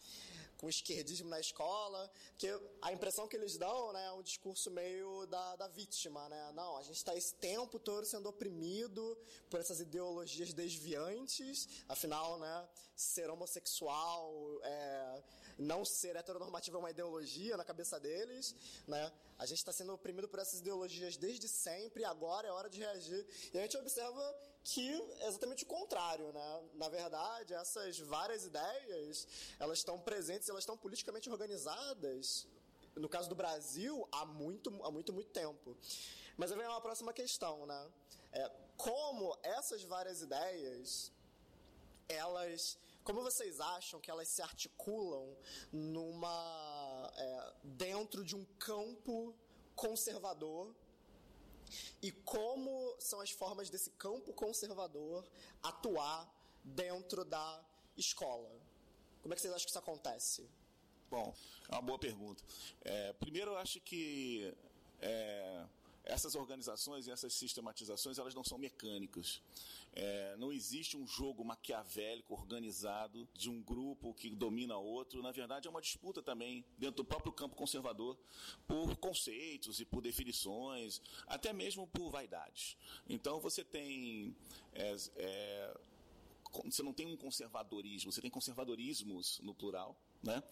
com 0.60 0.68
esquerdismo 0.68 1.30
na 1.30 1.40
escola, 1.40 2.10
que 2.36 2.46
a 2.82 2.92
impressão 2.92 3.26
que 3.26 3.34
eles 3.34 3.56
dão, 3.56 3.94
né, 3.94 4.04
é 4.08 4.12
um 4.12 4.22
discurso 4.22 4.70
meio 4.70 5.24
da, 5.26 5.56
da 5.56 5.66
vítima, 5.68 6.28
né? 6.28 6.52
Não, 6.52 6.76
a 6.76 6.82
gente 6.82 6.96
está 6.96 7.16
esse 7.16 7.34
tempo 7.36 7.78
todo 7.78 8.04
sendo 8.04 8.28
oprimido 8.28 9.16
por 9.48 9.58
essas 9.58 9.80
ideologias 9.80 10.52
desviantes, 10.52 11.66
afinal, 11.88 12.38
né, 12.38 12.68
ser 12.94 13.30
homossexual, 13.30 14.60
é, 14.62 15.22
não 15.60 15.84
ser 15.84 16.16
heteronormativo 16.16 16.76
é 16.76 16.80
uma 16.80 16.90
ideologia 16.90 17.56
na 17.56 17.64
cabeça 17.64 18.00
deles, 18.00 18.54
né? 18.86 19.12
A 19.38 19.46
gente 19.46 19.58
está 19.58 19.72
sendo 19.72 19.92
oprimido 19.92 20.28
por 20.28 20.38
essas 20.38 20.60
ideologias 20.60 21.16
desde 21.16 21.48
sempre 21.48 22.04
agora 22.04 22.48
é 22.48 22.50
hora 22.50 22.68
de 22.68 22.78
reagir. 22.78 23.26
E 23.52 23.58
a 23.58 23.62
gente 23.62 23.76
observa 23.76 24.36
que 24.64 24.90
é 25.20 25.28
exatamente 25.28 25.64
o 25.64 25.66
contrário, 25.66 26.32
né? 26.32 26.62
Na 26.74 26.88
verdade, 26.88 27.54
essas 27.54 27.98
várias 27.98 28.44
ideias, 28.44 29.26
elas 29.58 29.78
estão 29.78 29.98
presentes, 29.98 30.48
elas 30.48 30.62
estão 30.62 30.76
politicamente 30.76 31.28
organizadas, 31.30 32.46
no 32.96 33.08
caso 33.08 33.28
do 33.28 33.34
Brasil, 33.34 34.08
há 34.12 34.24
muito, 34.24 34.68
há 34.84 34.90
muito, 34.90 35.12
muito 35.12 35.30
tempo. 35.30 35.76
Mas 36.36 36.50
aí 36.50 36.58
vem 36.58 36.66
uma 36.66 36.80
próxima 36.80 37.12
questão, 37.12 37.66
né? 37.66 37.90
É, 38.32 38.50
como 38.76 39.36
essas 39.42 39.82
várias 39.82 40.22
ideias, 40.22 41.12
elas, 42.08 42.78
como 43.04 43.22
vocês 43.22 43.60
acham 43.60 44.00
que 44.00 44.10
elas 44.10 44.28
se 44.28 44.42
articulam 44.42 45.36
numa, 45.72 47.12
é, 47.16 47.52
dentro 47.62 48.24
de 48.24 48.36
um 48.36 48.44
campo 48.58 49.34
conservador 49.74 50.74
e 52.02 52.10
como 52.12 52.96
são 52.98 53.20
as 53.20 53.30
formas 53.30 53.70
desse 53.70 53.90
campo 53.90 54.32
conservador 54.32 55.26
atuar 55.62 56.28
dentro 56.64 57.24
da 57.24 57.64
escola? 57.96 58.50
Como 59.22 59.32
é 59.32 59.36
que 59.36 59.40
vocês 59.40 59.52
acham 59.52 59.64
que 59.64 59.70
isso 59.70 59.78
acontece? 59.78 60.48
Bom, 61.10 61.34
é 61.68 61.74
uma 61.74 61.82
boa 61.82 61.98
pergunta. 61.98 62.42
É, 62.82 63.12
primeiro, 63.14 63.52
eu 63.52 63.56
acho 63.56 63.80
que 63.80 64.54
é, 65.00 65.66
essas 66.04 66.34
organizações 66.34 67.06
e 67.06 67.10
essas 67.10 67.32
sistematizações 67.34 68.18
elas 68.18 68.34
não 68.34 68.44
são 68.44 68.58
mecânicas. 68.58 69.42
É, 69.92 70.36
não 70.36 70.52
existe 70.52 70.96
um 70.96 71.06
jogo 71.06 71.44
maquiavélico 71.44 72.32
organizado 72.34 73.28
de 73.34 73.50
um 73.50 73.60
grupo 73.60 74.14
que 74.14 74.30
domina 74.30 74.76
outro. 74.76 75.22
Na 75.22 75.32
verdade, 75.32 75.66
é 75.66 75.70
uma 75.70 75.80
disputa 75.80 76.22
também 76.22 76.64
dentro 76.78 76.98
do 76.98 77.04
próprio 77.04 77.32
campo 77.32 77.56
conservador 77.56 78.18
por 78.66 78.96
conceitos 78.96 79.80
e 79.80 79.84
por 79.84 80.00
definições, 80.00 81.02
até 81.26 81.52
mesmo 81.52 81.86
por 81.88 82.10
vaidades. 82.10 82.76
Então, 83.08 83.40
você 83.40 83.64
tem 83.64 84.34
é, 84.72 84.96
é, 85.16 85.80
você 86.64 86.82
não 86.82 86.92
tem 86.92 87.06
um 87.06 87.16
conservadorismo, 87.16 88.12
você 88.12 88.20
tem 88.20 88.30
conservadorismos 88.30 89.40
no 89.40 89.54
plural, 89.54 89.96
né? 90.22 90.42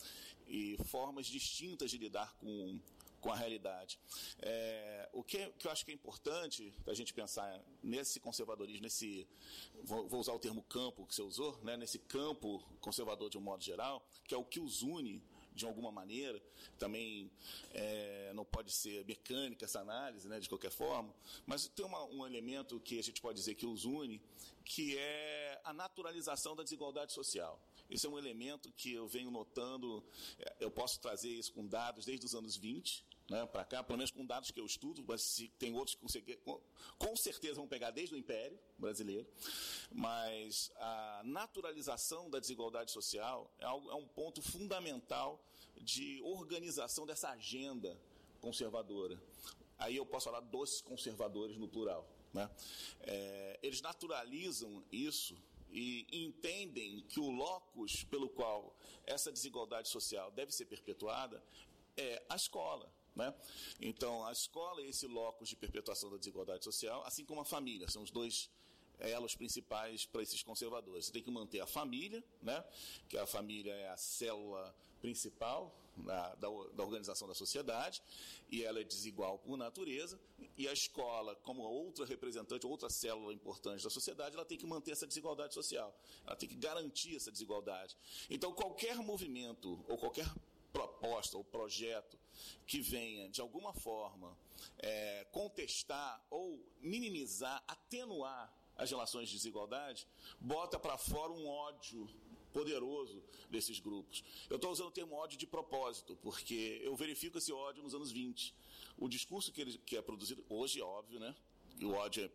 E 0.46 0.76
formas 0.84 1.26
distintas 1.26 1.90
de 1.90 1.98
lidar 1.98 2.34
com 2.36 2.80
com 3.20 3.32
a 3.32 3.36
realidade. 3.36 3.98
É, 4.40 5.08
o 5.12 5.22
que, 5.22 5.50
que, 5.58 5.66
eu 5.66 5.70
acho 5.70 5.84
que 5.84 5.90
é 5.90 5.94
importante 5.94 6.72
a 6.86 6.94
gente 6.94 7.12
pensar 7.12 7.60
nesse 7.82 8.20
conservadorismo, 8.20 8.82
nesse, 8.82 9.26
vou, 9.82 10.08
vou, 10.08 10.20
usar 10.20 10.32
o 10.32 10.38
termo 10.38 10.62
campo 10.62 11.06
que 11.06 11.14
você 11.14 11.22
usou, 11.22 11.58
né, 11.62 11.76
nesse 11.76 11.98
campo 11.98 12.62
conservador 12.80 13.30
de 13.30 13.38
um 13.38 13.40
modo 13.40 13.62
geral, 13.62 14.06
que 14.24 14.34
é 14.34 14.38
o 14.38 14.44
que 14.44 14.60
os 14.60 14.82
une 14.82 15.22
de 15.58 15.66
alguma 15.66 15.90
maneira, 15.90 16.40
também 16.78 17.28
é, 17.74 18.32
não 18.32 18.44
pode 18.44 18.70
ser 18.70 19.04
mecânica 19.04 19.64
essa 19.64 19.80
análise, 19.80 20.28
né, 20.28 20.38
de 20.38 20.48
qualquer 20.48 20.70
forma, 20.70 21.12
mas 21.44 21.66
tem 21.66 21.84
uma, 21.84 22.04
um 22.04 22.24
elemento 22.24 22.78
que 22.78 22.96
a 22.98 23.02
gente 23.02 23.20
pode 23.20 23.38
dizer 23.38 23.56
que 23.56 23.66
os 23.66 23.84
une, 23.84 24.22
que 24.64 24.96
é 24.96 25.60
a 25.64 25.72
naturalização 25.72 26.54
da 26.54 26.62
desigualdade 26.62 27.12
social. 27.12 27.60
Esse 27.90 28.06
é 28.06 28.08
um 28.08 28.18
elemento 28.18 28.70
que 28.72 28.92
eu 28.92 29.08
venho 29.08 29.30
notando, 29.30 30.04
é, 30.38 30.56
eu 30.60 30.70
posso 30.70 31.00
trazer 31.00 31.30
isso 31.30 31.52
com 31.52 31.66
dados 31.66 32.04
desde 32.04 32.24
os 32.24 32.34
anos 32.34 32.56
20, 32.56 33.04
né, 33.28 33.44
para 33.46 33.64
cá, 33.64 33.82
pelo 33.82 33.98
menos 33.98 34.10
com 34.10 34.24
dados 34.24 34.50
que 34.50 34.58
eu 34.58 34.64
estudo, 34.64 35.04
mas 35.06 35.20
se 35.22 35.48
tem 35.58 35.74
outros 35.74 35.94
que 35.94 36.00
consegui, 36.00 36.36
com, 36.36 36.60
com, 36.98 37.14
certeza 37.16 37.56
vão 37.56 37.68
pegar 37.68 37.90
desde 37.90 38.14
o 38.14 38.18
Império 38.18 38.58
Brasileiro, 38.78 39.26
mas 39.92 40.72
a 40.76 41.22
naturalização 41.24 42.30
da 42.30 42.38
desigualdade 42.38 42.90
social 42.90 43.52
é, 43.58 43.64
algo, 43.64 43.90
é 43.90 43.94
um 43.94 44.06
ponto 44.06 44.40
fundamental 44.40 45.44
de 45.76 46.20
organização 46.22 47.06
dessa 47.06 47.30
agenda 47.30 48.00
conservadora. 48.40 49.20
Aí 49.78 49.96
eu 49.96 50.06
posso 50.06 50.24
falar 50.24 50.40
dos 50.40 50.80
conservadores 50.80 51.56
no 51.56 51.68
plural. 51.68 52.08
Né? 52.32 52.50
É, 53.02 53.58
eles 53.62 53.80
naturalizam 53.80 54.82
isso 54.90 55.36
e 55.70 56.06
entendem 56.10 57.02
que 57.02 57.20
o 57.20 57.30
locus 57.30 58.02
pelo 58.04 58.28
qual 58.28 58.74
essa 59.06 59.30
desigualdade 59.30 59.88
social 59.88 60.30
deve 60.30 60.52
ser 60.52 60.64
perpetuada 60.64 61.42
é 61.96 62.22
a 62.28 62.36
escola. 62.36 62.90
Né? 63.18 63.34
Então, 63.80 64.24
a 64.24 64.30
escola 64.30 64.80
é 64.80 64.86
esse 64.86 65.08
locus 65.08 65.48
de 65.48 65.56
perpetuação 65.56 66.08
da 66.08 66.16
desigualdade 66.16 66.62
social, 66.62 67.04
assim 67.04 67.24
como 67.24 67.40
a 67.40 67.44
família, 67.44 67.90
são 67.90 68.04
os 68.04 68.12
dois 68.12 68.48
elos 69.00 69.34
principais 69.34 70.06
para 70.06 70.22
esses 70.22 70.40
conservadores. 70.40 71.06
Você 71.06 71.12
tem 71.12 71.22
que 71.22 71.30
manter 71.30 71.60
a 71.60 71.66
família, 71.66 72.22
né? 72.40 72.64
que 73.08 73.18
a 73.18 73.26
família 73.26 73.72
é 73.72 73.88
a 73.88 73.96
célula 73.96 74.72
principal 75.00 75.76
da, 75.96 76.34
da, 76.36 76.48
da, 76.48 76.84
organização 76.84 77.26
da 77.26 77.34
sociedade, 77.34 78.00
e 78.48 78.62
ela 78.62 78.80
é 78.80 78.84
desigual 78.84 79.38
por 79.40 79.56
natureza, 79.56 80.18
e 80.56 80.68
a 80.68 80.72
escola, 80.72 81.34
como 81.36 81.62
outra 81.62 82.06
representante, 82.06 82.66
outra 82.66 82.88
célula 82.88 83.32
importante 83.32 83.82
da 83.82 83.90
sociedade, 83.90 84.36
ela 84.36 84.44
tem 84.44 84.56
que 84.56 84.66
manter 84.66 84.92
essa 84.92 85.08
desigualdade 85.08 85.54
social, 85.54 85.96
ela 86.24 86.36
tem 86.36 86.48
que 86.48 86.54
garantir 86.54 87.16
essa 87.16 87.32
desigualdade. 87.32 87.96
Então, 88.30 88.52
qualquer 88.52 88.96
movimento 88.96 89.84
ou 89.88 89.98
qualquer 89.98 90.28
proposta 90.72 91.36
ou 91.36 91.44
projeto 91.44 92.18
que 92.66 92.80
venha, 92.80 93.28
de 93.28 93.40
alguma 93.40 93.72
forma, 93.72 94.36
é, 94.78 95.24
contestar 95.32 96.24
ou 96.30 96.64
minimizar, 96.80 97.62
atenuar 97.66 98.52
as 98.76 98.90
relações 98.90 99.28
de 99.28 99.34
desigualdade, 99.34 100.06
bota 100.40 100.78
para 100.78 100.96
fora 100.96 101.32
um 101.32 101.46
ódio 101.48 102.08
poderoso 102.52 103.22
desses 103.50 103.78
grupos. 103.78 104.24
Eu 104.48 104.56
estou 104.56 104.70
usando 104.70 104.88
o 104.88 104.92
termo 104.92 105.14
ódio 105.14 105.38
de 105.38 105.46
propósito, 105.46 106.16
porque 106.22 106.80
eu 106.82 106.94
verifico 106.96 107.38
esse 107.38 107.52
ódio 107.52 107.82
nos 107.82 107.94
anos 107.94 108.10
20. 108.10 108.54
O 108.96 109.08
discurso 109.08 109.52
que, 109.52 109.60
ele, 109.60 109.78
que 109.78 109.96
é 109.96 110.02
produzido, 110.02 110.44
hoje 110.48 110.80
é 110.80 110.84
óbvio, 110.84 111.20
né? 111.20 111.34
E 111.78 111.84
o 111.84 111.92
ódio 111.92 112.24
é 112.24 112.30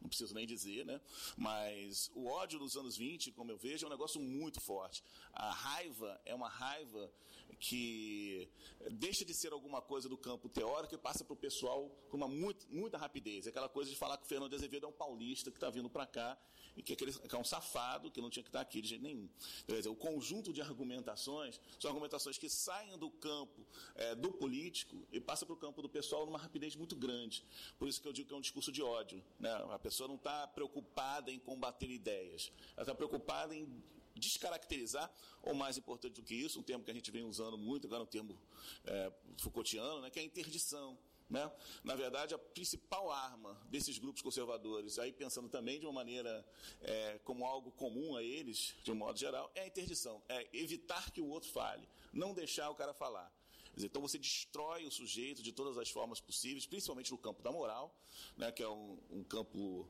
não 0.00 0.08
preciso 0.08 0.34
nem 0.34 0.46
dizer, 0.46 0.86
né? 0.86 1.00
Mas 1.36 2.10
o 2.14 2.26
ódio 2.26 2.58
dos 2.58 2.76
anos 2.76 2.96
20, 2.96 3.32
como 3.32 3.50
eu 3.50 3.58
vejo, 3.58 3.84
é 3.84 3.86
um 3.86 3.90
negócio 3.90 4.20
muito 4.20 4.60
forte. 4.60 5.04
A 5.32 5.50
raiva 5.50 6.20
é 6.24 6.34
uma 6.34 6.48
raiva 6.48 7.12
que 7.58 8.48
deixa 8.92 9.24
de 9.24 9.34
ser 9.34 9.52
alguma 9.52 9.80
coisa 9.80 10.08
do 10.08 10.16
campo 10.16 10.48
teórico 10.48 10.94
e 10.94 10.98
passa 10.98 11.24
para 11.24 11.34
o 11.34 11.36
pessoal 11.36 11.90
com 12.08 12.16
uma 12.16 12.28
muito, 12.28 12.66
muita 12.70 12.96
rapidez. 12.96 13.46
Aquela 13.46 13.68
coisa 13.68 13.90
de 13.90 13.96
falar 13.96 14.16
que 14.16 14.24
o 14.24 14.26
Fernando 14.26 14.54
Azevedo 14.54 14.86
é 14.86 14.88
um 14.88 14.92
paulista 14.92 15.50
que 15.50 15.56
está 15.56 15.70
vindo 15.70 15.90
para 15.90 16.06
cá 16.06 16.38
e 16.76 16.82
que, 16.82 16.92
aquele, 16.92 17.12
que 17.12 17.34
é 17.34 17.38
um 17.38 17.44
safado 17.44 18.10
que 18.10 18.20
não 18.20 18.30
tinha 18.30 18.42
que 18.42 18.48
estar 18.48 18.60
tá 18.60 18.62
aqui 18.62 18.80
de 18.80 18.88
jeito 18.88 19.02
nenhum. 19.02 19.28
Quer 19.66 19.86
o 19.88 19.94
conjunto 19.94 20.52
de 20.52 20.60
argumentações 20.60 21.60
são 21.78 21.90
argumentações 21.90 22.38
que 22.38 22.48
saem 22.48 22.96
do 22.98 23.10
campo 23.10 23.66
é, 23.94 24.14
do 24.14 24.32
político 24.32 25.06
e 25.12 25.20
passam 25.20 25.46
para 25.46 25.54
o 25.54 25.58
campo 25.58 25.82
do 25.82 25.88
pessoal 25.88 26.24
numa 26.24 26.38
rapidez 26.38 26.76
muito 26.76 26.96
grande. 26.96 27.44
Por 27.78 27.88
isso 27.88 28.00
que 28.00 28.08
eu 28.08 28.12
digo 28.12 28.28
que 28.28 28.34
é 28.34 28.36
um 28.36 28.40
discurso 28.40 28.70
de 28.72 28.82
ódio. 28.82 29.22
Né? 29.38 29.50
A 29.70 29.78
pessoa 29.78 30.08
não 30.08 30.16
está 30.16 30.46
preocupada 30.46 31.30
em 31.30 31.38
combater 31.38 31.90
ideias, 31.90 32.52
ela 32.76 32.82
está 32.82 32.94
preocupada 32.94 33.54
em 33.54 33.82
descaracterizar, 34.20 35.12
ou 35.42 35.54
mais 35.54 35.76
importante 35.76 36.14
do 36.14 36.22
que 36.22 36.34
isso, 36.34 36.60
um 36.60 36.62
termo 36.62 36.84
que 36.84 36.90
a 36.90 36.94
gente 36.94 37.10
vem 37.10 37.24
usando 37.24 37.58
muito, 37.58 37.86
agora 37.86 38.02
um 38.02 38.06
termo 38.06 38.38
é, 38.84 39.12
Foucaultiano, 39.38 40.00
né, 40.00 40.10
que 40.10 40.18
é 40.18 40.22
a 40.22 40.24
interdição. 40.24 40.96
Né? 41.28 41.50
Na 41.84 41.94
verdade, 41.94 42.34
a 42.34 42.38
principal 42.38 43.08
arma 43.10 43.54
desses 43.70 43.98
grupos 43.98 44.20
conservadores, 44.20 44.98
aí 44.98 45.12
pensando 45.12 45.48
também 45.48 45.78
de 45.78 45.86
uma 45.86 45.92
maneira 45.92 46.44
é, 46.82 47.20
como 47.22 47.46
algo 47.46 47.70
comum 47.70 48.16
a 48.16 48.22
eles, 48.22 48.74
de 48.82 48.90
um 48.90 48.96
modo 48.96 49.16
geral, 49.16 49.50
é 49.54 49.60
a 49.60 49.66
interdição, 49.66 50.20
é 50.28 50.48
evitar 50.52 51.12
que 51.12 51.20
o 51.20 51.28
outro 51.28 51.48
fale, 51.50 51.88
não 52.12 52.34
deixar 52.34 52.68
o 52.68 52.74
cara 52.74 52.92
falar. 52.92 53.32
Então 53.78 54.02
você 54.02 54.18
destrói 54.18 54.84
o 54.84 54.90
sujeito 54.90 55.40
de 55.42 55.52
todas 55.52 55.78
as 55.78 55.88
formas 55.88 56.20
possíveis, 56.20 56.66
principalmente 56.66 57.12
no 57.12 57.18
campo 57.18 57.42
da 57.42 57.52
moral, 57.52 57.96
né, 58.36 58.50
que 58.50 58.62
é 58.62 58.68
um, 58.68 58.98
um 59.10 59.22
campo 59.22 59.88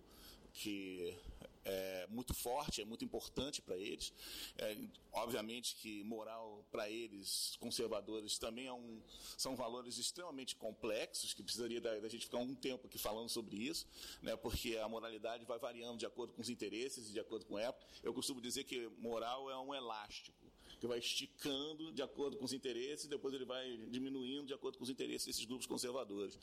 que 0.51 1.17
é 1.65 2.07
muito 2.09 2.35
forte, 2.35 2.81
é 2.81 2.85
muito 2.85 3.05
importante 3.05 3.61
para 3.61 3.77
eles. 3.77 4.13
É, 4.59 4.77
obviamente 5.13 5.77
que 5.77 6.03
moral 6.05 6.65
para 6.71 6.89
eles, 6.89 7.57
conservadores, 7.61 8.39
também 8.39 8.67
é 8.67 8.73
um, 8.73 9.01
são 9.37 9.55
valores 9.55 9.99
extremamente 9.99 10.57
complexos, 10.57 11.35
que 11.35 11.43
precisaria 11.43 11.81
da, 11.81 11.99
da, 11.99 12.09
gente 12.09 12.27
ficar 12.27 12.39
um 12.39 12.55
tempo 12.55 12.87
aqui 12.87 12.99
falando 12.99 13.29
sobre 13.29 13.57
isso, 13.57 13.87
né, 14.23 14.37
porque 14.37 14.77
a 14.79 14.89
moralidade 14.89 15.45
vai 15.45 15.59
variando 15.59 15.99
de 15.99 16.07
acordo 16.07 16.33
com 16.33 16.41
os 16.41 16.49
interesses 16.49 17.11
e 17.11 17.13
de 17.13 17.21
acordo 17.21 17.45
com 17.45 17.57
a 17.57 17.63
época. 17.63 17.87
Eu 18.03 18.15
costumo 18.15 18.41
dizer 18.41 18.65
que 18.65 18.89
moral 18.99 19.51
é 19.51 19.59
um 19.59 19.75
elástico 19.75 20.41
que 20.81 20.87
vai 20.87 20.99
esticando 20.99 21.93
de 21.93 22.01
acordo 22.01 22.39
com 22.39 22.45
os 22.47 22.55
interesses, 22.55 23.05
e 23.05 23.09
depois 23.09 23.35
ele 23.35 23.45
vai 23.45 23.77
diminuindo 23.91 24.47
de 24.47 24.55
acordo 24.55 24.79
com 24.79 24.85
os 24.85 24.89
interesses 24.89 25.27
desses 25.27 25.45
grupos 25.45 25.67
conservadores. 25.67 26.39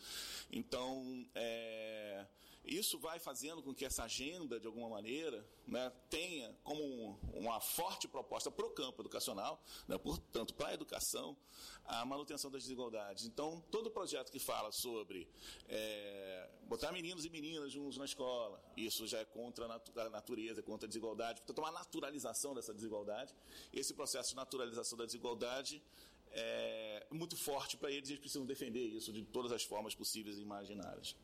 Então, 0.52 1.26
é, 1.34 2.24
isso 2.68 3.00
vai 3.00 3.18
fazendo 3.18 3.64
com 3.64 3.74
que 3.74 3.86
essa 3.86 4.04
agenda, 4.04 4.60
de 4.60 4.68
alguma 4.68 4.90
maneira, 4.90 5.46
né, 5.66 5.92
tenha 6.10 6.54
como 6.64 7.18
uma 7.34 7.60
forte 7.62 8.08
proposta 8.08 8.52
para 8.52 8.66
o 8.66 8.70
campo 8.72 9.02
educacional, 9.02 9.64
né, 9.88 9.98
portanto, 9.98 10.54
para 10.54 10.70
a 10.70 10.74
educação, 10.74 11.36
a 11.86 12.06
manutenção 12.06 12.52
das 12.52 12.64
desigualdades. 12.64 13.26
Então, 13.26 13.64
todo 13.72 13.90
projeto 13.90 14.32
que 14.32 14.40
fala 14.40 14.72
sobre 14.72 15.28
é, 15.68 16.50
botar 16.64 16.92
meninos 16.92 17.26
e 17.26 17.30
meninas 17.30 17.72
juntos 17.72 17.98
na 17.98 18.06
escola, 18.06 18.62
isso 18.76 19.08
já 19.08 19.20
é 19.20 19.26
contra 19.26 19.66
a 19.66 20.10
natureza, 20.10 20.62
contra 20.62 20.86
a 20.86 20.90
desigualdade, 20.90 21.42
portanto, 21.42 21.60
uma 21.60 21.72
naturalização 21.72 22.54
dessa 22.54 22.74
desigualdade. 22.74 23.34
Esse 23.72 23.94
processo 23.94 24.32
de 24.32 24.36
naturalização 24.36 24.98
da 24.98 25.06
desigualdade 25.06 25.82
é 26.32 27.08
muito 27.10 27.38
forte 27.38 27.78
para 27.78 27.90
eles, 27.90 28.10
eles 28.10 28.20
precisam 28.20 28.46
defender 28.46 28.86
isso 28.86 29.14
de 29.14 29.24
todas 29.24 29.52
as 29.52 29.64
formas 29.64 29.96
possíveis 29.96 30.38
e 30.38 30.42
imaginárias 30.42 31.16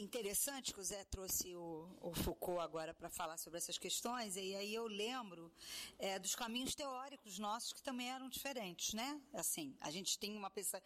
interessante 0.00 0.72
que 0.72 0.80
o 0.80 0.84
Zé 0.84 1.04
trouxe 1.04 1.54
o, 1.54 1.88
o 2.00 2.14
Foucault 2.14 2.60
agora 2.60 2.94
para 2.94 3.10
falar 3.10 3.36
sobre 3.36 3.58
essas 3.58 3.78
questões, 3.78 4.36
e 4.36 4.54
aí 4.54 4.74
eu 4.74 4.86
lembro 4.86 5.52
é, 5.98 6.18
dos 6.18 6.34
caminhos 6.34 6.74
teóricos 6.74 7.38
nossos 7.38 7.72
que 7.72 7.82
também 7.82 8.10
eram 8.10 8.28
diferentes, 8.28 8.94
né? 8.94 9.20
Assim, 9.32 9.76
a 9.80 9.90
gente 9.90 10.18
tem 10.18 10.36
uma 10.36 10.50
pessoa 10.50 10.82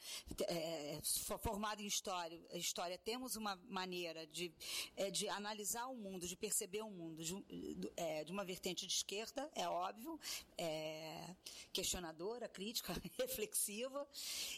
é, 0.48 0.98
formada 1.40 1.82
em 1.82 1.86
história, 1.86 2.40
história, 2.54 2.98
temos 2.98 3.36
uma 3.36 3.56
maneira 3.68 4.26
de, 4.26 4.52
é, 4.96 5.10
de 5.10 5.28
analisar 5.28 5.86
o 5.86 5.96
mundo, 5.96 6.26
de 6.26 6.36
perceber 6.36 6.82
o 6.82 6.90
mundo 6.90 7.22
de, 7.22 7.34
é, 7.96 8.24
de 8.24 8.32
uma 8.32 8.44
vertente 8.44 8.86
de 8.86 8.92
esquerda, 8.92 9.50
é 9.54 9.68
óbvio, 9.68 10.18
é, 10.58 11.34
questionadora, 11.72 12.48
crítica, 12.48 12.92
reflexiva, 13.18 14.06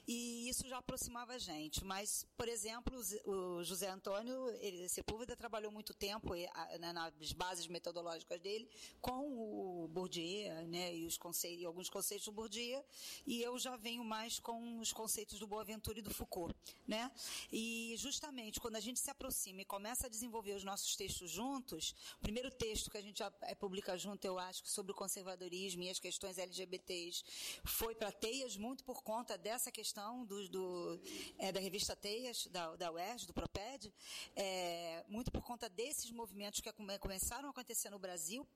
e 0.07 0.49
isso 0.49 0.67
já 0.69 0.79
aproximava 0.79 1.35
a 1.35 1.39
gente. 1.39 1.85
Mas, 1.85 2.27
por 2.37 2.49
exemplo, 2.49 2.99
o 3.25 3.63
José 3.63 3.89
Antônio 3.89 4.46
ele, 4.61 4.89
Sepúlveda 4.89 5.37
trabalhou 5.37 5.71
muito 5.71 5.95
tempo 5.95 6.35
né, 6.35 6.93
nas 6.93 7.33
bases 7.33 7.67
metodológicas 7.67 8.41
dele 8.41 8.69
com 9.01 9.85
o 9.85 9.89
Bourdieu, 9.89 10.67
né, 10.69 10.95
e, 10.95 11.07
os 11.07 11.17
conceitos, 11.17 11.65
alguns 11.65 11.89
conceitos 11.89 12.27
do 12.27 12.33
Bourdieu, 12.33 12.85
e 13.27 13.43
eu 13.43 13.59
já 13.59 13.77
venho 13.77 14.05
mais 14.05 14.39
com 14.39 14.79
os 14.79 14.93
conceitos 14.93 15.39
do 15.39 15.47
Boaventura 15.47 15.99
e 15.99 16.03
do 16.03 16.13
Foucault, 16.13 16.55
né? 16.87 17.11
E 17.53 17.95
justamente 17.99 18.61
quando 18.61 18.77
a 18.77 18.81
gente 18.81 19.01
se 19.01 19.11
aproxima 19.11 19.63
e 19.63 19.65
começa 19.65 20.07
a 20.07 20.11
desenvolver 20.11 20.53
os 20.53 20.65
nossos 20.65 20.97
textos 20.97 21.31
juntos, 21.31 21.95
o 22.19 22.21
primeiro 22.21 22.51
texto 22.51 22.91
que 22.91 22.99
a 22.99 23.03
gente 23.03 23.23
eh, 23.23 23.55
publica 23.55 23.97
junto, 23.97 24.25
eu 24.25 24.39
acho, 24.39 24.67
sobre 24.67 24.93
o 24.93 24.95
conservadorismo 24.95 25.83
e 25.83 25.91
as 25.91 25.99
questões 25.99 26.39
LGBTs, 26.39 27.25
foi 27.65 27.95
para 27.95 28.13
Teias 28.13 28.57
muito 28.57 28.85
por 28.85 29.03
conta 29.03 29.37
dessa 29.37 29.71
questão 29.71 30.25
do, 30.25 30.49
do 30.49 31.01
eh, 31.39 31.53
da 31.53 31.61
revista 31.61 31.95
Teias, 31.97 32.47
da, 32.49 32.77
da 32.77 32.93
UERJ, 32.93 33.27
do 33.27 33.33
Proped, 33.33 33.93
eh, 34.37 35.03
muito 35.09 35.31
por 35.31 35.43
conta 35.43 35.69
desses 35.69 36.11
movimentos 36.11 36.61
que 36.61 36.73
come- 36.73 36.99
começaram 36.99 37.49
a 37.49 37.51
acontecer 37.51 37.91
no 37.91 37.99
Brasil, 37.99 38.47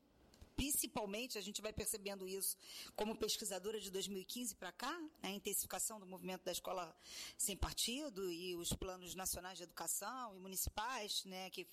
principalmente, 0.64 1.38
a 1.38 1.40
gente 1.40 1.62
vai 1.62 1.72
percebendo 1.72 2.28
isso 2.28 2.54
como 2.94 3.16
pesquisadora 3.16 3.80
de 3.80 3.90
2015 3.90 4.54
para 4.56 4.70
cá, 4.70 4.92
né, 5.22 5.30
a 5.30 5.30
intensificação 5.30 5.98
do 5.98 6.04
movimento 6.04 6.44
da 6.44 6.52
escola 6.52 6.94
sem 7.38 7.56
partido 7.56 8.30
e 8.30 8.54
os 8.54 8.70
planos 8.74 9.14
nacionais 9.14 9.56
de 9.56 9.64
educação 9.64 10.36
e 10.36 10.38
municipais, 10.38 11.24
né, 11.24 11.48
que 11.48 11.66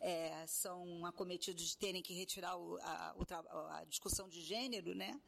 eh, 0.00 0.44
são 0.48 1.06
acometidos 1.06 1.62
de 1.68 1.76
terem 1.76 2.02
que 2.02 2.12
retirar 2.14 2.56
o- 2.56 2.78
a, 2.78 3.14
a 3.78 3.84
discussão 3.84 4.28
de 4.28 4.40
gênero, 4.40 4.92
né, 4.92 5.20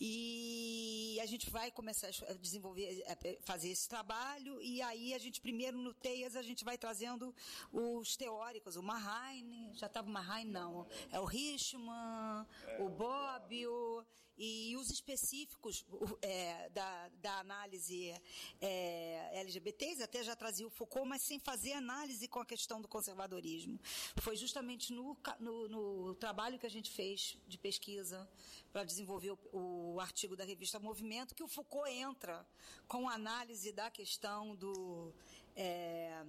e 0.00 1.18
a 1.20 1.26
gente 1.26 1.50
vai 1.50 1.70
começar 1.70 2.08
a 2.08 2.32
desenvolver, 2.34 3.04
a 3.06 3.16
fazer 3.44 3.68
esse 3.68 3.86
trabalho 3.86 4.62
e 4.62 4.80
aí 4.80 5.12
a 5.12 5.18
gente 5.18 5.42
primeiro 5.42 5.76
no 5.76 5.92
TEIAS 5.92 6.36
a 6.36 6.42
gente 6.42 6.64
vai 6.64 6.78
trazendo 6.78 7.34
os 7.70 8.16
teóricos, 8.16 8.76
o 8.76 8.82
Marraine, 8.82 9.70
já 9.74 9.88
estava 9.88 10.08
o 10.08 10.10
Marraine 10.10 10.50
não, 10.50 10.86
é 11.10 11.20
o 11.20 11.24
Richman, 11.26 12.45
o 12.78 12.88
Bobbio 12.88 14.04
e 14.38 14.76
os 14.76 14.90
específicos 14.90 15.82
o- 15.90 16.18
é, 16.20 16.68
da, 16.68 17.08
da 17.22 17.38
análise 17.38 18.12
é, 18.60 19.30
LGBTs, 19.40 20.02
até 20.02 20.22
já 20.22 20.36
trazia 20.36 20.66
o 20.66 20.70
Foucault, 20.70 21.08
mas 21.08 21.22
sem 21.22 21.38
fazer 21.38 21.72
análise 21.72 22.28
com 22.28 22.38
a 22.40 22.44
questão 22.44 22.78
do 22.80 22.86
conservadorismo. 22.86 23.80
Foi 24.18 24.36
justamente 24.36 24.92
no, 24.92 25.16
no, 25.40 25.68
no 25.68 26.14
trabalho 26.16 26.58
que 26.58 26.66
a 26.66 26.70
gente 26.70 26.90
fez 26.90 27.38
de 27.48 27.56
pesquisa 27.56 28.28
para 28.72 28.84
desenvolver 28.84 29.30
o, 29.30 29.38
o 29.94 30.00
artigo 30.00 30.36
da 30.36 30.44
revista 30.44 30.78
Movimento 30.78 31.34
que 31.34 31.42
o 31.42 31.48
Foucault 31.48 31.90
entra 31.90 32.46
com 32.86 33.08
análise 33.08 33.72
da 33.72 33.90
questão 33.90 34.54
do, 34.54 35.14
é, 35.56 36.22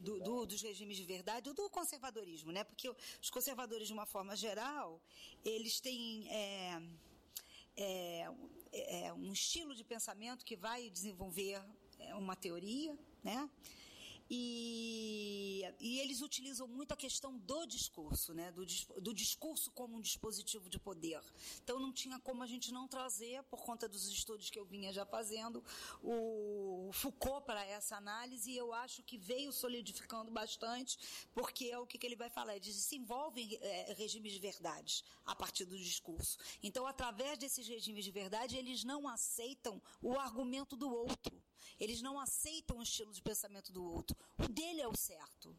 do- 0.00 0.20
do- 0.20 0.46
dos 0.46 0.60
regimes 0.62 0.96
de 0.96 1.04
verdade, 1.04 1.52
do 1.52 1.70
conservadorismo, 1.70 2.52
né? 2.52 2.64
Porque 2.64 2.88
os 3.22 3.30
conservadores, 3.30 3.86
de 3.86 3.92
uma 3.94 4.06
forma 4.06 4.36
geral, 4.36 5.00
eles 5.44 5.80
têm 5.80 6.28
é, 6.30 6.82
é, 7.76 8.28
é, 8.72 9.12
um 9.12 9.32
estilo 9.32 9.74
de 9.74 9.84
pensamento 9.84 10.44
que 10.44 10.56
vai 10.56 10.90
desenvolver 10.90 11.62
é, 11.98 12.14
uma 12.14 12.36
teoria, 12.36 12.96
né? 13.22 13.48
E, 14.28 15.62
e 15.78 16.00
eles 16.00 16.20
utilizam 16.20 16.66
muito 16.66 16.92
a 16.92 16.96
questão 16.96 17.38
do 17.38 17.64
discurso, 17.66 18.34
né? 18.34 18.50
do, 18.52 18.64
do 19.00 19.14
discurso 19.14 19.70
como 19.70 19.96
um 19.96 20.00
dispositivo 20.00 20.68
de 20.68 20.78
poder. 20.78 21.20
Então 21.62 21.78
não 21.78 21.92
tinha 21.92 22.18
como 22.18 22.42
a 22.42 22.46
gente 22.46 22.72
não 22.72 22.88
trazer, 22.88 23.42
por 23.44 23.62
conta 23.62 23.88
dos 23.88 24.08
estudos 24.08 24.50
que 24.50 24.58
eu 24.58 24.64
vinha 24.64 24.92
já 24.92 25.06
fazendo, 25.06 25.62
o 26.02 26.90
Foucault 26.92 27.46
para 27.46 27.64
essa 27.64 27.96
análise, 27.96 28.50
e 28.50 28.56
eu 28.56 28.72
acho 28.72 29.02
que 29.02 29.16
veio 29.16 29.52
solidificando 29.52 30.30
bastante, 30.30 30.98
porque 31.32 31.66
é 31.66 31.78
o 31.78 31.86
que, 31.86 31.98
que 31.98 32.06
ele 32.06 32.16
vai 32.16 32.30
falar, 32.30 32.56
eles 32.56 32.74
desenvolvem 32.74 33.56
é, 33.60 33.94
regimes 33.94 34.32
de 34.32 34.38
verdades 34.38 35.04
a 35.24 35.34
partir 35.34 35.64
do 35.64 35.76
discurso. 35.76 36.38
Então, 36.62 36.86
através 36.86 37.38
desses 37.38 37.66
regimes 37.66 38.04
de 38.04 38.10
verdade, 38.10 38.56
eles 38.56 38.82
não 38.82 39.08
aceitam 39.08 39.80
o 40.02 40.18
argumento 40.18 40.76
do 40.76 40.92
outro. 40.92 41.45
Eles 41.78 42.00
não 42.02 42.18
aceitam 42.18 42.78
o 42.78 42.82
estilo 42.82 43.12
de 43.12 43.22
pensamento 43.22 43.72
do 43.72 43.84
outro. 43.84 44.16
O 44.38 44.48
dele 44.48 44.80
é 44.80 44.88
o 44.88 44.96
certo. 44.96 45.56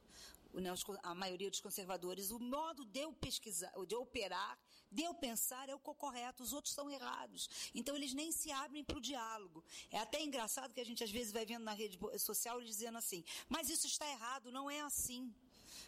A 1.03 1.13
maioria 1.13 1.51
dos 1.51 1.59
conservadores, 1.59 2.31
o 2.31 2.39
modo 2.39 2.83
de 2.85 2.99
eu 3.01 3.13
pesquisar, 3.13 3.71
de 3.85 3.93
eu 3.93 4.01
operar, 4.01 4.57
de 4.91 5.03
eu 5.03 5.13
pensar 5.13 5.69
é 5.69 5.75
o 5.75 5.79
co- 5.79 5.93
correto, 5.93 6.41
os 6.41 6.51
outros 6.51 6.73
são 6.73 6.89
errados. 6.89 7.47
Então 7.75 7.95
eles 7.95 8.13
nem 8.13 8.31
se 8.31 8.51
abrem 8.51 8.83
para 8.83 8.97
o 8.97 9.01
diálogo. 9.01 9.63
É 9.91 9.99
até 9.99 10.23
engraçado 10.23 10.73
que 10.73 10.81
a 10.81 10.85
gente 10.85 11.03
às 11.03 11.11
vezes 11.11 11.31
vai 11.31 11.45
vendo 11.45 11.63
na 11.63 11.73
rede 11.73 11.99
social 12.17 12.59
eles 12.59 12.71
dizendo 12.71 12.97
assim, 12.97 13.23
mas 13.47 13.69
isso 13.69 13.85
está 13.85 14.09
errado, 14.09 14.51
não 14.51 14.71
é 14.71 14.81
assim. 14.81 15.31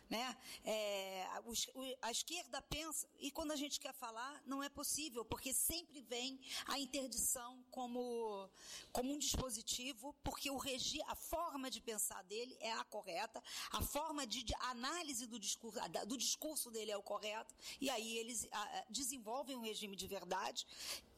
Né? 0.09 0.35
É, 0.65 1.27
os- 1.45 1.67
a 2.01 2.09
esquerda 2.09 2.59
pensa, 2.63 3.07
e 3.19 3.29
quando 3.29 3.51
a 3.51 3.55
gente 3.55 3.79
quer 3.79 3.93
falar, 3.93 4.41
não 4.45 4.63
é 4.63 4.67
possível, 4.67 5.23
porque 5.23 5.53
sempre 5.53 6.01
vem 6.01 6.39
a 6.65 6.79
interdição 6.79 7.63
como, 7.69 8.49
como 8.91 9.13
um 9.13 9.19
dispositivo, 9.19 10.15
porque 10.23 10.49
o 10.49 10.57
regi, 10.57 10.99
a 11.03 11.13
forma 11.15 11.69
de 11.69 11.79
pensar 11.79 12.23
dele 12.23 12.57
é 12.59 12.71
a 12.73 12.83
correta, 12.85 13.43
a 13.71 13.83
forma 13.83 14.25
de, 14.25 14.41
de 14.41 14.55
análise 14.61 15.27
do 15.27 15.39
discurso, 15.39 15.79
do 16.07 16.17
discurso 16.17 16.71
dele 16.71 16.89
é 16.89 16.97
o 16.97 17.03
correto, 17.03 17.53
e 17.79 17.87
aí 17.89 18.17
eles 18.17 18.47
ah, 18.51 18.85
desenvolvem 18.89 19.55
um 19.55 19.61
regime 19.61 19.95
de 19.95 20.07
verdade 20.07 20.65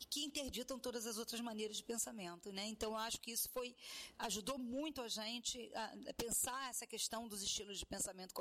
que 0.10 0.26
interditam 0.26 0.78
todas 0.80 1.06
as 1.06 1.18
outras 1.18 1.40
maneiras 1.40 1.78
de 1.78 1.84
pensamento, 1.84 2.52
né? 2.52 2.66
Então 2.68 2.98
acho 2.98 3.22
que 3.22 3.32
isso 3.32 3.48
foi 3.50 3.74
ajudou 4.20 4.58
muito 4.58 5.02
a 5.02 5.08
gente 5.08 5.72
a 5.76 6.14
pensar 6.16 6.70
essa 6.70 6.86
questão 6.88 7.28
dos 7.28 7.42
estilos 7.42 7.78
de 7.80 7.86
pensamento 7.86 8.34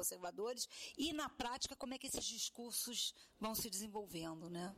e 0.96 1.12
na 1.12 1.28
prática 1.28 1.76
como 1.76 1.94
é 1.94 1.98
que 1.98 2.06
esses 2.06 2.24
discursos 2.24 3.14
vão 3.38 3.54
se 3.54 3.68
desenvolvendo, 3.68 4.48
né? 4.50 4.74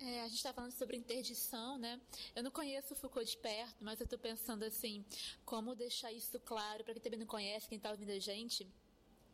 É, 0.00 0.22
a 0.22 0.24
gente 0.28 0.36
está 0.36 0.52
falando 0.52 0.72
sobre 0.72 0.96
interdição, 0.96 1.78
né? 1.78 2.00
Eu 2.34 2.42
não 2.42 2.50
conheço 2.50 2.94
o 2.94 2.96
Foucault 2.96 3.30
de 3.30 3.38
perto, 3.38 3.76
mas 3.82 4.00
eu 4.00 4.04
estou 4.04 4.18
pensando 4.18 4.64
assim, 4.64 5.04
como 5.44 5.74
deixar 5.74 6.12
isso 6.12 6.38
claro 6.40 6.82
para 6.82 6.94
quem 6.94 7.02
também 7.02 7.18
não 7.20 7.26
conhece, 7.26 7.68
quem 7.68 7.76
está 7.76 7.90
ouvindo 7.90 8.10
a 8.10 8.18
gente. 8.18 8.68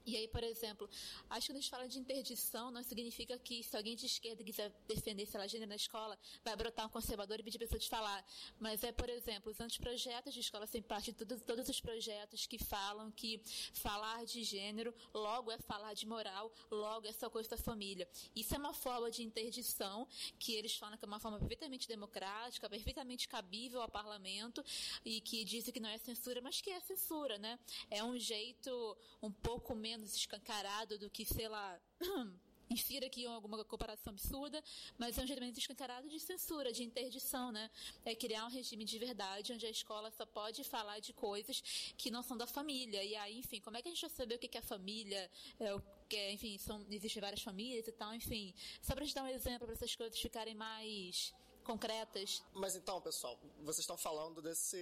E 0.06 0.16
aí, 0.16 0.26
por 0.26 0.42
exemplo, 0.42 0.88
acho 1.28 1.46
que 1.46 1.52
quando 1.52 1.58
a 1.58 1.60
gente 1.60 1.70
fala 1.70 1.88
de 1.88 1.98
interdição, 1.98 2.70
não 2.70 2.82
significa 2.82 3.38
que 3.38 3.62
se 3.62 3.76
alguém 3.76 3.94
de 3.94 4.06
esquerda 4.06 4.42
quiser 4.42 4.72
defender, 4.88 5.26
sei 5.26 5.38
lá, 5.38 5.46
gênero 5.46 5.68
na 5.68 5.76
escola, 5.76 6.18
vai 6.42 6.56
brotar 6.56 6.86
um 6.86 6.88
conservador 6.88 7.38
e 7.38 7.42
pedir 7.42 7.58
a 7.58 7.60
pessoa 7.60 7.78
de 7.78 7.88
falar. 7.88 8.24
Mas 8.58 8.82
é, 8.82 8.92
por 8.92 9.08
exemplo, 9.08 9.52
os 9.52 9.60
anteprojetos 9.60 10.32
de 10.32 10.40
escola 10.40 10.66
sem 10.66 10.82
parte, 10.82 11.12
todos, 11.12 11.42
todos 11.42 11.68
os 11.68 11.80
projetos 11.80 12.46
que 12.46 12.58
falam 12.58 13.10
que 13.10 13.42
falar 13.74 14.24
de 14.24 14.42
gênero 14.42 14.94
logo 15.12 15.50
é 15.52 15.58
falar 15.58 15.92
de 15.92 16.06
moral, 16.06 16.50
logo 16.70 17.06
é 17.06 17.12
só 17.12 17.28
coisa 17.28 17.50
da 17.50 17.58
família. 17.58 18.08
Isso 18.34 18.54
é 18.54 18.58
uma 18.58 18.72
forma 18.72 19.10
de 19.10 19.22
interdição 19.22 20.08
que 20.38 20.54
eles 20.54 20.74
falam 20.76 20.96
que 20.96 21.04
é 21.04 21.08
uma 21.08 21.20
forma 21.20 21.38
perfeitamente 21.38 21.86
democrática, 21.86 22.68
perfeitamente 22.70 23.28
cabível 23.28 23.82
ao 23.82 23.88
parlamento 23.88 24.64
e 25.04 25.20
que 25.20 25.44
dizem 25.44 25.72
que 25.72 25.80
não 25.80 25.90
é 25.90 25.98
censura, 25.98 26.40
mas 26.40 26.60
que 26.60 26.70
é 26.70 26.80
censura, 26.80 27.38
né? 27.38 27.58
É 27.90 28.02
um 28.02 28.18
jeito 28.18 28.96
um 29.22 29.30
pouco 29.30 29.74
menos 29.74 29.89
escancarado 29.98 30.98
do 30.98 31.10
que, 31.10 31.24
sei 31.24 31.48
lá. 31.48 31.80
Infira 32.70 33.06
aqui 33.06 33.26
alguma 33.26 33.64
comparação 33.64 34.12
absurda, 34.12 34.62
mas 34.96 35.18
é 35.18 35.22
um 35.22 35.26
menos 35.40 35.58
escancarado 35.58 36.08
de 36.08 36.20
censura, 36.20 36.72
de 36.72 36.84
interdição, 36.84 37.50
né? 37.50 37.68
É 38.04 38.14
criar 38.14 38.46
um 38.46 38.48
regime 38.48 38.84
de 38.84 38.96
verdade 38.96 39.52
onde 39.52 39.66
a 39.66 39.70
escola 39.70 40.08
só 40.12 40.24
pode 40.24 40.62
falar 40.62 41.00
de 41.00 41.12
coisas 41.12 41.92
que 41.96 42.12
não 42.12 42.22
são 42.22 42.36
da 42.36 42.46
família. 42.46 43.02
E 43.02 43.16
aí, 43.16 43.38
enfim, 43.40 43.60
como 43.60 43.76
é 43.76 43.82
que 43.82 43.88
a 43.88 43.90
gente 43.90 44.00
vai 44.00 44.10
saber 44.10 44.36
o 44.36 44.38
que 44.38 44.56
é 44.56 44.62
família? 44.62 45.28
É, 45.58 45.74
o 45.74 45.82
que 46.08 46.16
é, 46.16 46.32
enfim, 46.32 46.58
são, 46.58 46.86
existem 46.88 47.20
várias 47.20 47.42
famílias 47.42 47.88
e 47.88 47.92
tal, 47.92 48.14
enfim. 48.14 48.54
Só 48.80 48.94
pra 48.94 49.04
gente 49.04 49.16
dar 49.16 49.24
um 49.24 49.28
exemplo 49.28 49.66
para 49.66 49.74
essas 49.74 49.96
coisas 49.96 50.16
ficarem 50.16 50.54
mais 50.54 51.34
concretas. 51.64 52.42
Mas 52.52 52.76
então, 52.76 53.00
pessoal, 53.00 53.38
vocês 53.58 53.80
estão 53.80 53.96
falando 53.96 54.40
desse, 54.40 54.76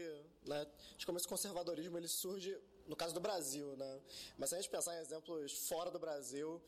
né, 0.45 0.67
de 0.97 1.07
como 1.07 1.19
esse 1.19 1.27
conservadorismo 1.27 1.97
ele 1.97 2.09
surge 2.09 2.59
no 2.89 2.97
caso 2.97 3.15
do 3.15 3.21
Brasil, 3.21 3.77
né? 3.77 4.01
Mas 4.37 4.49
se 4.49 4.55
a 4.57 4.59
gente 4.61 4.71
pensar 4.71 4.97
em 4.97 5.01
exemplos 5.01 5.53
fora 5.69 5.91
do 5.91 5.99
Brasil, 5.99 6.61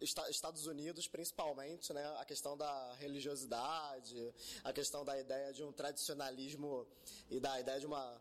Esta- 0.00 0.28
Estados 0.30 0.66
Unidos 0.66 1.06
principalmente, 1.06 1.92
né, 1.92 2.04
a 2.18 2.24
questão 2.24 2.56
da 2.56 2.94
religiosidade, 2.94 4.34
a 4.64 4.72
questão 4.72 5.04
da 5.04 5.18
ideia 5.18 5.52
de 5.52 5.62
um 5.62 5.70
tradicionalismo 5.72 6.86
e 7.30 7.38
da 7.38 7.60
ideia 7.60 7.78
de 7.78 7.86
uma 7.86 8.20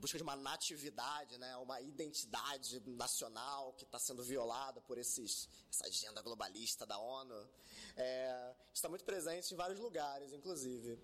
busca 0.00 0.16
de 0.18 0.22
uma 0.24 0.34
natividade, 0.34 1.36
né, 1.38 1.56
uma 1.58 1.80
identidade 1.80 2.80
nacional 2.86 3.72
que 3.74 3.84
está 3.84 3.98
sendo 3.98 4.22
violada 4.22 4.80
por 4.80 4.98
esses, 4.98 5.48
essa 5.70 5.86
agenda 5.86 6.22
globalista 6.22 6.84
da 6.86 6.98
ONU, 6.98 7.48
é, 7.96 8.54
está 8.72 8.88
muito 8.88 9.04
presente 9.04 9.52
em 9.52 9.56
vários 9.56 9.78
lugares, 9.78 10.32
inclusive. 10.32 10.98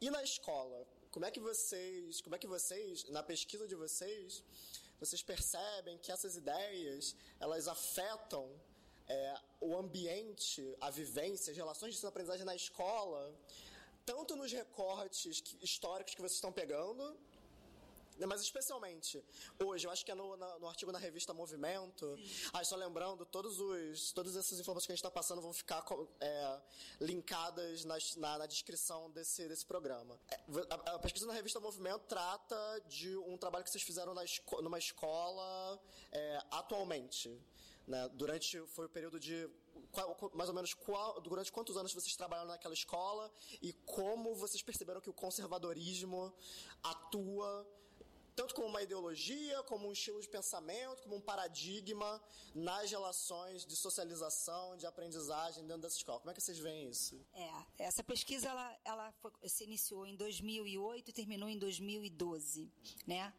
E 0.00 0.10
na 0.10 0.22
escola, 0.22 0.86
como 1.14 1.26
é 1.26 1.30
que 1.30 1.38
vocês, 1.38 2.20
como 2.20 2.34
é 2.34 2.38
que 2.40 2.48
vocês, 2.56 3.08
na 3.16 3.22
pesquisa 3.22 3.68
de 3.68 3.76
vocês, 3.76 4.42
vocês 4.98 5.22
percebem 5.22 5.96
que 5.98 6.10
essas 6.10 6.34
ideias 6.42 7.14
elas 7.38 7.68
afetam 7.68 8.44
é, 9.06 9.34
o 9.60 9.76
ambiente, 9.76 10.60
a 10.80 10.90
vivência, 10.90 11.52
as 11.52 11.56
relações 11.56 11.90
de 11.92 11.98
ensino-aprendizagem 11.98 12.44
na 12.44 12.56
escola, 12.56 13.22
tanto 14.04 14.34
nos 14.34 14.50
recortes 14.50 15.40
históricos 15.62 16.16
que 16.16 16.20
vocês 16.20 16.38
estão 16.40 16.52
pegando, 16.52 17.16
Mas 18.28 18.40
especialmente 18.42 19.22
hoje, 19.64 19.86
eu 19.86 19.90
acho 19.90 20.04
que 20.04 20.10
é 20.10 20.14
no, 20.14 20.36
na- 20.36 20.58
no 20.58 20.68
artigo 20.68 20.92
na 20.92 20.98
revista 20.98 21.34
Movimento. 21.34 22.16
Ah, 22.52 22.62
só 22.64 22.76
lembrando, 22.76 23.24
todos 23.26 23.58
os, 23.60 24.12
todas 24.12 24.36
essas 24.36 24.58
informações 24.60 24.86
que 24.86 24.92
a 24.92 24.94
gente 24.96 25.00
está 25.04 25.10
passando 25.10 25.40
vão 25.42 25.52
ficar 25.52 25.84
é, 26.20 26.60
linkadas 27.00 27.84
nas- 27.84 28.16
na, 28.16 28.38
na 28.38 28.46
descrição 28.46 29.10
desse, 29.10 29.48
desse 29.48 29.66
programa. 29.66 30.18
É, 30.30 30.36
A, 30.70 30.94
a 30.94 30.98
pesquisa 30.98 31.26
na 31.26 31.32
revista 31.32 31.58
Movimento 31.60 32.04
trata 32.06 32.80
de 32.88 33.16
um 33.16 33.36
trabalho 33.36 33.64
que 33.64 33.70
vocês 33.70 33.82
fizeram 33.82 34.14
na 34.14 34.24
esco- 34.24 34.62
numa 34.62 34.78
escola 34.78 35.80
é, 36.12 36.38
atualmente. 36.50 37.36
Né? 37.86 38.08
Durante 38.14 38.58
foi 38.68 38.86
o 38.86 38.88
período 38.88 39.20
de 39.20 39.48
qual- 39.92 40.16
mais 40.34 40.48
ou 40.48 40.54
menos 40.54 40.72
qual, 40.72 41.20
durante 41.20 41.52
quantos 41.52 41.76
anos 41.76 41.92
vocês 41.92 42.16
trabalharam 42.16 42.48
naquela 42.48 42.72
escola 42.74 43.30
e 43.60 43.72
como 43.84 44.34
vocês 44.34 44.62
perceberam 44.62 45.00
que 45.00 45.10
o 45.10 45.12
conservadorismo 45.12 46.32
atua 46.82 47.66
tanto 48.36 48.54
como 48.54 48.66
uma 48.66 48.82
ideologia, 48.82 49.62
como 49.64 49.88
um 49.88 49.92
estilo 49.92 50.20
de 50.20 50.28
pensamento, 50.28 51.02
como 51.02 51.16
um 51.16 51.20
paradigma 51.20 52.22
nas 52.54 52.90
relações 52.90 53.64
de 53.64 53.76
socialização, 53.76 54.76
de 54.76 54.86
aprendizagem 54.86 55.64
dentro 55.66 55.82
dessa 55.82 55.96
escola. 55.96 56.18
Como 56.20 56.30
é 56.30 56.34
que 56.34 56.40
vocês 56.42 56.58
veem 56.58 56.88
isso? 56.88 57.20
É, 57.34 57.50
essa 57.84 58.02
pesquisa 58.02 58.48
ela, 58.48 58.78
ela 58.84 59.12
foi- 59.20 59.32
se 59.48 59.64
iniciou 59.64 60.06
em 60.06 60.16
2008 60.16 61.08
e 61.10 61.12
terminou 61.12 61.48
em 61.48 61.58
2012, 61.58 62.68
né? 63.06 63.32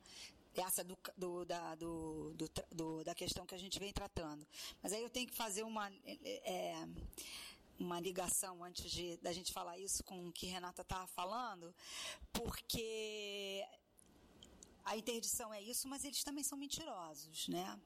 Essa 0.55 0.83
do, 0.85 0.97
do- 1.17 1.43
da, 1.45 1.75
do- 1.75 2.33
do 2.33 2.49
do- 2.71 3.03
da 3.03 3.13
questão 3.13 3.45
que 3.45 3.53
a 3.53 3.57
gente 3.57 3.77
vem 3.77 3.91
tratando. 3.91 4.47
Mas 4.81 4.93
aí 4.93 5.01
eu 5.01 5.09
tenho 5.09 5.27
que 5.27 5.35
fazer 5.35 5.63
uma, 5.63 5.91
é, 6.07 6.73
uma 7.77 7.99
ligação 7.99 8.63
antes 8.63 8.89
de, 8.89 9.17
da 9.17 9.33
gente 9.33 9.51
falar 9.51 9.77
isso 9.77 10.01
com 10.05 10.29
o 10.29 10.31
que 10.31 10.45
Renata 10.45 10.81
estava 10.81 11.05
falando, 11.07 11.75
porque 12.31 13.65
a 14.85 14.95
interdição 14.95 15.53
é 15.53 15.61
isso, 15.61 15.87
mas 15.87 16.05
eles 16.05 16.23
também 16.23 16.43
são 16.43 16.57
mentirosos, 16.57 17.47
né? 17.47 17.79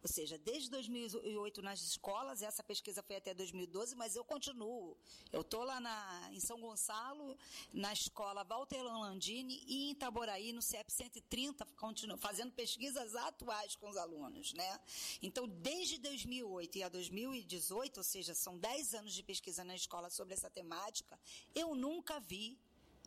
Ou 0.00 0.08
seja, 0.08 0.38
desde 0.38 0.70
2008 0.70 1.60
nas 1.60 1.80
escolas, 1.80 2.40
essa 2.40 2.62
pesquisa 2.62 3.02
foi 3.02 3.16
até 3.16 3.34
2012, 3.34 3.96
mas 3.96 4.14
eu 4.14 4.24
continuo. 4.24 4.96
Eu 5.32 5.40
estou 5.40 5.64
lá 5.64 5.80
na, 5.80 6.30
em 6.32 6.38
São 6.38 6.60
Gonçalo, 6.60 7.36
na 7.72 7.92
escola 7.92 8.44
Walter 8.44 8.80
Landini 8.80 9.60
e 9.66 9.88
em 9.88 9.90
Itaboraí, 9.90 10.52
no 10.52 10.62
CEP 10.62 10.92
130, 10.92 11.66
continuo, 11.76 12.16
fazendo 12.16 12.52
pesquisas 12.52 13.16
atuais 13.16 13.74
com 13.74 13.88
os 13.88 13.96
alunos. 13.96 14.52
Né? 14.52 14.80
Então, 15.20 15.48
desde 15.48 15.98
2008 15.98 16.78
e 16.78 16.82
a 16.84 16.88
2018, 16.88 17.98
ou 17.98 18.04
seja, 18.04 18.34
são 18.34 18.56
10 18.56 18.94
anos 18.94 19.12
de 19.12 19.22
pesquisa 19.24 19.64
na 19.64 19.74
escola 19.74 20.10
sobre 20.10 20.32
essa 20.32 20.48
temática, 20.48 21.18
eu 21.56 21.74
nunca 21.74 22.20
vi 22.20 22.56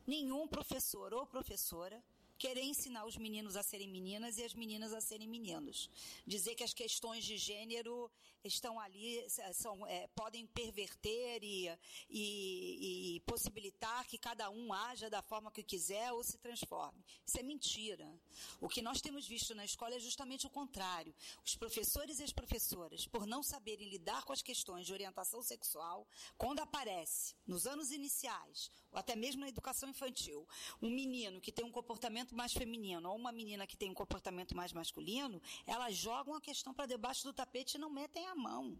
nenhum 0.05 0.45
professor 0.45 1.13
ou 1.13 1.25
professora 1.25 2.03
querer 2.41 2.63
ensinar 2.63 3.03
os 3.05 3.17
meninos 3.25 3.55
a 3.55 3.61
serem 3.61 3.87
meninas 3.97 4.39
e 4.39 4.43
as 4.43 4.55
meninas 4.61 4.91
a 4.93 5.01
serem 5.09 5.27
meninos. 5.27 5.77
Dizer 6.25 6.55
que 6.55 6.63
as 6.63 6.73
questões 6.73 7.23
de 7.23 7.37
gênero 7.37 8.09
estão 8.43 8.79
ali, 8.79 9.17
s- 9.25 9.41
são, 9.53 9.85
é, 9.87 10.07
podem 10.15 10.45
perverter 10.47 11.43
e, 11.43 11.67
e- 12.09 13.15
e 13.15 13.19
possibilitar 13.21 14.05
que 14.07 14.17
cada 14.17 14.49
um 14.49 14.73
haja 14.73 15.09
da 15.09 15.21
forma 15.21 15.51
que 15.51 15.63
quiser 15.63 16.11
ou 16.11 16.23
se 16.23 16.37
transforme. 16.37 17.03
Isso 17.25 17.39
é 17.39 17.43
mentira. 17.43 18.19
O 18.59 18.67
que 18.67 18.81
nós 18.81 19.01
temos 19.01 19.27
visto 19.27 19.53
na 19.55 19.65
escola 19.65 19.95
é 19.95 19.99
justamente 19.99 20.45
o 20.47 20.49
contrário. 20.49 21.13
Os 21.45 21.55
professores 21.55 22.19
e 22.19 22.23
as 22.23 22.31
professoras, 22.33 23.07
por 23.07 23.25
não 23.25 23.43
saberem 23.43 23.89
lidar 23.89 24.23
com 24.23 24.33
as 24.33 24.41
questões 24.41 24.85
de 24.85 24.93
orientação 24.93 25.41
sexual, 25.41 26.07
quando 26.37 26.59
aparece, 26.59 27.35
nos 27.45 27.65
anos 27.65 27.91
iniciais, 27.91 28.69
ou 28.91 28.99
até 28.99 29.15
mesmo 29.15 29.41
na 29.41 29.49
educação 29.49 29.89
infantil, 29.89 30.47
um 30.81 30.89
menino 30.89 31.39
que 31.39 31.51
tem 31.51 31.63
um 31.65 31.71
comportamento 31.71 32.35
mais 32.35 32.53
feminino 32.53 33.09
ou 33.09 33.15
uma 33.15 33.31
menina 33.31 33.65
que 33.65 33.77
tem 33.77 33.89
um 33.89 33.93
comportamento 33.93 34.55
mais 34.55 34.73
masculino, 34.73 35.41
elas 35.65 35.95
jogam 35.95 36.35
a 36.35 36.41
questão 36.41 36.73
para 36.73 36.85
debaixo 36.85 37.23
do 37.23 37.33
tapete 37.33 37.75
e 37.75 37.79
não 37.79 37.89
metem 37.89 38.27
a 38.27 38.30
mão. 38.35 38.77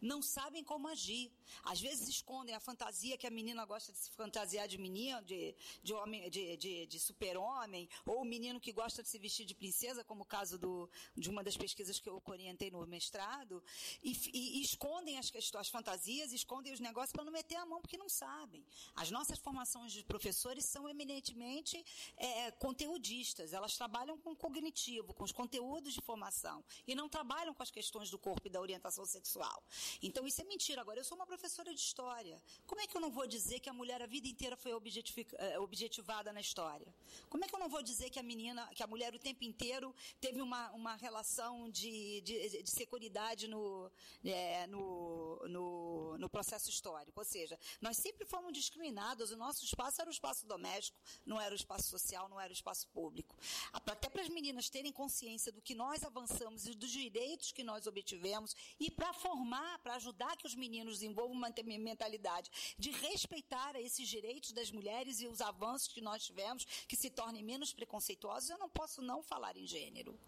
Não 0.00 0.20
sabem 0.22 0.62
como 0.64 0.88
agir. 0.88 1.30
Às 1.64 1.80
vezes 1.80 2.08
escondem 2.08 2.54
a 2.54 2.60
fantasia 2.60 3.16
que 3.16 3.26
a 3.26 3.30
menina 3.30 3.64
gosta 3.64 3.92
de 3.92 3.98
se 3.98 4.10
fantasiar 4.12 4.68
de 4.68 4.78
menino, 4.78 5.22
de, 5.22 5.54
de 5.82 5.92
homem, 5.94 6.28
de, 6.30 6.56
de, 6.56 6.86
de 6.86 7.00
super-homem, 7.00 7.88
ou 8.06 8.22
o 8.22 8.24
menino 8.24 8.60
que 8.60 8.72
gosta 8.72 9.02
de 9.02 9.08
se 9.08 9.18
vestir 9.18 9.46
de 9.46 9.54
princesa, 9.54 10.04
como 10.04 10.22
o 10.22 10.26
caso 10.26 10.58
do, 10.58 10.88
de 11.16 11.28
uma 11.30 11.42
das 11.42 11.56
pesquisas 11.56 11.98
que 11.98 12.08
eu 12.08 12.22
orientei 12.26 12.70
no 12.70 12.86
mestrado, 12.86 13.62
e, 14.02 14.12
e- 14.32 14.58
e 14.58 14.62
escondem 14.62 15.18
as 15.18 15.28
as 15.54 15.68
fantasias, 15.68 16.32
escondem 16.32 16.72
os 16.72 16.80
negócios 16.80 17.12
para 17.12 17.24
não 17.24 17.32
meter 17.32 17.56
a 17.56 17.66
mão, 17.66 17.80
porque 17.80 17.96
não 17.96 18.08
sabem. 18.08 18.64
As 18.94 19.10
nossas 19.10 19.38
formações 19.38 19.92
de 19.92 20.02
professores 20.04 20.64
são 20.66 20.88
eminentemente 20.88 21.84
é, 22.16 22.50
conteudistas. 22.52 23.52
Elas 23.52 23.74
trabalham 23.76 24.18
com 24.18 24.32
o 24.32 24.36
cognitivo, 24.36 25.12
com 25.14 25.24
os 25.24 25.32
conteúdos 25.32 25.94
de 25.94 26.00
formação, 26.02 26.64
e 26.86 26.94
não 26.94 27.08
trabalham 27.08 27.54
com 27.54 27.62
as 27.62 27.70
questões 27.70 28.10
do 28.10 28.18
corpo 28.18 28.46
e 28.46 28.50
da 28.50 28.60
orientação 28.60 29.04
sexual. 29.06 29.62
Então 30.02 30.26
isso 30.26 30.40
é 30.40 30.44
mentira. 30.44 30.80
Agora, 30.80 31.00
eu 31.00 31.04
sou 31.04 31.16
uma 31.16 31.26
professora 31.26 31.72
de 31.74 31.80
história. 31.80 32.40
Como 32.66 32.80
é 32.80 32.86
que 32.86 32.96
eu 32.96 33.00
não 33.00 33.10
vou 33.10 33.26
dizer 33.26 33.60
que 33.60 33.68
a 33.68 33.72
mulher 33.72 34.02
a 34.02 34.06
vida 34.06 34.28
inteira 34.28 34.56
foi 34.56 34.72
eh, 34.72 35.58
objetivada 35.58 36.32
na 36.32 36.40
história? 36.40 36.86
Como 37.28 37.44
é 37.44 37.48
que 37.48 37.54
eu 37.54 37.58
não 37.58 37.68
vou 37.68 37.82
dizer 37.82 38.10
que 38.10 38.18
a 38.18 38.22
menina, 38.22 38.66
que 38.74 38.82
a 38.82 38.86
mulher 38.86 39.14
o 39.14 39.18
tempo 39.18 39.44
inteiro 39.44 39.94
teve 40.20 40.40
uma, 40.40 40.70
uma 40.72 40.96
relação 40.96 41.70
de, 41.70 42.20
de, 42.22 42.62
de 42.62 42.70
seguridade 42.70 43.48
no, 43.48 43.90
eh, 44.24 44.66
no, 44.66 45.46
no, 45.48 46.18
no 46.18 46.28
processo 46.28 46.70
histórico? 46.70 47.18
Ou 47.18 47.24
seja, 47.24 47.58
nós 47.80 47.96
sempre 47.96 48.24
fomos 48.26 48.52
discriminados. 48.52 49.30
O 49.30 49.36
nosso 49.36 49.64
espaço 49.64 50.00
era 50.00 50.08
o 50.08 50.12
espaço 50.12 50.46
doméstico, 50.46 50.98
não 51.24 51.40
era 51.40 51.52
o 51.52 51.56
espaço 51.56 51.88
social, 51.88 52.28
não 52.28 52.40
era 52.40 52.50
o 52.50 52.54
espaço 52.54 52.86
público. 52.88 53.36
Até 53.72 54.08
para 54.08 54.22
as 54.22 54.28
meninas 54.28 54.68
terem 54.68 54.92
consciência 54.92 55.52
do 55.52 55.62
que 55.62 55.74
nós 55.74 56.02
avançamos 56.02 56.66
e 56.66 56.74
dos 56.74 56.90
direitos 56.90 57.52
que 57.52 57.62
nós 57.62 57.86
obtivemos 57.86 58.54
e 58.78 58.90
para 58.90 59.12
formar, 59.12 59.57
para 59.82 59.94
ajudar 59.94 60.36
que 60.36 60.46
os 60.46 60.54
meninos 60.54 60.94
desenvolvam 60.94 61.36
uma 61.36 61.52
mentalidade 61.78 62.50
de 62.78 62.90
respeitar 62.90 63.74
esses 63.76 64.08
direitos 64.08 64.52
das 64.52 64.70
mulheres 64.70 65.20
e 65.20 65.26
os 65.26 65.40
avanços 65.40 65.88
que 65.88 66.00
nós 66.00 66.24
tivemos, 66.24 66.64
que 66.86 66.96
se 66.96 67.10
tornem 67.10 67.42
menos 67.42 67.72
preconceituosos, 67.72 68.50
eu 68.50 68.58
não 68.58 68.68
posso 68.68 69.00
não 69.02 69.22
falar 69.22 69.56
em 69.56 69.66
gênero. 69.66 70.18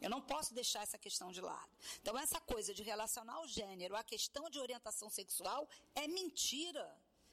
Eu 0.00 0.08
não 0.08 0.20
posso 0.20 0.54
deixar 0.54 0.82
essa 0.82 0.96
questão 0.96 1.30
de 1.30 1.40
lado. 1.40 1.68
Então, 2.00 2.18
essa 2.18 2.40
coisa 2.40 2.72
de 2.72 2.82
relacionar 2.82 3.40
o 3.42 3.48
gênero 3.48 3.94
à 3.94 4.02
questão 4.02 4.48
de 4.48 4.58
orientação 4.58 5.10
sexual 5.10 5.68
é 5.94 6.08
mentira. 6.08 6.90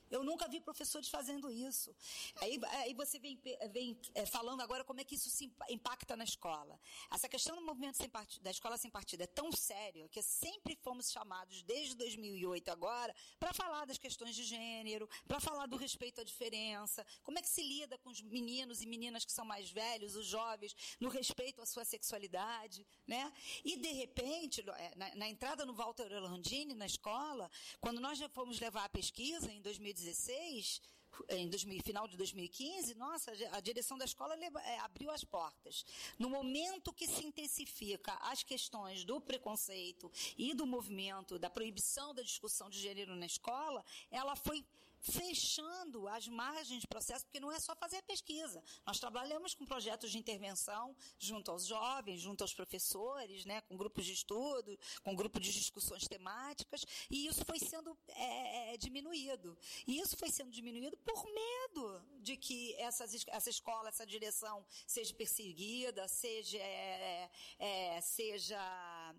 Eu 0.09 0.23
nunca 0.23 0.47
vi 0.47 0.59
professores 0.59 1.09
fazendo 1.09 1.51
isso. 1.51 1.95
Aí, 2.37 2.59
aí 2.83 2.93
você 2.93 3.19
vem, 3.19 3.39
vem, 3.71 3.99
eh, 4.15 4.25
falando 4.25 4.61
agora 4.61 4.83
como 4.83 4.99
é 4.99 5.03
que 5.03 5.15
isso 5.15 5.29
se 5.29 5.45
impa- 5.45 5.65
impacta 5.69 6.15
na 6.15 6.23
escola. 6.23 6.79
Essa 7.11 7.27
questão 7.27 7.55
do 7.55 7.61
movimento 7.61 7.97
sem 7.97 8.09
partido, 8.09 8.43
da 8.43 8.51
escola 8.51 8.77
sem 8.77 8.89
partido 8.89 9.21
é 9.21 9.27
tão 9.27 9.51
séria 9.51 10.07
que 10.09 10.21
sempre 10.21 10.75
fomos 10.75 11.11
chamados 11.11 11.61
desde 11.63 11.95
2008 11.95 12.69
agora 12.69 13.15
para 13.39 13.53
falar 13.53 13.85
das 13.85 13.97
questões 13.97 14.35
de 14.35 14.43
gênero, 14.43 15.09
para 15.27 15.39
falar 15.39 15.65
do 15.67 15.75
respeito 15.75 16.21
à 16.21 16.23
diferença, 16.23 17.05
como 17.23 17.37
é 17.39 17.41
que 17.41 17.49
se 17.49 17.61
lida 17.61 17.97
com 17.97 18.09
os 18.09 18.21
meninos 18.21 18.81
e 18.81 18.85
meninas 18.85 19.25
que 19.25 19.31
são 19.31 19.45
mais 19.45 19.69
velhos, 19.69 20.15
os 20.15 20.25
jovens, 20.25 20.75
no 20.99 21.09
respeito 21.09 21.61
à 21.61 21.65
sua 21.65 21.83
sexualidade, 21.85 22.85
né? 23.05 23.31
E 23.63 23.77
de 23.77 23.91
repente, 23.93 24.61
eh, 24.67 24.93
na, 24.95 25.15
na 25.15 25.27
entrada 25.27 25.65
no 25.65 25.73
Walter 25.73 26.11
Orlandini 26.13 26.73
na 26.73 26.85
escola, 26.85 27.49
quando 27.79 27.99
nós 27.99 28.17
já 28.17 28.29
fomos 28.29 28.59
levar 28.59 28.85
a 28.85 28.89
pesquisa 28.89 29.51
em 29.51 29.61
2016, 29.97 30.81
em 31.29 31.49
2000, 31.49 31.81
final 31.83 32.07
de 32.07 32.15
2015, 32.15 32.93
nossa, 32.95 33.31
a 33.51 33.59
direção 33.59 33.97
da 33.97 34.05
escola 34.05 34.37
eh, 34.37 34.77
abriu 34.79 35.09
as 35.09 35.23
portas. 35.23 35.83
No 36.19 36.29
momento 36.29 36.93
que 36.93 37.07
se 37.07 37.25
intensifica 37.25 38.13
as 38.21 38.43
questões 38.43 39.03
do 39.03 39.19
preconceito 39.19 40.11
e 40.37 40.53
do 40.53 40.65
movimento, 40.65 41.39
da 41.39 41.49
proibição 41.49 42.13
da 42.13 42.21
discussão 42.21 42.69
de 42.69 42.79
gênero 42.79 43.15
na 43.15 43.25
escola, 43.25 43.83
ela 44.11 44.35
foi 44.35 44.63
fechando 44.99 46.07
as 46.07 46.27
margens 46.27 46.81
de 46.81 46.87
processo, 46.87 47.25
porque 47.25 47.39
não 47.39 47.51
é 47.51 47.59
só 47.59 47.75
fazer 47.75 47.97
a 47.97 48.03
pesquisa. 48.03 48.63
Nós 48.85 48.99
trabalhamos 48.99 49.53
com 49.53 49.65
projetos 49.65 50.11
de 50.11 50.17
intervenção 50.17 50.95
junto 51.17 51.51
aos 51.51 51.65
jovens, 51.65 52.21
junto 52.21 52.41
aos 52.43 52.53
professores, 52.53 53.45
né, 53.45 53.61
com 53.61 53.77
grupos 53.77 54.05
de 54.05 54.13
estudo, 54.13 54.77
com 55.03 55.15
grupos 55.15 55.41
de 55.43 55.51
discussões 55.53 56.07
temáticas, 56.07 56.85
e 57.09 57.27
isso 57.27 57.43
foi 57.45 57.59
sendo 57.59 57.97
é, 58.09 58.73
é, 58.73 58.77
diminuído. 58.77 59.57
E 59.85 59.99
isso 59.99 60.17
foi 60.17 60.29
sendo 60.29 60.51
diminuído 60.51 60.97
por 60.97 61.23
medo 61.25 62.01
de 62.21 62.35
que 62.37 62.75
essas, 62.75 63.13
es- 63.13 63.25
essa 63.27 63.49
escola, 63.49 63.89
essa 63.89 64.05
direção 64.05 64.65
seja 64.85 65.13
perseguida, 65.13 66.07
seja, 66.07 66.57
é, 66.57 67.29
é, 67.59 68.01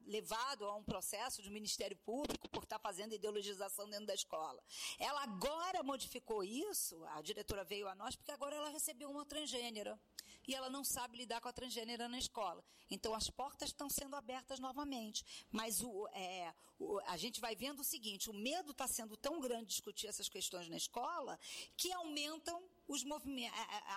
levado 0.07 0.65
a 0.67 0.75
um 0.77 0.83
processo 0.85 1.43
de 1.43 1.51
Ministério 1.51 1.97
Público 1.99 2.49
por 2.51 2.63
estar 2.65 2.79
fazendo 2.79 3.15
ideologização 3.15 3.89
dentro 3.89 4.07
da 4.07 4.15
escola. 4.15 4.63
Ela 4.99 5.23
agora 5.23 5.83
modificou 5.83 6.43
isso, 6.45 7.03
a 7.07 7.21
diretora 7.23 7.65
veio 7.65 7.89
a 7.89 7.95
nós, 7.95 8.17
porque 8.17 8.33
agora 8.33 8.57
ela 8.57 8.69
recebeu 8.71 9.11
uma 9.11 9.25
transgênera. 9.25 9.99
E 10.47 10.55
ela 10.55 10.71
não 10.71 10.83
sabe 10.83 11.19
lidar 11.19 11.43
com 11.43 11.49
a 11.49 11.53
transgênera 11.53 12.09
na 12.09 12.19
escola. 12.19 12.65
Então, 12.91 13.13
as 13.15 13.29
portas 13.29 13.69
estão 13.69 13.91
sendo 13.91 14.17
abertas 14.17 14.59
novamente. 14.59 15.23
Mas 15.51 15.83
o, 15.83 16.09
é, 16.09 16.55
o- 16.79 16.99
a 17.01 17.19
gente 17.19 17.39
vai 17.39 17.55
vendo 17.55 17.81
o 17.81 17.85
seguinte: 17.85 18.31
o 18.31 18.33
medo 18.33 18.71
está 18.73 18.87
sendo 18.89 19.15
tão 19.15 19.41
grande 19.41 19.67
de 19.67 19.71
discutir 19.73 20.07
essas 20.07 20.27
questões 20.27 20.67
na 20.71 20.77
escola 20.79 21.39
que 21.77 21.93
aumentam 21.93 22.63
os 22.89 23.05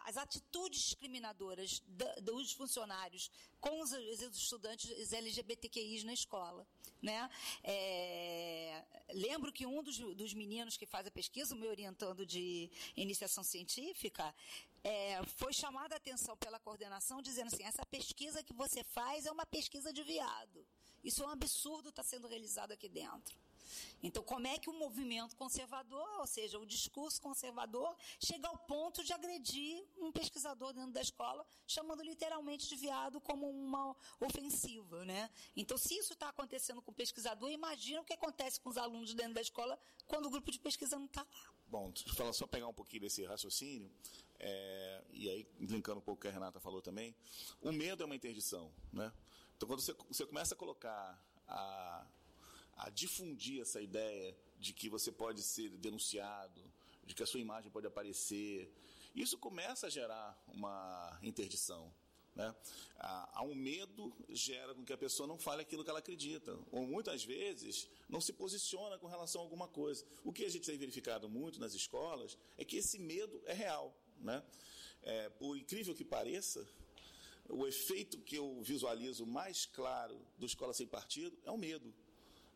as 0.05 0.18
atitudes 0.18 0.81
discriminadoras 0.81 1.81
dos 2.22 2.51
funcionários 2.51 3.31
com 3.59 3.81
os, 3.81 3.93
estudantes 3.93 5.13
LGBTQIs 5.13 6.03
na 6.03 6.13
escola. 6.13 6.68
Né? 7.01 7.30
É, 7.63 8.84
lembro 9.13 9.51
que 9.51 9.65
um 9.65 9.81
dos, 9.81 9.97
dos 9.97 10.34
meninos 10.34 10.77
que 10.77 10.85
faz 10.85 11.07
a 11.07 11.11
pesquisa, 11.11 11.55
o 11.55 11.57
meu 11.57 11.72
orientando 11.72 12.26
de 12.26 12.69
iniciação 12.95 13.43
científica, 13.43 14.35
é, 14.84 15.23
foi 15.38 15.53
chamada 15.53 15.95
a 15.95 15.97
atenção 15.97 16.35
pela 16.38 16.59
coordenação 16.59 17.22
dizendo 17.22 17.47
assim, 17.47 17.63
essa 17.63 17.85
pesquisa 17.85 18.43
que 18.43 18.53
você 18.53 18.84
faz 18.84 19.26
é 19.26 19.31
uma 19.31 19.45
pesquisa 19.45 19.93
de 19.93 20.03
viado. 20.03 20.65
Isso 21.03 21.23
é 21.23 21.27
um 21.27 21.30
absurdo 21.30 21.89
estar 21.89 22.03
sendo 22.03 22.27
realizado 22.27 22.72
aqui 22.73 22.89
dentro. 22.89 23.35
Então, 24.03 24.23
como 24.23 24.47
é 24.47 24.57
que 24.57 24.69
o 24.69 24.73
movimento 24.73 25.35
conservador, 25.35 26.07
ou 26.19 26.27
seja, 26.27 26.57
o 26.57 26.65
discurso 26.65 27.21
conservador, 27.21 27.95
chega 28.19 28.47
ao 28.47 28.57
ponto 28.57 29.03
de 29.03 29.13
agredir 29.13 29.85
um 29.97 30.11
pesquisador 30.11 30.73
dentro 30.73 30.91
da 30.91 31.01
escola, 31.01 31.45
chamando 31.67 32.01
literalmente 32.03 32.67
de 32.67 32.75
viado 32.75 33.21
como 33.21 33.49
uma 33.49 33.95
ofensiva, 34.19 35.05
né? 35.05 35.29
Então, 35.55 35.77
se 35.77 35.95
isso 35.97 36.13
está 36.13 36.29
acontecendo 36.29 36.81
com 36.81 36.91
o 36.91 36.95
pesquisador, 36.95 37.51
imagina 37.51 38.01
o 38.01 38.05
que 38.05 38.13
acontece 38.13 38.59
com 38.59 38.69
os 38.69 38.77
alunos 38.77 39.13
dentro 39.13 39.33
da 39.35 39.41
escola 39.41 39.77
quando 40.07 40.25
o 40.25 40.29
grupo 40.29 40.51
de 40.51 40.59
pesquisa 40.59 40.97
não 40.97 41.05
está 41.05 41.21
lá. 41.21 41.53
Bom, 41.67 41.93
falar- 42.15 42.33
só 42.33 42.45
pegar 42.47 42.67
um 42.67 42.73
pouquinho 42.73 43.03
desse 43.03 43.23
raciocínio, 43.23 43.89
é, 44.39 45.03
e 45.11 45.29
aí, 45.29 45.47
linkando 45.59 45.99
um 45.99 46.03
pouco 46.03 46.19
o 46.19 46.21
que 46.21 46.27
a 46.27 46.31
Renata 46.31 46.59
falou 46.59 46.81
também, 46.81 47.15
o 47.61 47.71
medo 47.71 48.01
é 48.03 48.05
uma 48.05 48.15
interdição, 48.15 48.73
né? 48.91 49.13
Então, 49.55 49.67
quando 49.67 49.79
você, 49.79 49.93
você 50.09 50.25
começa 50.25 50.55
a 50.55 50.57
colocar, 50.57 51.23
a, 51.47 52.05
a 52.81 52.89
difundir 52.89 53.61
essa 53.61 53.79
ideia 53.79 54.35
de 54.59 54.73
que 54.73 54.89
você 54.89 55.11
pode 55.11 55.41
ser 55.43 55.69
denunciado, 55.77 56.61
de 57.05 57.13
que 57.13 57.21
a 57.21 57.27
sua 57.27 57.39
imagem 57.39 57.71
pode 57.71 57.85
aparecer, 57.85 58.73
isso 59.15 59.37
começa 59.37 59.85
a 59.85 59.89
gerar 59.89 60.43
uma 60.47 61.19
interdição. 61.21 61.93
Né? 62.35 62.55
Há 62.97 63.43
um 63.43 63.53
medo 63.53 64.11
gera 64.29 64.73
com 64.73 64.83
que 64.83 64.93
a 64.93 64.97
pessoa 64.97 65.27
não 65.27 65.37
fale 65.37 65.61
aquilo 65.61 65.83
que 65.83 65.89
ela 65.91 65.99
acredita, 65.99 66.57
ou 66.71 66.87
muitas 66.87 67.23
vezes 67.23 67.87
não 68.09 68.19
se 68.19 68.33
posiciona 68.33 68.97
com 68.97 69.07
relação 69.07 69.41
a 69.41 69.43
alguma 69.43 69.67
coisa. 69.67 70.03
O 70.23 70.33
que 70.33 70.43
a 70.43 70.49
gente 70.49 70.65
tem 70.65 70.77
verificado 70.77 71.29
muito 71.29 71.59
nas 71.59 71.75
escolas 71.75 72.35
é 72.57 72.65
que 72.65 72.77
esse 72.77 72.97
medo 72.97 73.39
é 73.45 73.53
real. 73.53 73.95
Né? 74.17 74.43
É, 75.03 75.29
por 75.29 75.55
incrível 75.55 75.93
que 75.93 76.05
pareça, 76.05 76.67
o 77.47 77.67
efeito 77.67 78.19
que 78.21 78.37
eu 78.37 78.59
visualizo 78.63 79.25
mais 79.25 79.67
claro 79.67 80.19
do 80.39 80.47
Escola 80.47 80.73
Sem 80.73 80.87
Partido 80.87 81.37
é 81.45 81.51
o 81.51 81.57
medo. 81.57 81.93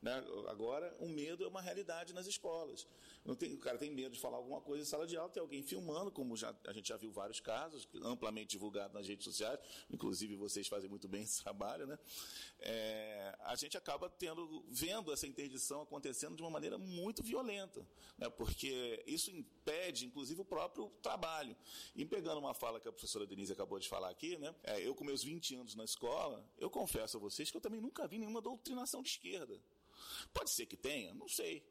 Né? 0.06 0.24
Agora, 0.50 0.96
o 1.00 1.10
medo 1.10 1.44
é 1.44 1.48
uma 1.48 1.60
realidade 1.60 2.14
nas 2.14 2.28
escolas. 2.28 2.88
Não 3.26 3.34
tem, 3.34 3.56
o 3.56 3.58
cara 3.58 3.76
tem 3.76 3.90
medo 3.90 4.14
de 4.14 4.22
falar 4.22 4.38
alguma 4.38 4.62
coisa 4.62 4.84
em 4.84 4.86
sala 4.86 5.08
de 5.08 5.18
aula, 5.18 5.32
tem 5.32 5.42
alguém 5.42 5.64
filmando, 5.64 6.12
como 6.12 6.38
já, 6.38 6.56
a 6.64 6.72
gente 6.72 6.90
já 6.90 6.96
viu 6.96 7.12
vários 7.12 7.40
casos, 7.40 7.90
amplamente 8.04 8.50
divulgados 8.50 8.94
nas 8.94 9.08
redes 9.08 9.24
sociais, 9.24 9.60
inclusive 9.90 10.36
vocês 10.36 10.68
fazem 10.68 10.88
muito 10.88 11.08
bem 11.08 11.24
esse 11.24 11.42
trabalho, 11.42 11.88
né? 11.88 11.98
É, 12.60 13.36
a 13.46 13.56
gente 13.56 13.76
acaba 13.78 14.08
tendo, 14.08 14.64
vendo 14.70 15.12
essa 15.12 15.26
interdição 15.26 15.82
acontecendo 15.82 16.36
de 16.36 16.44
uma 16.44 16.52
maneira 16.52 16.78
muito 16.78 17.24
violenta, 17.24 17.84
né? 18.16 18.30
porque 18.30 19.04
isso 19.08 19.32
impede, 19.32 20.06
inclusive, 20.06 20.40
o 20.40 20.46
próprio 20.46 20.88
trabalho. 21.02 21.58
E 21.96 22.06
pegando 22.06 22.38
uma 22.38 22.54
fala 22.54 22.80
que 22.80 22.88
a 22.88 22.92
professora 22.92 23.26
Denise 23.26 23.52
acabou 23.52 23.80
de 23.80 23.90
falar 23.90 24.12
aqui, 24.12 24.38
né? 24.38 24.54
É, 24.64 24.80
eu 24.80 24.94
com 24.94 25.04
meus 25.04 25.24
20 25.24 25.56
anos 25.56 25.74
na 25.74 25.84
escola, 25.84 26.48
eu 26.60 26.70
confesso 26.70 27.18
a 27.18 27.20
vocês 27.20 27.50
que 27.50 27.58
eu 27.58 27.62
também 27.62 27.82
nunca 27.82 28.08
vi 28.08 28.20
nenhuma 28.20 28.40
doutrinação 28.40 29.02
de 29.02 29.10
esquerda. 29.10 29.60
Pode 30.34 30.52
ser 30.52 30.66
que 30.66 30.78
tenha, 30.78 31.14
não 31.14 31.28
sei. 31.28 31.64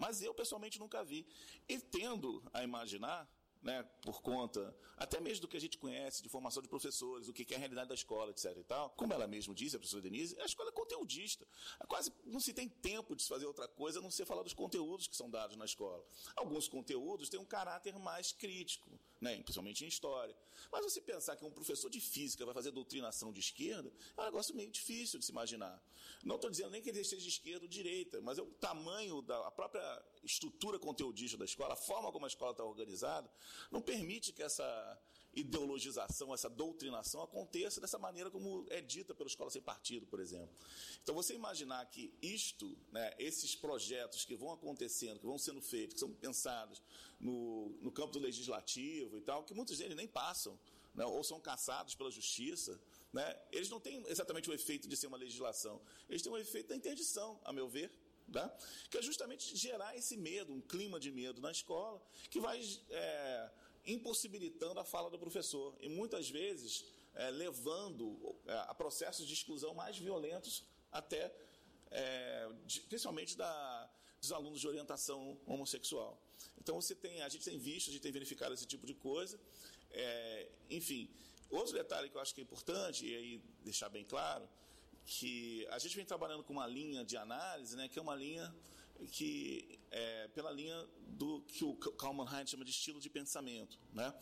Mas 0.00 0.22
eu 0.22 0.32
pessoalmente 0.34 0.78
nunca 0.78 1.04
vi. 1.04 1.26
E 1.68 1.78
tendo 1.78 2.42
a 2.52 2.62
imaginar, 2.62 3.28
né, 3.64 3.82
por 4.02 4.20
conta 4.20 4.76
até 4.96 5.20
mesmo 5.20 5.42
do 5.42 5.48
que 5.48 5.56
a 5.56 5.60
gente 5.60 5.76
conhece 5.76 6.22
de 6.22 6.28
formação 6.28 6.62
de 6.62 6.68
professores, 6.68 7.28
o 7.28 7.32
que 7.32 7.52
é 7.52 7.56
a 7.56 7.58
realidade 7.58 7.88
da 7.88 7.94
escola, 7.94 8.30
etc. 8.30 8.56
e 8.56 8.64
tal, 8.64 8.90
como 8.90 9.12
ela 9.12 9.26
mesma 9.26 9.54
disse, 9.54 9.74
a 9.74 9.78
professora 9.78 10.02
Denise, 10.02 10.38
a 10.40 10.44
escola 10.44 10.68
é 10.68 10.72
conteudista. 10.72 11.46
Quase 11.88 12.12
não 12.24 12.38
se 12.38 12.52
tem 12.52 12.68
tempo 12.68 13.16
de 13.16 13.22
se 13.22 13.28
fazer 13.28 13.46
outra 13.46 13.66
coisa 13.66 13.98
a 13.98 14.02
não 14.02 14.10
ser 14.10 14.24
falar 14.24 14.42
dos 14.42 14.52
conteúdos 14.52 15.08
que 15.08 15.16
são 15.16 15.28
dados 15.28 15.56
na 15.56 15.64
escola. 15.64 16.04
Alguns 16.36 16.68
conteúdos 16.68 17.28
têm 17.28 17.40
um 17.40 17.44
caráter 17.44 17.98
mais 17.98 18.32
crítico, 18.32 18.88
né, 19.20 19.34
principalmente 19.42 19.84
em 19.84 19.88
história. 19.88 20.36
Mas 20.70 20.84
você 20.84 21.00
pensar 21.00 21.36
que 21.36 21.44
um 21.44 21.50
professor 21.50 21.90
de 21.90 22.00
física 22.00 22.44
vai 22.44 22.54
fazer 22.54 22.70
doutrinação 22.70 23.32
de 23.32 23.40
esquerda 23.40 23.92
é 24.16 24.20
um 24.20 24.24
negócio 24.24 24.54
meio 24.54 24.70
difícil 24.70 25.18
de 25.18 25.24
se 25.24 25.32
imaginar. 25.32 25.82
Não 26.22 26.36
estou 26.36 26.50
dizendo 26.50 26.70
nem 26.70 26.82
que 26.82 26.90
ele 26.90 27.02
seja 27.02 27.22
de 27.22 27.28
esquerda 27.28 27.64
ou 27.64 27.68
direita, 27.68 28.20
mas 28.20 28.38
é 28.38 28.42
o 28.42 28.46
tamanho 28.52 29.22
da 29.22 29.50
própria 29.50 30.04
estrutura 30.24 30.78
conteudista 30.78 31.36
da 31.36 31.44
escola, 31.44 31.74
a 31.74 31.76
forma 31.76 32.10
como 32.10 32.24
a 32.24 32.28
escola 32.28 32.52
está 32.52 32.64
organizada, 32.64 33.30
não 33.70 33.80
permite 33.80 34.32
que 34.32 34.42
essa 34.42 34.64
ideologização, 35.36 36.32
essa 36.32 36.48
doutrinação 36.48 37.22
aconteça 37.22 37.80
dessa 37.80 37.98
maneira 37.98 38.30
como 38.30 38.66
é 38.70 38.80
dita 38.80 39.14
pela 39.14 39.28
escola 39.28 39.50
sem 39.50 39.60
partido, 39.60 40.06
por 40.06 40.20
exemplo. 40.20 40.54
Então, 41.02 41.14
você 41.14 41.34
imaginar 41.34 41.84
que 41.86 42.12
isto, 42.22 42.76
né, 42.92 43.12
esses 43.18 43.54
projetos 43.54 44.24
que 44.24 44.36
vão 44.36 44.52
acontecendo, 44.52 45.18
que 45.18 45.26
vão 45.26 45.38
sendo 45.38 45.60
feitos, 45.60 45.94
que 45.94 46.00
são 46.00 46.12
pensados 46.12 46.80
no, 47.18 47.70
no 47.80 47.90
campo 47.90 48.12
do 48.12 48.18
legislativo 48.18 49.18
e 49.18 49.20
tal, 49.20 49.44
que 49.44 49.54
muitos 49.54 49.78
deles 49.78 49.96
nem 49.96 50.06
passam, 50.06 50.58
né, 50.94 51.04
ou 51.04 51.24
são 51.24 51.40
caçados 51.40 51.94
pela 51.94 52.10
justiça, 52.10 52.80
né, 53.12 53.36
eles 53.50 53.68
não 53.68 53.80
têm 53.80 54.04
exatamente 54.06 54.48
o 54.48 54.54
efeito 54.54 54.88
de 54.88 54.96
ser 54.96 55.08
uma 55.08 55.16
legislação, 55.16 55.80
eles 56.08 56.22
têm 56.22 56.32
o 56.32 56.36
efeito 56.36 56.68
da 56.68 56.76
interdição, 56.76 57.40
a 57.44 57.52
meu 57.52 57.68
ver, 57.68 57.90
tá? 58.32 58.54
que 58.90 58.98
é 58.98 59.02
justamente 59.02 59.56
gerar 59.56 59.96
esse 59.96 60.16
medo, 60.16 60.52
um 60.52 60.60
clima 60.60 60.98
de 60.98 61.10
medo 61.10 61.40
na 61.40 61.50
escola, 61.50 62.02
que 62.30 62.40
vai 62.40 62.60
é, 62.90 63.50
impossibilitando 63.86 64.80
a 64.80 64.84
fala 64.84 65.10
do 65.10 65.18
professor 65.18 65.76
e 65.80 65.88
muitas 65.88 66.28
vezes 66.30 66.84
é, 67.14 67.30
levando 67.30 68.36
é, 68.46 68.52
a 68.52 68.74
processos 68.74 69.26
de 69.26 69.34
exclusão 69.34 69.74
mais 69.74 69.96
violentos 69.98 70.64
até, 70.90 71.32
é, 71.90 72.48
principalmente 72.88 73.36
da, 73.36 73.90
dos 74.20 74.32
alunos 74.32 74.60
de 74.60 74.66
orientação 74.66 75.38
homossexual. 75.46 76.20
Então 76.58 76.80
você 76.80 76.94
tem, 76.94 77.22
a 77.22 77.28
gente 77.28 77.44
tem 77.44 77.58
visto, 77.58 77.90
a 77.90 77.92
gente 77.92 78.02
tem 78.02 78.12
verificado 78.12 78.54
esse 78.54 78.66
tipo 78.66 78.86
de 78.86 78.94
coisa. 78.94 79.38
É, 79.90 80.48
enfim, 80.70 81.08
outro 81.50 81.72
detalhe 81.72 82.08
que 82.08 82.16
eu 82.16 82.20
acho 82.20 82.34
que 82.34 82.40
é 82.40 82.44
importante 82.44 83.06
e 83.06 83.14
aí 83.14 83.42
deixar 83.62 83.88
bem 83.88 84.04
claro 84.04 84.48
que 85.04 85.66
a 85.70 85.78
gente 85.78 85.96
vem 85.96 86.04
trabalhando 86.04 86.42
com 86.42 86.52
uma 86.52 86.66
linha 86.66 87.04
de 87.04 87.16
análise, 87.16 87.76
né, 87.76 87.88
que 87.88 87.98
é 87.98 88.02
uma 88.02 88.14
linha 88.14 88.54
que 89.10 89.78
é 89.90 90.28
pela 90.28 90.50
linha 90.50 90.88
do 91.08 91.40
que 91.42 91.64
o 91.64 91.74
Kalman 91.74 92.26
Heinz 92.32 92.50
chama 92.50 92.64
de 92.64 92.70
estilo 92.70 93.00
de 93.00 93.10
pensamento, 93.10 93.78
né? 93.92 94.14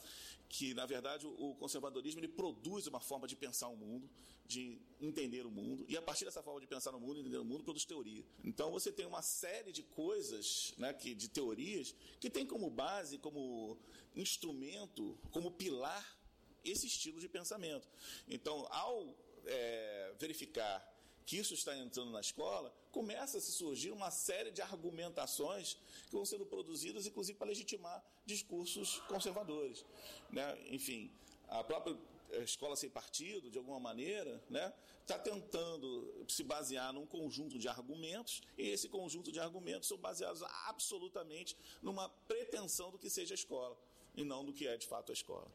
Que 0.49 0.75
na 0.75 0.87
verdade 0.87 1.27
o 1.27 1.55
conservadorismo 1.57 2.21
ele 2.21 2.29
produz 2.29 2.87
uma 2.87 3.01
forma 3.01 3.27
de 3.29 3.37
pensar 3.37 3.69
o 3.69 3.77
mundo, 3.77 4.09
de 4.47 4.81
entender 5.01 5.47
o 5.47 5.51
mundo 5.51 5.85
e 5.89 5.97
a 5.97 6.03
partir 6.03 6.25
dessa 6.25 6.43
forma 6.43 6.61
de 6.61 6.67
pensar 6.67 6.93
no 6.93 7.01
mundo, 7.01 7.21
entender 7.21 7.39
o 7.39 7.45
mundo, 7.45 7.65
produz 7.65 7.85
teoria. 7.85 8.25
Então 8.45 8.71
você 8.71 8.91
tem 8.91 9.07
uma 9.07 9.23
série 9.23 9.73
de 9.73 9.83
coisas, 9.83 10.75
né, 10.79 10.93
que 10.93 11.15
de 11.15 11.29
teorias 11.29 11.95
que 12.19 12.29
tem 12.29 12.47
como 12.47 12.69
base, 12.71 13.19
como 13.19 13.79
instrumento, 14.15 15.19
como 15.31 15.51
pilar 15.51 16.19
esse 16.65 16.87
estilo 16.87 17.19
de 17.21 17.29
pensamento. 17.29 17.89
Então, 18.29 18.67
ao 18.71 19.15
é, 19.47 20.15
verificar 20.19 20.89
que 21.25 21.39
isso 21.39 21.55
está 21.55 21.77
entrando 21.77 22.11
na 22.11 22.21
escola, 22.21 22.75
começa 22.91 23.39
a 23.39 23.41
se 23.41 23.53
surgir 23.53 23.91
uma 23.91 24.11
série 24.11 24.51
de 24.51 24.61
argumentações 24.61 25.79
que 26.07 26.13
vão 26.13 26.25
sendo 26.25 26.45
produzidas, 26.45 27.07
inclusive 27.07 27.39
para 27.39 27.49
legitimar 27.49 28.05
discursos 28.27 28.99
conservadores. 29.09 29.85
Né? 30.31 30.59
Enfim, 30.69 31.11
a 31.49 31.63
própria 31.63 31.97
escola 32.41 32.77
sem 32.77 32.89
partido, 32.89 33.51
de 33.51 33.59
alguma 33.59 33.79
maneira, 33.79 34.43
né, 34.49 34.73
está 35.01 35.19
tentando 35.19 36.25
se 36.29 36.43
basear 36.43 36.93
num 36.93 37.07
conjunto 37.07 37.59
de 37.59 37.69
argumentos, 37.69 38.43
e 38.57 38.69
esse 38.69 38.89
conjunto 38.89 39.31
de 39.31 39.39
argumentos 39.39 39.89
são 39.89 39.99
baseados 39.99 40.43
absolutamente 40.67 41.57
numa 41.83 42.09
pretensão 42.09 42.91
do 42.91 42.99
que 42.99 43.11
seja 43.11 43.35
a 43.35 43.37
escola, 43.37 43.79
e 44.15 44.25
não 44.25 44.45
do 44.45 44.53
que 44.53 44.67
é 44.67 44.77
de 44.77 44.87
fato 44.87 45.11
a 45.11 45.13
escola. 45.13 45.51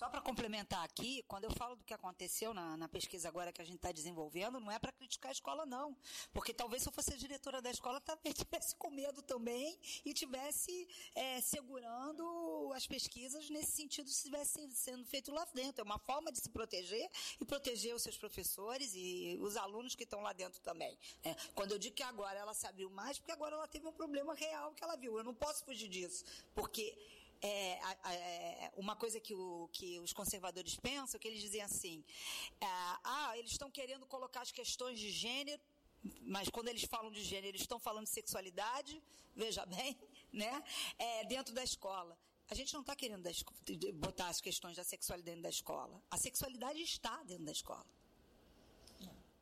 Só 0.00 0.08
para 0.08 0.22
complementar 0.22 0.82
aqui, 0.82 1.22
quando 1.28 1.44
eu 1.44 1.50
falo 1.50 1.76
do 1.76 1.84
que 1.84 1.92
aconteceu 1.92 2.54
na, 2.54 2.74
na 2.74 2.88
pesquisa 2.88 3.28
agora 3.28 3.52
que 3.52 3.60
a 3.60 3.64
gente 3.66 3.76
está 3.76 3.92
desenvolvendo, 3.92 4.58
não 4.58 4.72
é 4.72 4.78
para 4.78 4.90
criticar 4.92 5.28
a 5.28 5.32
escola, 5.32 5.66
não. 5.66 5.94
Porque 6.32 6.54
talvez 6.54 6.82
se 6.82 6.88
eu 6.88 6.92
fosse 6.94 7.12
a 7.12 7.16
diretora 7.18 7.60
da 7.60 7.70
escola, 7.70 8.00
também 8.00 8.32
tivesse 8.32 8.74
com 8.76 8.88
medo 8.88 9.20
também 9.20 9.78
e 10.02 10.14
tivesse 10.14 10.88
é, 11.14 11.42
segurando 11.42 12.72
as 12.74 12.86
pesquisas 12.86 13.50
nesse 13.50 13.72
sentido 13.72 14.08
se 14.08 14.16
estivesse 14.16 14.70
sendo 14.72 15.04
feito 15.04 15.30
lá 15.32 15.46
dentro. 15.52 15.82
É 15.82 15.84
uma 15.84 15.98
forma 15.98 16.32
de 16.32 16.40
se 16.40 16.48
proteger 16.48 17.10
e 17.38 17.44
proteger 17.44 17.94
os 17.94 18.00
seus 18.00 18.16
professores 18.16 18.94
e 18.94 19.36
os 19.42 19.54
alunos 19.54 19.94
que 19.94 20.04
estão 20.04 20.22
lá 20.22 20.32
dentro 20.32 20.62
também. 20.62 20.98
né? 21.22 21.36
Quando 21.54 21.72
eu 21.72 21.78
digo 21.78 21.94
que 21.94 22.02
agora 22.02 22.38
ela 22.38 22.54
se 22.54 22.66
abriu 22.66 22.88
mais, 22.88 23.18
porque 23.18 23.32
agora 23.32 23.54
ela 23.54 23.68
teve 23.68 23.86
um 23.86 23.92
problema 23.92 24.32
real 24.32 24.72
que 24.72 24.82
ela 24.82 24.96
viu. 24.96 25.18
Eu 25.18 25.24
não 25.24 25.34
posso 25.34 25.62
fugir 25.62 25.90
disso. 25.90 26.24
Porque 26.54 26.96
é, 27.42 27.80
é, 28.14 28.72
uma 28.76 28.94
coisa 28.96 29.18
que, 29.20 29.34
o- 29.34 29.68
que 29.72 29.98
os 30.00 30.12
conservadores 30.12 30.76
pensam, 30.76 31.18
que 31.20 31.26
eles 31.28 31.40
dizem 31.40 31.62
assim, 31.62 32.04
é, 32.60 32.66
ah, 33.04 33.32
eles 33.38 33.52
estão 33.52 33.70
querendo 33.70 34.06
colocar 34.06 34.42
as 34.42 34.52
questões 34.52 34.98
de 34.98 35.10
gênero, 35.10 35.62
mas 36.22 36.48
quando 36.48 36.68
eles 36.68 36.84
falam 36.84 37.10
de 37.10 37.22
gênero, 37.22 37.48
eles 37.48 37.62
estão 37.62 37.78
falando 37.78 38.04
de 38.04 38.10
sexualidade, 38.10 39.02
veja 39.34 39.64
bem, 39.66 39.96
né? 40.32 40.62
É, 40.98 41.24
dentro 41.24 41.54
da 41.54 41.62
escola. 41.64 42.16
A 42.48 42.54
gente 42.54 42.72
não 42.74 42.80
está 42.80 42.96
querendo 42.96 43.22
botar 43.94 44.28
as 44.28 44.40
questões 44.40 44.76
da 44.76 44.82
sexualidade 44.82 45.30
dentro 45.30 45.42
da 45.42 45.50
escola. 45.50 46.02
A 46.10 46.16
sexualidade 46.16 46.82
está 46.82 47.22
dentro 47.22 47.44
da 47.44 47.52
escola. 47.52 47.86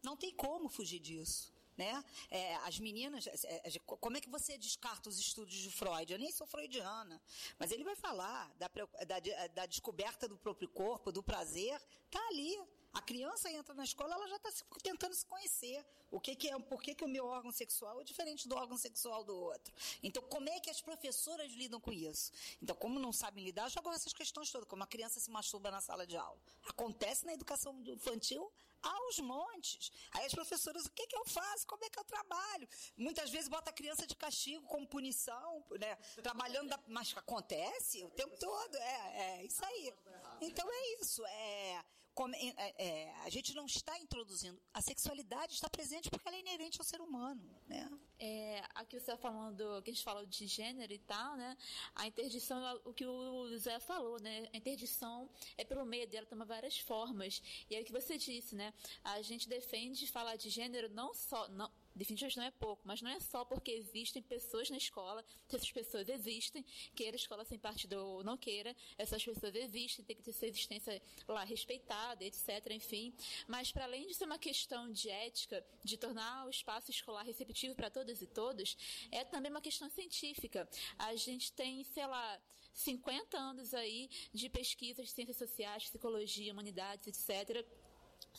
Não 0.02 0.14
tem 0.16 0.32
como 0.34 0.68
fugir 0.68 1.00
disso. 1.00 1.52
Né? 1.78 2.04
É, 2.28 2.56
as 2.56 2.80
meninas, 2.80 3.28
é, 3.28 3.68
é, 3.68 3.78
como 3.86 4.16
é 4.16 4.20
que 4.20 4.28
você 4.28 4.58
descarta 4.58 5.08
os 5.08 5.16
estudos 5.16 5.54
de 5.54 5.70
Freud? 5.70 6.12
Eu 6.12 6.18
nem 6.18 6.32
sou 6.32 6.44
freudiana, 6.44 7.22
mas 7.56 7.70
ele 7.70 7.84
vai 7.84 7.94
falar 7.94 8.52
da, 8.56 8.68
da, 9.06 9.46
da 9.54 9.64
descoberta 9.64 10.26
do 10.26 10.36
próprio 10.36 10.68
corpo, 10.68 11.12
do 11.12 11.22
prazer, 11.22 11.80
tá 12.10 12.18
ali. 12.26 12.58
A 12.92 13.00
criança 13.00 13.48
entra 13.52 13.74
na 13.74 13.84
escola, 13.84 14.14
ela 14.14 14.26
já 14.26 14.36
está 14.36 14.50
tentando 14.82 15.14
se 15.14 15.24
conhecer. 15.24 15.86
O 16.10 16.18
que, 16.18 16.34
que 16.34 16.48
é, 16.48 16.58
por 16.58 16.82
que, 16.82 16.96
que 16.96 17.04
o 17.04 17.08
meu 17.08 17.26
órgão 17.26 17.52
sexual 17.52 18.00
é 18.00 18.04
diferente 18.04 18.48
do 18.48 18.56
órgão 18.56 18.76
sexual 18.76 19.22
do 19.22 19.36
outro? 19.36 19.72
Então, 20.02 20.22
como 20.24 20.48
é 20.48 20.58
que 20.58 20.70
as 20.70 20.80
professoras 20.80 21.52
lidam 21.52 21.80
com 21.80 21.92
isso? 21.92 22.32
Então, 22.60 22.74
como 22.74 22.98
não 22.98 23.12
sabem 23.12 23.44
lidar, 23.44 23.68
jogam 23.68 23.92
essas 23.92 24.12
questões 24.12 24.50
todas, 24.50 24.66
como 24.66 24.82
a 24.82 24.86
criança 24.86 25.20
se 25.20 25.30
masturba 25.30 25.70
na 25.70 25.80
sala 25.80 26.04
de 26.04 26.16
aula. 26.16 26.40
Acontece 26.66 27.24
na 27.24 27.34
educação 27.34 27.80
infantil 27.86 28.50
aos 28.82 29.18
montes. 29.18 29.90
Aí 30.12 30.26
as 30.26 30.34
professoras, 30.34 30.86
o 30.86 30.90
que, 30.90 31.06
que 31.06 31.16
eu 31.16 31.24
faço? 31.24 31.66
Como 31.66 31.84
é 31.84 31.90
que 31.90 31.98
eu 31.98 32.04
trabalho? 32.04 32.68
Muitas 32.96 33.30
vezes 33.30 33.48
bota 33.48 33.70
a 33.70 33.72
criança 33.72 34.06
de 34.06 34.14
castigo 34.14 34.66
como 34.66 34.86
punição, 34.86 35.64
né? 35.78 35.96
Trabalhando, 36.22 36.68
da... 36.68 36.78
mas 36.86 37.14
acontece 37.16 38.04
o 38.04 38.10
tempo 38.10 38.36
todo. 38.38 38.76
É, 38.76 39.40
é 39.40 39.44
isso 39.44 39.64
aí. 39.64 39.94
Então 40.40 40.68
é 40.70 41.00
isso. 41.00 41.24
É, 41.26 41.84
como- 42.18 42.34
é, 42.34 42.74
é, 42.86 43.14
a 43.26 43.30
gente 43.30 43.54
não 43.54 43.64
está 43.66 43.96
introduzindo. 44.00 44.60
A 44.74 44.82
sexualidade 44.82 45.52
está 45.54 45.70
presente 45.70 46.10
porque 46.10 46.26
ela 46.26 46.36
é 46.36 46.40
inerente 46.40 46.80
ao 46.80 46.84
ser 46.84 47.00
humano, 47.00 47.40
né? 47.68 47.88
É, 48.18 48.60
aqui 48.74 48.98
você 48.98 49.12
está 49.12 49.16
falando, 49.16 49.80
que 49.84 49.90
a 49.90 49.94
gente 49.94 50.02
fala 50.02 50.26
de 50.26 50.44
gênero 50.48 50.92
e 50.92 50.98
tal, 50.98 51.36
né? 51.36 51.56
A 51.94 52.08
interdição, 52.08 52.58
o 52.84 52.92
que 52.92 53.06
o 53.06 53.56
Zé 53.56 53.78
falou, 53.78 54.18
né? 54.20 54.48
A 54.52 54.56
interdição 54.56 55.30
é 55.56 55.64
pelo 55.64 55.84
medo, 55.86 56.12
ela 56.16 56.26
toma 56.26 56.44
várias 56.44 56.76
formas. 56.80 57.40
E 57.70 57.76
é 57.76 57.80
o 57.80 57.84
que 57.84 57.92
você 57.92 58.18
disse, 58.18 58.56
né? 58.56 58.74
A 59.04 59.22
gente 59.22 59.48
defende 59.48 60.04
falar 60.08 60.34
de 60.34 60.50
gênero 60.50 60.88
não 60.88 61.14
só. 61.14 61.46
Não, 61.50 61.70
definitivamente 61.98 62.36
não 62.38 62.44
é 62.44 62.50
pouco, 62.50 62.82
mas 62.86 63.02
não 63.02 63.10
é 63.10 63.20
só 63.20 63.44
porque 63.44 63.72
existem 63.72 64.22
pessoas 64.22 64.70
na 64.70 64.76
escola, 64.76 65.24
se 65.48 65.56
essas 65.56 65.70
pessoas 65.70 66.08
existem, 66.08 66.64
queira 66.94 67.16
a 67.16 67.20
escola 67.20 67.44
sem 67.44 67.58
partido 67.58 67.94
ou 67.94 68.24
não 68.24 68.36
queira, 68.36 68.74
essas 68.96 69.22
pessoas 69.24 69.54
existem, 69.54 70.04
tem 70.04 70.16
que 70.16 70.22
ter 70.22 70.32
sua 70.32 70.48
existência 70.48 71.02
lá 71.26 71.44
respeitada, 71.44 72.24
etc, 72.24 72.70
enfim. 72.70 73.12
Mas 73.46 73.72
para 73.72 73.84
além 73.84 74.06
de 74.06 74.14
ser 74.14 74.24
uma 74.24 74.38
questão 74.38 74.90
de 74.90 75.10
ética, 75.10 75.64
de 75.84 75.96
tornar 75.96 76.46
o 76.46 76.50
espaço 76.50 76.90
escolar 76.90 77.24
receptivo 77.24 77.74
para 77.74 77.90
todas 77.90 78.22
e 78.22 78.26
todos, 78.26 78.76
é 79.10 79.24
também 79.24 79.50
uma 79.50 79.60
questão 79.60 79.90
científica. 79.90 80.68
A 80.98 81.14
gente 81.16 81.52
tem, 81.52 81.82
sei 81.84 82.06
lá, 82.06 82.40
50 82.72 83.36
anos 83.36 83.74
aí 83.74 84.08
de 84.32 84.48
pesquisas 84.48 85.06
de 85.06 85.12
ciências 85.12 85.36
sociais, 85.36 85.84
psicologia, 85.84 86.52
humanidades, 86.52 87.08
etc 87.08 87.66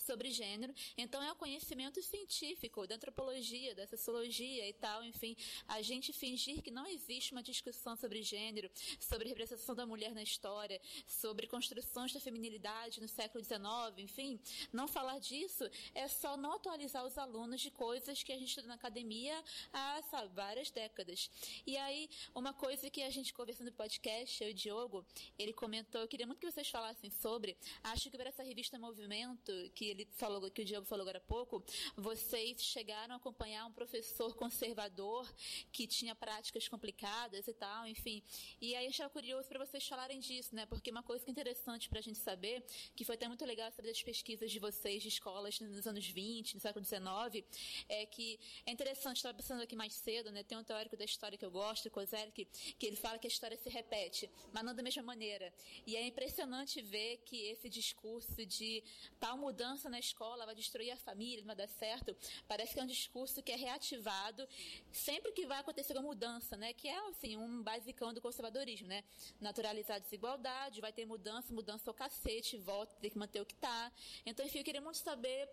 sobre 0.02 0.32
gênero. 0.32 0.74
Então 0.98 1.22
é 1.22 1.32
o 1.32 1.36
conhecimento 1.36 2.02
científico 2.02 2.88
da 2.88 2.96
antropologia, 2.96 3.76
da 3.76 3.88
sociologia 3.88 4.68
e 4.68 4.74
tal, 4.74 5.04
enfim, 5.04 5.36
a 5.68 5.82
gente 5.82 6.12
fingir 6.12 6.62
que 6.62 6.72
não 6.72 6.88
existe 6.88 7.32
uma 7.32 7.44
discussão 7.44 7.96
sobre 7.96 8.22
gênero, 8.22 8.70
sobre 9.00 9.30
representação 9.30 9.76
da 9.76 9.86
mulher 9.86 10.14
na 10.14 10.24
história, 10.24 10.82
sobre 11.08 11.48
construções 11.48 12.14
da 12.14 12.20
feminilidade 12.20 13.02
no 13.02 13.08
século 13.08 13.44
XIX, 13.44 13.60
enfim, 13.98 14.40
não 14.74 14.88
falar 14.88 15.20
disso 15.20 15.70
é 15.94 16.08
só 16.08 16.36
não 16.36 16.54
atualizar 16.54 17.06
os 17.06 17.18
alunos 17.18 17.62
de 17.62 17.72
coisas 17.72 18.24
que 18.24 18.32
a 18.32 18.38
gente 18.38 18.50
estuda 18.50 18.68
na 18.68 18.76
academia 18.76 19.44
há 19.72 20.02
sabe, 20.10 20.34
várias 20.34 20.72
décadas. 20.72 21.30
E 21.66 21.78
aí, 21.78 22.10
uma 22.34 22.54
coisa 22.54 22.90
que 22.90 23.02
a 23.02 23.10
gente 23.10 23.34
conversando 23.34 23.68
no 23.68 23.74
podcast, 23.74 24.44
eu 24.44 24.50
e 24.50 24.52
o 24.52 24.56
Diogo, 24.56 25.06
ele 25.38 25.54
comentou, 25.54 26.02
eu 26.02 26.08
queria 26.08 26.26
muito 26.26 26.40
que 26.40 26.52
vocês 26.52 26.70
falassem 26.70 27.10
sobre, 27.10 27.58
acho 27.84 28.10
que 28.10 28.18
para 28.18 28.30
essa 28.30 28.44
revista 28.44 28.78
Movimento, 28.80 29.52
que 29.76 29.89
ele 29.90 30.08
falou, 30.14 30.50
que 30.52 30.62
o 30.62 30.66
Diogo 30.66 30.86
falou 30.86 31.04
agora 31.04 31.18
há 31.18 31.22
pouco, 31.22 31.64
vocês 31.96 32.62
chegaram 32.62 33.14
a 33.14 33.18
acompanhar 33.18 33.66
um 33.66 33.72
professor 33.72 34.36
conservador 34.36 35.32
que 35.72 35.88
tinha 35.88 36.16
práticas 36.16 36.68
complicadas 36.68 37.48
e 37.48 37.54
tal, 37.54 37.88
enfim. 37.88 38.24
E 38.62 38.76
aí 38.76 38.86
eu 38.86 38.90
achava 38.90 39.10
curioso 39.10 39.48
para 39.48 39.66
vocês 39.66 39.88
falarem 39.88 40.20
disso, 40.20 40.56
né? 40.56 40.66
Porque 40.66 40.92
uma 40.92 41.04
coisa 41.04 41.24
que 41.24 41.32
é 41.32 41.34
interessante 41.34 41.90
para 41.90 42.00
a 42.00 42.02
gente 42.02 42.20
saber, 42.20 42.64
que 42.96 43.04
foi 43.06 43.16
até 43.16 43.28
muito 43.28 43.46
legal 43.46 43.72
saber 43.72 43.90
das 43.90 44.02
pesquisas 44.02 44.52
de 44.52 44.60
vocês 44.60 45.02
de 45.02 45.10
escolas 45.10 45.60
nos 45.60 45.88
anos 45.88 46.06
20, 46.08 46.56
no 46.56 46.62
século 46.62 46.82
19, 46.84 47.46
é 47.88 48.06
que 48.06 48.40
é 48.66 48.72
interessante, 48.72 49.18
estava 49.18 49.38
pensando 49.38 49.62
aqui 49.62 49.76
mais 49.76 49.94
cedo, 49.94 50.32
né? 50.32 50.44
Tem 50.44 50.58
um 50.58 50.64
teórico 50.64 50.98
da 50.98 51.06
história 51.06 51.38
que 51.38 51.46
eu 51.46 51.52
gosto, 51.52 51.90
Kozelek, 51.90 52.46
que 52.78 52.86
ele 52.86 52.96
fala 52.96 53.18
que 53.18 53.28
a 53.28 53.30
história 53.30 53.58
se 53.58 53.70
repete, 53.70 54.30
mas 54.52 54.64
não 54.64 54.76
da 54.76 54.84
mesma 54.84 55.04
maneira. 55.04 55.54
E 55.86 55.96
é 55.96 56.06
impressionante 56.06 56.82
ver 56.82 57.18
que 57.26 57.48
esse 57.48 57.70
discurso 57.70 58.46
de 58.46 58.84
tal 59.20 59.38
mudança 59.38 59.69
na 59.90 60.00
escola 60.00 60.46
vai 60.46 60.56
destruir 60.56 60.92
a 60.92 60.98
família, 60.98 61.40
não 61.40 61.48
vai 61.48 61.56
dar 61.56 61.68
certo, 61.68 62.16
parece 62.48 62.74
que 62.74 62.80
é 62.80 62.84
um 62.84 62.88
discurso 62.88 63.42
que 63.44 63.52
é 63.52 63.56
reativado 63.56 64.48
sempre 64.92 65.32
que 65.32 65.46
vai 65.46 65.60
acontecer 65.60 65.94
uma 65.94 66.02
mudança, 66.02 66.58
né? 66.58 66.74
Que 66.74 66.88
é 66.88 67.10
assim, 67.10 67.38
um 67.38 67.62
basicão 67.62 68.14
do 68.14 68.22
conservadorismo, 68.22 68.88
né? 68.88 69.04
Naturalizar 69.40 69.98
a 69.98 70.00
desigualdade, 70.00 70.82
vai 70.82 70.92
ter 70.92 71.06
mudança, 71.06 71.54
mudança 71.54 71.90
ao 71.90 71.94
cacete, 71.94 72.58
volta, 72.58 72.96
tem 73.02 73.10
que 73.10 73.18
manter 73.18 73.42
o 73.42 73.46
que 73.46 73.56
tá. 73.56 73.92
Então, 74.26 74.46
enfim, 74.46 74.60
eu 74.60 74.64
queria 74.64 74.82
muito 74.82 74.98
saber 74.98 75.50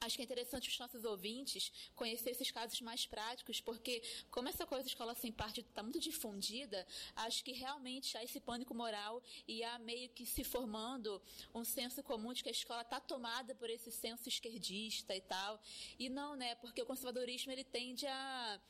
Acho 0.00 0.16
que 0.16 0.22
é 0.22 0.24
interessante 0.24 0.68
os 0.68 0.78
nossos 0.78 1.04
ouvintes 1.04 1.72
conhecer 1.96 2.30
esses 2.30 2.50
casos 2.50 2.80
mais 2.80 3.04
práticos, 3.04 3.60
porque 3.60 4.02
como 4.30 4.48
essa 4.48 4.64
coisa 4.64 4.84
de 4.84 4.90
escola 4.90 5.14
sem 5.14 5.32
partido 5.32 5.66
está 5.68 5.82
muito 5.82 5.98
difundida, 5.98 6.86
acho 7.16 7.42
que 7.42 7.52
realmente 7.52 8.16
há 8.16 8.22
esse 8.22 8.38
pânico 8.38 8.74
moral 8.74 9.22
e 9.46 9.64
há 9.64 9.78
meio 9.78 10.08
que 10.10 10.24
se 10.24 10.44
formando 10.44 11.20
um 11.52 11.64
senso 11.64 12.02
comum 12.02 12.32
de 12.32 12.42
que 12.42 12.48
a 12.48 12.52
escola 12.52 12.82
está 12.82 13.00
tomada 13.00 13.54
por 13.54 13.68
esse 13.68 13.90
senso 13.90 14.28
esquerdista 14.28 15.16
e 15.16 15.20
tal. 15.20 15.60
E 15.98 16.08
não, 16.08 16.36
né? 16.36 16.54
Porque 16.56 16.80
o 16.80 16.86
conservadorismo 16.86 17.50
ele 17.50 17.64
tende 17.64 18.06
a 18.06 18.60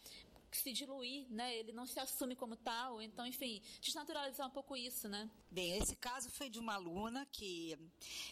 se 0.56 0.72
diluir, 0.72 1.26
né? 1.30 1.56
Ele 1.56 1.72
não 1.72 1.86
se 1.86 1.98
assume 2.00 2.34
como 2.36 2.56
tal. 2.56 3.00
Então, 3.02 3.26
enfim, 3.26 3.60
desnaturalizar 3.80 4.46
um 4.46 4.50
pouco 4.50 4.76
isso, 4.76 5.08
né? 5.08 5.28
Bem, 5.50 5.76
esse 5.78 5.96
caso 5.96 6.30
foi 6.30 6.48
de 6.48 6.58
uma 6.58 6.74
aluna 6.74 7.26
que 7.26 7.76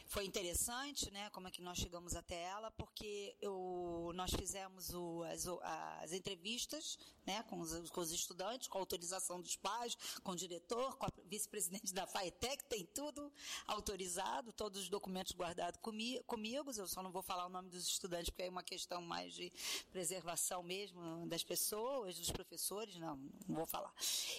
foi 0.07 0.25
interessante, 0.25 1.11
né? 1.11 1.29
Como 1.31 1.49
é 1.49 1.51
que 1.51 1.63
nós 1.63 1.79
chegamos 1.79 2.15
até 2.15 2.41
ela, 2.43 2.71
porque 2.71 3.35
eu, 3.41 4.13
nós 4.15 4.31
fizemos 4.31 4.93
o- 4.95 5.23
as, 5.25 5.47
as 6.03 6.13
entrevistas, 6.13 6.99
né? 7.27 7.43
Com 7.45 7.61
os, 7.61 7.91
com 7.91 8.01
os 8.01 8.13
estudantes, 8.13 8.69
com 8.69 8.79
autorização 8.79 9.41
dos 9.41 9.57
pais, 9.57 9.97
com 10.23 10.33
o 10.33 10.37
diretor, 10.37 10.97
com 10.97 11.07
a 11.07 11.13
vice-presidente 11.25 11.93
da 11.93 12.07
FAETEC, 12.07 12.65
tem 12.65 12.85
tudo 12.85 13.33
autorizado, 13.67 14.53
todos 14.53 14.83
os 14.83 14.89
documentos 14.89 15.33
guardados 15.35 15.81
comi, 15.81 16.23
comigo. 16.27 16.71
Eu 16.77 16.87
só 16.87 17.03
não 17.03 17.11
vou 17.11 17.23
falar 17.23 17.47
o 17.47 17.51
nome 17.51 17.69
dos 17.69 17.87
estudantes, 17.87 18.31
porque 18.31 18.43
é 18.45 18.51
uma 18.51 18.63
questão 18.63 19.01
mais 19.03 19.35
de 19.35 19.53
preservação 19.91 20.63
mesmo 20.63 21.27
das 21.27 21.43
pessoas, 21.43 22.06
dos 22.15 22.31
professores, 22.31 22.97
não, 22.97 23.17
não 23.49 23.57
vou 23.57 23.67
falar. 23.67 23.93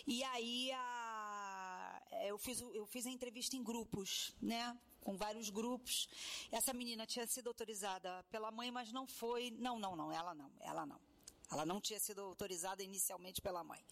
E 0.07 0.23
aí 0.23 0.71
a, 0.71 2.01
eu, 2.25 2.37
fiz, 2.37 2.61
eu 2.61 2.85
fiz 2.85 3.05
a 3.05 3.09
entrevista 3.09 3.57
em 3.57 3.63
grupos, 3.63 4.33
né? 4.41 4.77
Com 5.01 5.17
vários 5.17 5.49
grupos. 5.49 6.07
Essa 6.49 6.73
menina 6.73 7.05
tinha 7.05 7.27
sido 7.27 7.47
autorizada 7.47 8.23
pela 8.29 8.49
mãe, 8.51 8.71
mas 8.71 8.93
não 8.93 9.05
foi. 9.05 9.51
Não, 9.51 9.77
não, 9.77 9.95
não, 9.95 10.11
ela 10.11 10.33
não, 10.33 10.51
ela 10.61 10.85
não. 10.85 10.99
Ela 11.49 11.65
não 11.65 11.79
tinha 11.79 11.99
sido 11.99 12.21
autorizada 12.21 12.83
inicialmente 12.83 13.41
pela 13.41 13.63
mãe. 13.63 13.83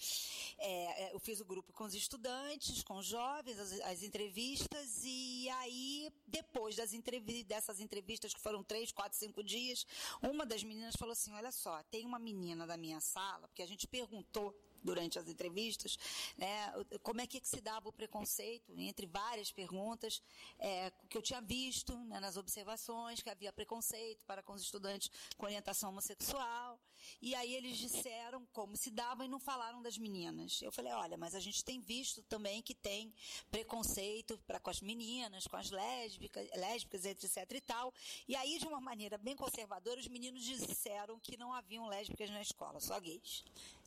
É, 0.57 1.03
é, 1.03 1.14
eu 1.14 1.19
fiz 1.19 1.40
o 1.40 1.45
grupo 1.45 1.72
com 1.73 1.86
os 1.86 1.94
estudantes, 1.94 2.84
com 2.84 2.98
os 2.98 3.06
jovens, 3.06 3.57
as, 3.60 3.80
as 3.82 4.03
entrevistas, 4.03 5.02
e 5.03 5.49
aí, 5.49 6.11
depois 6.27 6.76
das 6.76 6.94
entrevi 6.94 7.44
dessas 7.44 7.80
entrevistas, 7.80 8.34
que 8.34 8.40
foram 8.40 8.64
três, 8.64 8.91
quatro, 8.91 9.18
cinco 9.18 9.44
dias, 9.44 9.86
uma 10.22 10.45
das 10.45 10.64
meninas 10.64 10.95
falou 10.95 11.14
assim: 11.14 11.34
Olha 11.34 11.52
só, 11.52 11.82
tem 11.84 12.06
uma 12.06 12.19
menina 12.19 12.68
da 12.68 12.76
minha 12.76 12.99
sala, 12.99 13.48
porque 13.48 13.64
a 13.64 13.68
gente 13.68 13.88
perguntou 13.88 14.53
durante 14.85 15.19
as 15.19 15.27
entrevistas, 15.27 15.97
né, 16.37 16.71
como 17.01 17.19
é 17.19 17.27
que 17.27 17.41
se 17.43 17.59
dava 17.59 17.89
o 17.89 17.93
preconceito, 17.93 18.71
entre 18.77 19.05
várias 19.05 19.51
perguntas, 19.51 20.21
é, 20.59 20.91
que 21.09 21.17
eu 21.17 21.21
tinha 21.21 21.41
visto 21.41 21.97
né, 22.05 22.19
nas 22.19 22.37
observações, 22.37 23.21
que 23.21 23.29
havia 23.29 23.51
preconceito 23.51 24.23
para 24.25 24.43
com 24.43 24.53
os 24.53 24.61
estudantes 24.61 25.09
com 25.37 25.45
orientação 25.45 25.89
homossexual, 25.89 26.79
e 27.21 27.35
aí 27.35 27.53
eles 27.55 27.77
disseram 27.77 28.45
como 28.53 28.75
se 28.75 28.89
dava 28.89 29.25
e 29.25 29.27
não 29.27 29.39
falaram 29.39 29.81
das 29.81 29.97
meninas. 29.97 30.61
Eu 30.61 30.71
falei, 30.71 30.91
olha, 30.93 31.17
mas 31.17 31.35
a 31.35 31.39
gente 31.39 31.63
tem 31.63 31.79
visto 31.79 32.21
também 32.23 32.61
que 32.61 32.73
tem 32.73 33.13
preconceito 33.49 34.39
para 34.45 34.59
com 34.59 34.69
as 34.69 34.81
meninas, 34.81 35.47
com 35.47 35.57
as 35.57 35.69
lésbicas, 35.71 36.47
lésbicas, 36.55 37.05
etc 37.05 37.51
e 37.51 37.61
tal. 37.61 37.93
E 38.27 38.35
aí, 38.35 38.57
de 38.59 38.67
uma 38.67 38.81
maneira 38.81 39.17
bem 39.17 39.35
conservadora, 39.35 39.99
os 39.99 40.07
meninos 40.07 40.43
disseram 40.43 41.19
que 41.19 41.37
não 41.37 41.53
haviam 41.53 41.87
lésbicas 41.87 42.29
na 42.29 42.41
escola, 42.41 42.79
só 42.79 42.99
gays. 42.99 43.43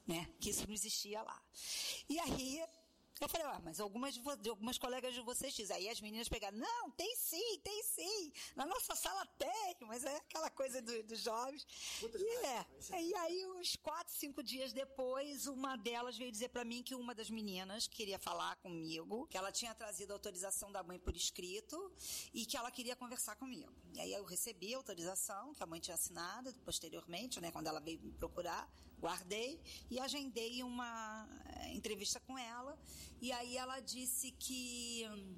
Né? 0.09 0.27
Que 0.41 0.49
isso 0.51 0.67
não 0.67 0.73
existia 0.75 1.21
lá. 1.23 1.41
E 2.09 2.19
aí, 2.19 2.65
eu 3.21 3.29
falei, 3.29 3.47
ah, 3.49 3.61
mas 3.65 3.79
algumas, 3.81 4.15
de 4.15 4.23
de 4.41 4.49
algumas 4.49 4.79
colegas 4.79 5.13
de 5.13 5.21
vocês 5.21 5.53
dizem. 5.53 5.77
Aí 5.77 5.89
as 5.89 6.01
meninas 6.01 6.29
pegaram, 6.29 6.57
não, 6.57 6.91
tem 6.93 7.15
sim, 7.17 7.59
tem 7.63 7.83
sim. 7.83 8.33
Na 8.57 8.65
nossa 8.65 8.95
sala 8.95 9.27
tem, 9.27 9.77
mas 9.83 10.05
é 10.05 10.17
aquela 10.17 10.49
coisa 10.49 10.81
do- 10.81 11.03
dos 11.03 11.19
jovens. 11.21 11.67
E, 12.01 12.47
é, 12.47 13.03
e 13.03 13.15
aí, 13.17 13.45
uns 13.47 13.75
quatro, 13.77 14.15
cinco 14.15 14.41
dias 14.43 14.73
depois, 14.73 15.47
uma 15.47 15.77
delas 15.77 16.17
veio 16.17 16.31
dizer 16.33 16.49
pra 16.49 16.65
mim 16.65 16.83
que 16.83 16.95
uma 16.95 17.13
das 17.15 17.29
meninas 17.29 17.87
queria 17.89 18.19
falar 18.21 18.55
comigo, 18.57 19.27
que 19.27 19.37
ela 19.37 19.51
tinha 19.53 19.75
trazido 19.75 20.13
a 20.13 20.17
autorização 20.17 20.71
da 20.73 20.83
mãe 20.83 20.99
por 20.99 21.15
escrito 21.17 21.93
e 22.33 22.47
que 22.47 22.57
ela 22.57 22.71
queria 22.71 22.95
conversar 22.97 23.35
comigo. 23.37 23.75
E 23.95 24.01
aí 24.01 24.13
eu 24.13 24.25
recebi 24.25 24.73
a 24.73 24.77
autorização, 24.79 25.53
que 25.55 25.63
a 25.63 25.67
mãe 25.67 25.81
tinha 25.81 25.97
assinado 25.97 26.55
posteriormente, 26.65 27.41
né, 27.41 27.51
quando 27.51 27.67
ela 27.67 27.81
veio 27.81 28.01
me 28.01 28.13
procurar, 28.13 28.71
guardei 29.01 29.61
e 29.91 29.99
agendei 29.99 30.63
uma 30.63 31.29
eh, 31.47 31.75
entrevista 31.75 32.21
com 32.21 32.37
ela. 32.39 32.79
E 33.21 33.33
aí 33.33 33.57
ela 33.57 33.81
disse 33.81 34.31
que 34.33 35.07
hum, 35.11 35.37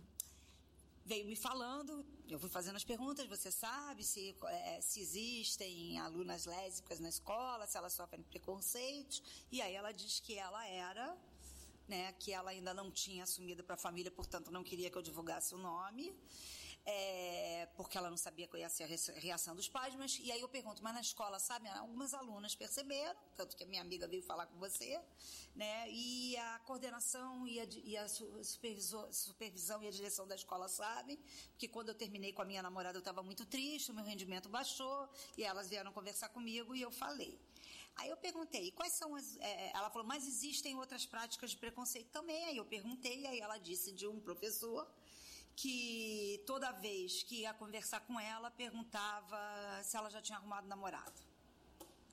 veio 1.04 1.26
me 1.26 1.36
falando, 1.36 2.04
eu 2.28 2.38
fui 2.38 2.48
fazendo 2.48 2.76
as 2.76 2.84
perguntas, 2.84 3.26
você 3.26 3.50
sabe 3.50 4.04
se, 4.04 4.36
eh, 4.44 4.80
se 4.80 5.00
existem 5.00 5.98
alunas 5.98 6.44
lésbicas 6.44 7.00
na 7.00 7.08
escola, 7.08 7.66
se 7.66 7.76
elas 7.76 7.92
sofrem 7.92 8.22
preconceitos. 8.22 9.22
E 9.50 9.60
aí 9.60 9.74
ela 9.74 9.92
diz 9.92 10.20
que 10.20 10.36
ela 10.36 10.66
era, 10.66 11.16
né, 11.88 12.12
que 12.12 12.32
ela 12.32 12.50
ainda 12.50 12.72
não 12.72 12.90
tinha 12.90 13.24
assumido 13.24 13.64
para 13.64 13.74
a 13.74 13.78
família, 13.78 14.10
portanto 14.10 14.50
não 14.50 14.62
queria 14.62 14.90
que 14.90 14.96
eu 14.96 15.02
divulgasse 15.02 15.54
o 15.54 15.58
nome. 15.58 16.14
É, 16.92 17.66
porque 17.76 17.96
ela 17.98 18.10
não 18.10 18.16
sabia 18.16 18.48
qual 18.48 18.58
ia 18.60 18.68
ser 18.68 18.84
a 18.84 18.86
re- 18.86 19.20
reação 19.26 19.54
dos 19.54 19.68
pais, 19.68 19.94
mas 19.94 20.18
e 20.18 20.32
aí 20.32 20.40
eu 20.40 20.48
pergunto, 20.48 20.82
mas 20.82 20.94
na 20.94 21.00
escola, 21.00 21.38
sabe, 21.38 21.68
algumas 21.68 22.12
alunas 22.20 22.54
perceberam, 22.54 23.18
tanto 23.36 23.56
que 23.56 23.62
a 23.62 23.66
minha 23.66 23.80
amiga 23.82 24.08
veio 24.08 24.22
falar 24.22 24.46
com 24.46 24.58
você, 24.58 25.00
né? 25.54 25.88
E 25.90 26.36
a 26.36 26.58
coordenação 26.60 27.46
e 27.46 27.60
a, 27.60 27.66
e 27.84 27.96
a 27.96 28.06
supervisão 29.12 29.82
e 29.82 29.88
a 29.88 29.90
direção 29.90 30.26
da 30.26 30.34
escola 30.34 30.66
sabem, 30.68 31.16
porque 31.52 31.68
quando 31.68 31.90
eu 31.90 31.94
terminei 31.94 32.32
com 32.32 32.42
a 32.42 32.44
minha 32.44 32.62
namorada 32.62 32.96
eu 32.96 33.04
estava 33.06 33.22
muito 33.22 33.44
triste, 33.46 33.90
o 33.92 33.94
meu 33.94 34.04
rendimento 34.04 34.48
baixou, 34.48 35.08
e 35.38 35.44
elas 35.44 35.68
vieram 35.68 35.92
conversar 35.92 36.28
comigo 36.30 36.74
e 36.74 36.82
eu 36.82 36.90
falei. 36.90 37.38
Aí 37.96 38.08
eu 38.08 38.16
perguntei, 38.16 38.70
quais 38.72 38.94
são 38.94 39.14
as. 39.14 39.36
é, 39.40 39.70
ela 39.74 39.90
falou, 39.90 40.06
mas 40.06 40.26
existem 40.26 40.74
outras 40.76 41.04
práticas 41.06 41.50
de 41.50 41.56
preconceito 41.56 42.08
também. 42.10 42.44
Aí 42.46 42.56
eu 42.56 42.64
perguntei, 42.64 43.26
aí 43.26 43.38
ela 43.40 43.58
disse 43.58 43.92
de 43.92 44.06
um 44.06 44.18
professor 44.20 44.88
que 45.60 46.42
toda 46.46 46.70
vez 46.72 47.22
que 47.22 47.42
ia 47.42 47.52
conversar 47.54 48.00
com 48.00 48.18
ela, 48.18 48.50
perguntava 48.50 49.38
se 49.82 49.96
ela 49.96 50.10
já 50.10 50.20
tinha 50.22 50.38
arrumado 50.38 50.66
namorado 50.66 51.30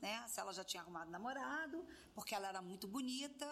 né? 0.01 0.25
Se 0.27 0.39
ela 0.39 0.53
já 0.53 0.63
tinha 0.63 0.81
arrumado 0.81 1.09
namorado, 1.09 1.85
porque 2.13 2.35
ela 2.35 2.47
era 2.47 2.61
muito 2.61 2.87
bonita. 2.87 3.47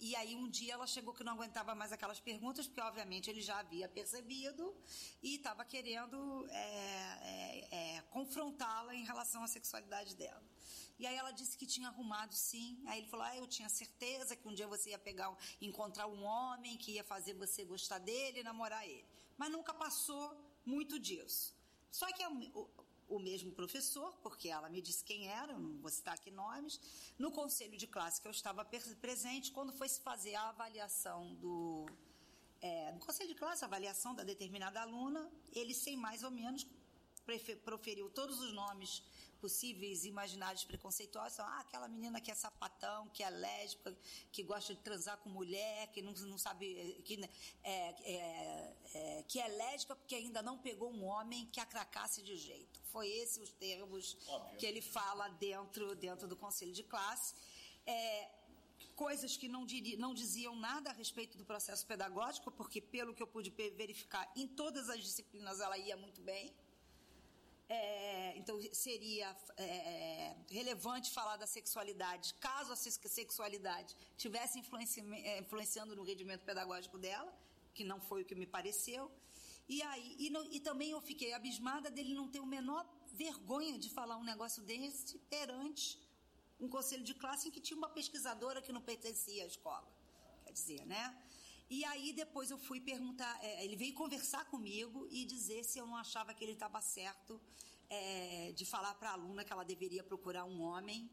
E 0.00 0.14
aí 0.16 0.34
um 0.34 0.48
dia 0.48 0.74
ela 0.74 0.86
chegou 0.86 1.14
que 1.14 1.24
não 1.24 1.32
aguentava 1.34 1.74
mais 1.74 1.92
aquelas 1.92 2.20
perguntas, 2.20 2.66
porque 2.66 2.80
obviamente 2.80 3.30
ele 3.30 3.40
já 3.40 3.58
havia 3.58 3.88
percebido 3.88 4.74
e 5.22 5.36
estava 5.36 5.64
querendo 5.64 6.46
é, 6.50 6.56
é, 7.22 7.68
é, 7.70 8.02
confrontá-la 8.10 8.94
em 8.94 9.04
relação 9.04 9.42
à 9.42 9.46
sexualidade 9.46 10.16
dela. 10.16 10.42
E 10.98 11.06
aí 11.06 11.16
ela 11.16 11.32
disse 11.32 11.56
que 11.56 11.66
tinha 11.66 11.88
arrumado 11.88 12.34
sim. 12.34 12.80
Aí 12.86 12.98
ele 12.98 13.08
falou: 13.08 13.26
ah, 13.26 13.36
eu 13.36 13.46
tinha 13.46 13.68
certeza 13.68 14.36
que 14.36 14.46
um 14.46 14.54
dia 14.54 14.66
você 14.66 14.90
ia 14.90 14.98
pegar, 14.98 15.36
encontrar 15.60 16.06
um 16.06 16.22
homem 16.24 16.76
que 16.76 16.92
ia 16.92 17.04
fazer 17.04 17.34
você 17.34 17.64
gostar 17.64 17.98
dele 17.98 18.40
e 18.40 18.44
namorar 18.44 18.86
ele. 18.86 19.13
Mas 19.36 19.50
nunca 19.50 19.72
passou 19.74 20.24
muito 20.64 20.98
disso. 20.98 21.54
Só 21.90 22.06
que 22.12 22.22
a- 22.22 22.30
o, 22.30 22.68
o 23.08 23.18
mesmo 23.18 23.52
professor, 23.52 24.12
porque 24.22 24.48
ela 24.48 24.68
me 24.68 24.80
disse 24.80 25.04
quem 25.04 25.28
era, 25.28 25.52
não 25.58 25.78
vou 25.80 25.90
citar 25.90 26.14
aqui 26.14 26.30
nomes, 26.30 26.80
no 27.18 27.30
conselho 27.30 27.76
de 27.76 27.86
classe 27.86 28.20
que 28.20 28.26
eu 28.26 28.32
estava 28.32 28.64
presente, 29.00 29.52
quando 29.52 29.72
foi 29.72 29.88
se 29.88 30.00
fazer 30.00 30.34
a 30.34 30.48
avaliação 30.48 31.34
do. 31.36 31.86
É, 32.60 32.92
no 32.92 32.98
conselho 33.00 33.28
de 33.28 33.34
classe, 33.34 33.62
a 33.62 33.66
avaliação 33.66 34.14
da 34.14 34.24
determinada 34.24 34.80
aluna, 34.80 35.30
ele, 35.52 35.74
sem 35.74 35.96
mais 35.96 36.22
ou 36.22 36.30
menos, 36.30 36.66
proferiu 37.64 38.08
todos 38.10 38.40
os 38.40 38.52
nomes 38.54 39.02
possíveis 39.44 40.06
imaginários 40.06 40.64
preconceituosos. 40.64 41.38
Ah, 41.38 41.58
aquela 41.60 41.86
menina 41.86 42.18
que 42.24 42.30
é 42.30 42.34
sapatão, 42.34 43.00
que 43.10 43.22
é 43.22 43.28
lésbica, 43.28 43.94
que 44.32 44.42
gosta 44.42 44.74
de 44.74 44.80
transar 44.80 45.16
com 45.18 45.28
mulher, 45.28 45.88
que 45.92 46.00
não, 46.00 46.12
não 46.32 46.38
sabe. 46.38 46.66
eh, 46.98 47.02
Que 47.02 47.14
é, 47.62 47.74
é, 48.14 48.76
é, 48.94 49.22
que 49.30 49.38
é 49.38 49.46
lésbica 49.48 49.94
porque 49.96 50.14
ainda 50.14 50.40
não 50.48 50.56
pegou 50.68 50.90
um 50.90 51.04
homem 51.04 51.44
que 51.52 51.60
a 51.60 51.66
cracasse 51.66 52.22
de 52.22 52.36
jeito. 52.36 52.80
Foi 52.92 53.06
esses 53.22 53.36
os 53.46 53.52
termos 53.52 54.16
que 54.58 54.64
ele 54.64 54.80
fala 54.80 55.28
dentro, 55.28 55.94
dentro 55.94 56.26
do 56.26 56.36
conselho 56.44 56.72
de 56.72 56.82
classe. 56.84 57.34
É, 57.86 58.30
coisas 58.96 59.36
que 59.36 59.46
não, 59.54 59.66
diri- 59.66 59.96
não 60.04 60.14
diziam 60.14 60.54
nada 60.56 60.88
a 60.88 60.92
respeito 60.94 61.36
do 61.36 61.44
processo 61.44 61.84
pedagógico, 61.86 62.50
porque, 62.50 62.80
pelo 62.80 63.12
que 63.14 63.22
eu 63.22 63.26
pude 63.26 63.50
verificar, 63.50 64.24
em 64.34 64.46
todas 64.60 64.88
as 64.88 65.00
disciplinas 65.08 65.60
ela 65.60 65.76
ia 65.76 65.96
muito 65.96 66.20
bem. 66.22 66.54
É, 67.68 68.36
então, 68.36 68.60
seria 68.72 69.34
é, 69.56 70.36
relevante 70.50 71.10
falar 71.10 71.36
da 71.38 71.46
sexualidade, 71.46 72.34
caso 72.34 72.72
a 72.72 72.76
sex- 72.76 73.00
sexualidade 73.10 73.96
tivesse 74.18 74.58
influenci- 74.58 75.00
é, 75.00 75.38
influenciando 75.38 75.96
no 75.96 76.02
rendimento 76.02 76.44
pedagógico 76.44 76.98
dela, 76.98 77.32
que 77.72 77.82
não 77.82 78.00
foi 78.00 78.22
o 78.22 78.24
que 78.24 78.34
me 78.34 78.46
pareceu. 78.46 79.10
E, 79.66 79.80
aí, 79.82 80.14
e, 80.18 80.28
não- 80.28 80.44
e 80.44 80.60
também 80.60 80.90
eu 80.90 81.00
fiquei 81.00 81.32
abismada 81.32 81.90
dele 81.90 82.12
não 82.14 82.28
ter 82.28 82.40
o 82.40 82.46
menor 82.46 82.86
vergonha 83.14 83.78
de 83.78 83.88
falar 83.88 84.16
um 84.18 84.24
negócio 84.24 84.62
desse 84.62 85.18
perante 85.30 85.98
um 86.60 86.68
conselho 86.68 87.02
de 87.02 87.14
classe 87.14 87.48
em 87.48 87.50
que 87.50 87.60
tinha 87.60 87.76
uma 87.76 87.88
pesquisadora 87.88 88.60
que 88.60 88.72
não 88.72 88.80
pertencia 88.82 89.42
à 89.42 89.46
escola. 89.46 89.88
Quer 90.44 90.52
dizer, 90.52 90.84
né? 90.86 91.16
E 91.70 91.84
aí 91.86 92.12
depois 92.12 92.50
eu 92.50 92.58
fui 92.58 92.80
perguntar, 92.80 93.38
é, 93.42 93.64
ele 93.64 93.76
veio 93.76 93.94
conversar 93.94 94.44
comigo 94.46 95.08
e 95.10 95.24
dizer 95.24 95.64
se 95.64 95.78
eu 95.78 95.86
não 95.86 95.96
achava 95.96 96.34
que 96.34 96.44
ele 96.44 96.52
estava 96.52 96.80
certo 96.80 97.40
é, 97.88 98.52
de 98.54 98.64
falar 98.64 98.94
para 98.94 99.10
a 99.10 99.12
aluna 99.14 99.44
que 99.44 99.52
ela 99.52 99.64
deveria 99.64 100.02
procurar 100.04 100.44
um 100.44 100.60
homem 100.62 101.10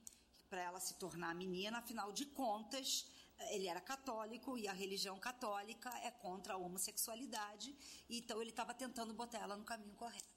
para 0.49 0.61
ela 0.61 0.79
se 0.79 0.95
tornar 0.95 1.33
menina, 1.33 1.77
afinal 1.77 2.11
de 2.11 2.25
contas, 2.25 3.07
ele 3.51 3.67
era 3.67 3.79
católico 3.79 4.57
e 4.57 4.67
a 4.67 4.73
religião 4.73 5.17
católica 5.17 5.89
é 6.03 6.11
contra 6.11 6.53
a 6.53 6.57
homossexualidade, 6.57 7.73
então 8.09 8.41
ele 8.41 8.49
estava 8.51 8.73
tentando 8.73 9.13
botar 9.13 9.39
ela 9.39 9.55
no 9.55 9.63
caminho 9.63 9.95
correto. 9.95 10.27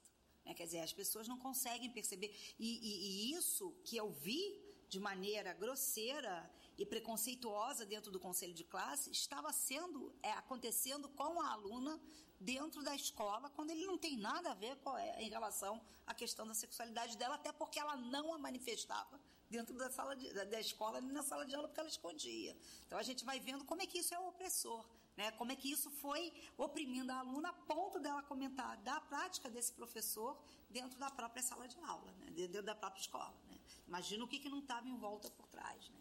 né? 0.45 0.53
Quer 0.53 0.65
dizer, 0.65 0.79
as 0.79 0.93
pessoas 0.93 1.27
não 1.27 1.37
conseguem 1.37 1.91
perceber. 1.91 2.33
E, 2.57 2.67
e- 2.67 3.31
e 3.33 3.33
isso 3.33 3.71
que 3.83 3.97
eu 3.97 4.09
vi 4.11 4.57
de 4.87 4.99
maneira 4.99 5.53
grosseira 5.53 6.49
e 6.77 6.85
preconceituosa 6.85 7.85
dentro 7.85 8.11
do 8.11 8.19
conselho 8.19 8.53
de 8.53 8.63
classe 8.63 9.11
estava 9.11 9.51
sendo 9.53 10.13
é, 10.21 10.31
acontecendo 10.31 11.07
com 11.09 11.41
a 11.41 11.51
aluna 11.51 11.99
dentro 12.39 12.83
da 12.83 12.95
escola 12.95 13.49
quando 13.51 13.71
ele 13.71 13.85
não 13.85 13.97
tem 13.97 14.17
nada 14.17 14.51
a 14.51 14.53
ver 14.53 14.75
com, 14.77 14.97
é, 14.97 15.21
em 15.23 15.29
relação 15.29 15.81
à 16.05 16.13
questão 16.13 16.45
da 16.45 16.53
sexualidade 16.53 17.17
dela 17.17 17.35
até 17.35 17.51
porque 17.51 17.79
ela 17.79 17.95
não 17.95 18.33
a 18.33 18.37
manifestava 18.37 19.19
dentro 19.49 19.75
da 19.77 19.89
sala 19.89 20.15
de- 20.15 20.33
da, 20.33 20.43
da 20.43 20.59
escola 20.59 20.99
nem 20.99 21.11
na 21.11 21.23
sala 21.23 21.45
de 21.45 21.55
aula 21.55 21.67
porque 21.67 21.79
ela 21.79 21.89
escondia 21.89 22.57
então 22.85 22.97
a 22.97 23.03
gente 23.03 23.23
vai 23.23 23.39
vendo 23.39 23.63
como 23.63 23.81
é 23.81 23.85
que 23.85 23.99
isso 23.99 24.13
é 24.13 24.19
opressor 24.19 24.85
né? 25.15 25.31
Como 25.31 25.51
é 25.51 25.55
que 25.55 25.71
isso 25.71 25.89
foi 25.89 26.33
oprimindo 26.57 27.11
a 27.11 27.19
aluna 27.19 27.49
a 27.49 27.53
ponto 27.53 27.99
dela 27.99 28.21
comentar 28.23 28.77
da 28.77 28.99
prática 28.99 29.49
desse 29.49 29.71
professor 29.71 30.37
dentro 30.69 30.99
da 30.99 31.09
própria 31.09 31.41
sala 31.41 31.67
de 31.67 31.79
aula, 31.79 32.11
né? 32.13 32.31
dentro 32.31 32.63
da 32.63 32.75
própria 32.75 32.99
escola. 32.99 33.33
Né? 33.47 33.57
Imagina 33.87 34.23
o 34.23 34.27
que, 34.27 34.39
que 34.39 34.49
não 34.49 34.59
estava 34.59 34.87
em 34.87 34.97
volta 34.97 35.29
por 35.31 35.47
trás. 35.47 35.89
Né? 35.89 35.99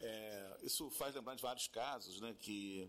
É, 0.00 0.56
isso 0.62 0.88
faz 0.90 1.14
lembrar 1.14 1.34
de 1.34 1.42
vários 1.42 1.68
casos, 1.68 2.20
né, 2.20 2.34
que 2.38 2.88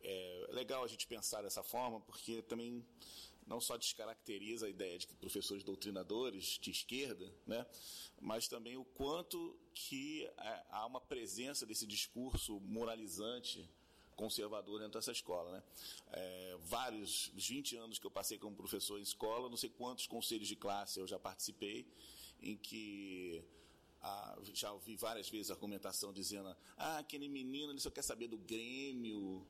é 0.00 0.46
legal 0.50 0.84
a 0.84 0.86
gente 0.86 1.06
pensar 1.06 1.42
dessa 1.42 1.62
forma, 1.62 2.00
porque 2.00 2.40
também 2.42 2.86
não 3.46 3.60
só 3.60 3.76
descaracteriza 3.76 4.66
a 4.66 4.68
ideia 4.68 4.98
de 4.98 5.06
que 5.06 5.14
professores 5.14 5.64
doutrinadores 5.64 6.58
de 6.60 6.70
esquerda, 6.70 7.32
né, 7.46 7.66
mas 8.20 8.48
também 8.48 8.76
o 8.76 8.84
quanto 8.84 9.58
que 9.74 10.24
é, 10.38 10.66
há 10.70 10.86
uma 10.86 11.00
presença 11.00 11.66
desse 11.66 11.86
discurso 11.86 12.60
moralizante 12.60 13.68
conservador 14.16 14.78
dentro 14.78 14.98
dessa 14.98 15.12
escola. 15.12 15.52
Né? 15.52 15.62
É, 16.12 16.56
vários, 16.62 17.30
os 17.36 17.46
20 17.48 17.76
anos 17.76 17.98
que 17.98 18.06
eu 18.06 18.10
passei 18.10 18.38
como 18.38 18.56
professor 18.56 18.98
em 18.98 19.02
escola, 19.02 19.48
não 19.48 19.56
sei 19.56 19.68
quantos 19.68 20.06
conselhos 20.06 20.48
de 20.48 20.56
classe 20.56 20.98
eu 20.98 21.06
já 21.06 21.18
participei, 21.18 21.86
em 22.40 22.56
que 22.56 23.44
a- 24.06 24.38
já 24.54 24.72
ouvi 24.72 24.96
várias 24.96 25.28
vezes 25.28 25.50
a 25.50 25.54
argumentação 25.54 26.12
dizendo: 26.12 26.54
ah, 26.76 26.98
aquele 26.98 27.28
menino 27.28 27.72
ele 27.72 27.80
só 27.80 27.90
quer 27.90 28.02
saber 28.02 28.28
do 28.28 28.38
Grêmio, 28.38 29.46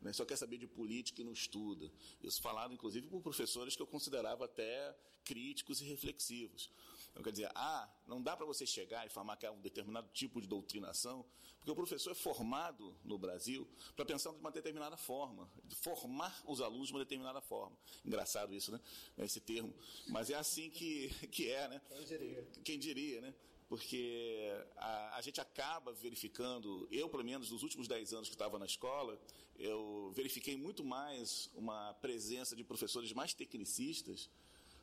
né, 0.00 0.12
só 0.12 0.24
quer 0.24 0.36
saber 0.36 0.58
de 0.58 0.66
política 0.66 1.20
e 1.20 1.24
não 1.24 1.32
estuda. 1.32 1.90
Isso 2.22 2.40
falado, 2.42 2.72
inclusive, 2.74 3.06
por 3.08 3.20
professores 3.22 3.76
que 3.76 3.82
eu 3.82 3.86
considerava 3.86 4.44
até 4.46 4.96
críticos 5.24 5.80
e 5.80 5.84
reflexivos. 5.84 6.70
Então, 7.10 7.22
quer 7.22 7.30
dizer, 7.30 7.50
ah, 7.54 7.88
não 8.06 8.22
dá 8.22 8.34
para 8.36 8.46
você 8.46 8.66
chegar 8.66 9.06
e 9.06 9.10
formar 9.10 9.36
que 9.36 9.44
é 9.46 9.50
um 9.50 9.60
determinado 9.60 10.08
tipo 10.14 10.40
de 10.40 10.46
doutrinação, 10.48 11.24
porque 11.58 11.70
o 11.70 11.74
professor 11.76 12.10
é 12.10 12.14
formado 12.14 12.96
no 13.04 13.18
Brasil 13.18 13.68
para 13.94 14.04
pensar 14.06 14.32
de 14.32 14.38
uma 14.38 14.50
determinada 14.50 14.96
forma, 14.96 15.48
de 15.62 15.76
formar 15.76 16.42
os 16.46 16.60
alunos 16.62 16.86
de 16.88 16.94
uma 16.94 17.00
determinada 17.00 17.40
forma. 17.42 17.76
Engraçado 18.04 18.54
isso, 18.54 18.72
né? 18.72 18.80
Esse 19.18 19.40
termo. 19.40 19.72
Mas 20.08 20.30
é 20.30 20.34
assim 20.34 20.70
que, 20.70 21.10
que 21.28 21.50
é, 21.50 21.68
né? 21.68 21.80
Quem 21.88 22.04
diria? 22.06 22.48
Quem 22.64 22.78
diria, 22.78 23.20
né? 23.20 23.34
Porque 23.72 24.50
a, 24.76 25.16
a 25.16 25.22
gente 25.22 25.40
acaba 25.40 25.94
verificando, 25.94 26.86
eu 26.90 27.08
pelo 27.08 27.24
menos 27.24 27.50
nos 27.50 27.62
últimos 27.62 27.88
10 27.88 28.12
anos 28.12 28.28
que 28.28 28.34
estava 28.34 28.58
na 28.58 28.66
escola, 28.66 29.18
eu 29.58 30.12
verifiquei 30.14 30.58
muito 30.58 30.84
mais 30.84 31.48
uma 31.54 31.94
presença 31.94 32.54
de 32.54 32.62
professores 32.62 33.14
mais 33.14 33.32
tecnicistas 33.32 34.28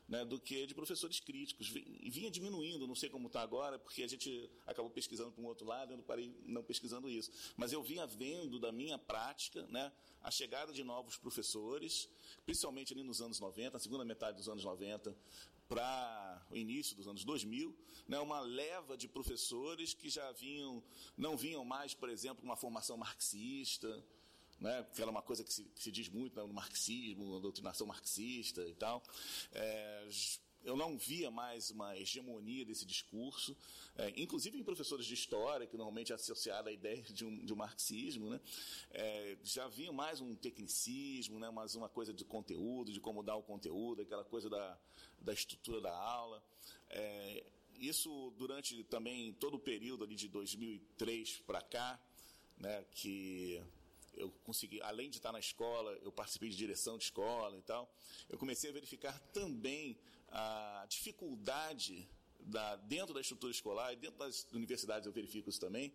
né, 0.08 0.24
do 0.24 0.40
que 0.40 0.66
de 0.66 0.74
professores 0.74 1.20
críticos. 1.20 1.68
Vi- 1.68 2.10
vinha 2.10 2.28
diminuindo, 2.32 2.84
não 2.84 2.96
sei 2.96 3.08
como 3.08 3.28
está 3.28 3.42
agora, 3.42 3.78
porque 3.78 4.02
a 4.02 4.08
gente 4.08 4.50
acabou 4.66 4.90
pesquisando 4.90 5.30
para 5.30 5.40
um 5.40 5.46
outro 5.46 5.64
lado, 5.68 5.92
eu 5.92 5.96
não 5.98 6.02
parei 6.02 6.34
não 6.44 6.64
pesquisando 6.64 7.08
isso. 7.08 7.30
Mas 7.56 7.72
eu 7.72 7.84
vinha 7.84 8.04
vendo 8.08 8.58
da 8.58 8.72
minha 8.72 8.98
prática 8.98 9.64
né, 9.68 9.92
a 10.20 10.32
chegada 10.32 10.72
de 10.72 10.82
novos 10.82 11.16
professores, 11.16 12.08
principalmente 12.44 12.92
ali 12.92 13.04
nos 13.04 13.22
anos 13.22 13.38
90, 13.38 13.70
na 13.74 13.78
segunda 13.78 14.04
metade 14.04 14.36
dos 14.38 14.48
anos 14.48 14.64
90, 14.64 15.16
para 15.68 16.29
o 16.50 16.56
início 16.56 16.96
dos 16.96 17.06
anos 17.06 17.24
2000, 17.24 17.76
né, 18.08 18.18
uma 18.18 18.40
leva 18.40 18.96
de 18.96 19.06
professores 19.06 19.94
que 19.94 20.10
já 20.10 20.30
vinham, 20.32 20.82
não 21.16 21.36
vinham 21.36 21.64
mais, 21.64 21.94
por 21.94 22.08
exemplo, 22.08 22.38
com 22.38 22.46
uma 22.46 22.56
formação 22.56 22.96
marxista, 22.96 24.04
né, 24.60 24.86
que 24.94 25.00
era 25.00 25.10
uma 25.10 25.22
coisa 25.22 25.42
que 25.42 25.52
se, 25.52 25.64
que 25.64 25.82
se 25.82 25.90
diz 25.90 26.08
muito 26.08 26.36
né, 26.36 26.46
no 26.46 26.52
marxismo, 26.52 27.34
na 27.34 27.40
doutrinação 27.40 27.86
marxista 27.86 28.62
e 28.68 28.74
tal. 28.74 29.02
É, 29.52 30.08
eu 30.62 30.76
não 30.76 30.98
via 30.98 31.30
mais 31.30 31.70
uma 31.70 31.96
hegemonia 31.96 32.66
desse 32.66 32.84
discurso, 32.84 33.56
é, 33.96 34.12
inclusive 34.20 34.58
em 34.58 34.62
professores 34.62 35.06
de 35.06 35.14
história, 35.14 35.66
que 35.66 35.76
normalmente 35.76 36.12
é 36.12 36.14
associada 36.14 36.68
à 36.68 36.72
ideia 36.72 37.02
de 37.02 37.24
um, 37.24 37.44
de 37.44 37.52
um 37.52 37.56
marxismo, 37.56 38.28
né, 38.28 38.40
é, 38.90 39.38
já 39.42 39.68
vinha 39.68 39.92
mais 39.92 40.20
um 40.20 40.34
tecnicismo, 40.34 41.38
né, 41.38 41.50
mais 41.50 41.74
uma 41.74 41.88
coisa 41.88 42.12
de 42.12 42.24
conteúdo, 42.24 42.92
de 42.92 43.00
como 43.00 43.22
dar 43.22 43.36
o 43.36 43.42
conteúdo, 43.42 44.02
aquela 44.02 44.24
coisa 44.24 44.50
da, 44.50 44.78
da 45.20 45.32
estrutura 45.32 45.80
da 45.80 45.96
aula. 45.96 46.42
É, 46.88 47.44
isso 47.78 48.32
durante 48.36 48.82
também 48.84 49.32
todo 49.34 49.54
o 49.54 49.58
período 49.58 50.04
ali 50.04 50.14
de 50.14 50.28
2003 50.28 51.42
para 51.46 51.62
cá, 51.62 52.00
né, 52.58 52.84
que 52.92 53.62
eu 54.14 54.30
consegui, 54.44 54.82
além 54.82 55.08
de 55.08 55.16
estar 55.16 55.32
na 55.32 55.38
escola, 55.38 55.92
eu 56.02 56.12
participei 56.12 56.48
de 56.48 56.56
direção 56.56 56.98
de 56.98 57.04
escola 57.04 57.56
e 57.56 57.62
tal, 57.62 57.90
eu 58.28 58.36
comecei 58.36 58.68
a 58.68 58.72
verificar 58.72 59.18
também 59.32 59.98
a 60.28 60.84
dificuldade 60.88 62.08
da, 62.38 62.76
dentro 62.76 63.14
da 63.14 63.20
estrutura 63.20 63.52
escolar 63.52 63.92
e 63.92 63.96
dentro 63.96 64.18
das 64.18 64.46
universidades 64.52 65.06
eu 65.06 65.12
verifico 65.12 65.48
isso 65.48 65.60
também, 65.60 65.92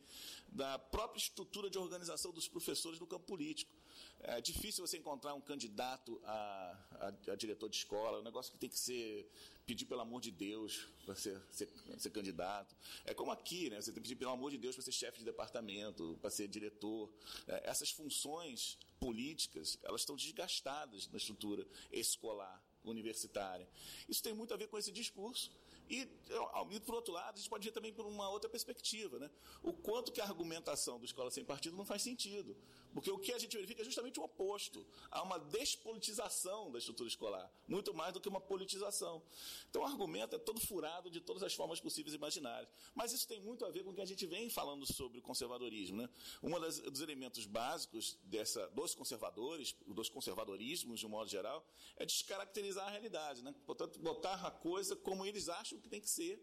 da 0.48 0.78
própria 0.80 1.20
estrutura 1.20 1.70
de 1.70 1.78
organização 1.78 2.32
dos 2.32 2.48
professores 2.48 3.00
no 3.00 3.08
campo 3.08 3.26
político. 3.26 3.72
É 4.20 4.42
difícil 4.42 4.86
você 4.86 4.98
encontrar 4.98 5.34
um 5.36 5.42
candidato 5.42 6.20
a, 6.24 6.78
a- 7.28 7.32
a 7.32 7.36
diretor 7.36 7.70
de 7.70 7.78
escola, 7.78 8.18
é 8.18 8.22
um 8.22 8.24
negócio 8.24 8.52
que 8.52 8.58
tem 8.58 8.70
que 8.70 8.80
ser 8.80 9.30
pedir 9.68 9.86
pelo 9.86 10.02
amor 10.02 10.20
de 10.22 10.32
Deus 10.32 10.88
para 11.06 11.16
ser, 11.16 11.40
ser, 11.52 11.70
ser 11.98 12.10
candidato. 12.10 12.76
É 13.04 13.14
como 13.14 13.32
aqui, 13.32 13.70
né? 13.70 13.78
Você 13.82 13.92
tem 13.92 13.96
que 13.96 14.02
pedir 14.10 14.16
pelo 14.16 14.32
amor 14.32 14.50
de 14.52 14.58
Deus 14.58 14.76
para 14.76 14.84
ser 14.84 14.92
chefe 14.92 15.20
de 15.20 15.26
departamento, 15.26 16.18
para 16.22 16.30
ser 16.32 16.48
diretor. 16.48 17.12
É, 17.48 17.70
essas 17.70 17.92
funções 17.92 18.78
políticas, 19.00 19.78
elas 19.84 20.02
estão 20.02 20.16
desgastadas 20.16 21.08
na 21.10 21.18
estrutura 21.18 21.66
escolar, 21.92 22.64
universitária. 22.84 23.68
Isso 24.10 24.24
tem 24.24 24.34
muito 24.34 24.54
a 24.54 24.58
ver 24.58 24.68
com 24.68 24.78
esse 24.78 24.92
discurso. 24.92 25.52
E, 25.88 26.08
ao- 26.54 26.72
e, 26.72 26.80
por 26.80 26.96
outro 26.96 27.14
lado, 27.14 27.36
a 27.36 27.38
gente 27.38 27.50
pode 27.50 27.64
ver 27.68 27.72
também 27.72 27.94
por 27.94 28.08
uma 28.08 28.28
outra 28.30 28.50
perspectiva, 28.50 29.20
né? 29.20 29.30
O 29.62 29.72
quanto 29.72 30.12
que 30.12 30.20
a 30.20 30.24
argumentação 30.24 30.98
do 30.98 31.06
Escola 31.06 31.30
Sem 31.30 31.46
Partido 31.46 31.76
não 31.78 31.86
faz 31.86 32.02
sentido. 32.02 32.56
Porque 32.96 33.12
o 33.12 33.20
que 33.20 33.34
a 33.34 33.38
gente 33.38 33.54
verifica 33.58 33.82
é 33.82 33.84
justamente 33.84 34.22
o 34.22 34.24
oposto. 34.24 34.88
Há 35.12 35.22
uma 35.22 35.38
despolitização 35.38 36.72
da 36.72 36.80
estrutura 36.80 37.10
escolar, 37.10 37.52
muito 37.68 37.94
mais 37.94 38.14
do 38.14 38.22
que 38.22 38.30
uma 38.30 38.40
politização. 38.40 39.22
Então, 39.70 39.82
o 39.82 39.86
argumento 39.86 40.34
é 40.38 40.40
todo 40.40 40.62
furado 40.62 41.10
de 41.10 41.20
todas 41.20 41.44
as 41.44 41.54
formas 41.54 41.82
possíveis 41.82 42.14
e 42.14 42.16
imaginárias. 42.16 42.70
Mas 42.96 43.12
isso 43.12 43.28
tem 43.28 43.42
muito 43.42 43.66
a 43.66 43.70
ver 43.70 43.84
com 43.84 43.90
o 43.90 43.94
que 43.94 44.00
a 44.00 44.06
gente 44.06 44.26
vem 44.26 44.50
falando 44.50 44.86
sobre 44.86 45.20
o 45.20 45.22
conservadorismo. 45.22 46.04
Né? 46.04 46.10
Um 46.42 46.58
dos 46.90 47.02
elementos 47.02 47.46
básicos 47.46 48.18
dessa, 48.24 48.66
dos 48.70 48.96
conservadores, 48.96 49.76
dos 49.86 50.08
conservadorismos, 50.08 51.02
de 51.02 51.06
um 51.06 51.10
modo 51.10 51.30
geral, 51.30 51.68
é 51.98 52.06
descaracterizar 52.06 52.88
a 52.88 52.92
realidade. 52.92 53.44
Né? 53.44 53.54
Portanto, 53.66 54.00
botar 54.00 54.36
a 54.36 54.52
coisa 54.52 54.96
como 54.96 55.26
eles 55.26 55.50
acham 55.50 55.78
que 55.82 55.90
tem 55.90 56.00
que 56.00 56.10
ser. 56.10 56.42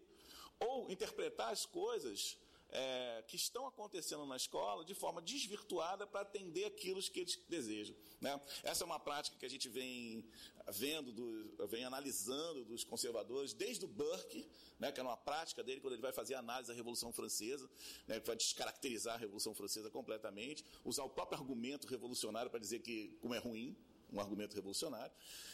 Ou 0.59 0.91
interpretar 0.91 1.51
as 1.51 1.65
coisas 1.65 2.37
é, 2.75 3.23
que 3.27 3.35
estão 3.35 3.67
acontecendo 3.67 4.25
na 4.25 4.35
escola 4.35 4.83
de 4.83 4.95
forma 4.95 5.21
desvirtuada 5.21 6.07
para 6.07 6.21
atender 6.21 6.65
aquilo 6.65 6.99
que 7.01 7.19
eles 7.19 7.37
desejam. 7.47 7.95
Né? 8.19 8.39
Essa 8.63 8.83
é 8.83 8.85
uma 8.85 8.99
prática 8.99 9.37
que 9.37 9.45
a 9.45 9.49
gente 9.49 9.69
vem 9.69 10.25
vendo, 10.73 11.11
do- 11.11 11.67
vem 11.67 11.85
analisando 11.85 12.65
dos 12.65 12.83
conservadores, 12.83 13.53
desde 13.53 13.85
o 13.85 13.87
Burke, 13.87 14.49
né, 14.79 14.91
que 14.91 14.99
era 14.99 15.07
uma 15.07 15.17
prática 15.17 15.63
dele 15.63 15.81
quando 15.81 15.93
ele 15.93 16.01
vai 16.01 16.11
fazer 16.13 16.33
a 16.35 16.39
análise 16.39 16.69
da 16.69 16.73
Revolução 16.73 17.13
Francesa, 17.13 17.69
né, 18.07 18.19
que 18.19 18.25
vai 18.27 18.35
descaracterizar 18.35 19.15
a 19.15 19.17
Revolução 19.17 19.53
Francesa 19.53 19.89
completamente, 19.91 20.63
usar 20.83 21.03
o 21.03 21.09
próprio 21.09 21.37
argumento 21.39 21.87
revolucionário 21.87 22.49
para 22.49 22.59
dizer 22.59 22.79
que 22.79 23.17
como 23.21 23.33
é 23.35 23.37
ruim, 23.39 23.77
um 24.13 24.19
argumento 24.19 24.53
revolucionário. 24.55 25.13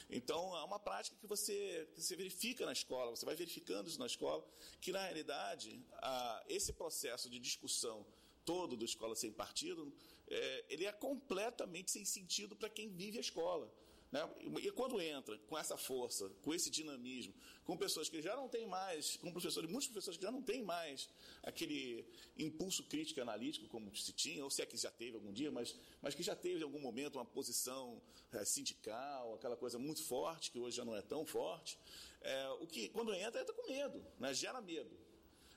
Então, 0.10 0.56
é 0.58 0.64
uma 0.64 0.80
prática 0.80 1.16
que 1.20 1.28
você, 1.28 1.88
que 1.96 2.02
você 2.02 2.16
verifica 2.16 2.66
na 2.66 2.74
escola, 2.74 3.12
você 3.12 3.26
vai 3.26 3.36
verificando 3.36 3.88
isso 3.88 4.00
na 4.00 4.06
escola, 4.06 4.46
que 4.82 4.92
na 4.92 5.04
realidade, 5.04 5.82
a- 5.94 6.44
esse 6.48 6.74
processo 6.74 7.30
de 7.30 7.40
discussão 7.40 8.06
todo 8.46 8.76
do 8.76 8.84
Escola 8.84 9.16
Sem 9.16 9.32
Partido, 9.32 9.94
é, 10.28 10.66
ele 10.70 10.86
é 10.86 10.92
completamente 10.92 11.92
sem 11.92 12.04
sentido 12.04 12.56
para 12.56 12.70
quem 12.70 12.90
vive 12.90 13.18
a 13.18 13.22
escola. 13.22 13.72
Né? 14.12 14.28
E 14.64 14.72
quando 14.72 15.00
entra 15.00 15.38
com 15.48 15.58
essa 15.58 15.78
força, 15.78 16.28
com 16.42 16.54
esse 16.54 16.70
dinamismo, 16.70 17.34
com 17.64 17.78
pessoas 17.78 18.10
que 18.10 18.22
já 18.22 18.36
não 18.36 18.50
têm 18.50 18.66
mais, 18.66 19.18
com 19.18 19.32
professores, 19.32 19.70
muitos 19.70 19.88
professores 19.88 20.18
que 20.18 20.24
já 20.24 20.32
não 20.32 20.42
têm 20.42 20.64
mais 20.64 21.08
aquele 21.44 22.04
impulso 22.38 22.84
crítico 22.86 23.22
analítico 23.22 23.68
como 23.68 23.96
se 23.96 24.12
tinha, 24.12 24.44
ou 24.44 24.50
se 24.50 24.64
é 24.64 24.66
que 24.66 24.76
já 24.78 24.90
teve 24.90 25.16
algum 25.16 25.32
dia, 25.32 25.52
mas, 25.52 25.76
mas 26.02 26.16
que 26.16 26.24
já 26.24 26.36
teve 26.36 26.62
em 26.62 26.64
algum 26.64 26.80
momento 26.80 27.18
uma 27.18 27.26
posição 27.26 28.02
eh, 28.32 28.44
sindical, 28.46 29.36
aquela 29.36 29.56
coisa 29.56 29.78
muito 29.78 30.04
forte, 30.04 30.50
que 30.50 30.60
hoje 30.60 30.78
já 30.78 30.86
não 30.86 30.96
é 30.96 31.04
tão 31.04 31.24
forte, 31.24 31.78
é, 32.22 32.50
o 32.60 32.66
que 32.66 32.90
quando 32.90 33.14
entra, 33.14 33.42
entra 33.42 33.54
com 33.54 33.68
medo, 33.68 34.04
né? 34.20 34.34
gera 34.34 34.60
medo. 34.60 34.90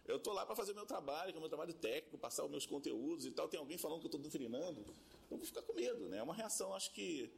Eu 0.05 0.17
estou 0.17 0.33
lá 0.33 0.45
para 0.45 0.57
fazer 0.57 0.75
meu 0.75 0.85
trabalho, 0.85 1.31
que 1.31 1.37
é 1.37 1.39
o 1.39 1.41
meu 1.41 1.49
trabalho 1.49 1.73
técnico, 1.75 2.19
passar 2.19 2.45
os 2.45 2.51
meus 2.51 2.67
conteúdos 2.67 3.25
e 3.25 3.31
tal. 3.31 3.49
Tem 3.49 3.59
alguém 3.59 3.79
falando 3.79 4.01
que 4.01 4.07
eu 4.07 4.09
estou 4.09 4.21
doutrinando, 4.21 4.85
eu 5.31 5.37
vou 5.37 5.47
ficar 5.47 5.63
com 5.63 5.73
medo. 5.73 6.09
Né? 6.09 6.19
É 6.19 6.23
uma 6.23 6.35
reação, 6.35 6.75
acho 6.75 6.93
que, 6.93 7.31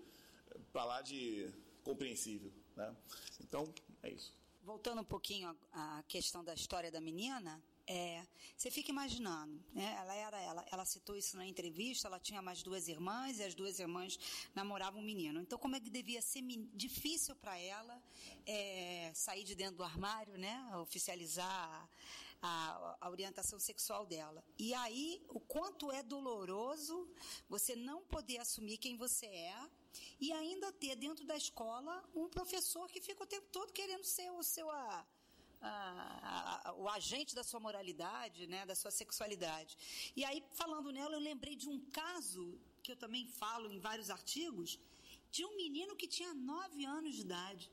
para 0.72 0.84
lá 0.84 1.02
de 1.02 1.52
compreensível. 1.82 2.52
Né? 2.76 2.94
Então, 3.40 3.72
é 4.02 4.10
isso. 4.10 4.32
Voltando 4.62 5.02
um 5.02 5.04
pouquinho 5.04 5.54
à 5.72 6.02
questão 6.08 6.42
da 6.42 6.54
história 6.54 6.90
da 6.90 7.00
menina, 7.00 7.62
é, 7.86 8.26
você 8.56 8.70
fica 8.70 8.90
imaginando, 8.90 9.62
né? 9.74 9.94
Ela 10.00 10.14
era, 10.14 10.40
ela, 10.40 10.66
ela 10.72 10.84
citou 10.86 11.14
isso 11.14 11.36
na 11.36 11.46
entrevista. 11.46 12.08
Ela 12.08 12.18
tinha 12.18 12.40
mais 12.40 12.62
duas 12.62 12.88
irmãs 12.88 13.38
e 13.38 13.42
as 13.42 13.54
duas 13.54 13.78
irmãs 13.78 14.18
namoravam 14.54 15.02
um 15.02 15.04
menino. 15.04 15.40
Então, 15.40 15.58
como 15.58 15.76
é 15.76 15.80
que 15.80 15.90
devia 15.90 16.22
ser 16.22 16.42
difícil 16.72 17.36
para 17.36 17.58
ela 17.58 18.02
é, 18.46 19.12
sair 19.14 19.44
de 19.44 19.54
dentro 19.54 19.76
do 19.76 19.84
armário, 19.84 20.38
né? 20.38 20.76
Oficializar 20.78 21.88
a, 22.40 22.96
a 23.02 23.10
orientação 23.10 23.58
sexual 23.58 24.06
dela. 24.06 24.42
E 24.58 24.72
aí, 24.74 25.22
o 25.28 25.40
quanto 25.40 25.92
é 25.92 26.02
doloroso 26.02 27.08
você 27.48 27.76
não 27.76 28.02
poder 28.04 28.38
assumir 28.38 28.78
quem 28.78 28.96
você 28.96 29.26
é 29.26 29.56
e 30.20 30.32
ainda 30.32 30.72
ter 30.72 30.96
dentro 30.96 31.24
da 31.24 31.36
escola 31.36 32.02
um 32.14 32.28
professor 32.28 32.88
que 32.88 33.00
fica 33.00 33.22
o 33.22 33.26
tempo 33.26 33.46
todo 33.50 33.72
querendo 33.72 34.04
ser 34.04 34.30
o 34.30 34.42
seu 34.42 34.70
a- 34.70 35.06
a- 35.60 36.68
a- 36.68 36.72
o 36.74 36.88
agente 36.88 37.34
da 37.34 37.42
sua 37.42 37.58
moralidade, 37.58 38.46
né, 38.46 38.66
da 38.66 38.74
sua 38.74 38.90
sexualidade. 38.90 39.76
E 40.14 40.24
aí, 40.24 40.44
falando 40.52 40.90
nela, 40.92 41.14
eu 41.14 41.20
lembrei 41.20 41.56
de 41.56 41.68
um 41.68 41.80
caso 41.90 42.58
que 42.82 42.92
eu 42.92 42.96
também 42.96 43.26
falo 43.26 43.70
em 43.72 43.78
vários 43.78 44.10
artigos, 44.10 44.78
de 45.30 45.44
um 45.44 45.56
menino 45.56 45.96
que 45.96 46.06
tinha 46.06 46.34
nove 46.34 46.84
anos 46.84 47.14
de 47.14 47.22
idade. 47.22 47.70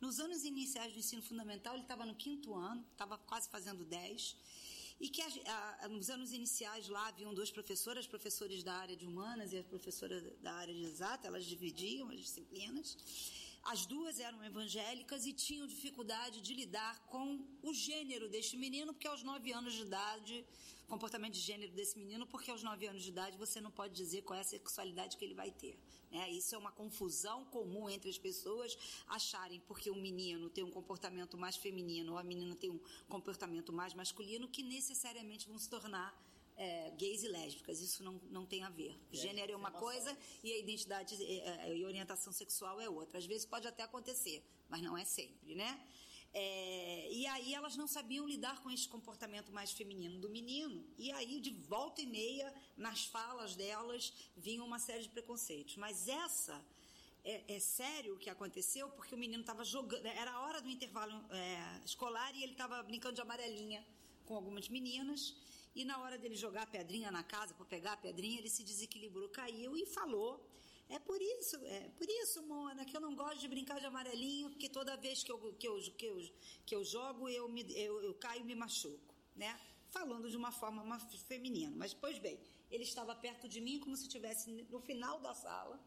Nos 0.00 0.18
anos 0.20 0.44
iniciais 0.44 0.92
do 0.92 0.98
ensino 0.98 1.22
fundamental, 1.22 1.74
ele 1.74 1.82
estava 1.84 2.04
no 2.04 2.14
quinto 2.14 2.54
ano, 2.54 2.84
estava 2.92 3.16
quase 3.18 3.48
fazendo 3.48 3.84
dez, 3.84 4.36
e 5.04 5.08
que 5.14 5.20
a- 5.22 5.78
a- 5.84 5.88
nos 5.88 6.08
anos 6.16 6.30
iniciais 6.40 6.88
lá 6.88 7.04
haviam 7.08 7.34
duas 7.38 7.50
professoras, 7.50 8.06
professores 8.06 8.62
da 8.68 8.74
área 8.84 8.96
de 9.00 9.04
humanas 9.10 9.52
e 9.52 9.58
a 9.58 9.64
professora 9.64 10.16
da 10.46 10.52
área 10.64 10.72
de 10.80 10.84
exata, 10.90 11.26
elas 11.26 11.44
dividiam 11.44 12.08
as 12.14 12.20
disciplinas. 12.26 12.88
As 13.72 13.80
duas 13.86 14.18
eram 14.28 14.40
evangélicas 14.44 15.26
e 15.26 15.32
tinham 15.32 15.66
dificuldade 15.66 16.40
de 16.40 16.52
lidar 16.54 16.94
com 17.12 17.26
o 17.62 17.72
gênero 17.74 18.28
deste 18.28 18.56
menino, 18.56 18.92
porque 18.94 19.08
aos 19.08 19.22
nove 19.30 19.52
anos 19.52 19.74
de 19.74 19.82
idade, 19.82 20.44
comportamento 20.92 21.32
de 21.32 21.40
gênero 21.40 21.72
desse 21.72 21.98
menino, 21.98 22.26
porque 22.26 22.50
aos 22.50 22.62
nove 22.62 22.86
anos 22.86 23.02
de 23.02 23.08
idade 23.08 23.38
você 23.38 23.62
não 23.62 23.70
pode 23.70 23.94
dizer 23.94 24.20
qual 24.26 24.36
é 24.36 24.42
a 24.42 24.44
sexualidade 24.44 25.16
que 25.16 25.24
ele 25.24 25.32
vai 25.42 25.50
ter. 25.50 25.74
Né? 26.10 26.30
Isso 26.30 26.54
é 26.54 26.58
uma 26.58 26.70
confusão 26.70 27.46
comum 27.46 27.88
entre 27.88 28.10
as 28.10 28.18
pessoas 28.18 28.76
acharem 29.08 29.58
porque 29.66 29.88
o 29.90 29.94
menino 29.94 30.50
tem 30.50 30.62
um 30.62 30.70
comportamento 30.70 31.38
mais 31.38 31.56
feminino 31.56 32.12
ou 32.12 32.18
a 32.18 32.22
menina 32.22 32.54
tem 32.54 32.68
um 32.68 32.80
comportamento 33.08 33.72
mais 33.72 33.94
masculino 33.94 34.46
que 34.46 34.62
necessariamente 34.62 35.48
vão 35.48 35.58
se 35.58 35.70
tornar 35.70 36.10
é, 36.58 36.90
gays 36.98 37.22
e 37.22 37.28
lésbicas. 37.28 37.80
Isso 37.80 38.04
não, 38.04 38.20
não 38.30 38.44
tem 38.44 38.62
a 38.62 38.68
ver. 38.68 38.94
Gênero 39.10 39.52
é 39.52 39.56
uma 39.56 39.70
coisa 39.70 40.14
e 40.44 40.52
a 40.52 40.58
identidade 40.58 41.14
é, 41.24 41.70
é, 41.70 41.74
e 41.74 41.86
orientação 41.86 42.34
sexual 42.34 42.78
é 42.82 42.88
outra. 42.90 43.16
Às 43.18 43.24
vezes 43.24 43.46
pode 43.46 43.66
até 43.66 43.82
acontecer, 43.82 44.44
mas 44.68 44.82
não 44.82 44.94
é 44.94 45.06
sempre, 45.06 45.54
né? 45.54 45.72
É, 46.34 47.08
e 47.12 47.26
aí 47.26 47.52
elas 47.54 47.76
não 47.76 47.86
sabiam 47.86 48.26
lidar 48.26 48.62
com 48.62 48.70
esse 48.70 48.88
comportamento 48.88 49.52
mais 49.52 49.70
feminino 49.72 50.18
do 50.18 50.30
menino. 50.30 50.84
E 50.98 51.12
aí, 51.12 51.40
de 51.40 51.50
volta 51.50 52.00
e 52.00 52.06
meia, 52.06 52.52
nas 52.76 53.04
falas 53.04 53.54
delas, 53.54 54.12
vinha 54.36 54.64
uma 54.64 54.78
série 54.78 55.02
de 55.02 55.10
preconceitos. 55.10 55.76
Mas 55.76 56.08
essa 56.08 56.64
é, 57.24 57.56
é 57.56 57.60
sério 57.60 58.14
o 58.14 58.18
que 58.18 58.30
aconteceu, 58.30 58.88
porque 58.90 59.14
o 59.14 59.18
menino 59.18 59.42
estava 59.42 59.64
jogando. 59.64 60.06
Era 60.06 60.32
a 60.32 60.40
hora 60.40 60.60
do 60.62 60.70
intervalo 60.70 61.12
é, 61.30 61.80
escolar 61.84 62.34
e 62.34 62.42
ele 62.42 62.52
estava 62.52 62.82
brincando 62.82 63.14
de 63.14 63.20
amarelinha 63.20 63.84
com 64.24 64.34
algumas 64.34 64.68
meninas. 64.68 65.36
E 65.74 65.84
na 65.84 65.98
hora 66.02 66.18
dele 66.18 66.34
jogar 66.34 66.62
a 66.62 66.66
pedrinha 66.66 67.10
na 67.10 67.22
casa, 67.22 67.54
para 67.54 67.64
pegar 67.66 67.92
a 67.92 67.96
pedrinha, 67.96 68.38
ele 68.38 68.50
se 68.50 68.62
desequilibrou, 68.62 69.28
caiu 69.28 69.76
e 69.76 69.86
falou 69.86 70.46
é 70.96 70.98
por 70.98 71.20
isso, 71.22 71.56
é 71.64 71.88
por 71.98 72.08
isso, 72.22 72.42
Mona, 72.42 72.84
que 72.84 72.94
eu 72.94 73.00
não 73.00 73.14
gosto 73.14 73.40
de 73.40 73.48
brincar 73.48 73.80
de 73.80 73.86
amarelinho, 73.86 74.50
porque 74.50 74.68
toda 74.68 74.94
vez 75.04 75.22
que 75.24 75.32
eu, 75.32 75.38
que 75.60 75.66
eu, 75.66 75.76
que 75.98 76.06
eu, 76.10 76.16
que 76.66 76.74
eu 76.76 76.84
jogo, 76.84 77.30
eu, 77.30 77.48
me, 77.48 77.62
eu, 77.86 77.94
eu 78.02 78.14
caio 78.24 78.42
e 78.42 78.44
me 78.44 78.54
machuco, 78.54 79.14
né? 79.34 79.58
Falando 79.96 80.28
de 80.28 80.36
uma 80.36 80.52
forma 80.52 80.82
uma, 80.82 80.98
feminina. 81.30 81.74
Mas, 81.82 81.94
pois 81.94 82.18
bem, 82.18 82.38
ele 82.70 82.84
estava 82.84 83.14
perto 83.14 83.48
de 83.48 83.58
mim 83.66 83.80
como 83.80 83.96
se 83.96 84.02
estivesse 84.02 84.50
no 84.74 84.80
final 84.80 85.18
da 85.20 85.32
sala, 85.34 85.80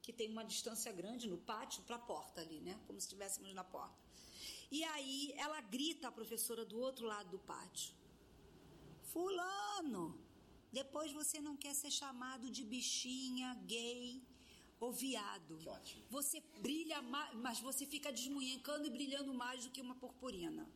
que 0.00 0.12
tem 0.12 0.30
uma 0.30 0.44
distância 0.44 0.90
grande 0.90 1.28
no 1.28 1.36
pátio 1.36 1.82
para 1.82 1.96
a 1.96 2.04
porta 2.12 2.40
ali, 2.40 2.60
né? 2.60 2.80
Como 2.86 2.98
se 2.98 3.06
estivéssemos 3.06 3.52
na 3.52 3.64
porta. 3.64 3.98
E 4.70 4.82
aí 4.84 5.34
ela 5.36 5.60
grita 5.60 6.08
a 6.08 6.12
professora 6.12 6.64
do 6.64 6.78
outro 6.78 7.04
lado 7.06 7.28
do 7.28 7.38
pátio. 7.38 7.94
Fulano, 9.12 10.18
depois 10.72 11.12
você 11.12 11.40
não 11.42 11.56
quer 11.58 11.74
ser 11.74 11.90
chamado 11.90 12.48
de 12.50 12.64
bichinha, 12.64 13.54
gay 13.66 14.22
ou 14.80 14.92
viado. 14.92 15.56
Que 15.58 15.68
ótimo. 15.68 16.04
Você 16.10 16.42
brilha 16.60 17.00
mais, 17.02 17.34
mas 17.34 17.60
você 17.60 17.86
fica 17.86 18.12
desmunhecando 18.12 18.86
e 18.86 18.90
brilhando 18.90 19.32
mais 19.34 19.64
do 19.64 19.70
que 19.70 19.80
uma 19.80 19.94
purpurina. 19.94 20.68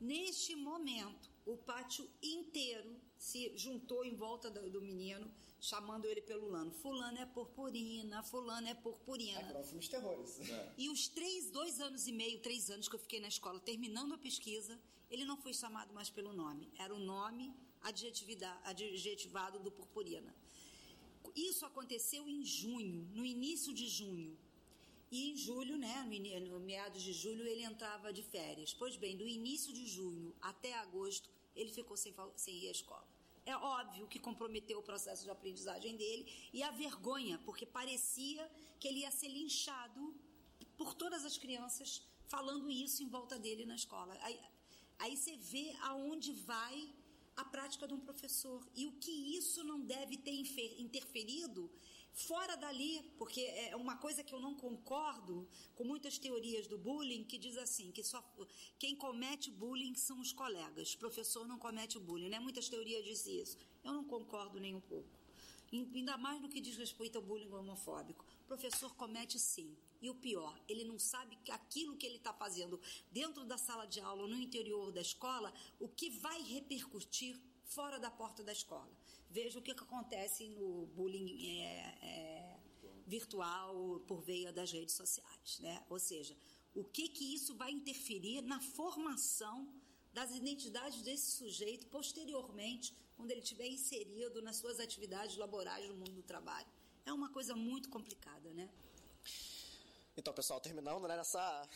Neste 0.00 0.54
momento, 0.54 1.30
o 1.46 1.56
pátio 1.56 2.08
inteiro 2.22 2.96
se 3.16 3.56
juntou 3.56 4.04
em 4.04 4.14
volta 4.14 4.50
do, 4.50 4.68
do 4.70 4.82
menino, 4.82 5.30
chamando 5.58 6.04
ele 6.04 6.20
pelo 6.20 6.48
lano. 6.48 6.70
Fulano 6.70 7.18
é 7.18 7.24
purpurina, 7.24 8.22
fulano 8.22 8.68
é 8.68 8.74
purpurina. 8.74 9.40
É, 9.40 9.44
próximos 9.44 9.88
terrores. 9.88 10.38
E 10.76 10.90
os 10.90 11.08
três, 11.08 11.50
dois 11.50 11.80
anos 11.80 12.06
e 12.06 12.12
meio, 12.12 12.40
três 12.40 12.70
anos 12.70 12.88
que 12.88 12.94
eu 12.94 13.00
fiquei 13.00 13.20
na 13.20 13.28
escola, 13.28 13.58
terminando 13.60 14.12
a 14.12 14.18
pesquisa, 14.18 14.78
ele 15.10 15.24
não 15.24 15.36
foi 15.36 15.54
chamado 15.54 15.94
mais 15.94 16.10
pelo 16.10 16.32
nome. 16.32 16.70
Era 16.78 16.94
o 16.94 16.98
nome 16.98 17.54
adjetivado 18.64 19.58
do 19.60 19.70
purpurina. 19.70 20.34
Isso 21.36 21.66
aconteceu 21.66 22.26
em 22.26 22.42
junho, 22.44 23.06
no 23.14 23.24
início 23.24 23.72
de 23.74 23.86
junho. 23.86 24.36
E 25.10 25.30
em 25.30 25.36
julho, 25.36 25.76
né, 25.76 26.02
no, 26.48 26.58
meados 26.58 27.02
de 27.02 27.12
julho, 27.12 27.46
ele 27.46 27.62
entrava 27.62 28.12
de 28.12 28.22
férias. 28.22 28.72
Pois 28.72 28.96
bem, 28.96 29.16
do 29.16 29.28
início 29.28 29.72
de 29.72 29.86
junho 29.86 30.34
até 30.40 30.74
agosto, 30.78 31.28
ele 31.54 31.70
ficou 31.70 31.96
sem, 31.96 32.14
sem 32.34 32.54
ir 32.64 32.68
à 32.68 32.70
escola. 32.70 33.06
É 33.44 33.56
óbvio 33.56 34.08
que 34.08 34.18
comprometeu 34.18 34.78
o 34.78 34.82
processo 34.82 35.22
de 35.22 35.30
aprendizagem 35.30 35.94
dele 35.96 36.26
e 36.52 36.62
a 36.62 36.70
vergonha, 36.70 37.38
porque 37.44 37.64
parecia 37.64 38.50
que 38.80 38.88
ele 38.88 39.00
ia 39.00 39.10
ser 39.10 39.28
linchado 39.28 40.14
por 40.76 40.94
todas 40.94 41.24
as 41.24 41.38
crianças 41.38 42.02
falando 42.26 42.70
isso 42.70 43.02
em 43.02 43.08
volta 43.08 43.38
dele 43.38 43.64
na 43.64 43.76
escola. 43.76 44.18
Aí, 44.22 44.40
aí 44.98 45.16
você 45.16 45.36
vê 45.36 45.76
aonde 45.82 46.32
vai 46.32 46.92
a 47.36 47.44
prática 47.44 47.86
de 47.86 47.94
um 47.94 48.00
professor 48.00 48.66
e 48.74 48.86
o 48.86 48.92
que 48.92 49.36
isso 49.36 49.62
não 49.62 49.80
deve 49.80 50.16
ter 50.16 50.32
interferido 50.80 51.70
fora 52.16 52.56
dali, 52.56 53.02
porque 53.18 53.42
é 53.42 53.76
uma 53.76 53.96
coisa 53.98 54.24
que 54.24 54.34
eu 54.34 54.40
não 54.40 54.54
concordo 54.54 55.46
com 55.74 55.84
muitas 55.84 56.18
teorias 56.18 56.66
do 56.66 56.78
bullying 56.78 57.24
que 57.24 57.36
diz 57.36 57.58
assim 57.58 57.92
que 57.92 58.02
só 58.02 58.24
quem 58.78 58.96
comete 58.96 59.50
bullying 59.50 59.94
são 59.94 60.18
os 60.20 60.32
colegas, 60.32 60.94
o 60.94 60.98
professor 60.98 61.46
não 61.46 61.58
comete 61.58 61.98
bullying, 61.98 62.30
né? 62.30 62.38
Muitas 62.40 62.70
teorias 62.70 63.04
dizem 63.04 63.42
isso. 63.42 63.58
Eu 63.84 63.92
não 63.92 64.04
concordo 64.04 64.58
nem 64.58 64.74
um 64.74 64.80
pouco. 64.80 65.08
Ainda 65.70 66.16
mais 66.16 66.40
no 66.40 66.48
que 66.48 66.60
diz 66.60 66.76
respeito 66.76 67.16
ao 67.16 67.22
bullying 67.22 67.52
homofóbico. 67.52 68.24
Professor 68.46 68.94
comete 68.94 69.38
sim. 69.38 69.76
E 70.00 70.10
o 70.10 70.14
pior, 70.14 70.58
ele 70.68 70.84
não 70.84 70.98
sabe 70.98 71.36
que 71.44 71.50
aquilo 71.50 71.96
que 71.96 72.06
ele 72.06 72.16
está 72.16 72.32
fazendo 72.32 72.80
dentro 73.10 73.44
da 73.44 73.58
sala 73.58 73.86
de 73.86 74.00
aula 74.00 74.22
ou 74.22 74.28
no 74.28 74.36
interior 74.36 74.92
da 74.92 75.00
escola, 75.00 75.52
o 75.80 75.88
que 75.88 76.10
vai 76.10 76.40
repercutir 76.42 77.40
fora 77.64 77.98
da 77.98 78.10
porta 78.10 78.42
da 78.42 78.52
escola. 78.52 78.90
Veja 79.30 79.58
o 79.58 79.62
que, 79.62 79.74
que 79.74 79.82
acontece 79.82 80.48
no 80.48 80.86
bullying 80.94 81.60
é, 81.60 81.98
é, 82.02 82.60
virtual 83.06 84.00
por 84.06 84.20
via 84.20 84.52
das 84.52 84.70
redes 84.70 84.94
sociais. 84.94 85.58
Né? 85.60 85.84
Ou 85.88 85.98
seja, 85.98 86.36
o 86.74 86.84
que, 86.84 87.08
que 87.08 87.34
isso 87.34 87.54
vai 87.54 87.70
interferir 87.72 88.42
na 88.42 88.60
formação 88.60 89.68
das 90.12 90.34
identidades 90.34 91.02
desse 91.02 91.32
sujeito 91.32 91.86
posteriormente, 91.88 92.94
quando 93.16 93.30
ele 93.30 93.40
estiver 93.40 93.66
inserido 93.66 94.40
nas 94.40 94.56
suas 94.56 94.80
atividades 94.80 95.36
laborais 95.36 95.88
no 95.88 95.96
mundo 95.96 96.12
do 96.12 96.22
trabalho. 96.22 96.66
É 97.06 97.12
uma 97.12 97.28
coisa 97.30 97.54
muito 97.54 97.88
complicada, 97.88 98.52
né? 98.52 98.68
Então, 100.16 100.34
pessoal, 100.34 100.60
terminando 100.60 101.06
né, 101.06 101.16
nessa 101.16 101.68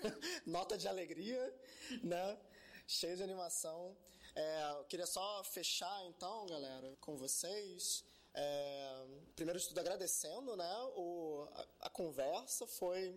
nota 0.46 0.78
de 0.78 0.88
alegria, 0.88 1.54
né? 2.02 2.38
Cheio 2.86 3.14
de 3.14 3.22
animação. 3.22 3.94
É, 4.34 4.70
eu 4.78 4.84
queria 4.84 5.04
só 5.04 5.44
fechar, 5.44 6.02
então, 6.06 6.46
galera, 6.46 6.96
com 7.02 7.18
vocês. 7.18 8.02
É, 8.32 9.06
primeiro 9.36 9.60
de 9.60 9.68
tudo, 9.68 9.78
agradecendo, 9.78 10.56
né? 10.56 10.74
O, 10.96 11.46
a, 11.52 11.66
a 11.88 11.90
conversa 11.90 12.66
foi 12.66 13.14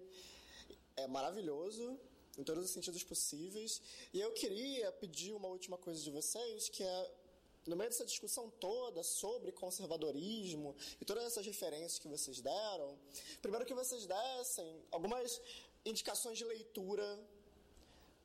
é, 0.98 1.08
maravilhoso 1.08 1.98
em 2.38 2.44
todos 2.44 2.66
os 2.66 2.72
sentidos 2.72 3.02
possíveis. 3.02 3.82
E 4.14 4.20
eu 4.20 4.34
queria 4.34 4.92
pedir 4.92 5.32
uma 5.32 5.48
última 5.48 5.78
coisa 5.78 6.04
de 6.04 6.12
vocês, 6.12 6.68
que 6.68 6.84
é 6.84 7.12
no 7.66 7.76
meio 7.76 7.90
dessa 7.90 8.06
discussão 8.06 8.50
toda 8.60 9.04
sobre 9.04 9.52
conservadorismo 9.52 10.76
e 11.00 11.06
todas 11.06 11.24
essas 11.26 11.46
referências 11.46 12.00
que 12.00 12.08
vocês 12.08 12.42
deram, 12.42 12.98
primeiro 13.42 13.66
que 13.66 13.74
vocês 13.74 14.06
dessem 14.06 14.84
algumas 14.92 15.42
indicações 15.86 16.38
de 16.38 16.46
leitura 16.46 17.20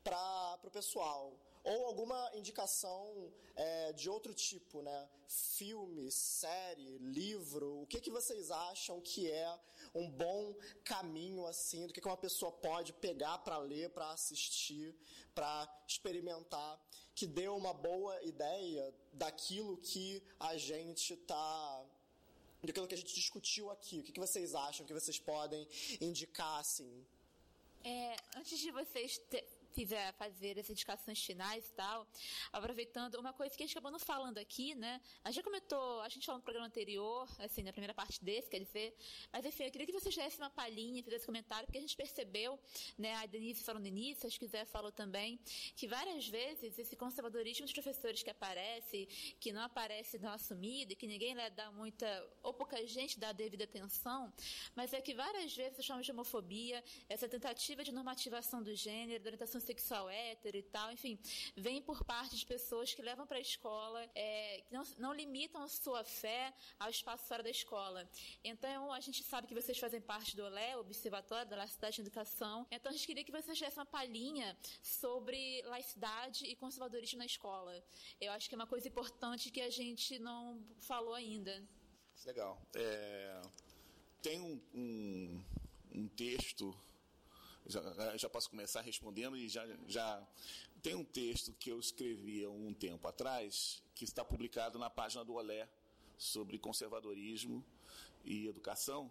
para 0.03 0.59
o 0.63 0.71
pessoal. 0.71 1.33
Ou 1.73 1.87
alguma 1.87 2.31
indicação 2.41 3.33
é, 3.57 3.93
de 3.93 4.09
outro 4.09 4.33
tipo, 4.33 4.83
né? 4.83 5.09
Filme, 5.27 6.11
série, 6.13 6.99
livro. 6.99 7.83
O 7.83 7.87
que, 7.87 8.01
que 8.01 8.11
vocês 8.19 8.53
acham 8.53 9.01
que 9.01 9.29
é 9.29 9.59
um 9.93 10.09
bom 10.09 10.55
caminho, 10.85 11.45
assim, 11.45 11.87
do 11.87 11.93
que, 11.93 12.01
que 12.01 12.07
uma 12.07 12.17
pessoa 12.17 12.53
pode 12.53 12.93
pegar 12.93 13.39
para 13.39 13.59
ler, 13.59 13.91
para 13.91 14.13
assistir, 14.13 14.95
para 15.35 15.69
experimentar, 15.89 16.81
que 17.17 17.27
dê 17.27 17.49
uma 17.49 17.75
boa 17.75 18.15
ideia 18.23 18.95
daquilo 19.13 19.77
que 19.79 20.23
a 20.39 20.57
gente 20.57 21.15
está 21.15 21.85
daquilo 22.63 22.89
que 22.89 22.95
a 22.95 22.99
gente 22.99 23.15
discutiu 23.15 23.71
aqui. 23.71 24.01
O 24.01 24.03
que, 24.03 24.13
que 24.13 24.21
vocês 24.21 24.55
acham 24.55 24.85
que 24.87 24.93
vocês 24.93 25.19
podem 25.19 25.69
indicar, 26.01 26.59
assim? 26.61 27.07
É, 27.85 28.17
antes 28.37 28.59
de 28.59 28.73
vocês 28.73 29.19
te- 29.31 29.45
fizer 29.77 30.11
fazer 30.15 30.57
essas 30.57 30.71
indicações 30.71 31.23
finais 31.23 31.69
e 31.69 31.75
tal, 31.75 32.09
aproveitando 32.51 33.17
uma 33.17 33.35
coisa 33.35 33.55
que 33.55 33.63
a 33.63 33.67
gente 33.67 33.77
acabou 33.77 33.93
não 33.93 33.99
falando 33.99 34.39
aqui, 34.39 34.75
né? 34.75 35.03
A 35.23 35.31
gente 35.31 35.45
comentou, 35.45 36.01
a 36.01 36.09
gente 36.09 36.25
falou 36.25 36.39
no 36.39 36.45
programa 36.45 36.67
anterior, 36.67 37.29
assim, 37.39 37.63
na 37.63 37.73
primeira 37.73 37.93
parte 37.93 38.25
desse, 38.25 38.49
quer 38.49 38.61
dizer, 38.61 38.97
mas 39.31 39.45
enfim, 39.45 39.65
eu 39.65 39.71
queria 39.71 39.87
que 39.87 39.93
vocês 39.93 40.17
dessem 40.17 40.41
uma 40.41 40.49
palhinha, 40.49 41.03
fizessem 41.03 41.27
comentário, 41.27 41.67
porque 41.67 41.77
a 41.77 41.81
gente 41.87 41.95
percebeu, 41.95 42.59
né, 42.97 43.13
a 43.17 43.27
Denise 43.27 43.63
falou 43.63 43.81
no 43.81 43.87
início, 43.87 44.27
acho 44.27 44.39
que 44.39 44.47
o 44.47 44.49
Zé 44.49 44.65
falou 44.65 44.91
também, 44.91 45.39
que 45.77 45.87
várias 45.87 46.27
vezes 46.27 46.79
esse 46.79 46.97
conservadorismo 46.97 47.67
dos 47.67 47.75
professores 47.75 48.23
que 48.23 48.31
aparece, 48.31 49.07
que 49.39 49.53
não 49.53 49.63
aparece 49.63 50.19
não 50.19 50.33
assumido, 50.33 50.95
e 50.95 50.97
que 50.97 51.07
ninguém 51.07 51.35
lhe 51.35 51.51
dá 51.51 51.71
muita, 51.71 52.07
ou 52.43 52.55
pouca 52.55 52.79
gente 52.87 53.21
dá 53.21 53.29
a 53.29 53.33
devida 53.33 53.65
atenção, 53.65 54.33
mas 54.75 54.95
é 54.95 55.03
que 55.03 55.13
várias 55.13 55.55
vezes 55.55 55.85
chamamos 55.85 56.07
de 56.07 56.13
homofobia, 56.13 56.83
essa 57.11 57.29
tentativa 57.29 57.85
de 57.85 57.93
normativação 57.93 58.63
do 58.63 58.75
gênero, 58.75 59.23
da 59.23 59.29
orientação 59.29 59.61
homossexual 59.67 60.09
hétero 60.09 60.57
e 60.57 60.63
tal, 60.63 60.93
enfim, 60.93 61.19
vem 61.57 61.83
por 61.83 62.05
parte 62.05 62.37
de 62.37 62.47
pessoas 62.47 62.95
que 62.95 63.03
levam 63.03 63.27
para 63.27 63.39
a 63.39 63.41
escola, 63.41 64.09
é, 64.15 64.63
que 64.67 64.73
não, 64.73 64.85
não 64.99 65.13
limitam 65.13 65.63
a 65.63 65.69
sua 65.69 66.05
fé 66.05 66.55
ao 66.79 66.89
espaço 66.89 67.27
fora 67.27 67.43
da 67.43 67.51
escola. 67.51 68.09
Então, 68.45 68.93
a 68.93 69.01
gente 69.01 69.23
sabe 69.25 69.47
que 69.47 69.55
vocês 69.55 69.79
fazem 69.79 70.01
parte 70.01 70.37
do 70.37 70.45
OLE, 70.45 70.77
Observatório 70.77 71.49
da 71.49 71.57
Laicidade 71.57 72.01
e 72.01 72.03
Educação, 72.03 72.67
então 72.71 72.91
a 72.91 72.93
gente 72.93 73.07
queria 73.07 73.25
que 73.25 73.33
vocês 73.33 73.59
dessem 73.59 73.79
uma 73.79 73.87
palhinha 73.87 74.57
sobre 74.83 75.63
laicidade 75.63 76.47
e 76.47 76.55
conservadorismo 76.55 77.19
na 77.19 77.27
escola. 77.27 77.83
Eu 78.21 78.33
acho 78.33 78.49
que 78.49 78.55
é 78.55 78.59
uma 78.59 78.67
coisa 78.67 78.87
importante 78.87 79.51
que 79.51 79.61
a 79.61 79.71
gente 79.71 80.19
não 80.19 80.63
falou 80.81 81.15
ainda. 81.15 81.63
Legal. 82.25 82.61
É, 82.75 83.43
tem 84.23 84.41
um, 84.41 84.61
um, 84.75 85.45
um 85.95 86.09
texto, 86.09 86.75
já, 87.67 88.17
já 88.17 88.29
posso 88.29 88.51
começar 88.51 88.81
respondendo 88.81 89.37
e 89.37 89.49
já, 89.49 89.67
já. 89.87 90.23
Tem 90.83 90.95
um 90.95 91.05
texto 91.05 91.53
que 91.59 91.71
eu 91.71 91.81
escrevi 91.81 92.45
há 92.45 92.51
um 92.51 92.73
tempo 92.73 93.07
atrás, 93.09 93.83
que 93.95 94.05
está 94.05 94.25
publicado 94.25 94.79
na 94.79 94.89
página 94.89 95.25
do 95.25 95.35
Olé, 95.35 95.69
sobre 96.17 96.59
conservadorismo 96.59 97.65
e 98.25 98.47
educação, 98.47 99.11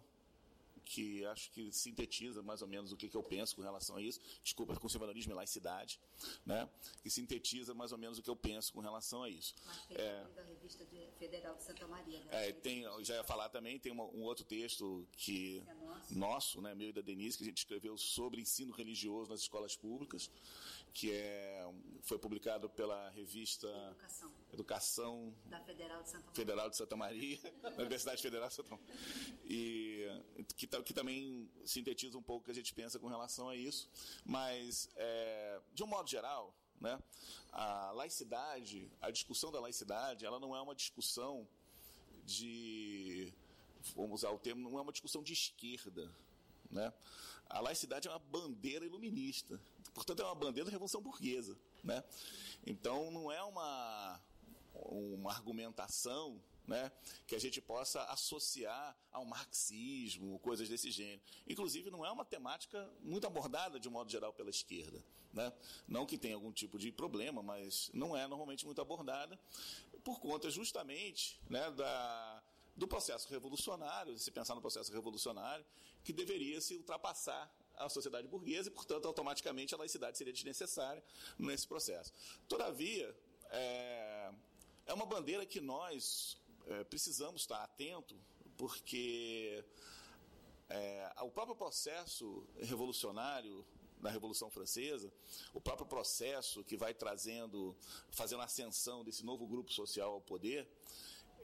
que 0.88 1.24
acho 1.26 1.50
que 1.50 1.70
sintetiza 1.72 2.42
mais 2.42 2.62
ou 2.62 2.68
menos 2.68 2.92
o 2.92 2.96
que, 2.96 3.08
que 3.08 3.16
eu 3.16 3.22
penso 3.22 3.56
com 3.56 3.62
relação 3.62 3.96
a 3.96 4.00
isso. 4.00 4.20
Desculpa, 4.42 4.74
conservadorismo 4.78 5.32
e 5.32 5.34
laicidade, 5.34 6.00
né? 6.46 6.68
Que 7.02 7.10
sintetiza 7.10 7.74
mais 7.74 7.90
ou 7.90 7.98
menos 7.98 8.18
o 8.18 8.22
que 8.22 8.30
eu 8.30 8.36
penso 8.36 8.72
com 8.72 8.80
relação 8.80 9.24
a 9.24 9.28
isso. 9.28 9.54
Mas 9.66 9.86
tem 9.88 9.96
É, 9.98 10.24
da 10.34 10.42
revista 10.44 10.84
de- 10.86 11.06
Federal 11.18 11.56
de 11.56 11.64
Santa 11.64 11.86
Maria. 11.88 12.20
né? 12.24 12.48
é, 12.48 12.52
tem, 12.52 12.84
já 13.04 13.16
ia 13.16 13.24
falar 13.24 13.48
também, 13.48 13.78
tem 13.80 13.90
uma- 13.90 14.04
um 14.04 14.22
outro 14.22 14.44
texto 14.44 15.06
que 15.12 15.60
É 15.66 15.74
nosso. 15.74 16.18
nosso, 16.18 16.60
né, 16.62 16.72
meu 16.74 16.90
e 16.90 16.92
da 16.92 17.00
Denise, 17.00 17.36
que 17.36 17.42
a 17.42 17.46
gente 17.46 17.58
escreveu 17.58 17.98
sobre 17.98 18.40
ensino 18.40 18.72
religioso 18.72 19.28
nas 19.30 19.40
escolas 19.40 19.76
públicas, 19.76 20.30
que 20.94 21.10
é, 21.12 21.68
foi 22.02 22.18
publicado 22.18 22.70
pela 22.70 23.10
revista 23.10 23.66
Educação. 23.66 24.30
Educação 24.56 25.34
Da 25.44 25.60
Federal 25.60 26.02
de 26.02 26.08
Santa 26.08 26.24
Maria. 26.24 26.34
Federal 26.34 26.70
de 26.70 26.76
Santa 26.76 26.96
Maria, 26.96 27.38
Universidade 27.78 28.22
Federal 28.22 28.48
de 28.48 28.54
Santa 28.54 28.70
Maria, 28.70 28.86
e 29.44 30.44
que, 30.56 30.66
que 30.66 30.94
também 30.94 31.50
sintetiza 31.64 32.16
um 32.16 32.22
pouco 32.22 32.42
o 32.42 32.44
que 32.46 32.50
a 32.50 32.54
gente 32.54 32.72
pensa 32.72 32.98
com 32.98 33.06
relação 33.06 33.48
a 33.50 33.54
isso. 33.54 33.90
Mas, 34.24 34.88
é, 34.96 35.60
de 35.74 35.82
um 35.82 35.86
modo 35.86 36.08
geral, 36.08 36.54
né, 36.80 36.98
a 37.52 37.90
laicidade, 37.92 38.90
a 39.00 39.10
discussão 39.10 39.52
da 39.52 39.60
laicidade, 39.60 40.24
ela 40.24 40.40
não 40.40 40.56
é 40.56 40.60
uma 40.60 40.74
discussão 40.74 41.46
de, 42.24 43.32
vamos 43.94 44.20
usar 44.20 44.30
o 44.30 44.38
termo, 44.38 44.68
não 44.68 44.78
é 44.78 44.82
uma 44.82 44.92
discussão 44.92 45.22
de 45.22 45.34
esquerda. 45.34 46.10
Né? 46.70 46.92
A 47.48 47.60
laicidade 47.60 48.08
é 48.08 48.10
uma 48.10 48.18
bandeira 48.18 48.86
iluminista, 48.86 49.60
portanto, 49.94 50.20
é 50.20 50.24
uma 50.24 50.34
bandeira 50.34 50.64
da 50.64 50.70
Revolução 50.70 51.02
Burguesa. 51.02 51.56
Né? 51.84 52.02
Então, 52.66 53.10
não 53.12 53.30
é 53.30 53.42
uma, 53.44 54.20
uma 54.88 55.32
argumentação 55.32 56.42
né, 56.66 56.90
que 57.26 57.34
a 57.34 57.38
gente 57.38 57.60
possa 57.60 58.02
associar 58.04 58.96
ao 59.12 59.24
marxismo, 59.24 60.38
coisas 60.40 60.68
desse 60.68 60.90
gênero. 60.90 61.20
Inclusive, 61.46 61.90
não 61.90 62.04
é 62.04 62.10
uma 62.10 62.24
temática 62.24 62.90
muito 63.00 63.26
abordada, 63.26 63.78
de 63.78 63.88
um 63.88 63.92
modo 63.92 64.10
geral, 64.10 64.32
pela 64.32 64.50
esquerda. 64.50 65.02
Né? 65.32 65.52
Não 65.86 66.04
que 66.04 66.18
tenha 66.18 66.34
algum 66.34 66.52
tipo 66.52 66.78
de 66.78 66.90
problema, 66.90 67.42
mas 67.42 67.90
não 67.94 68.16
é 68.16 68.26
normalmente 68.26 68.64
muito 68.64 68.80
abordada, 68.80 69.38
por 70.02 70.18
conta 70.18 70.50
justamente 70.50 71.40
né, 71.48 71.70
da, 71.70 72.42
do 72.74 72.88
processo 72.88 73.28
revolucionário, 73.28 74.18
se 74.18 74.30
pensar 74.30 74.54
no 74.54 74.60
processo 74.60 74.92
revolucionário, 74.92 75.64
que 76.02 76.12
deveria 76.12 76.60
se 76.60 76.76
ultrapassar 76.76 77.52
a 77.76 77.88
sociedade 77.88 78.26
burguesa 78.26 78.68
e, 78.68 78.72
portanto, 78.72 79.06
automaticamente 79.06 79.74
a 79.74 79.78
laicidade 79.78 80.16
seria 80.16 80.32
desnecessária 80.32 81.02
nesse 81.38 81.66
processo. 81.66 82.12
Todavia, 82.48 83.14
é, 83.50 84.32
é 84.86 84.94
uma 84.94 85.04
bandeira 85.04 85.44
que 85.44 85.60
nós 85.60 86.36
é, 86.66 86.84
precisamos 86.84 87.42
estar 87.42 87.62
atento, 87.62 88.16
porque 88.56 89.64
é, 90.68 91.12
o 91.20 91.30
próprio 91.30 91.56
processo 91.56 92.46
revolucionário 92.58 93.66
da 94.00 94.10
Revolução 94.10 94.50
Francesa, 94.50 95.12
o 95.52 95.60
próprio 95.60 95.86
processo 95.86 96.62
que 96.62 96.76
vai 96.76 96.94
trazendo, 96.94 97.76
fazendo 98.10 98.42
a 98.42 98.44
ascensão 98.44 99.02
desse 99.04 99.24
novo 99.24 99.46
grupo 99.46 99.72
social 99.72 100.12
ao 100.12 100.20
poder, 100.20 100.68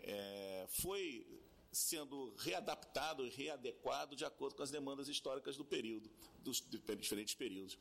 é, 0.02 0.66
foi 0.68 1.26
sendo 1.72 2.34
readaptado 2.36 3.26
e 3.26 3.30
readequado 3.30 4.14
de 4.14 4.24
acordo 4.24 4.54
com 4.54 4.62
as 4.62 4.70
demandas 4.70 5.08
históricas 5.08 5.56
do 5.56 5.64
período, 5.64 6.08
dos 6.40 6.62
diferentes 6.98 7.34
períodos. 7.34 7.78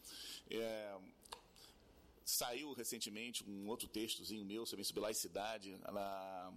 É, 0.50 0.98
saiu 2.32 2.72
recentemente 2.74 3.44
um 3.48 3.68
outro 3.68 3.88
textozinho 3.88 4.46
meu 4.46 4.66
também 4.66 4.86
sobre 4.86 5.02
laicidade 5.02 5.78
na 5.92 6.54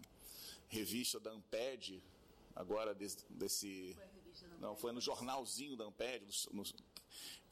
revista 0.69 1.19
da 1.19 1.33
Amped, 1.33 2.03
agora 2.55 2.95
desse, 2.95 3.25
desse 3.29 3.97
não 4.61 4.77
foi 4.77 4.93
no 4.93 5.01
jornalzinho 5.01 5.77
da 5.77 5.85
Amped, 5.85 6.49
no, 6.53 6.65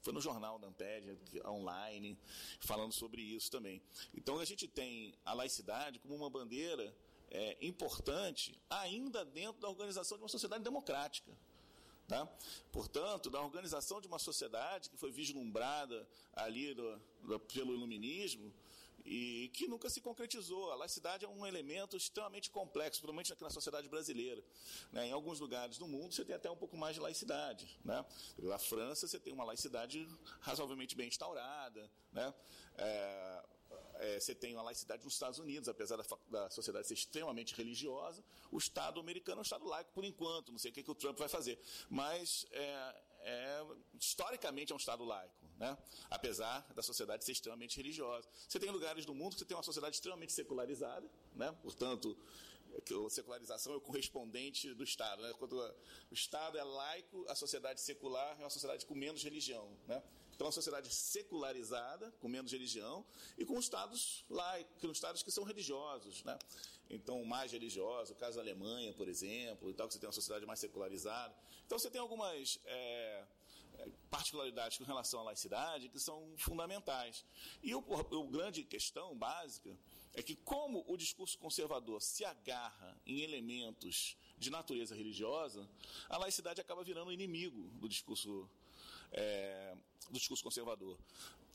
foi 0.01 0.12
no 0.12 0.20
jornal 0.20 0.59
da 0.59 0.69
Amped, 0.69 1.19
online, 1.44 2.16
falando 2.61 2.93
sobre 2.93 3.20
isso 3.20 3.51
também. 3.51 3.82
Então 4.15 4.39
a 4.39 4.44
gente 4.44 4.69
tem 4.69 5.12
a 5.24 5.32
laicidade 5.32 5.99
como 5.99 6.15
uma 6.15 6.31
bandeira 6.31 6.94
é, 7.28 7.57
importante 7.61 8.57
ainda 8.70 9.24
dentro 9.24 9.61
da 9.61 9.69
organização 9.69 10.16
de 10.16 10.23
uma 10.23 10.28
sociedade 10.28 10.62
democrática. 10.62 11.32
Tá? 12.08 12.26
Portanto, 12.70 13.30
da 13.30 13.40
organização 13.40 14.00
de 14.00 14.06
uma 14.06 14.18
sociedade 14.18 14.90
que 14.90 14.96
foi 14.96 15.10
vislumbrada 15.10 16.06
ali 16.34 16.74
do, 16.74 17.00
do, 17.22 17.40
pelo 17.40 17.72
iluminismo 17.72 18.52
e 19.04 19.50
que 19.54 19.66
nunca 19.66 19.88
se 19.90 20.00
concretizou. 20.00 20.70
A 20.72 20.76
laicidade 20.76 21.24
é 21.24 21.28
um 21.28 21.46
elemento 21.46 21.96
extremamente 21.96 22.50
complexo, 22.50 23.00
principalmente 23.00 23.32
aqui 23.32 23.42
na 23.42 23.50
sociedade 23.50 23.88
brasileira. 23.88 24.42
Né? 24.92 25.08
Em 25.08 25.12
alguns 25.12 25.40
lugares 25.40 25.78
do 25.78 25.86
mundo 25.86 26.14
você 26.14 26.24
tem 26.24 26.34
até 26.34 26.50
um 26.50 26.56
pouco 26.56 26.76
mais 26.76 26.94
de 26.94 27.00
laicidade. 27.00 27.78
Né? 27.84 28.04
Na 28.38 28.58
França 28.58 29.06
você 29.06 29.18
tem 29.18 29.32
uma 29.32 29.44
laicidade 29.44 30.06
razoavelmente 30.40 30.94
bem 30.94 31.08
instaurada. 31.08 31.90
Né? 32.12 32.34
É, 32.76 33.44
é, 34.02 34.18
você 34.18 34.34
tem 34.34 34.54
uma 34.54 34.62
laicidade 34.62 35.04
nos 35.04 35.14
Estados 35.14 35.38
Unidos, 35.38 35.68
apesar 35.68 35.96
da, 35.96 36.04
da, 36.28 36.50
sociedade 36.50 36.88
ser 36.88 36.94
extremamente 36.94 37.54
religiosa, 37.54 38.22
o 38.50 38.58
Estado 38.58 38.98
americano 38.98 39.38
é 39.38 39.40
um 39.40 39.42
Estado 39.42 39.64
laico 39.64 39.92
por 39.92 40.04
enquanto, 40.04 40.50
não 40.50 40.58
sei 40.58 40.72
o 40.72 40.74
que, 40.74 40.82
que 40.82 40.90
o 40.90 40.94
Trump 40.94 41.16
vai 41.16 41.28
fazer. 41.28 41.56
Mas, 41.88 42.44
é, 42.50 43.02
é, 43.20 43.66
historicamente, 43.98 44.72
é 44.72 44.74
um 44.74 44.78
Estado 44.78 45.04
laico, 45.04 45.32
né? 45.56 45.78
apesar 46.10 46.66
da 46.74 46.82
sociedade 46.82 47.24
ser 47.24 47.30
extremamente 47.30 47.76
religiosa. 47.76 48.28
Você 48.48 48.58
tem 48.58 48.70
lugares 48.70 49.06
do 49.06 49.14
mundo 49.14 49.34
que 49.34 49.38
você 49.38 49.44
tem 49.44 49.56
uma 49.56 49.62
sociedade 49.62 49.94
extremamente 49.94 50.32
secularizada, 50.32 51.08
né? 51.36 51.56
portanto, 51.62 52.18
a 52.74 53.10
secularização 53.10 53.74
é 53.74 53.76
o 53.76 53.80
correspondente 53.80 54.74
do 54.74 54.82
Estado. 54.82 55.22
Né? 55.22 55.32
Quando 55.38 55.56
o 56.10 56.14
Estado 56.14 56.58
é 56.58 56.64
laico, 56.64 57.24
a 57.28 57.36
sociedade 57.36 57.80
secular 57.80 58.36
é 58.40 58.42
uma 58.42 58.50
sociedade 58.50 58.84
com 58.84 58.94
menos 58.94 59.22
religião. 59.22 59.70
Né? 59.86 60.02
Então, 60.43 60.48
uma 60.48 60.52
sociedade 60.52 60.93
secularizada, 60.93 62.10
com 62.19 62.27
menos 62.27 62.51
religião, 62.51 63.06
e 63.39 63.44
com 63.44 63.60
estados 63.60 64.24
laicos, 64.28 64.81
com 64.81 64.90
estados 64.90 65.23
que 65.23 65.31
são 65.31 65.44
religiosos. 65.44 66.24
Né? 66.24 66.36
Então, 66.90 67.24
mais 67.24 67.52
religiosos, 67.52 68.10
o 68.10 68.16
caso 68.16 68.39
da 68.39 68.43
Alemanha, 68.43 68.93
por 68.93 69.06
exemplo, 69.06 69.70
e 69.70 69.74
tal, 69.74 69.86
que 69.86 69.94
você 69.94 70.01
tem 70.01 70.09
uma 70.09 70.12
sociedade 70.12 70.44
mais 70.44 70.59
secularizada. 70.59 71.32
Então, 71.64 71.78
você 71.78 71.89
tem 71.89 72.01
algumas 72.01 72.59
é, 72.64 73.24
particularidades 74.10 74.78
com 74.78 74.85
relação 74.85 75.20
à 75.20 75.23
laicidade 75.23 75.89
que 75.89 76.01
são 76.01 76.35
fundamentais. 76.36 77.24
E 77.62 77.73
o, 77.73 77.78
o 77.78 78.27
grande 78.27 78.64
questão 78.64 79.16
básica 79.16 79.78
é 80.12 80.24
que, 80.24 80.35
como 80.35 80.85
o 80.89 80.97
discurso 80.97 81.39
conservador 81.39 82.02
se 82.02 82.24
agarra 82.24 83.01
em 83.06 83.20
elementos 83.20 84.16
de 84.36 84.51
natureza 84.51 84.94
religiosa, 84.94 85.69
a 86.09 86.19
laicidade 86.19 86.60
acaba 86.60 86.82
virando 86.82 87.12
inimigo 87.12 87.70
do 87.74 87.89
discurso, 87.89 88.51
é, 89.12 89.76
do 90.10 90.18
discurso 90.18 90.43
conservador. 90.43 90.98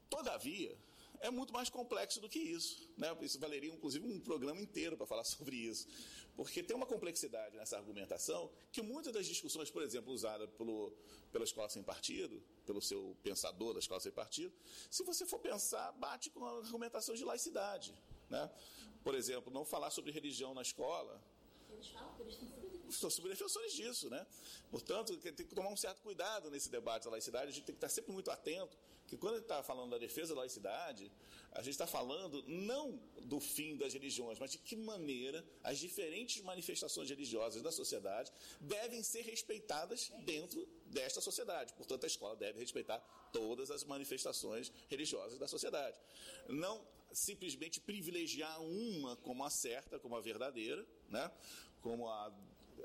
Todavia, 0.10 0.78
é 1.20 1.30
muito 1.30 1.52
mais 1.52 1.70
complexo 1.70 2.20
do 2.20 2.30
que 2.30 2.40
isso. 2.40 2.90
Né? 2.98 3.16
Isso 3.22 3.40
valeria, 3.40 3.74
inclusive, 3.74 4.06
um 4.06 4.20
programa 4.20 4.62
inteiro 4.62 4.96
para 4.96 5.06
falar 5.06 5.24
sobre 5.26 5.56
isso. 5.56 5.88
Porque 6.36 6.62
tem 6.62 6.76
uma 6.76 6.86
complexidade 6.86 7.58
nessa 7.58 7.78
argumentação 7.78 8.52
que 8.72 8.82
muitas 8.82 9.12
das 9.12 9.26
discussões, 9.26 9.72
por 9.72 9.82
exemplo, 9.82 10.14
usadas 10.14 10.50
pelo, 10.52 10.94
pela 11.32 11.44
escola 11.44 11.68
sem 11.70 11.82
partido, 11.82 12.42
pelo 12.66 12.82
seu 12.82 13.18
pensador 13.24 13.74
da 13.74 13.80
escola 13.80 14.00
sem 14.00 14.12
partido, 14.12 14.54
se 14.90 15.04
você 15.04 15.26
for 15.26 15.40
pensar, 15.40 15.92
bate 15.94 16.30
com 16.30 16.46
a 16.46 16.58
argumentação 16.58 17.16
de 17.16 17.24
laicidade. 17.24 17.94
Né? 18.30 18.50
Por 19.04 19.16
exemplo, 19.16 19.52
não 19.52 19.66
falar 19.66 19.90
sobre 19.90 20.12
religião 20.12 20.54
na 20.54 20.62
escola. 20.62 21.20
Eles 21.72 21.88
falam 21.88 22.14
que 22.16 22.22
eles 22.22 22.36
têm 22.36 22.48
50 22.88 22.92
são 22.92 23.10
super 23.10 23.30
defensores 23.30 23.74
disso, 23.74 24.10
né? 24.10 24.26
Portanto, 24.72 25.16
tem 25.18 25.34
que 25.34 25.56
tomar 25.56 25.70
um 25.70 25.78
certo 25.78 26.02
cuidado 26.02 26.50
nesse 26.50 26.70
debate 26.70 27.06
da 27.06 27.12
laicidade, 27.12 27.50
a 27.50 27.52
gente 27.52 27.66
tem 27.66 27.76
que 27.76 27.78
estar 27.78 27.90
sempre 27.90 28.12
muito 28.12 28.32
atento, 28.32 28.78
que 29.08 29.18
quando 29.18 29.36
a 29.36 29.38
gente 29.38 29.46
está 29.46 29.64
falando 29.64 29.92
da 29.92 29.98
defesa 29.98 30.34
da 30.34 30.42
laicidade, 30.42 31.12
a 31.54 31.62
gente 31.62 31.72
está 31.72 31.88
falando 31.88 32.44
não 32.48 33.00
do 33.24 33.40
fim 33.40 33.78
das 33.78 33.94
religiões, 33.94 34.38
mas 34.38 34.52
de 34.52 34.58
que 34.58 34.76
maneira 34.76 35.46
as 35.64 35.80
diferentes 35.80 36.42
manifestações 36.44 37.10
religiosas 37.10 37.62
da 37.62 37.72
sociedade 37.72 38.32
devem 38.60 39.02
ser 39.02 39.22
respeitadas 39.22 40.12
dentro 40.26 40.68
desta 40.88 41.22
sociedade. 41.22 41.74
Portanto, 41.74 42.04
a 42.04 42.08
escola 42.08 42.36
deve 42.36 42.60
respeitar 42.60 43.00
todas 43.32 43.72
as 43.72 43.84
manifestações 43.84 44.72
religiosas 44.90 45.40
da 45.40 45.48
sociedade. 45.48 45.98
Não 46.50 46.86
simplesmente 47.14 47.80
privilegiar 47.80 48.62
uma 48.62 49.16
como 49.18 49.44
a 49.44 49.50
certa, 49.50 49.98
como 49.98 50.16
a 50.16 50.22
verdadeira, 50.22 50.86
né? 51.10 51.32
como 51.82 52.08
a, 52.10 52.34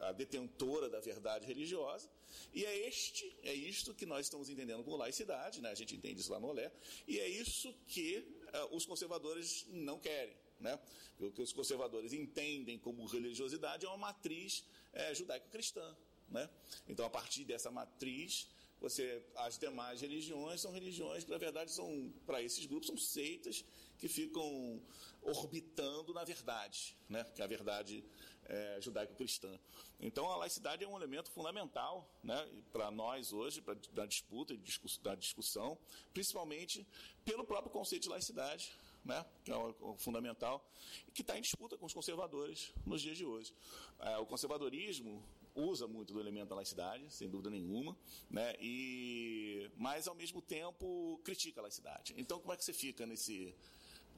a 0.03 0.13
detentora 0.13 0.89
da 0.89 1.01
verdade 1.01 1.47
religiosa, 1.47 2.09
e 2.53 2.65
é 2.65 2.89
este, 2.89 3.35
é 3.43 3.55
isto 3.55 3.95
que 3.95 4.05
nós 4.05 4.27
estamos 4.27 4.49
entendendo 4.49 4.83
por 4.83 4.97
laicidade, 4.97 5.61
né? 5.61 5.71
a 5.71 5.75
gente 5.75 5.95
entende 5.95 6.21
isso 6.21 6.33
lá 6.33 6.41
no 6.41 6.49
Olé, 6.49 6.71
e 7.07 7.19
é 7.19 7.29
isso 7.29 7.73
que 7.87 8.19
uh, 8.19 8.77
os 8.77 8.85
conservadores 8.85 9.67
não 9.69 9.99
querem. 9.99 10.37
Né? 10.59 10.79
O 11.19 11.31
que 11.31 11.43
os 11.43 11.53
conservadores 11.53 12.13
entendem 12.13 12.79
como 12.79 13.05
religiosidade 13.07 13.85
é 13.85 13.89
uma 13.89 13.97
matriz 13.97 14.65
é, 14.93 15.15
judaico-cristã. 15.15 15.97
Né? 16.29 16.49
Então, 16.89 17.05
a 17.05 17.11
partir 17.11 17.45
dessa 17.45 17.71
matriz, 17.71 18.49
você, 18.81 19.23
as 19.37 19.59
demais 19.59 20.01
religiões 20.01 20.61
são 20.61 20.73
religiões 20.73 21.25
que, 21.25 21.31
na 21.31 21.39
verdade, 21.39 21.71
são 21.71 22.13
para 22.27 22.43
esses 22.43 22.65
grupos 22.67 22.89
são 22.89 22.97
seitas 22.97 23.65
que 23.99 24.09
ficam 24.09 24.83
orbitando 25.23 26.13
na 26.13 26.25
verdade, 26.25 26.97
né? 27.09 27.25
que 27.35 27.43
a 27.43 27.47
verdade 27.47 28.05
é, 28.47 28.81
judaico-cristã. 28.81 29.59
Então, 30.01 30.31
a 30.31 30.37
laicidade 30.37 30.85
é 30.85 30.89
um 30.89 30.97
elemento 30.97 31.31
fundamental 31.31 32.09
né, 32.23 32.49
para 32.73 32.91
nós 32.91 33.33
hoje, 33.33 33.61
para 33.61 33.75
a 34.03 34.07
disputa, 34.07 34.55
da 35.03 35.15
discussão, 35.15 35.79
principalmente 36.13 36.87
pelo 37.25 37.45
próprio 37.45 37.71
conceito 37.71 38.03
de 38.03 38.09
laicidade, 38.09 38.73
né, 39.05 39.25
que 39.45 39.51
é 39.51 39.57
o, 39.57 39.97
fundamental, 39.99 40.65
e 41.09 41.13
que 41.13 41.23
está 41.23 41.39
em 41.39 41.41
disputa 41.41 41.77
com 41.77 41.87
os 41.87 41.93
conservadores 41.93 42.73
nos 42.85 43.01
dias 43.01 43.17
de 43.17 43.25
hoje. 43.25 43.55
É, 43.99 44.19
o 44.19 44.27
conservadorismo 44.27 45.23
usa 45.55 45.87
muito 45.87 46.13
do 46.13 46.21
elemento 46.21 46.49
da 46.49 46.57
laicidade, 46.57 47.13
sem 47.13 47.29
dúvida 47.29 47.51
nenhuma, 47.51 47.97
né, 48.31 48.55
e, 48.61 49.71
mas, 49.77 50.09
ao 50.09 50.15
mesmo 50.15 50.41
tempo, 50.41 51.21
critica 51.25 51.61
a 51.61 51.63
laicidade. 51.63 52.15
Então, 52.17 52.41
como 52.41 52.53
é 52.53 52.57
que 52.57 52.65
você 52.65 52.73
fica 52.73 53.07
nesse 53.07 53.55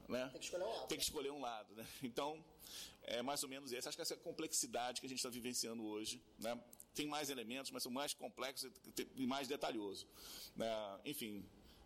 né? 0.08 0.28
Tem 0.30 0.40
que 0.40 0.44
escolher 0.46 0.64
um 0.64 0.70
lado. 0.70 0.86
Tem 0.88 0.98
que 0.98 1.04
escolher 1.04 1.32
um 1.32 1.40
lado, 1.40 1.74
né? 1.74 1.86
Então, 2.02 2.44
é 3.02 3.22
mais 3.22 3.42
ou 3.42 3.48
menos 3.48 3.72
isso. 3.72 3.88
Acho 3.88 3.96
que 3.96 4.02
essa 4.02 4.16
complexidade 4.16 5.00
que 5.00 5.06
a 5.06 5.08
gente 5.08 5.18
está 5.18 5.28
vivenciando 5.28 5.84
hoje, 5.84 6.22
né? 6.38 6.58
Tem 6.94 7.06
mais 7.06 7.28
elementos, 7.28 7.70
mas 7.72 7.82
são 7.82 7.90
mais 7.90 8.14
complexos 8.14 8.70
e 9.16 9.26
mais 9.26 9.48
detalhoso. 9.48 10.06
Né? 10.54 10.68
Enfim, 11.04 11.44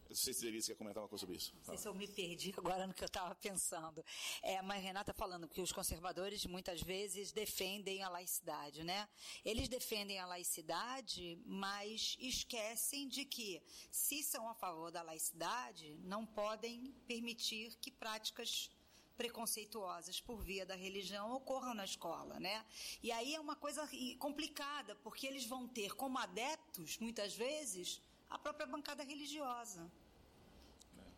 não 0.09 0.17
sei 0.17 0.33
se 0.33 0.41
Denise 0.43 0.69
quer 0.69 0.77
comentar 0.77 1.03
uma 1.03 1.09
coisa 1.09 1.21
sobre 1.21 1.37
isso. 1.37 1.55
Não 1.55 1.65
sei 1.65 1.77
se 1.77 1.87
eu 1.87 1.95
me 1.95 2.09
perdi 2.09 2.55
agora 2.57 2.87
no 2.87 2.95
que 2.95 3.05
eu 3.05 3.07
estava 3.07 3.35
pensando. 3.35 4.05
É, 4.43 4.63
mas 4.63 4.83
Renata 4.83 5.13
falando 5.13 5.47
que 5.47 5.61
os 5.61 5.71
conservadores 5.71 6.47
muitas 6.47 6.81
vezes 6.81 7.31
defendem 7.31 8.03
a 8.03 8.09
laicidade, 8.09 8.83
né? 8.83 9.09
Eles 9.45 9.69
defendem 9.69 10.19
a 10.19 10.27
laicidade, 10.27 11.39
mas 11.45 12.17
esquecem 12.19 13.07
de 13.07 13.25
que, 13.25 13.63
se 13.91 14.23
são 14.23 14.49
a 14.49 14.55
favor 14.55 14.91
da 14.91 15.03
laicidade, 15.03 15.99
não 16.03 16.25
podem 16.25 16.93
permitir 17.07 17.77
que 17.81 17.91
práticas 17.91 18.71
preconceituosas 19.19 20.21
por 20.21 20.41
via 20.41 20.65
da 20.65 20.77
religião 20.77 21.33
ocorram 21.33 21.75
na 21.75 21.85
escola, 21.85 22.39
né? 22.39 22.65
E 23.03 23.11
aí 23.11 23.35
é 23.35 23.41
uma 23.41 23.57
coisa 23.57 23.87
complicada, 24.19 24.95
porque 24.97 25.27
eles 25.27 25.45
vão 25.45 25.67
ter 25.67 25.95
como 25.97 26.19
adeptos, 26.19 26.99
muitas 26.99 27.35
vezes, 27.35 28.01
a 28.31 28.39
própria 28.39 28.67
bancada 28.67 29.03
religiosa. 29.03 29.91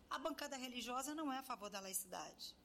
A 0.09 0.17
bancada 0.19 0.57
religiosa 0.57 1.15
não 1.15 1.31
é 1.31 1.37
a 1.37 1.43
favor 1.43 1.69
da 1.69 1.79
laicidade. 1.79 2.55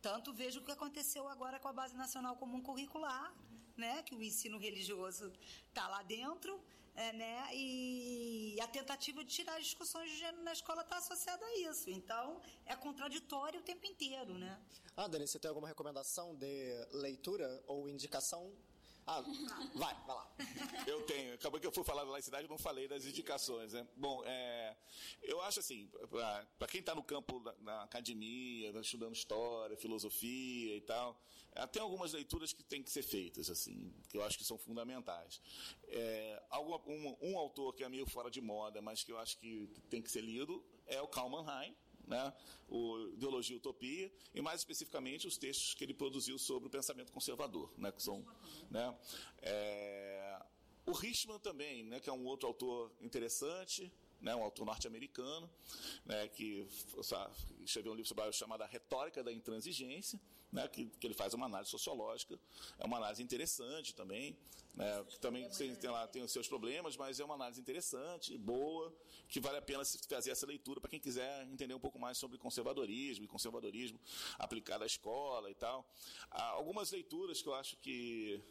Tanto 0.00 0.32
vejo 0.32 0.60
o 0.60 0.64
que 0.64 0.70
aconteceu 0.70 1.26
agora 1.28 1.58
com 1.58 1.68
a 1.68 1.72
Base 1.72 1.96
Nacional 1.96 2.36
Comum 2.36 2.60
Curricular, 2.60 3.34
né? 3.76 4.02
que 4.02 4.14
o 4.14 4.22
ensino 4.22 4.58
religioso 4.58 5.32
está 5.68 5.88
lá 5.88 6.02
dentro, 6.02 6.60
é, 6.94 7.12
né? 7.12 7.48
e 7.52 8.56
a 8.60 8.68
tentativa 8.68 9.24
de 9.24 9.30
tirar 9.30 9.56
as 9.56 9.64
discussões 9.64 10.10
de 10.10 10.18
gênero 10.18 10.42
na 10.44 10.52
escola 10.52 10.82
está 10.82 10.98
associada 10.98 11.44
a 11.44 11.58
isso. 11.58 11.90
Então, 11.90 12.40
é 12.66 12.76
contraditório 12.76 13.60
o 13.60 13.62
tempo 13.62 13.86
inteiro. 13.86 14.34
Né? 14.34 14.60
Ah, 14.96 15.08
Dani, 15.08 15.26
você 15.26 15.38
tem 15.38 15.48
alguma 15.48 15.68
recomendação 15.68 16.34
de 16.36 16.86
leitura 16.92 17.62
ou 17.66 17.88
indicação 17.88 18.52
ah, 19.06 19.20
vai, 19.74 19.94
vai 19.94 20.16
lá. 20.16 20.34
Eu 20.86 21.02
tenho. 21.02 21.34
Acabou 21.34 21.60
que 21.60 21.66
eu 21.66 21.72
fui 21.72 21.84
falar 21.84 22.04
da 22.04 22.10
laicidade, 22.10 22.44
eu 22.44 22.50
não 22.50 22.58
falei 22.58 22.88
das 22.88 23.04
indicações. 23.04 23.72
Né? 23.72 23.86
Bom, 23.96 24.22
é, 24.24 24.76
eu 25.22 25.40
acho 25.42 25.60
assim, 25.60 25.90
para 26.58 26.68
quem 26.68 26.80
está 26.80 26.94
no 26.94 27.02
campo 27.02 27.40
da, 27.40 27.54
na 27.60 27.82
academia, 27.82 28.72
tá 28.72 28.80
estudando 28.80 29.14
história, 29.14 29.76
filosofia 29.76 30.76
e 30.76 30.80
tal, 30.80 31.20
é, 31.54 31.66
tem 31.66 31.82
algumas 31.82 32.12
leituras 32.12 32.52
que 32.52 32.64
têm 32.64 32.82
que 32.82 32.90
ser 32.90 33.02
feitas, 33.02 33.50
assim, 33.50 33.92
que 34.08 34.16
eu 34.16 34.24
acho 34.24 34.38
que 34.38 34.44
são 34.44 34.58
fundamentais. 34.58 35.40
É, 35.88 36.42
algum, 36.50 36.78
um, 36.90 37.16
um, 37.20 37.38
autor 37.38 37.74
que 37.74 37.84
é 37.84 37.88
meio 37.88 38.06
fora 38.06 38.30
de 38.30 38.40
moda, 38.40 38.80
mas 38.80 39.04
que 39.04 39.12
eu 39.12 39.18
acho 39.18 39.38
que 39.38 39.68
tem 39.90 40.00
que 40.02 40.10
ser 40.10 40.22
lido, 40.22 40.64
é 40.86 41.00
o 41.00 41.06
Karl 41.06 41.28
Mannheim, 41.28 41.76
né, 42.06 42.32
o 42.68 43.08
Ideologia 43.12 43.54
e 43.54 43.58
Utopia, 43.58 44.12
e 44.34 44.40
mais 44.40 44.60
especificamente 44.60 45.26
os 45.26 45.36
textos 45.36 45.74
que 45.74 45.84
ele 45.84 45.94
produziu 45.94 46.38
sobre 46.38 46.68
o 46.68 46.70
pensamento 46.70 47.12
conservador, 47.12 47.72
né, 47.76 47.92
que 47.92 48.02
são, 48.02 48.24
né, 48.70 48.96
é, 49.42 50.42
o 50.86 50.92
Richman 50.92 51.38
também, 51.38 51.84
né, 51.84 52.00
que 52.00 52.10
é 52.10 52.12
um 52.12 52.24
outro 52.26 52.46
autor 52.46 52.92
interessante, 53.00 53.90
né, 54.24 54.34
um 54.34 54.42
autor 54.42 54.64
norte-americano, 54.64 55.48
né, 56.06 56.26
que 56.28 56.66
sabe, 57.02 57.34
escreveu 57.62 57.92
um 57.92 57.94
livro 57.94 58.08
sobre, 58.08 58.32
chamado 58.32 58.62
A 58.62 58.66
Retórica 58.66 59.22
da 59.22 59.30
Intransigência, 59.30 60.18
né, 60.50 60.66
que, 60.66 60.86
que, 60.86 61.06
ele 61.06 61.12
faz 61.12 61.34
uma 61.34 61.44
análise 61.44 61.70
sociológica, 61.70 62.40
é 62.78 62.86
uma 62.86 62.96
análise 62.96 63.22
interessante 63.22 63.94
também, 63.94 64.34
né, 64.72 65.04
que 65.08 65.18
também 65.20 65.46
tem, 65.50 65.74
tem, 65.76 65.90
lá, 65.90 66.08
tem 66.08 66.22
os 66.22 66.32
seus 66.32 66.48
problemas, 66.48 66.96
mas 66.96 67.20
é 67.20 67.24
uma 67.24 67.34
análise 67.34 67.60
interessante, 67.60 68.38
boa, 68.38 68.90
que 69.28 69.40
vale 69.40 69.58
a 69.58 69.62
pena 69.62 69.84
fazer 70.08 70.30
essa 70.30 70.46
leitura 70.46 70.80
para 70.80 70.88
quem 70.88 71.00
quiser 71.00 71.46
entender 71.48 71.74
um 71.74 71.80
pouco 71.80 71.98
mais 71.98 72.16
sobre 72.16 72.38
conservadorismo 72.38 73.26
e 73.26 73.28
conservadorismo 73.28 74.00
aplicado 74.38 74.84
à 74.84 74.86
escola 74.86 75.50
e 75.50 75.54
tal. 75.54 75.86
Há 76.30 76.44
algumas 76.46 76.90
leituras 76.90 77.42
que 77.42 77.48
eu 77.48 77.54
acho 77.54 77.76
que, 77.76 78.42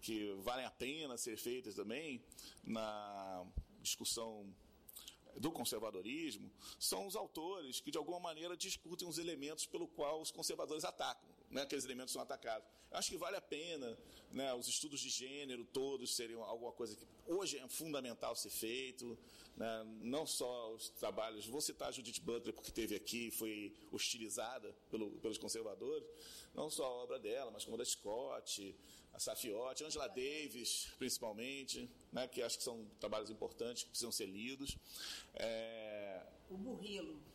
que 0.00 0.34
valem 0.42 0.66
a 0.66 0.70
pena 0.72 1.16
ser 1.16 1.36
feitas 1.36 1.76
também 1.76 2.20
na 2.64 3.46
discussão 3.80 4.52
do 5.38 5.50
conservadorismo 5.50 6.50
são 6.78 7.06
os 7.06 7.16
autores 7.16 7.80
que, 7.80 7.90
de 7.90 7.98
alguma 7.98 8.20
maneira, 8.20 8.56
discutem 8.56 9.08
os 9.08 9.18
elementos 9.18 9.66
pelo 9.66 9.88
qual 9.88 10.20
os 10.20 10.30
conservadores 10.30 10.84
atacam, 10.84 11.28
né? 11.54 11.62
aqueles 11.62 11.84
elementos 11.84 12.12
são 12.12 12.20
atacados. 12.20 12.68
Eu 12.90 12.98
acho 12.98 13.08
que 13.08 13.16
vale 13.16 13.36
a 13.36 13.40
pena 13.40 13.96
né, 14.30 14.52
os 14.54 14.66
estudos 14.68 15.00
de 15.00 15.08
gênero 15.08 15.64
todos 15.64 16.16
seriam 16.16 16.42
alguma 16.42 16.72
coisa 16.72 16.96
que 16.96 17.06
hoje 17.26 17.56
é 17.56 17.68
fundamental 17.68 18.34
ser 18.34 18.50
feito, 18.50 19.16
né? 19.56 19.84
não 20.02 20.26
só 20.26 20.74
os 20.74 20.90
trabalhos, 20.90 21.46
vou 21.46 21.60
citar 21.60 21.88
a 21.88 21.92
Judith 21.92 22.20
Butler, 22.20 22.52
porque 22.52 22.72
teve 22.72 22.96
aqui 22.96 23.30
foi 23.30 23.72
hostilizada 23.92 24.74
pelo, 24.90 25.12
pelos 25.20 25.38
conservadores, 25.38 26.06
não 26.52 26.68
só 26.68 26.84
a 26.84 26.90
obra 26.90 27.18
dela, 27.18 27.50
mas 27.52 27.64
como 27.64 27.76
a 27.76 27.78
da 27.78 27.84
Scott, 27.84 28.76
a 29.12 29.20
Safiotti, 29.20 29.84
Angela 29.84 30.08
Davis, 30.08 30.88
principalmente, 30.98 31.88
né, 32.12 32.26
que 32.26 32.42
acho 32.42 32.58
que 32.58 32.64
são 32.64 32.84
trabalhos 32.98 33.30
importantes 33.30 33.84
que 33.84 33.90
precisam 33.90 34.10
ser 34.10 34.26
lidos. 34.26 34.76
É... 35.34 36.26
O 36.50 36.56
Burrilo. 36.56 37.33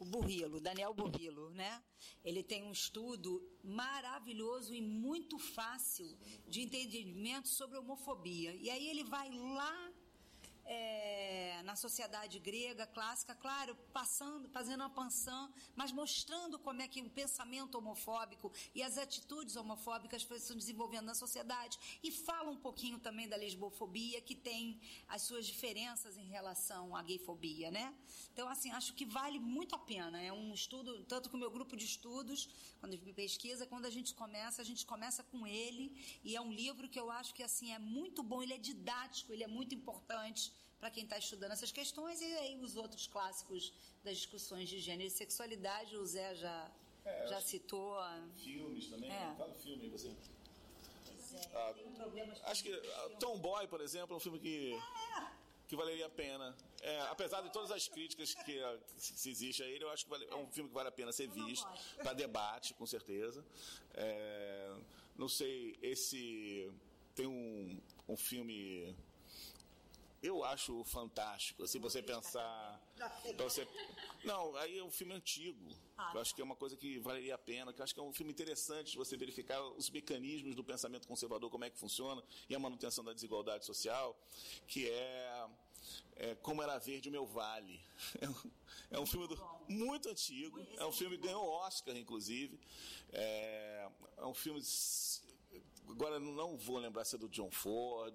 O 0.00 0.04
Burrilo, 0.06 0.60
Daniel 0.60 0.94
Burrilo, 0.94 1.50
né? 1.50 1.84
Ele 2.24 2.42
tem 2.42 2.64
um 2.64 2.72
estudo 2.72 3.46
maravilhoso 3.62 4.74
e 4.74 4.80
muito 4.80 5.38
fácil 5.38 6.18
de 6.48 6.62
entendimento 6.62 7.48
sobre 7.48 7.78
homofobia. 7.78 8.54
E 8.54 8.70
aí 8.70 8.88
ele 8.88 9.04
vai 9.04 9.30
lá 9.30 9.89
é, 10.70 11.60
na 11.64 11.74
sociedade 11.74 12.38
grega 12.38 12.86
clássica, 12.86 13.34
claro, 13.34 13.74
passando, 13.92 14.48
fazendo 14.48 14.82
uma 14.82 14.88
pansão, 14.88 15.52
mas 15.74 15.90
mostrando 15.90 16.60
como 16.60 16.80
é 16.80 16.86
que 16.86 17.02
o 17.02 17.10
pensamento 17.10 17.76
homofóbico 17.76 18.52
e 18.72 18.80
as 18.80 18.96
atitudes 18.96 19.56
homofóbicas 19.56 20.22
estão 20.22 20.56
desenvolvendo 20.56 21.06
na 21.06 21.14
sociedade. 21.14 21.76
E 22.04 22.12
fala 22.12 22.50
um 22.50 22.56
pouquinho 22.56 23.00
também 23.00 23.28
da 23.28 23.36
lesbofobia, 23.36 24.20
que 24.20 24.36
tem 24.36 24.80
as 25.08 25.22
suas 25.22 25.44
diferenças 25.44 26.16
em 26.16 26.28
relação 26.28 26.94
à 26.94 27.02
gayfobia, 27.02 27.70
né? 27.72 27.92
Então, 28.32 28.48
assim, 28.48 28.70
acho 28.70 28.94
que 28.94 29.04
vale 29.04 29.40
muito 29.40 29.74
a 29.74 29.78
pena. 29.78 30.22
É 30.22 30.32
um 30.32 30.54
estudo, 30.54 31.02
tanto 31.04 31.28
que 31.28 31.34
o 31.34 31.38
meu 31.38 31.50
grupo 31.50 31.76
de 31.76 31.84
estudos, 31.84 32.48
quando 32.78 32.92
a 32.92 32.96
gente 32.96 33.12
pesquisa, 33.12 33.66
quando 33.66 33.86
a 33.86 33.90
gente 33.90 34.14
começa, 34.14 34.62
a 34.62 34.64
gente 34.64 34.86
começa 34.86 35.24
com 35.24 35.44
ele, 35.46 35.84
e 36.22 36.36
é 36.36 36.40
um 36.40 36.52
livro 36.52 36.88
que 36.88 36.98
eu 36.98 37.10
acho 37.10 37.34
que, 37.34 37.42
assim, 37.42 37.72
é 37.72 37.78
muito 37.78 38.22
bom, 38.22 38.40
ele 38.40 38.54
é 38.54 38.58
didático, 38.58 39.32
ele 39.32 39.42
é 39.42 39.48
muito 39.48 39.74
importante 39.74 40.59
para 40.80 40.90
quem 40.90 41.04
está 41.04 41.18
estudando 41.18 41.52
essas 41.52 41.70
questões, 41.70 42.20
e 42.22 42.24
aí 42.24 42.58
os 42.58 42.74
outros 42.76 43.06
clássicos 43.06 43.72
das 44.02 44.16
discussões 44.16 44.68
de 44.68 44.80
gênero 44.80 45.06
e 45.08 45.10
sexualidade, 45.10 45.96
o 45.96 46.06
Zé 46.06 46.34
já, 46.34 46.70
É, 47.04 47.26
já 47.28 47.40
citou. 47.40 47.96
Filmes 48.36 48.88
também, 48.88 49.10
É. 49.10 49.34
fala 49.36 49.54
filme 49.54 49.84
aí 49.84 49.90
você. 49.90 50.10
Ah, 51.54 51.74
acho 52.46 52.62
que 52.64 52.72
ah, 52.72 53.08
Tomboy, 53.20 53.66
por 53.68 53.80
exemplo, 53.80 54.14
é 54.14 54.16
um 54.16 54.20
filme 54.20 54.38
que, 54.38 54.74
que 55.68 55.76
valeria 55.76 56.06
a 56.06 56.10
pena. 56.10 56.56
É, 56.82 57.00
apesar 57.02 57.40
de 57.42 57.50
todas 57.52 57.70
as 57.70 57.86
críticas 57.88 58.34
que, 58.34 58.58
ah, 58.62 58.78
que 58.96 59.00
se 59.00 59.30
existe 59.30 59.62
a 59.62 59.66
ele, 59.66 59.84
eu 59.84 59.90
acho 59.90 60.04
que 60.04 60.10
vale- 60.10 60.26
é 60.26 60.34
um 60.34 60.46
filme 60.50 60.68
que 60.68 60.74
vale 60.74 60.88
a 60.88 60.92
pena 60.92 61.12
ser 61.12 61.28
visto, 61.28 61.66
para 61.98 62.12
debate, 62.14 62.74
com 62.74 62.86
certeza. 62.86 63.44
É, 63.94 64.74
não 65.16 65.28
sei, 65.28 65.78
esse. 65.82 66.70
Tem 67.14 67.26
um, 67.26 67.78
um 68.08 68.16
filme. 68.16 68.94
Eu 70.22 70.44
acho 70.44 70.84
fantástico, 70.84 71.62
assim, 71.62 71.78
você 71.78 72.02
pensar. 72.02 72.78
você, 73.44 73.66
não, 74.24 74.54
aí 74.56 74.78
é 74.78 74.84
um 74.84 74.90
filme 74.90 75.14
antigo. 75.14 75.66
Eu 76.14 76.20
acho 76.20 76.34
que 76.34 76.42
é 76.42 76.44
uma 76.44 76.56
coisa 76.56 76.76
que 76.76 76.98
valeria 76.98 77.34
a 77.34 77.38
pena, 77.38 77.72
que 77.72 77.80
eu 77.80 77.84
acho 77.84 77.94
que 77.94 78.00
é 78.00 78.02
um 78.02 78.12
filme 78.12 78.30
interessante 78.30 78.90
de 78.92 78.98
você 78.98 79.16
verificar 79.16 79.62
os 79.62 79.88
mecanismos 79.88 80.54
do 80.54 80.62
pensamento 80.62 81.08
conservador, 81.08 81.48
como 81.50 81.64
é 81.64 81.70
que 81.70 81.78
funciona, 81.78 82.22
e 82.48 82.54
a 82.54 82.58
manutenção 82.58 83.02
da 83.02 83.14
desigualdade 83.14 83.64
social, 83.64 84.14
que 84.68 84.88
é, 84.90 85.46
é 86.16 86.34
Como 86.36 86.62
Era 86.62 86.76
Verde 86.78 87.08
o 87.08 87.12
Meu 87.12 87.26
Vale. 87.26 87.80
É 88.20 88.28
um, 88.28 88.50
é 88.92 89.00
um 89.00 89.06
filme 89.06 89.26
do- 89.28 89.40
muito 89.68 90.08
antigo, 90.08 90.58
é 90.76 90.84
um 90.84 90.92
filme 90.92 91.16
que 91.16 91.24
ganhou 91.26 91.46
Oscar, 91.48 91.96
inclusive. 91.96 92.58
É, 93.12 93.88
é 94.18 94.24
um 94.26 94.34
filme. 94.34 94.60
Agora 95.90 96.18
não 96.20 96.56
vou 96.56 96.78
lembrar 96.78 97.04
se 97.04 97.16
é 97.16 97.18
do 97.18 97.28
John 97.28 97.50
Ford, 97.50 98.14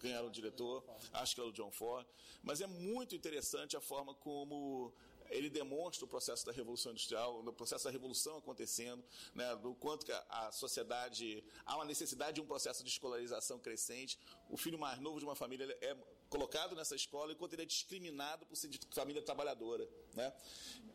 quem 0.00 0.12
era 0.12 0.24
o 0.24 0.30
diretor, 0.30 0.84
acho 1.12 1.34
que 1.34 1.40
é 1.40 1.44
o 1.44 1.52
John 1.52 1.70
Ford, 1.70 2.06
mas 2.42 2.60
é 2.60 2.66
muito 2.66 3.14
interessante 3.14 3.76
a 3.76 3.80
forma 3.80 4.14
como 4.14 4.92
ele 5.30 5.48
demonstra 5.48 6.04
o 6.04 6.08
processo 6.08 6.44
da 6.44 6.52
revolução 6.52 6.92
industrial, 6.92 7.40
o 7.40 7.52
processo 7.52 7.84
da 7.84 7.90
revolução 7.90 8.36
acontecendo, 8.36 9.02
né, 9.34 9.56
do 9.56 9.74
quanto 9.74 10.06
a, 10.12 10.52
sociedade 10.52 11.42
há 11.64 11.76
uma 11.76 11.84
necessidade 11.84 12.34
de 12.34 12.40
um 12.40 12.46
processo 12.46 12.84
de 12.84 12.90
escolarização 12.90 13.58
crescente. 13.58 14.18
O 14.48 14.56
filho 14.56 14.78
mais 14.78 15.00
novo 15.00 15.18
de 15.18 15.24
uma 15.24 15.34
família 15.34 15.66
é 15.80 15.96
colocado 16.28 16.76
nessa 16.76 16.94
escola 16.94 17.32
enquanto 17.32 17.54
ele 17.54 17.62
é 17.62 17.66
discriminado 17.66 18.46
por 18.46 18.56
ser 18.56 18.68
de 18.68 18.78
família 18.90 19.22
trabalhadora, 19.22 19.88
né? 20.14 20.32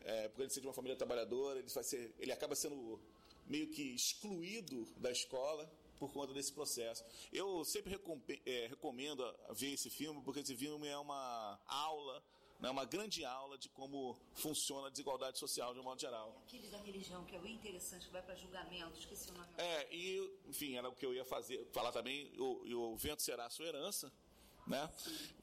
É, 0.02 0.28
por 0.30 0.42
ele 0.42 0.50
ser 0.50 0.62
de 0.62 0.68
uma 0.68 0.74
família 0.74 0.96
trabalhadora, 0.96 1.60
ele 1.60 1.70
vai 1.70 1.84
ser, 1.84 2.14
ele 2.20 2.32
acaba 2.32 2.56
sendo 2.56 3.00
meio 3.46 3.68
que 3.68 3.82
excluído 3.82 4.86
da 4.98 5.12
escola 5.12 5.70
por 6.00 6.12
conta 6.12 6.34
desse 6.34 6.52
processo. 6.52 7.04
Eu 7.32 7.64
sempre 7.66 8.00
eh, 8.46 8.68
recomendo 8.68 9.24
ver 9.52 9.74
esse 9.74 9.90
filme, 9.90 10.22
porque 10.24 10.40
esse 10.40 10.56
filme 10.56 10.88
é 10.88 10.98
uma 10.98 11.60
aula, 11.68 12.24
né, 12.60 12.70
uma 12.70 12.86
grande 12.86 13.26
aula 13.26 13.58
de 13.58 13.70
como 13.70 14.18
funciona 14.34 14.88
a 14.88 14.90
desigualdade 14.90 15.38
social 15.38 15.74
de 15.74 15.80
um 15.80 15.84
modo 15.84 16.00
geral. 16.00 16.42
Aquele 16.48 16.70
da 16.70 16.78
religião, 16.78 17.26
que 17.26 17.36
é 17.36 17.40
bem 17.40 17.54
interessante, 17.54 18.06
que 18.08 18.14
vai 18.14 18.22
para 18.22 18.36
julgamento, 18.36 18.98
esqueci 18.98 19.30
o 19.30 19.34
nome. 19.34 19.50
É, 19.58 19.94
e, 19.94 20.40
enfim, 20.48 20.78
era 20.78 20.88
o 20.88 20.96
que 20.96 21.06
eu 21.06 21.14
ia 21.14 21.26
fazer, 21.26 21.68
falar 21.74 21.92
também, 21.92 22.32
o, 22.40 22.94
o 22.94 22.98
Vento 22.98 23.22
Será 23.22 23.46
a 23.46 23.50
Sua 23.50 23.66
Herança, 23.66 24.12
né? 24.66 24.90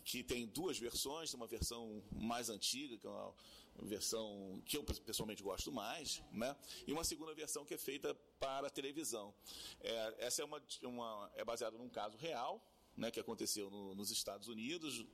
Que 0.05 0.23
tem 0.23 0.47
duas 0.47 0.79
versões, 0.79 1.35
uma 1.35 1.47
versão 1.47 2.03
mais 2.13 2.49
antiga, 2.49 2.97
que 2.97 3.07
é 3.07 3.11
uma 3.11 3.35
versão 3.83 4.63
que 4.65 4.77
eu 4.77 4.85
pessoalmente 4.85 5.43
gosto 5.43 5.71
mais, 5.73 6.23
né? 6.33 6.57
E 6.87 6.93
uma 6.93 7.05
segunda 7.05 7.35
versão 7.35 7.65
que 7.65 7.75
é 7.75 7.79
feita 7.79 8.15
para 8.39 8.71
televisão. 8.71 9.35
É, 9.81 10.15
essa 10.27 10.43
é 10.43 10.45
uma, 10.45 10.63
uma 10.83 11.31
é 11.35 11.45
baseada 11.45 11.77
num 11.77 11.89
caso 11.89 12.17
real, 12.17 12.61
né? 12.97 13.11
Que 13.11 13.21
aconteceu 13.21 13.69
no- 13.71 13.95
nos 13.95 14.11
Estados 14.11 14.49
Unidos 14.49 15.05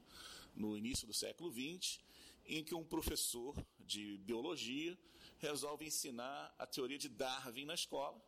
no 0.55 0.77
início 0.77 1.07
do 1.07 1.15
século 1.15 1.51
XX, 1.53 2.01
em 2.47 2.63
que 2.63 2.75
um 2.75 2.85
professor 2.85 3.57
de 3.81 4.19
biologia 4.19 4.99
resolve 5.39 5.85
ensinar 5.87 6.55
a 6.59 6.67
teoria 6.67 6.99
de 6.99 7.09
Darwin 7.09 7.65
na 7.65 7.75
escola 7.75 8.21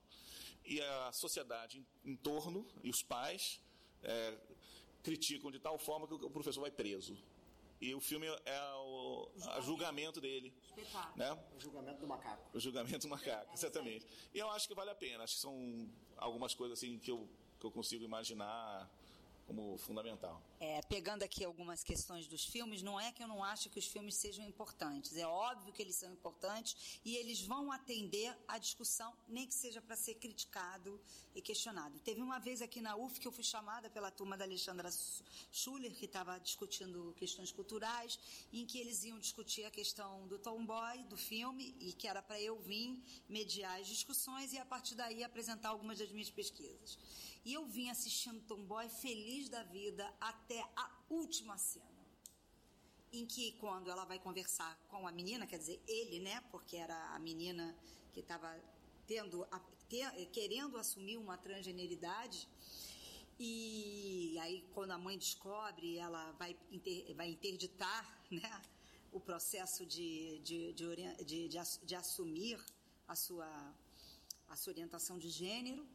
e 0.65 0.81
a 0.81 1.13
sociedade 1.13 1.79
em, 2.05 2.13
em 2.13 2.17
torno 2.17 2.67
e 2.83 2.89
os 2.91 3.03
pais 3.03 3.61
é, 4.03 4.39
criticam 5.03 5.51
de 5.51 5.59
tal 5.59 5.79
forma 5.79 6.07
que 6.09 6.15
o 6.15 6.31
professor 6.31 6.61
vai 6.63 6.71
preso. 6.71 7.17
E 7.85 7.95
o 7.95 8.01
filme 8.01 8.27
é 8.27 8.61
o 8.77 9.31
a 9.51 9.61
julgamento 9.61 10.19
dele. 10.19 10.55
Espetáculo. 10.65 11.19
Né? 11.19 11.39
O 11.55 11.61
julgamento 11.61 12.01
do 12.01 12.07
macaco. 12.07 12.57
O 12.57 12.59
julgamento 12.59 13.01
do 13.01 13.09
macaco, 13.11 13.53
exatamente. 13.53 14.07
E 14.33 14.39
eu 14.39 14.49
acho 14.53 14.67
que 14.67 14.75
vale 14.75 14.91
a 14.91 14.95
pena. 14.95 15.23
Acho 15.23 15.35
que 15.35 15.41
são 15.43 15.87
algumas 16.17 16.55
coisas 16.55 16.79
assim 16.79 16.99
que 16.99 17.11
eu, 17.11 17.29
que 17.61 17.67
eu 17.67 17.71
consigo 17.71 18.03
imaginar 18.03 18.91
como 19.47 19.77
fundamental. 19.79 20.43
É, 20.59 20.81
pegando 20.83 21.23
aqui 21.23 21.45
algumas 21.45 21.83
questões 21.83 22.27
dos 22.27 22.45
filmes, 22.45 22.83
não 22.83 22.99
é 22.99 23.13
que 23.13 23.23
eu 23.23 23.29
não 23.29 23.45
acho 23.45 23.69
que 23.69 23.79
os 23.79 23.87
filmes 23.87 24.15
sejam 24.15 24.45
importantes. 24.45 25.17
É 25.17 25.27
óbvio 25.27 25.73
que 25.73 25.83
eles 25.83 25.97
são 25.97 26.11
importantes 26.11 27.01
e 27.05 27.17
eles 27.17 27.43
vão 27.43 27.71
atender 27.71 28.35
à 28.49 28.59
discussão, 28.59 29.15
nem 29.29 29.47
que 29.47 29.55
seja 29.55 29.81
para 29.81 29.97
ser 29.97 30.15
criticado 30.15 31.01
e 31.35 31.43
questionado. 31.43 31.99
Teve 32.01 32.23
uma 32.23 32.39
vez 32.39 32.63
aqui 32.63 32.81
na 32.81 32.97
UF 32.97 33.21
que 33.21 33.29
eu 33.29 33.33
fui 33.33 33.45
chamada 33.45 33.91
pela 33.91 34.11
turma 34.11 34.37
da 34.37 34.45
Alexandra 34.45 34.91
Schuller, 35.53 35.95
que 35.95 36.07
estava 36.07 36.39
discutindo 36.39 37.15
questões 37.17 37.53
culturais, 37.53 38.19
em 38.53 38.65
que 38.65 38.79
eles 38.79 39.05
iam 39.05 39.19
discutir 39.19 39.65
a 39.65 39.71
questão 39.71 40.27
do 40.29 40.39
tomboy, 40.39 41.03
do 41.05 41.17
filme, 41.17 41.77
e 41.81 41.93
que 41.93 42.09
era 42.09 42.23
para 42.23 42.41
eu 42.41 42.59
vir 42.59 43.03
mediar 43.29 43.81
as 43.81 43.87
discussões 43.87 44.53
e 44.53 44.59
a 44.59 44.65
partir 44.65 44.95
daí 44.95 45.23
apresentar 45.23 45.69
algumas 45.69 45.99
das 45.99 46.11
minhas 46.11 46.31
pesquisas. 46.31 46.99
E 47.45 47.53
eu 47.53 47.67
vim 47.67 47.91
assistindo 47.91 48.41
Tomboy 48.43 48.89
feliz 48.89 49.49
da 49.49 49.63
vida 49.65 50.05
até 50.21 50.61
a 50.77 50.91
última 51.11 51.59
cena. 51.59 51.85
Em 53.13 53.27
que, 53.27 53.53
quando 53.53 53.91
ela 53.91 54.05
vai 54.05 54.19
conversar 54.19 54.77
com 54.89 55.07
a 55.07 55.13
menina, 55.13 55.47
quer 55.47 55.59
dizer, 55.59 55.81
ele, 55.87 56.21
né? 56.21 56.41
Porque 56.51 56.77
era 56.77 57.15
a 57.15 57.19
menina 57.19 57.77
que 58.13 58.21
estava 58.21 58.51
tendo, 59.07 59.47
querendo 60.33 60.79
assumir 60.79 61.17
uma 61.19 61.37
transgeneridade. 61.37 62.49
E 63.39 64.37
aí, 64.41 64.65
quando 64.73 64.93
a 64.93 64.99
mãe 64.99 65.19
descobre, 65.19 65.99
ela 65.99 66.33
vai, 66.33 66.57
inter- 66.73 67.15
vai 67.15 67.29
interditar 67.31 68.03
né, 68.31 68.63
o 69.13 69.21
processo 69.21 69.85
de, 69.85 70.39
de, 70.41 70.73
de, 70.73 71.25
de, 71.25 71.49
de 71.85 71.95
assumir 71.95 72.59
a 73.07 73.15
sua, 73.15 73.75
a 74.49 74.57
sua 74.57 74.73
orientação 74.73 75.19
de 75.19 75.29
gênero. 75.29 75.87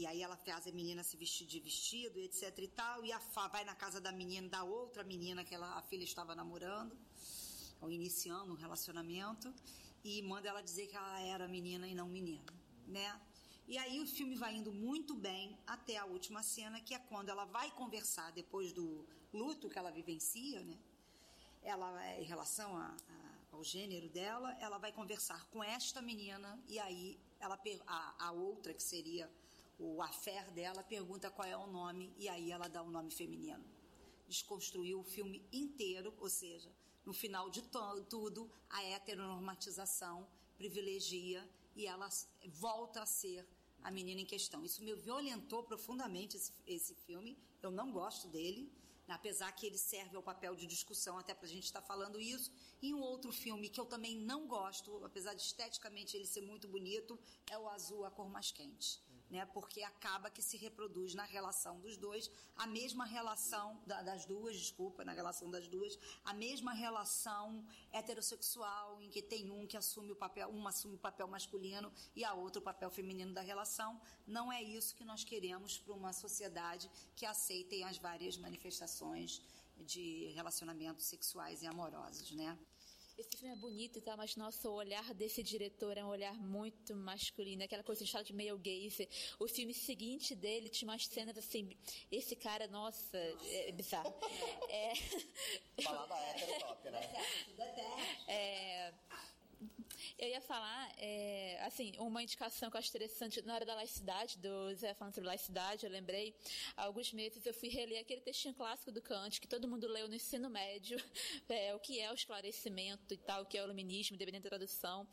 E 0.00 0.04
aí 0.08 0.20
ela 0.26 0.36
faz 0.36 0.66
a 0.66 0.72
menina 0.72 1.02
se 1.02 1.16
vestir 1.16 1.46
de 1.52 1.58
vestido, 1.58 2.16
etc 2.26 2.42
e 2.58 2.68
tal. 2.80 2.96
E 3.02 3.10
a 3.12 3.18
Fá 3.34 3.44
vai 3.48 3.64
na 3.64 3.74
casa 3.74 3.98
da 4.06 4.12
menina, 4.20 4.46
da 4.56 4.62
outra 4.62 5.02
menina 5.12 5.42
que 5.42 5.54
ela, 5.54 5.68
a 5.78 5.82
filha 5.90 6.04
estava 6.04 6.34
namorando, 6.34 6.94
ou 7.80 7.90
iniciando 7.90 8.52
um 8.52 8.56
relacionamento, 8.56 9.52
e 10.04 10.20
manda 10.22 10.48
ela 10.50 10.60
dizer 10.62 10.86
que 10.90 10.96
ela 10.96 11.18
era 11.20 11.48
menina 11.48 11.88
e 11.88 11.94
não 11.94 12.08
menino, 12.08 12.44
né? 12.86 13.08
E 13.66 13.78
aí 13.78 13.98
o 14.00 14.06
filme 14.06 14.36
vai 14.36 14.54
indo 14.54 14.70
muito 14.70 15.14
bem 15.14 15.58
até 15.66 15.96
a 15.96 16.04
última 16.04 16.42
cena, 16.42 16.78
que 16.80 16.92
é 16.94 16.98
quando 16.98 17.30
ela 17.30 17.46
vai 17.46 17.70
conversar 17.70 18.30
depois 18.32 18.72
do 18.74 18.86
luto 19.32 19.68
que 19.70 19.78
ela 19.78 19.90
vivencia, 19.90 20.62
né? 20.62 20.78
Ela, 21.62 21.90
em 22.20 22.24
relação 22.24 22.76
a- 22.76 22.94
a- 23.08 23.34
ao 23.56 23.64
gênero 23.64 24.08
dela, 24.10 24.52
ela 24.60 24.76
vai 24.78 24.92
conversar 24.92 25.42
com 25.46 25.64
esta 25.64 26.00
menina 26.02 26.50
e 26.68 26.78
aí 26.78 27.18
ela 27.40 27.58
a, 27.86 28.26
a 28.28 28.32
outra 28.32 28.74
que 28.74 28.82
seria 28.82 29.28
o 29.78 30.02
affair 30.02 30.50
dela 30.52 30.82
pergunta 30.82 31.30
qual 31.30 31.46
é 31.46 31.56
o 31.56 31.66
nome 31.66 32.12
e 32.16 32.28
aí 32.28 32.50
ela 32.50 32.68
dá 32.68 32.82
o 32.82 32.90
nome 32.90 33.10
feminino. 33.10 33.64
Desconstruiu 34.28 35.00
o 35.00 35.04
filme 35.04 35.46
inteiro, 35.52 36.14
ou 36.18 36.28
seja, 36.28 36.70
no 37.04 37.12
final 37.12 37.48
de 37.50 37.62
tudo, 38.08 38.50
a 38.68 38.82
heteronormatização 38.82 40.26
privilegia 40.56 41.48
e 41.76 41.86
ela 41.86 42.08
volta 42.46 43.02
a 43.02 43.06
ser 43.06 43.46
a 43.82 43.90
menina 43.90 44.20
em 44.20 44.26
questão. 44.26 44.64
Isso 44.64 44.82
me 44.82 44.94
violentou 44.94 45.62
profundamente 45.62 46.36
esse, 46.36 46.52
esse 46.66 46.94
filme. 46.94 47.38
Eu 47.62 47.70
não 47.70 47.92
gosto 47.92 48.26
dele, 48.28 48.72
apesar 49.06 49.52
que 49.52 49.66
ele 49.66 49.78
serve 49.78 50.16
ao 50.16 50.22
papel 50.22 50.56
de 50.56 50.66
discussão, 50.66 51.18
até 51.18 51.34
para 51.34 51.46
a 51.46 51.48
gente 51.48 51.64
estar 51.64 51.82
falando 51.82 52.20
isso. 52.20 52.50
E 52.82 52.92
um 52.92 53.00
outro 53.00 53.30
filme 53.30 53.68
que 53.68 53.78
eu 53.78 53.86
também 53.86 54.16
não 54.16 54.48
gosto, 54.48 55.04
apesar 55.04 55.34
de 55.34 55.42
esteticamente 55.42 56.16
ele 56.16 56.26
ser 56.26 56.40
muito 56.40 56.66
bonito, 56.66 57.16
é 57.48 57.56
o 57.56 57.68
Azul, 57.68 58.04
a 58.04 58.10
cor 58.10 58.28
mais 58.28 58.50
quente. 58.50 59.00
Né, 59.28 59.44
porque 59.46 59.82
acaba 59.82 60.30
que 60.30 60.40
se 60.40 60.56
reproduz 60.56 61.12
na 61.12 61.24
relação 61.24 61.80
dos 61.80 61.96
dois 61.96 62.30
a 62.56 62.64
mesma 62.64 63.04
relação 63.04 63.82
da- 63.84 64.00
das 64.00 64.24
duas, 64.24 64.56
desculpa, 64.56 65.04
na 65.04 65.12
relação 65.12 65.50
das 65.50 65.66
duas, 65.66 65.98
a 66.24 66.32
mesma 66.32 66.72
relação 66.72 67.66
heterossexual 67.92 69.02
em 69.02 69.10
que 69.10 69.20
tem 69.20 69.50
um 69.50 69.66
que 69.66 69.76
assume 69.76 70.12
o 70.12 70.16
papel, 70.16 70.48
uma 70.50 70.70
assume 70.70 70.94
o 70.94 70.98
papel 70.98 71.26
masculino 71.26 71.92
e 72.14 72.24
a 72.24 72.34
outra 72.34 72.60
o 72.60 72.62
papel 72.62 72.88
feminino 72.88 73.34
da 73.34 73.40
relação. 73.40 74.00
Não 74.26 74.52
é 74.52 74.62
isso 74.62 74.94
que 74.94 75.04
nós 75.04 75.24
queremos 75.24 75.76
para 75.76 75.92
uma 75.92 76.12
sociedade 76.12 76.88
que 77.16 77.26
aceitem 77.26 77.82
as 77.82 77.98
várias 77.98 78.36
manifestações 78.36 79.42
de 79.76 80.28
relacionamentos 80.34 81.04
sexuais 81.04 81.62
e 81.62 81.66
amorosos, 81.66 82.30
né? 82.30 82.56
Esse 83.18 83.34
filme 83.38 83.54
é 83.54 83.56
bonito 83.56 83.98
e 83.98 84.02
tal, 84.02 84.14
mas 84.14 84.36
nossa, 84.36 84.68
o 84.68 84.74
olhar 84.74 85.14
desse 85.14 85.42
diretor 85.42 85.96
é 85.96 86.04
um 86.04 86.08
olhar 86.08 86.34
muito 86.34 86.94
masculino, 86.94 87.64
aquela 87.64 87.82
coisa 87.82 88.00
que 88.00 88.02
a 88.02 88.06
gente 88.06 88.12
fala 88.12 88.24
de 88.24 88.34
male 88.34 88.58
gaze. 88.58 89.08
O 89.38 89.48
filme 89.48 89.72
seguinte 89.72 90.34
dele 90.34 90.68
tinha 90.68 90.90
umas 90.90 91.06
cenas 91.06 91.38
assim, 91.38 91.74
esse 92.12 92.36
cara, 92.36 92.68
nossa, 92.68 93.16
é 93.16 93.72
bizarro. 93.72 94.14
É, 94.68 94.92
Balada 95.82 96.14
hétero 96.14 96.60
top, 96.60 96.90
né? 96.90 97.00
é, 98.28 98.92
eu 100.18 100.28
ia 100.28 100.40
falar, 100.40 100.92
é, 100.98 101.58
assim, 101.62 101.92
uma 101.98 102.22
indicação 102.22 102.70
que 102.70 102.76
eu 102.76 102.78
acho 102.78 102.88
interessante 102.88 103.42
na 103.42 103.54
hora 103.54 103.64
da 103.64 103.74
laicidade, 103.74 104.38
do 104.38 104.74
Zé 104.74 104.94
falando 104.94 105.14
sobre 105.14 105.28
laicidade, 105.28 105.84
eu 105.84 105.90
lembrei, 105.90 106.34
há 106.76 106.84
alguns 106.84 107.12
meses 107.12 107.44
eu 107.44 107.54
fui 107.54 107.68
reler 107.68 108.00
aquele 108.00 108.20
textinho 108.20 108.54
clássico 108.54 108.90
do 108.90 109.02
Kant, 109.02 109.40
que 109.40 109.48
todo 109.48 109.68
mundo 109.68 109.86
leu 109.86 110.08
no 110.08 110.14
ensino 110.14 110.48
médio, 110.48 110.98
é, 111.48 111.74
o 111.74 111.80
que 111.80 112.00
é 112.00 112.10
o 112.10 112.14
esclarecimento 112.14 113.12
e 113.14 113.16
tal, 113.16 113.42
o 113.42 113.46
que 113.46 113.58
é 113.58 113.62
o 113.62 113.64
iluminismo, 113.64 114.16
dependendo 114.16 114.44
da 114.44 114.50
tradução. 114.50 115.06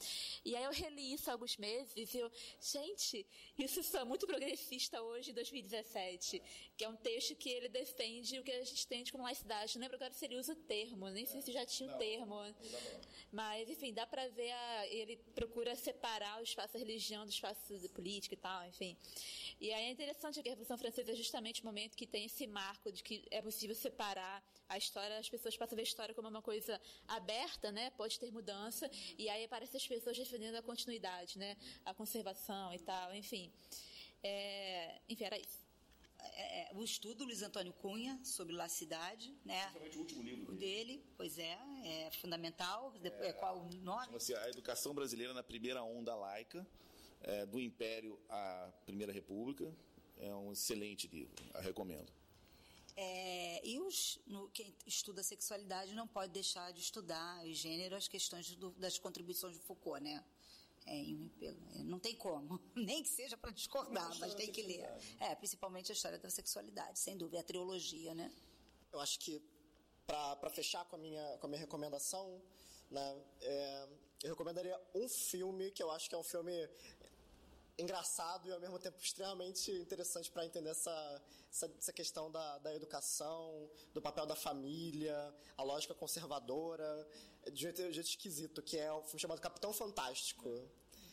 E 0.44 0.56
aí 0.56 0.64
eu 0.64 0.72
reli 0.72 1.14
isso 1.14 1.30
há 1.30 1.34
alguns 1.34 1.58
meses 1.58 2.14
e 2.14 2.18
eu, 2.18 2.32
gente, 2.60 3.26
isso 3.58 3.98
é 3.98 4.04
muito 4.04 4.26
progressista 4.26 5.02
hoje, 5.02 5.32
em 5.32 5.34
2017, 5.34 6.42
que 6.78 6.84
é 6.84 6.90
um 6.90 6.96
texto 6.96 7.36
que 7.36 7.50
ele 7.50 7.70
defende 7.70 8.40
o 8.40 8.44
que 8.44 8.52
a 8.52 8.64
gente 8.64 8.84
entende 8.86 9.12
como 9.12 9.24
laicidade. 9.24 9.76
Não 9.76 9.82
lembro 9.82 9.98
agora 9.98 10.14
se 10.14 10.26
ele 10.26 10.38
usa 10.38 10.54
o 10.54 10.56
termo, 10.56 11.10
nem 11.10 11.26
sei 11.26 11.42
se 11.42 11.52
já 11.52 11.66
tinha 11.66 11.94
o 11.94 11.98
termo. 11.98 12.36
Mas, 13.34 13.68
enfim, 13.68 13.92
dá 13.92 14.06
pra 14.06 14.28
ver, 14.30 14.52
a, 14.52 14.88
ele 14.90 15.18
procura 15.34 15.76
separar 15.76 16.40
o 16.40 16.44
espaço 16.44 16.74
da 16.74 16.80
religião 16.80 17.26
do 17.26 17.32
espaço 17.32 17.80
da 17.80 17.90
política 17.90 18.36
e 18.36 18.38
tal, 18.38 18.68
enfim. 18.68 18.96
E 19.60 19.74
aí 19.74 19.86
é 19.86 19.90
interessante 19.90 20.40
que 20.40 20.48
a 20.48 20.52
Revolução 20.52 20.78
Francesa 20.78 21.14
é 21.14 21.16
justamente 21.16 21.64
o 21.64 21.66
momento 21.66 21.98
que 21.98 22.06
tem 22.06 22.26
esse 22.26 22.46
marco 22.46 22.92
de 22.92 23.02
que 23.02 23.26
é 23.32 23.42
possível 23.42 23.76
separar 23.76 24.44
a 24.70 24.78
história, 24.78 25.18
as 25.18 25.28
pessoas 25.28 25.58
passam 25.58 25.76
a 25.76 25.78
ver 25.78 25.82
a 25.82 25.84
história 25.84 26.14
como 26.14 26.28
uma 26.28 26.44
coisa 26.44 26.80
aberta, 27.08 27.72
né? 27.72 27.90
Pode 27.98 28.20
ter 28.20 28.32
mudança, 28.32 28.88
e 29.18 29.28
aí 29.28 29.46
aparecem 29.46 29.78
as 29.78 29.88
pessoas 29.88 30.16
defendendo 30.16 30.56
a 30.56 30.62
continuidade, 30.62 31.40
né? 31.40 31.58
A 31.84 31.92
conservação 31.92 32.72
e 32.72 32.78
tal, 32.78 33.16
enfim. 33.16 33.52
É, 34.22 35.02
enfim, 35.10 35.24
era 35.24 35.40
isso. 35.40 35.63
É, 36.36 36.72
o 36.74 36.84
estudo 36.84 37.24
Luiz 37.26 37.42
Antônio 37.42 37.74
Cunha 37.74 38.20
sobre 38.24 38.54
lacidade, 38.56 39.36
né? 39.46 39.62
Principalmente 39.66 39.98
o 39.98 40.00
último 40.02 40.24
livro 40.24 40.54
O 40.54 40.56
dele, 40.56 41.04
pois 41.18 41.38
é, 41.38 41.58
é 41.84 42.12
fundamental. 42.12 42.92
Depois, 43.02 43.34
qual 43.36 43.60
o 43.60 43.74
nome? 43.76 44.08
A 44.38 44.50
Educação 44.50 44.94
Brasileira 44.94 45.34
na 45.34 45.44
Primeira 45.44 45.84
Onda 45.84 46.16
Laica, 46.16 46.66
é, 47.22 47.46
do 47.46 47.60
Império 47.60 48.20
à 48.30 48.72
Primeira 48.86 49.12
República. 49.12 49.72
É 50.18 50.34
um 50.34 50.52
excelente 50.54 51.08
livro, 51.08 51.34
recomendo. 51.56 52.12
É, 52.96 53.68
e 53.68 53.80
os, 53.80 54.20
no- 54.28 54.48
quem 54.50 54.74
estuda 54.86 55.24
sexualidade 55.24 55.94
não 55.96 56.08
pode 56.08 56.32
deixar 56.32 56.72
de 56.72 56.80
estudar 56.80 57.44
o 57.44 57.52
gênero, 57.52 57.96
as 57.96 58.08
questões 58.08 58.56
do- 58.56 58.70
das 58.72 59.00
contribuições 59.00 59.56
de 59.56 59.62
Foucault, 59.64 60.02
né? 60.04 60.24
É, 60.86 60.96
em- 60.96 61.30
pelo- 61.40 61.58
não 61.86 62.00
tem 62.00 62.16
como, 62.16 62.60
nem 62.76 63.02
que 63.04 63.10
seja 63.10 63.38
para 63.38 63.52
discordar, 63.52 64.10
mas 64.20 64.34
tem 64.36 64.52
que 64.52 64.62
ler. 64.64 64.86
É, 65.20 65.34
principalmente 65.36 65.92
a 65.92 65.96
história 65.96 66.18
da 66.20 66.30
sexualidade, 66.30 67.00
sem 67.00 67.18
dúvida, 67.18 67.40
a 67.40 67.44
trilogia, 67.44 68.14
né? 68.14 68.32
Eu 68.92 69.00
acho 69.00 69.20
que, 69.20 69.42
para 70.06 70.50
fechar 70.50 70.84
com 70.86 70.96
a, 70.98 71.00
minha, 71.00 71.38
com 71.40 71.48
a 71.48 71.50
minha 71.50 71.60
recomendação, 71.62 72.42
né, 72.92 73.24
é, 73.42 73.88
eu 74.24 74.30
recomendaria 74.32 74.80
um 74.94 75.08
filme 75.10 75.72
que 75.72 75.82
eu 75.82 75.90
acho 75.90 76.08
que 76.10 76.16
é 76.16 76.18
um 76.18 76.24
filme 76.24 76.52
engraçado 77.78 78.48
e 78.48 78.52
ao 78.52 78.60
mesmo 78.60 78.78
tempo 78.80 78.98
extremamente 79.02 79.72
interessante 79.72 80.30
para 80.32 80.46
entender 80.46 80.70
essa, 80.70 81.22
essa, 81.52 81.66
essa 81.78 81.94
questão 81.94 82.32
da, 82.32 82.60
da 82.60 82.76
educação, 82.76 83.70
do 83.94 84.02
papel 84.02 84.26
da 84.26 84.36
família, 84.36 85.16
a 85.58 85.64
lógica 85.64 85.94
conservadora, 85.94 87.08
de 87.46 87.52
um 87.52 87.56
jeito, 87.58 87.82
de 87.84 87.94
jeito 87.94 88.08
esquisito, 88.10 88.62
que 88.62 88.78
é 88.78 88.94
um 88.94 89.04
filme 89.04 89.20
chamado 89.20 89.42
Capitão 89.42 89.74
Fantástico 89.74 90.50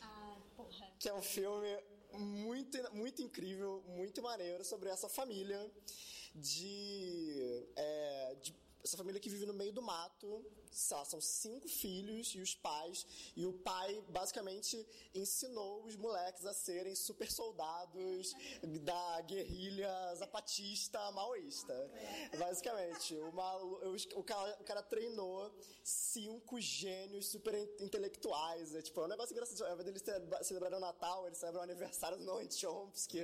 Ah, 0.01 0.37
porra. 0.55 0.91
que 0.99 1.09
é 1.09 1.13
um 1.13 1.21
filme 1.21 1.67
muito, 2.13 2.77
muito 2.95 3.21
incrível, 3.21 3.83
muito 3.87 4.21
maneiro 4.21 4.63
sobre 4.63 4.89
essa 4.89 5.09
família 5.09 5.59
de, 6.35 7.67
é, 7.75 8.35
de- 8.41 8.55
essa 8.83 8.97
família 8.97 9.19
que 9.19 9.29
vive 9.29 9.45
no 9.45 9.53
meio 9.53 9.73
do 9.73 9.81
mato. 9.81 10.45
Sei 10.71 10.97
lá, 10.97 11.05
são 11.05 11.19
cinco 11.21 11.67
filhos 11.67 12.33
e 12.35 12.39
os 12.39 12.55
pais 12.55 13.05
e 13.35 13.45
o 13.45 13.53
pai 13.53 14.01
basicamente 14.09 14.85
ensinou 15.13 15.83
os 15.83 15.95
moleques 15.95 16.45
a 16.45 16.53
serem 16.53 16.95
super 16.95 17.29
soldados 17.31 18.33
da 18.81 19.21
guerrilha 19.21 20.15
zapatista 20.15 20.99
maoísta. 21.11 21.73
Basicamente, 22.37 23.15
os- 23.93 24.07
o 24.15 24.23
cara, 24.23 24.57
o 24.59 24.63
cara 24.63 24.81
treinou 24.81 25.51
cinco 25.83 26.59
gênios 26.59 27.27
super 27.27 27.53
in- 27.53 27.83
intelectuais. 27.85 28.73
É, 28.75 28.81
tipo, 28.81 29.01
é 29.01 29.05
um 29.05 29.07
negócio 29.07 29.33
engraçado. 29.33 29.61
Ao 29.65 29.73
invés 29.73 29.85
deles 29.85 30.01
celebra- 30.01 30.43
celebrar 30.43 30.73
o 30.73 30.79
Natal, 30.79 31.25
eles 31.27 31.37
celebram 31.37 31.61
o 31.61 31.63
aniversário 31.63 32.17
do 32.17 32.23
Noam 32.23 32.49
Chomsky. 32.49 33.19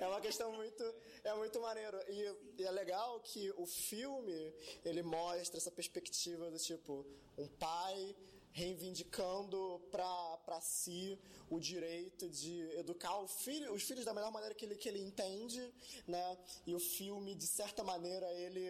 É 0.00 0.06
uma 0.06 0.20
questão 0.20 0.52
muito, 0.52 0.82
é 1.24 1.34
muito 1.34 1.60
maneiro. 1.60 1.98
E, 2.08 2.60
e 2.60 2.64
é 2.64 2.70
legal 2.70 3.20
que 3.20 3.50
o 3.56 3.66
filme, 3.66 4.52
ele 4.84 5.02
mostra 5.02 5.56
essa 5.56 5.70
perspectiva 5.70 6.50
do 6.50 6.58
tipo, 6.58 6.89
um 7.38 7.48
pai 7.66 8.16
reivindicando 8.52 9.58
para 9.90 10.60
si 10.60 11.18
o 11.48 11.58
direito 11.60 12.28
de 12.28 12.54
educar 12.82 13.16
filho, 13.26 13.72
os 13.72 13.82
filhos 13.82 14.04
da 14.04 14.12
melhor 14.12 14.32
maneira 14.32 14.54
que 14.54 14.64
ele, 14.64 14.76
que 14.76 14.88
ele 14.88 15.00
entende, 15.00 15.62
né? 16.06 16.26
E 16.66 16.74
o 16.74 16.80
filme, 16.80 17.34
de 17.34 17.46
certa 17.46 17.82
maneira, 17.84 18.26
ele 18.34 18.66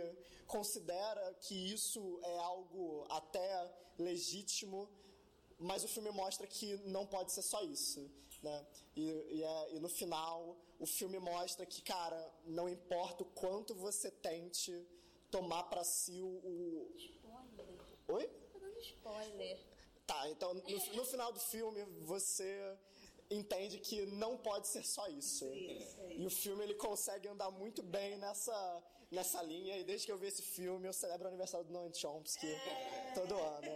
considera 0.46 1.24
que 1.44 1.54
isso 1.54 2.20
é 2.22 2.38
algo 2.38 3.06
até 3.08 3.48
legítimo, 3.98 4.88
mas 5.58 5.84
o 5.84 5.88
filme 5.88 6.10
mostra 6.10 6.46
que 6.46 6.76
não 6.96 7.06
pode 7.06 7.32
ser 7.32 7.42
só 7.42 7.62
isso, 7.62 8.10
né? 8.42 8.66
E, 8.96 9.02
e, 9.36 9.42
é- 9.42 9.74
e 9.74 9.80
no 9.80 9.88
final, 9.88 10.56
o 10.78 10.86
filme 10.86 11.18
mostra 11.18 11.64
que, 11.66 11.82
cara, 11.82 12.20
não 12.46 12.68
importa 12.68 13.22
o 13.22 13.26
quanto 13.26 13.74
você 13.74 14.10
tente 14.10 14.72
tomar 15.30 15.64
para 15.64 15.84
si 15.84 16.20
o... 16.22 16.90
Oi? 18.12 18.26
Tô 18.52 18.58
dando 18.58 18.78
spoiler. 18.80 19.58
Tá, 20.06 20.28
então 20.28 20.54
no, 20.54 20.62
no 20.96 21.04
final 21.04 21.32
do 21.32 21.40
filme 21.40 21.84
você 22.02 22.76
entende 23.30 23.78
que 23.78 24.06
não 24.06 24.36
pode 24.36 24.66
ser 24.66 24.84
só 24.84 25.06
isso. 25.08 25.46
E 25.54 26.26
o 26.26 26.30
filme 26.30 26.64
ele 26.64 26.74
consegue 26.74 27.28
andar 27.28 27.50
muito 27.50 27.82
bem 27.82 28.18
nessa, 28.18 28.82
nessa 29.10 29.42
linha. 29.42 29.78
E 29.78 29.84
desde 29.84 30.06
que 30.06 30.12
eu 30.12 30.18
vi 30.18 30.26
esse 30.26 30.42
filme, 30.42 30.88
eu 30.88 30.92
celebro 30.92 31.26
o 31.26 31.28
aniversário 31.28 31.64
do 31.66 31.72
Noam 31.72 31.94
Chomsky 31.94 32.48
todo 33.14 33.34
ano. 33.38 33.70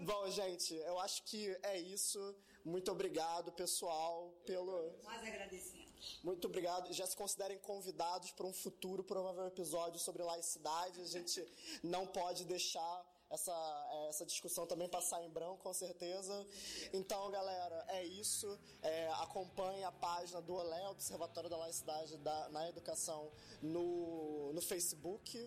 Bom, 0.00 0.30
gente, 0.30 0.74
eu 0.74 0.98
acho 1.00 1.24
que 1.24 1.58
é 1.62 1.78
isso. 1.78 2.36
Muito 2.64 2.92
obrigado, 2.92 3.50
pessoal, 3.52 4.32
pelo. 4.44 4.92
Nós 5.02 5.22
agradecemos. 5.22 5.75
Muito 6.22 6.46
obrigado. 6.46 6.92
Já 6.92 7.06
se 7.06 7.16
considerem 7.16 7.58
convidados 7.58 8.30
para 8.32 8.46
um 8.46 8.52
futuro 8.52 9.02
provável 9.02 9.46
episódio 9.46 9.98
sobre 9.98 10.22
laicidade. 10.22 11.00
A 11.00 11.06
gente 11.06 11.46
não 11.82 12.06
pode 12.06 12.44
deixar 12.44 13.15
essa, 13.30 14.06
essa 14.08 14.24
discussão 14.24 14.66
também 14.66 14.88
passar 14.88 15.22
em 15.24 15.30
branco, 15.30 15.58
com 15.62 15.72
certeza. 15.72 16.46
Então, 16.92 17.30
galera, 17.30 17.84
é 17.88 18.04
isso. 18.04 18.58
É, 18.82 19.08
acompanhe 19.14 19.84
a 19.84 19.92
página 19.92 20.40
do 20.40 20.54
OLE, 20.54 20.86
Observatório 20.90 21.50
da 21.50 21.56
Laicidade 21.56 22.16
da, 22.18 22.48
na 22.50 22.68
Educação, 22.68 23.30
no, 23.60 24.52
no 24.52 24.60
Facebook. 24.60 25.38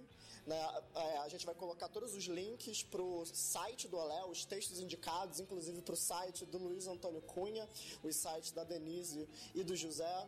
né? 0.45 0.83
É, 0.95 1.17
a 1.19 1.29
gente 1.29 1.45
vai 1.45 1.55
colocar 1.55 1.87
todos 1.87 2.13
os 2.13 2.25
links 2.25 2.83
para 2.83 3.01
o 3.01 3.25
site 3.25 3.87
do 3.87 3.97
OLE, 3.97 4.29
os 4.29 4.45
textos 4.45 4.79
indicados, 4.79 5.39
inclusive 5.39 5.81
para 5.81 5.93
o 5.93 5.97
site 5.97 6.45
do 6.45 6.57
Luiz 6.57 6.87
Antônio 6.87 7.21
Cunha, 7.21 7.67
os 8.03 8.15
sites 8.15 8.51
da 8.51 8.63
Denise 8.63 9.27
e 9.55 9.63
do 9.63 9.75
José. 9.75 10.27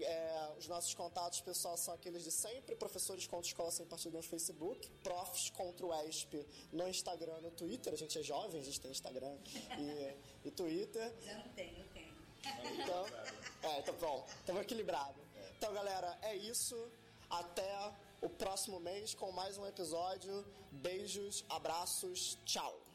É, 0.00 0.52
os 0.58 0.66
nossos 0.68 0.94
contatos, 0.94 1.40
pessoal, 1.40 1.76
são 1.76 1.94
aqueles 1.94 2.22
de 2.22 2.30
sempre: 2.30 2.74
professores 2.76 3.26
contra 3.26 3.46
Escola 3.46 3.70
Sem 3.70 3.86
Partido 3.86 4.16
no 4.16 4.22
Facebook, 4.22 4.88
profs 5.02 5.50
contra 5.50 5.86
o 5.86 5.94
ESP 6.04 6.46
no 6.72 6.88
Instagram, 6.88 7.40
no 7.40 7.50
Twitter. 7.50 7.92
A 7.92 7.96
gente 7.96 8.18
é 8.18 8.22
jovem, 8.22 8.60
a 8.60 8.64
gente 8.64 8.80
tem 8.80 8.90
Instagram 8.90 9.36
e, 9.78 10.48
e 10.48 10.50
Twitter. 10.50 11.12
Eu 11.26 11.38
não 11.38 11.48
tenho, 11.54 11.78
eu 11.78 11.88
tenho. 11.88 12.08
Então, 12.80 13.06
é, 13.62 13.80
então 13.80 13.94
bom, 13.96 14.26
estamos 14.40 14.62
equilibrados. 14.62 15.22
Então, 15.56 15.72
galera, 15.72 16.16
é 16.22 16.36
isso. 16.36 16.76
Até 17.28 17.92
o 18.22 18.28
próximo 18.28 18.80
mês 18.80 19.14
com 19.14 19.30
mais 19.32 19.58
um 19.58 19.66
episódio. 19.66 20.44
Beijos, 20.70 21.44
abraços, 21.48 22.38
tchau. 22.44 22.87